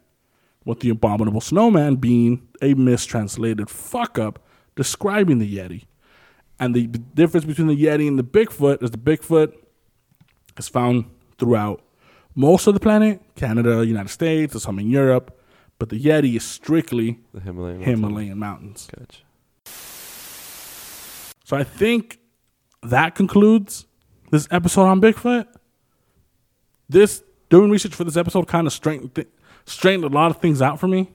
With 0.65 0.81
the 0.81 0.89
Abominable 0.89 1.43
Snowman 1.43 1.97
being 1.97 2.49
a 2.63 2.73
mistranslated 2.73 3.69
fuck 3.69 4.19
up 4.19 4.39
describing 4.77 5.39
the 5.39 5.59
Yeti. 5.59 5.85
And 6.59 6.75
the 6.75 6.87
difference 6.87 7.45
between 7.45 7.69
the 7.69 7.77
Yeti 7.77 8.09
and 8.09 8.19
the 8.19 8.25
Bigfoot 8.25 8.83
is 8.83 8.91
the 8.91 8.97
Bigfoot 8.97 9.53
is 10.57 10.69
found 10.69 11.05
throughout 11.39 11.83
most 12.35 12.67
of 12.67 12.75
the 12.75 12.81
planet 12.81 13.21
Canada, 13.37 13.85
United 13.85 14.09
States, 14.11 14.53
there's 14.53 14.63
some 14.63 14.79
in 14.79 14.89
Europe. 14.91 15.41
But 15.79 15.89
the 15.89 16.01
Yeti 16.01 16.37
is 16.37 16.45
strictly 16.45 17.19
The 17.33 17.41
Himalayan. 17.41 17.83
Himalayan 17.83 18.39
mountains. 18.39 18.89
Gotcha. 18.97 19.23
So 21.45 21.57
I 21.57 21.65
think 21.65 22.19
that 22.83 23.15
concludes 23.15 23.87
this 24.31 24.47
episode 24.51 24.85
on 24.85 25.01
Bigfoot. 25.01 25.47
This 26.89 27.23
doing 27.51 27.71
research 27.71 27.95
for 27.95 28.05
this 28.05 28.17
episode 28.17 28.47
kind 28.47 28.67
of 28.67 28.73
straightened 28.73 29.15
th- 29.15 29.29
straightened 29.67 30.05
a 30.05 30.09
lot 30.09 30.31
of 30.31 30.41
things 30.41 30.63
out 30.63 30.79
for 30.79 30.87
me. 30.89 31.13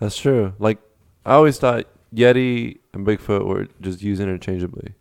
That's 0.00 0.16
true. 0.16 0.52
Like 0.58 0.78
I 1.24 1.34
always 1.34 1.58
thought 1.58 1.86
Yeti 2.14 2.78
and 2.92 3.06
Bigfoot 3.06 3.46
were 3.46 3.68
just 3.80 4.02
used 4.02 4.20
interchangeably. 4.20 4.94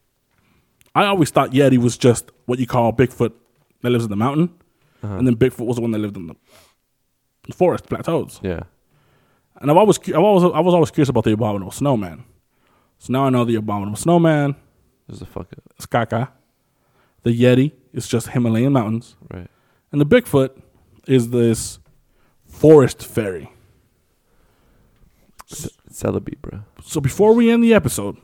I 0.94 1.06
always 1.06 1.30
thought 1.30 1.52
Yeti 1.52 1.78
was 1.78 1.98
just 1.98 2.32
what 2.46 2.58
you 2.60 2.66
call 2.68 2.94
Bigfoot 2.94 3.34
that 3.82 3.90
lives 3.90 4.06
in 4.06 4.10
the 4.10 4.16
mountain, 4.16 4.54
Uh-huh. 5.06 5.18
and 5.18 5.27
then 5.27 5.36
Bigfoot 5.36 5.65
was 5.65 5.76
the 5.77 5.82
one 5.82 5.91
that 5.91 5.99
lived 5.99 6.18
in 6.18 6.27
the 6.27 6.36
the 7.48 7.53
forest 7.53 7.86
plateaus. 7.88 8.40
Yeah. 8.44 8.64
And 9.61 9.69
I've 9.72 9.77
always, 9.77 9.99
I've 10.10 10.15
always, 10.18 10.44
I 10.53 10.60
was 10.60 10.73
always 10.73 10.91
curious 10.91 11.10
about 11.10 11.23
the 11.26 11.32
abominable 11.34 11.72
snowman. 11.72 12.23
So 12.98 13.14
now 13.14 13.26
I 13.26 13.30
know 13.30 13.45
the 13.45 13.56
abominable 13.56 13.98
snowman 13.98 14.56
Just 15.10 15.22
a 15.22 15.26
fuck 15.26 15.48
it. 15.52 15.60
is 15.80 15.86
Kaka. 15.86 16.32
The 17.23 17.30
Yeti 17.32 17.72
is 17.94 18.07
just 18.07 18.30
Himalayan 18.30 18.73
mountains, 18.73 19.15
Right. 19.34 19.48
and 19.91 20.02
the 20.02 20.06
Bigfoot 20.06 20.60
is 21.07 21.30
this 21.30 21.80
forest 22.48 23.06
fairy. 23.06 23.49
Celebi, 25.91 26.36
bro. 26.41 26.61
So 26.84 26.99
before 26.99 27.34
we 27.34 27.49
end 27.52 27.64
the 27.64 27.73
episode, 27.73 28.18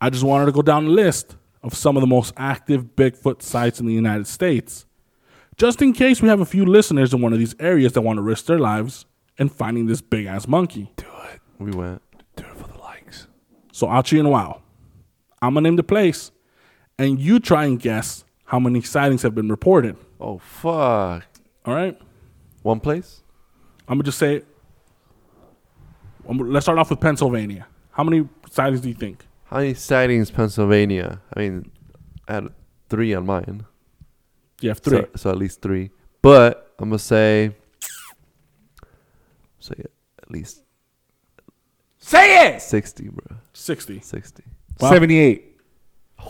I 0.00 0.10
just 0.10 0.24
wanted 0.24 0.46
to 0.46 0.52
go 0.52 0.62
down 0.62 0.84
the 0.84 0.90
list 0.90 1.36
of 1.62 1.74
some 1.74 1.96
of 1.96 2.00
the 2.00 2.06
most 2.06 2.32
active 2.36 2.96
Bigfoot 2.96 3.42
sites 3.42 3.80
in 3.80 3.86
the 3.86 3.92
United 3.92 4.26
States, 4.26 4.86
just 5.56 5.80
in 5.82 5.92
case 5.92 6.20
we 6.22 6.28
have 6.28 6.40
a 6.40 6.46
few 6.46 6.64
listeners 6.64 7.12
in 7.12 7.20
one 7.20 7.32
of 7.32 7.38
these 7.38 7.54
areas 7.60 7.92
that 7.92 8.00
want 8.00 8.16
to 8.16 8.22
risk 8.22 8.46
their 8.46 8.58
lives 8.58 9.06
in 9.38 9.48
finding 9.48 9.86
this 9.86 10.00
big 10.00 10.26
ass 10.26 10.48
monkey. 10.48 10.92
Do 10.96 11.06
it. 11.32 11.40
We 11.58 11.70
went. 11.70 12.02
Do 12.36 12.44
it 12.44 12.56
for 12.56 12.66
the 12.68 12.78
likes. 12.78 13.28
So 13.72 13.86
I'll 13.86 14.02
cheat 14.02 14.20
in 14.20 14.26
a 14.26 14.30
while. 14.30 14.62
I'm 15.40 15.54
gonna 15.54 15.64
name 15.64 15.76
the 15.76 15.82
place, 15.82 16.30
and 16.98 17.20
you 17.20 17.40
try 17.40 17.64
and 17.64 17.78
guess 17.78 18.24
how 18.44 18.58
many 18.58 18.82
sightings 18.82 19.22
have 19.22 19.34
been 19.34 19.48
reported. 19.48 19.96
Oh 20.20 20.38
fuck. 20.38 21.24
All 21.64 21.74
right? 21.74 21.98
One 22.62 22.80
place? 22.80 23.22
I'm 23.88 23.98
gonna 23.98 24.04
just 24.04 24.18
say. 24.18 24.42
Let's 26.24 26.64
start 26.64 26.78
off 26.78 26.90
with 26.90 27.00
Pennsylvania. 27.00 27.66
How 27.90 28.04
many 28.04 28.28
sightings 28.50 28.80
do 28.80 28.88
you 28.88 28.94
think? 28.94 29.26
How 29.52 29.58
many 29.58 29.74
sightings 29.74 30.30
Pennsylvania? 30.30 31.20
I 31.36 31.40
mean, 31.40 31.70
I 32.26 32.32
had 32.34 32.48
three 32.88 33.12
on 33.12 33.26
mine. 33.26 33.66
You 34.62 34.70
have 34.70 34.78
three. 34.78 35.00
So, 35.00 35.08
so 35.16 35.30
at 35.30 35.36
least 35.36 35.60
three. 35.60 35.90
But 36.22 36.72
I'm 36.78 36.88
gonna 36.88 36.98
say 36.98 37.54
say 39.60 39.74
at 40.22 40.30
least 40.30 40.62
Say 41.98 42.46
it. 42.46 42.62
sixty, 42.62 43.10
bro. 43.10 43.36
60. 43.52 44.00
Sixty. 44.00 44.42
Wow. 44.80 44.90
78. 44.90 45.60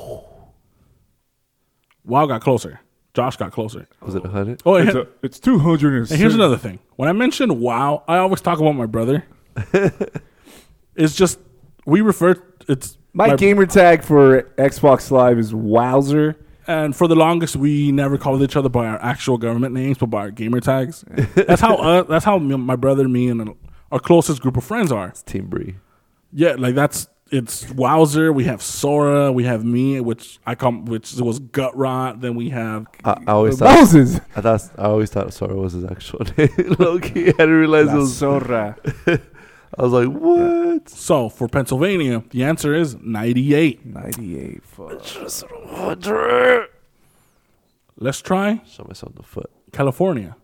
Wow 2.04 2.26
got 2.26 2.40
closer. 2.40 2.80
Josh 3.14 3.36
got 3.36 3.52
closer. 3.52 3.86
Was 4.00 4.16
it 4.16 4.24
a 4.24 4.28
hundred? 4.28 4.60
Oh, 4.66 4.74
It's, 4.74 4.88
and, 4.88 4.98
a, 4.98 5.08
it's 5.22 5.38
206. 5.38 6.10
and 6.10 6.18
here's 6.20 6.34
another 6.34 6.56
thing. 6.56 6.80
When 6.96 7.08
I 7.08 7.12
mention 7.12 7.60
wow, 7.60 8.02
I 8.08 8.16
always 8.16 8.40
talk 8.40 8.58
about 8.58 8.72
my 8.72 8.86
brother. 8.86 9.24
it's 10.96 11.14
just 11.14 11.38
we 11.84 12.00
refer. 12.00 12.36
It's 12.68 12.96
My, 13.12 13.36
gamer 13.36 13.66
tag 13.66 14.02
for 14.02 14.42
Xbox 14.56 15.10
Live 15.10 15.38
is 15.38 15.54
Wowzer. 15.54 16.36
and 16.66 16.94
for 16.94 17.08
the 17.08 17.16
longest 17.16 17.56
we 17.56 17.90
never 17.90 18.16
called 18.16 18.42
each 18.42 18.56
other 18.56 18.68
by 18.68 18.86
our 18.86 19.02
actual 19.02 19.36
government 19.38 19.74
names, 19.74 19.98
but 19.98 20.06
by 20.06 20.20
our 20.20 20.30
gamer 20.30 20.60
tags. 20.60 21.04
that's 21.34 21.60
how 21.60 21.76
uh, 21.76 22.02
that's 22.04 22.24
how 22.24 22.38
my 22.38 22.76
brother, 22.76 23.08
me, 23.08 23.28
and 23.28 23.54
our 23.90 24.00
closest 24.00 24.40
group 24.42 24.56
of 24.56 24.64
friends 24.64 24.92
are. 24.92 25.08
It's 25.08 25.22
Team 25.22 25.48
Bree. 25.48 25.76
Yeah, 26.32 26.54
like 26.56 26.74
that's 26.74 27.08
it's 27.32 27.68
Wowzer. 27.70 28.32
We 28.32 28.44
have 28.44 28.62
Sora. 28.62 29.32
We 29.32 29.44
have 29.44 29.64
me, 29.64 30.00
which 30.00 30.38
I 30.46 30.54
come, 30.54 30.84
which 30.84 31.14
was 31.14 31.38
Gut 31.38 31.76
Rot. 31.76 32.20
Then 32.20 32.36
we 32.36 32.50
have 32.50 32.86
I, 33.04 33.12
I 33.26 33.32
always 33.32 33.58
thought 33.58 33.74
Moses. 33.74 34.20
I 34.36 34.40
thought 34.42 34.70
I 34.78 34.82
always 34.84 35.10
thought 35.10 35.32
Sora 35.32 35.54
was 35.56 35.72
his 35.72 35.84
actual 35.84 36.20
name. 36.36 36.76
Low 36.78 37.00
key, 37.00 37.28
I 37.28 37.32
didn't 37.32 37.58
realize 37.58 37.88
it 37.88 37.96
was. 37.96 38.20
Zorra. 38.20 38.76
I 39.78 39.82
was 39.82 39.92
like, 39.92 40.08
what? 40.08 40.88
so 40.88 41.28
for 41.28 41.48
Pennsylvania. 41.48 42.22
The 42.30 42.44
answer 42.44 42.74
is 42.74 42.96
ninety 42.96 43.54
eight. 43.54 43.84
98. 43.86 44.62
Fuck. 44.64 45.02
Let's 47.98 48.20
try 48.20 48.60
Show 48.66 48.84
myself 48.84 49.14
the 49.14 49.22
foot. 49.22 49.50
California. 49.72 50.36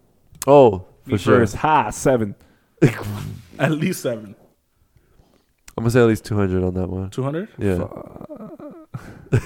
Oh, 0.47 0.87
for 1.09 1.19
sure. 1.19 1.39
First, 1.41 1.57
ha, 1.57 1.91
7. 1.91 2.35
At 3.59 3.73
least 3.73 4.03
seven. 4.03 4.35
I'm 5.77 5.83
gonna 5.85 5.91
say 5.91 6.01
at 6.01 6.07
least 6.07 6.25
200 6.25 6.63
on 6.65 6.75
that 6.75 6.89
one. 6.89 7.11
Two 7.11 7.23
hundred. 7.23 7.49
Yeah. 7.59 7.87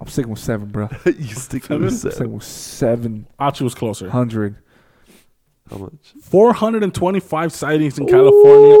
I'm 0.00 0.06
sticking 0.06 0.30
with 0.30 0.38
7, 0.40 0.68
bro. 0.68 0.88
you 1.06 1.34
stick 1.34 1.64
Seven? 1.64 1.84
with 1.84 1.92
I'm 1.92 1.98
seven. 1.98 2.12
sticking 2.12 2.32
with 2.34 2.42
700. 2.44 3.26
Archie 3.38 3.64
was 3.64 3.74
closer. 3.74 4.08
How 5.70 5.78
much? 5.78 6.12
Four 6.22 6.52
hundred 6.52 6.82
and 6.84 6.94
twenty 6.94 7.20
five 7.20 7.52
sightings 7.52 7.98
in 7.98 8.06
California 8.06 8.76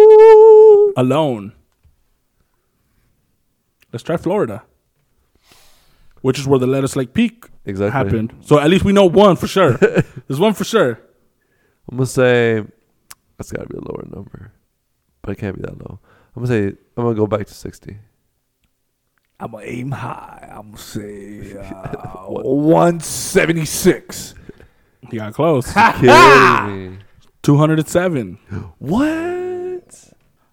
alone. 0.96 1.52
Let's 3.92 4.02
try 4.02 4.16
Florida, 4.16 4.62
which 6.20 6.38
is 6.38 6.46
where 6.46 6.58
the 6.58 6.66
Lettuce 6.66 6.96
Lake 6.96 7.14
Park 7.14 7.50
Exactly. 7.64 7.92
happened. 7.92 8.34
So 8.42 8.58
at 8.60 8.68
least 8.70 8.84
we 8.84 8.92
know 8.92 9.06
one 9.06 9.36
for 9.36 9.46
sure. 9.46 9.72
There's 10.28 10.40
one 10.40 10.52
for 10.54 10.64
sure. 10.64 11.00
I'm 11.90 11.96
gonna 11.96 12.06
say 12.06 12.62
that's 13.36 13.52
gotta 13.52 13.68
be 13.68 13.76
a 13.78 13.80
lower 13.80 14.04
number, 14.12 14.52
but 15.22 15.32
it 15.32 15.38
can't 15.38 15.56
be 15.56 15.62
that 15.62 15.78
low. 15.78 15.98
I'm 16.34 16.44
gonna 16.44 16.48
say 16.48 16.66
I'm 16.96 17.04
gonna 17.04 17.14
go 17.14 17.26
back 17.26 17.46
to 17.46 17.54
60. 17.54 17.96
I'm 19.38 19.50
going 19.50 19.66
to 19.66 19.70
aim 19.70 19.90
high. 19.90 20.48
I'm 20.50 20.72
going 20.72 20.76
to 20.76 20.82
say 20.82 21.58
uh, 21.58 22.24
176. 22.30 24.34
He 25.10 25.16
got 25.18 25.34
close. 25.34 25.72
Kidding 26.00 26.92
me? 26.92 26.98
207. 27.42 28.38
What? 28.78 30.12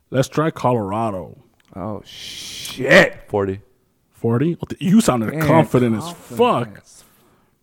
Let's 0.10 0.28
try 0.28 0.52
Colorado. 0.52 1.38
Oh, 1.76 2.02
shit. 2.06 3.28
40. 3.30 3.62
40. 4.12 4.58
You 4.80 5.02
sounded 5.02 5.34
Man, 5.34 5.46
confident 5.48 5.96
as 5.96 6.12
fuck. 6.12 6.84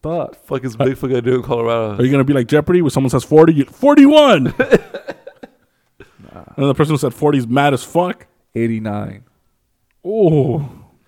Fuck. 0.03 0.35
Fuck 0.45 0.65
is 0.65 0.77
Bigfoot 0.77 1.03
gonna 1.09 1.23
do 1.23 1.37
in 1.37 1.43
Colorado? 1.43 1.97
Are 1.99 2.05
you 2.05 2.11
going 2.11 2.21
to 2.21 2.25
be 2.25 2.33
like 2.33 2.49
Jeopardy 2.49 2.83
where 2.83 2.91
someone 2.91 3.11
says 3.11 3.25
40? 3.25 3.53
You, 3.55 3.65
41. 3.67 4.55
And 6.57 6.69
the 6.69 6.75
person 6.75 6.95
who 6.95 6.99
said 6.99 7.15
40 7.15 7.39
is 7.39 7.47
mad 7.47 7.73
as 7.73 7.83
fuck. 7.83 8.27
89. 8.55 9.25
Oh, 10.05 10.59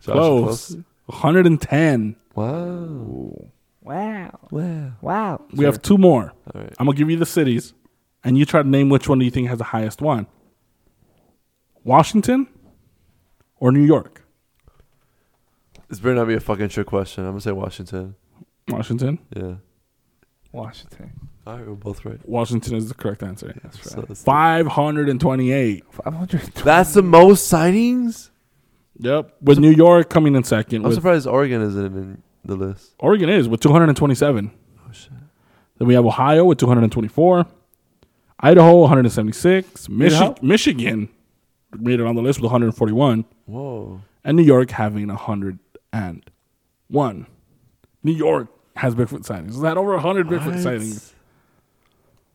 Josh, 0.00 0.12
close. 0.14 0.66
close? 0.68 0.84
110. 1.06 2.16
Wow. 2.34 3.48
Wow. 3.82 4.38
Wow. 4.50 4.92
Wow. 5.00 5.44
We 5.52 5.64
have 5.64 5.82
two 5.82 5.98
more. 5.98 6.32
All 6.54 6.60
right. 6.62 6.72
I'm 6.78 6.86
going 6.86 6.96
to 6.96 6.98
give 7.00 7.10
you 7.10 7.16
the 7.16 7.26
cities, 7.26 7.74
and 8.24 8.38
you 8.38 8.44
try 8.44 8.62
to 8.62 8.68
name 8.68 8.88
which 8.88 9.08
one 9.08 9.18
do 9.18 9.24
you 9.24 9.30
think 9.30 9.48
has 9.48 9.58
the 9.58 9.64
highest 9.64 10.00
one. 10.00 10.26
Washington 11.84 12.46
or 13.56 13.72
New 13.72 13.82
York? 13.84 14.24
This 15.88 16.00
better 16.00 16.14
not 16.14 16.28
be 16.28 16.34
a 16.34 16.40
fucking 16.40 16.68
trick 16.68 16.86
question. 16.86 17.24
I'm 17.24 17.32
gonna 17.32 17.40
say 17.40 17.52
Washington. 17.52 18.14
Washington. 18.68 19.18
Yeah. 19.36 19.54
Washington. 20.52 21.12
All 21.46 21.56
right, 21.58 21.66
we're 21.66 21.74
both 21.74 22.04
right. 22.04 22.18
Washington 22.26 22.76
is 22.76 22.88
the 22.88 22.94
correct 22.94 23.22
answer. 23.22 23.52
That's 23.62 23.84
right. 23.86 23.96
that's- 23.96 24.22
528. 24.22 25.84
500. 25.90 26.40
That's 26.64 26.94
the 26.94 27.02
most 27.02 27.46
sightings. 27.48 28.30
Yep. 28.98 29.34
With 29.42 29.58
New 29.58 29.70
York 29.70 30.08
coming 30.08 30.34
in 30.36 30.44
second. 30.44 30.78
I'm 30.82 30.82
With 30.84 30.94
surprised 30.94 31.26
Oregon 31.26 31.60
isn't 31.62 31.84
in 31.84 32.22
the 32.44 32.56
list. 32.56 32.94
Oregon 32.98 33.28
is 33.28 33.48
with 33.48 33.60
227. 33.60 34.50
Oh 34.78 34.92
shit. 34.92 35.10
Then 35.78 35.88
we 35.88 35.94
have 35.94 36.04
Ohio 36.06 36.44
with 36.44 36.58
224. 36.58 37.46
Idaho 38.40 38.76
176. 38.80 39.86
Michi- 39.88 40.42
Michigan 40.42 41.08
made 41.78 42.00
it 42.00 42.06
on 42.06 42.14
the 42.16 42.22
list 42.22 42.40
with 42.40 42.44
141. 42.50 43.24
Whoa. 43.46 44.00
And 44.24 44.36
New 44.36 44.42
York 44.42 44.70
having 44.70 45.08
100 45.08 45.58
and. 45.92 46.24
New 46.90 48.12
York 48.12 48.48
has 48.76 48.94
Bigfoot 48.94 49.24
sightings. 49.24 49.54
It's 49.56 49.64
had 49.64 49.76
over 49.78 49.92
100 49.92 50.26
Bigfoot 50.26 50.52
What? 50.54 50.60
sightings. 50.60 51.14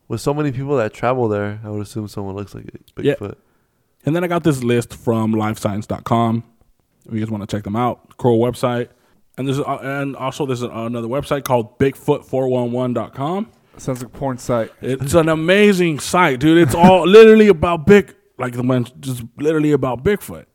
With 0.08 0.22
so 0.22 0.34
many 0.34 0.52
people 0.52 0.78
that 0.78 0.94
travel 0.94 1.28
there, 1.28 1.60
I 1.64 1.70
would 1.70 1.82
assume 1.82 2.08
someone 2.08 2.36
looks 2.36 2.56
like 2.56 2.66
a 2.98 3.04
Yeah. 3.04 3.16
Bigfoot. 3.16 3.36
And 4.06 4.16
then 4.16 4.24
I 4.24 4.28
got 4.28 4.44
this 4.44 4.64
list 4.64 4.94
from 4.94 5.34
livescience.com. 5.34 6.44
If 7.06 7.14
you 7.14 7.20
guys 7.20 7.30
want 7.30 7.48
to 7.48 7.56
check 7.56 7.64
them 7.66 7.76
out, 7.76 8.18
cool 8.18 8.40
website. 8.40 8.88
And 9.38 9.48
there's 9.48 9.60
uh, 9.60 9.80
and 9.82 10.16
also 10.16 10.46
there's 10.46 10.64
another 10.64 11.08
website 11.08 11.44
called 11.44 11.78
bigfoot411.com. 11.80 13.52
Sounds 13.78 14.02
like 14.02 14.14
a 14.14 14.18
porn 14.18 14.40
site. 14.40 14.72
It's 14.82 15.14
an 15.14 15.30
amazing 15.30 16.00
site, 16.00 16.40
dude. 16.40 16.58
It's 16.58 16.74
all 16.74 17.08
literally 17.08 17.48
about 17.48 17.86
big 17.86 18.16
like 18.38 18.54
the 18.54 18.64
one 18.64 18.86
just 19.00 19.24
literally 19.38 19.72
about 19.72 20.04
Bigfoot. 20.04 20.46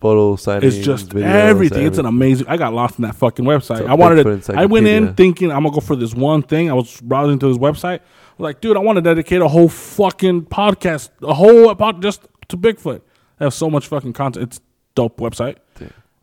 Photo 0.00 0.34
sightings. 0.36 0.76
It's 0.76 0.84
just 0.84 1.10
videos, 1.10 1.22
everything. 1.24 1.86
It's 1.86 1.98
an 1.98 2.06
amazing. 2.06 2.48
I 2.48 2.56
got 2.56 2.74
lost 2.74 2.98
in 2.98 3.02
that 3.02 3.14
fucking 3.14 3.44
website. 3.44 3.80
It's 3.80 3.88
a 3.88 3.90
I 3.90 3.94
wanted 3.94 4.26
Bigfoot 4.26 4.44
to. 4.46 4.58
I 4.58 4.66
went 4.66 4.86
in 4.86 5.04
encyclopedia. 5.04 5.14
thinking 5.14 5.52
I'm 5.52 5.62
gonna 5.62 5.74
go 5.74 5.80
for 5.80 5.96
this 5.96 6.12
one 6.14 6.42
thing. 6.42 6.70
I 6.70 6.74
was 6.74 7.00
browsing 7.00 7.38
to 7.38 7.48
this 7.48 7.58
website. 7.58 8.00
I 8.00 8.34
was 8.36 8.44
like, 8.44 8.60
dude, 8.60 8.76
I 8.76 8.80
want 8.80 8.96
to 8.96 9.02
dedicate 9.02 9.40
a 9.42 9.48
whole 9.48 9.68
fucking 9.68 10.46
podcast, 10.46 11.10
a 11.22 11.34
whole 11.34 11.70
about 11.70 12.00
just 12.00 12.26
to 12.48 12.56
Bigfoot. 12.56 13.02
I 13.38 13.44
have 13.44 13.54
so 13.54 13.70
much 13.70 13.86
fucking 13.86 14.12
content. 14.12 14.48
It's 14.48 14.60
dope 14.94 15.18
website. 15.18 15.58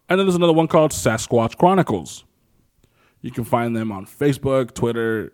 And 0.09 0.19
then 0.19 0.25
there's 0.25 0.35
another 0.35 0.53
one 0.53 0.67
called 0.67 0.91
Sasquatch 0.91 1.57
Chronicles. 1.57 2.23
You 3.21 3.31
can 3.31 3.43
find 3.43 3.75
them 3.75 3.91
on 3.91 4.05
Facebook, 4.05 4.73
Twitter, 4.73 5.31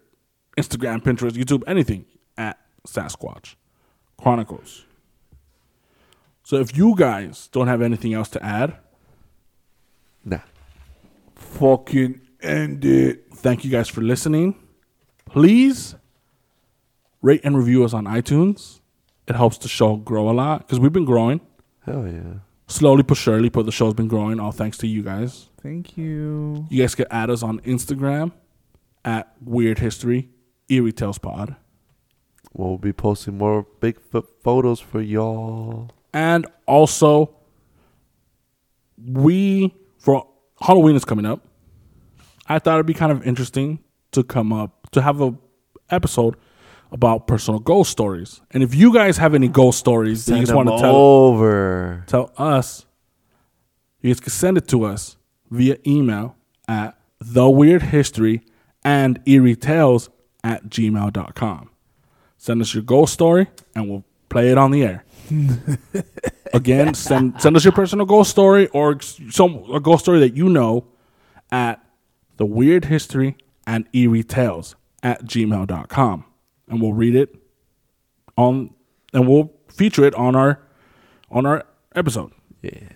Instagram, 0.57 1.02
Pinterest, 1.02 1.31
YouTube, 1.31 1.64
anything 1.65 2.06
at 2.38 2.60
Sasquatch 2.88 3.56
Chronicles. 4.19 4.85
So 6.43 6.57
if 6.57 6.76
you 6.77 6.93
guys 6.95 7.47
don't 7.52 7.68
have 7.68 7.81
anything 7.81 8.14
else 8.14 8.30
to 8.30 8.43
add, 8.43 8.77
Nah. 10.23 10.39
Fucking 11.35 12.19
end 12.41 12.84
it. 12.84 13.26
thank 13.34 13.64
you 13.64 13.69
guys 13.72 13.88
for 13.88 14.02
listening. 14.02 14.56
Please 15.26 15.95
rate 17.22 17.41
and 17.43 17.57
review 17.57 17.84
us 17.84 17.93
on 17.93 18.06
iTunes. 18.06 18.80
It 19.27 19.35
helps 19.35 19.57
the 19.57 19.68
show 19.68 19.95
grow 19.97 20.30
a 20.30 20.34
lot 20.34 20.60
because 20.60 20.80
we've 20.80 20.93
been 20.93 21.06
growing 21.06 21.41
Hell 21.85 22.07
yeah. 22.07 22.39
Slowly 22.68 23.04
but 23.04 23.18
surely. 23.18 23.50
But 23.50 23.66
the 23.66 23.72
show's 23.72 23.94
been 23.94 24.08
growing, 24.08 24.40
all 24.40 24.52
thanks 24.52 24.78
to 24.80 24.88
you 24.88 25.02
guys. 25.04 25.48
Thank 25.62 25.98
you. 25.98 26.66
You 26.70 26.84
guys 26.84 26.96
can 26.96 27.06
add 27.12 27.30
us 27.30 27.42
on 27.44 27.60
Instagram 27.62 28.32
at 29.04 29.34
Weird 29.42 29.80
History 29.80 30.30
Eerie 30.70 30.92
Tales 30.92 31.18
Pod, 31.20 31.56
We'll 32.54 32.78
be 32.78 32.94
posting 32.94 33.38
more 33.38 33.66
Bigfoot 33.82 34.26
photos 34.44 34.80
for 34.80 35.02
y'all. 35.02 35.92
and 36.14 36.48
also 36.66 37.36
we 38.98 39.74
for 40.00 40.28
Halloween 40.62 40.96
is 40.96 41.06
coming 41.06 41.26
up. 41.26 41.42
I 42.48 42.60
thought 42.60 42.76
it'd 42.76 42.86
be 42.86 42.94
kind 42.94 43.12
of 43.12 43.26
interesting 43.28 43.80
to 44.12 44.24
come 44.24 44.54
up 44.54 44.90
to 44.92 45.02
have 45.02 45.20
a 45.22 45.36
episode 45.90 46.36
about 46.91 47.28
personal 47.28 47.60
ghost 47.60 47.91
stories. 47.91 48.41
And 48.52 48.64
if 48.64 48.74
you 48.74 48.94
guys 48.94 49.18
have 49.18 49.34
any 49.34 49.48
ghost 49.48 49.80
stories 49.80 50.26
that 50.26 50.36
you 50.36 50.41
just 50.41 50.53
want 50.53 50.70
to 50.70 50.78
tell 50.78 50.95
over. 50.95 52.03
tell 52.07 52.32
us, 52.38 52.86
you 54.02 54.14
guys 54.14 54.20
can 54.20 54.32
send 54.32 54.57
it 54.57 54.68
to 54.70 54.84
us 54.84 55.18
via 55.49 55.78
email 55.86 56.36
at 56.68 56.98
the 57.20 57.49
weird 57.49 57.84
history 57.84 58.44
and 58.84 59.20
eerie 59.26 59.56
tales 59.56 60.10
at 60.44 60.70
gmail.com. 60.70 61.70
Send 62.38 62.62
us 62.62 62.74
your 62.74 62.84
ghost 62.84 63.14
story 63.14 63.48
and 63.74 63.90
we'll 63.90 64.03
play 64.30 64.52
it 64.52 64.57
on 64.57 64.72
the 64.72 64.84
air. 64.84 65.03
Again, 66.53 66.94
send 66.94 67.41
send 67.41 67.56
us 67.56 67.66
your 67.66 67.72
personal 67.74 68.06
ghost 68.06 68.30
story 68.30 68.68
or 68.68 69.02
some 69.02 69.64
a 69.72 69.80
ghost 69.80 70.06
story 70.06 70.20
that 70.20 70.36
you 70.36 70.48
know 70.49 70.86
at 71.52 71.84
the 72.38 72.45
weird 72.45 72.86
history 72.86 73.38
and 73.66 73.88
eerie 73.94 74.24
tales 74.24 74.76
at 75.02 75.26
gmail.com. 75.26 76.26
And 76.68 76.82
we'll 76.82 76.94
read 76.94 77.16
it 77.16 77.36
on 78.38 78.74
and 79.14 79.28
we'll 79.28 79.54
feature 79.70 80.04
it 80.04 80.16
on 80.16 80.36
our 80.36 80.62
on 81.30 81.46
our 81.46 81.66
episode. 81.96 82.32
Yeah. 82.62 82.90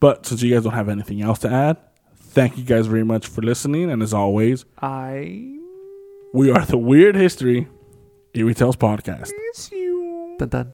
But 0.00 0.26
since 0.26 0.42
you 0.42 0.52
guys 0.52 0.64
don't 0.64 0.72
have 0.74 0.88
anything 0.88 1.22
else 1.22 1.38
to 1.40 1.50
add, 1.50 1.76
thank 2.16 2.58
you 2.58 2.64
guys 2.64 2.86
very 2.86 3.04
much 3.04 3.26
for 3.26 3.40
listening. 3.42 3.90
And 3.90 4.02
as 4.02 4.12
always, 4.12 4.64
I 4.80 5.56
we 6.34 6.50
are 6.50 6.64
the 6.64 6.78
Weird 6.78 7.14
History 7.14 7.68
Eerie 8.34 8.54
Tales 8.54 8.76
Podcast. 8.76 9.30
miss 9.52 9.70
you. 9.72 10.36
Dun 10.38 10.48
dun. 10.48 10.72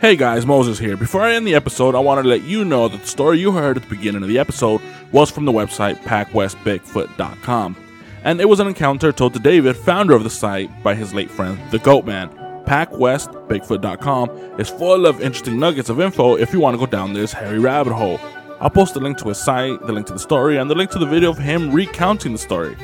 Hey 0.00 0.16
guys, 0.16 0.46
Moses 0.46 0.78
here. 0.78 0.96
Before 0.96 1.20
I 1.20 1.34
end 1.34 1.46
the 1.46 1.54
episode, 1.54 1.94
I 1.94 1.98
wanted 1.98 2.22
to 2.22 2.28
let 2.30 2.42
you 2.44 2.64
know 2.64 2.88
that 2.88 3.02
the 3.02 3.06
story 3.06 3.38
you 3.38 3.52
heard 3.52 3.76
at 3.76 3.82
the 3.82 3.88
beginning 3.94 4.22
of 4.22 4.28
the 4.28 4.38
episode 4.38 4.80
was 5.12 5.30
from 5.30 5.44
the 5.44 5.52
website 5.52 5.96
pacwestbigfoot.com. 6.04 7.76
And 8.24 8.40
it 8.40 8.48
was 8.48 8.60
an 8.60 8.66
encounter 8.66 9.12
told 9.12 9.34
to 9.34 9.40
David, 9.40 9.76
founder 9.76 10.14
of 10.14 10.24
the 10.24 10.30
site, 10.30 10.82
by 10.82 10.94
his 10.94 11.14
late 11.14 11.30
friend, 11.30 11.58
the 11.70 11.78
Goatman. 11.78 12.36
Pacwestbigfoot.com 12.66 14.60
is 14.60 14.68
full 14.68 15.06
of 15.06 15.20
interesting 15.20 15.58
nuggets 15.58 15.88
of 15.88 16.00
info 16.00 16.36
if 16.36 16.52
you 16.52 16.60
want 16.60 16.74
to 16.74 16.78
go 16.78 16.86
down 16.86 17.12
this 17.12 17.32
hairy 17.32 17.58
rabbit 17.58 17.92
hole. 17.92 18.20
I'll 18.60 18.70
post 18.70 18.94
the 18.94 19.00
link 19.00 19.16
to 19.18 19.28
his 19.28 19.38
site, 19.38 19.80
the 19.86 19.92
link 19.92 20.06
to 20.08 20.12
the 20.12 20.18
story, 20.18 20.58
and 20.58 20.70
the 20.70 20.74
link 20.74 20.90
to 20.90 20.98
the 20.98 21.06
video 21.06 21.30
of 21.30 21.38
him 21.38 21.72
recounting 21.72 22.32
the 22.32 22.38
story. 22.38 22.76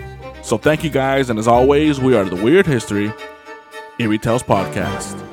So 0.43 0.57
thank 0.57 0.83
you 0.83 0.91
guys, 0.91 1.29
and 1.29 1.39
as 1.39 1.47
always, 1.47 2.01
we 2.01 2.17
are 2.17 2.25
the 2.25 2.43
Weird 2.43 2.67
History 2.67 3.13
Eerie 3.99 4.19
Tales 4.19 4.43
Podcast. 4.43 5.26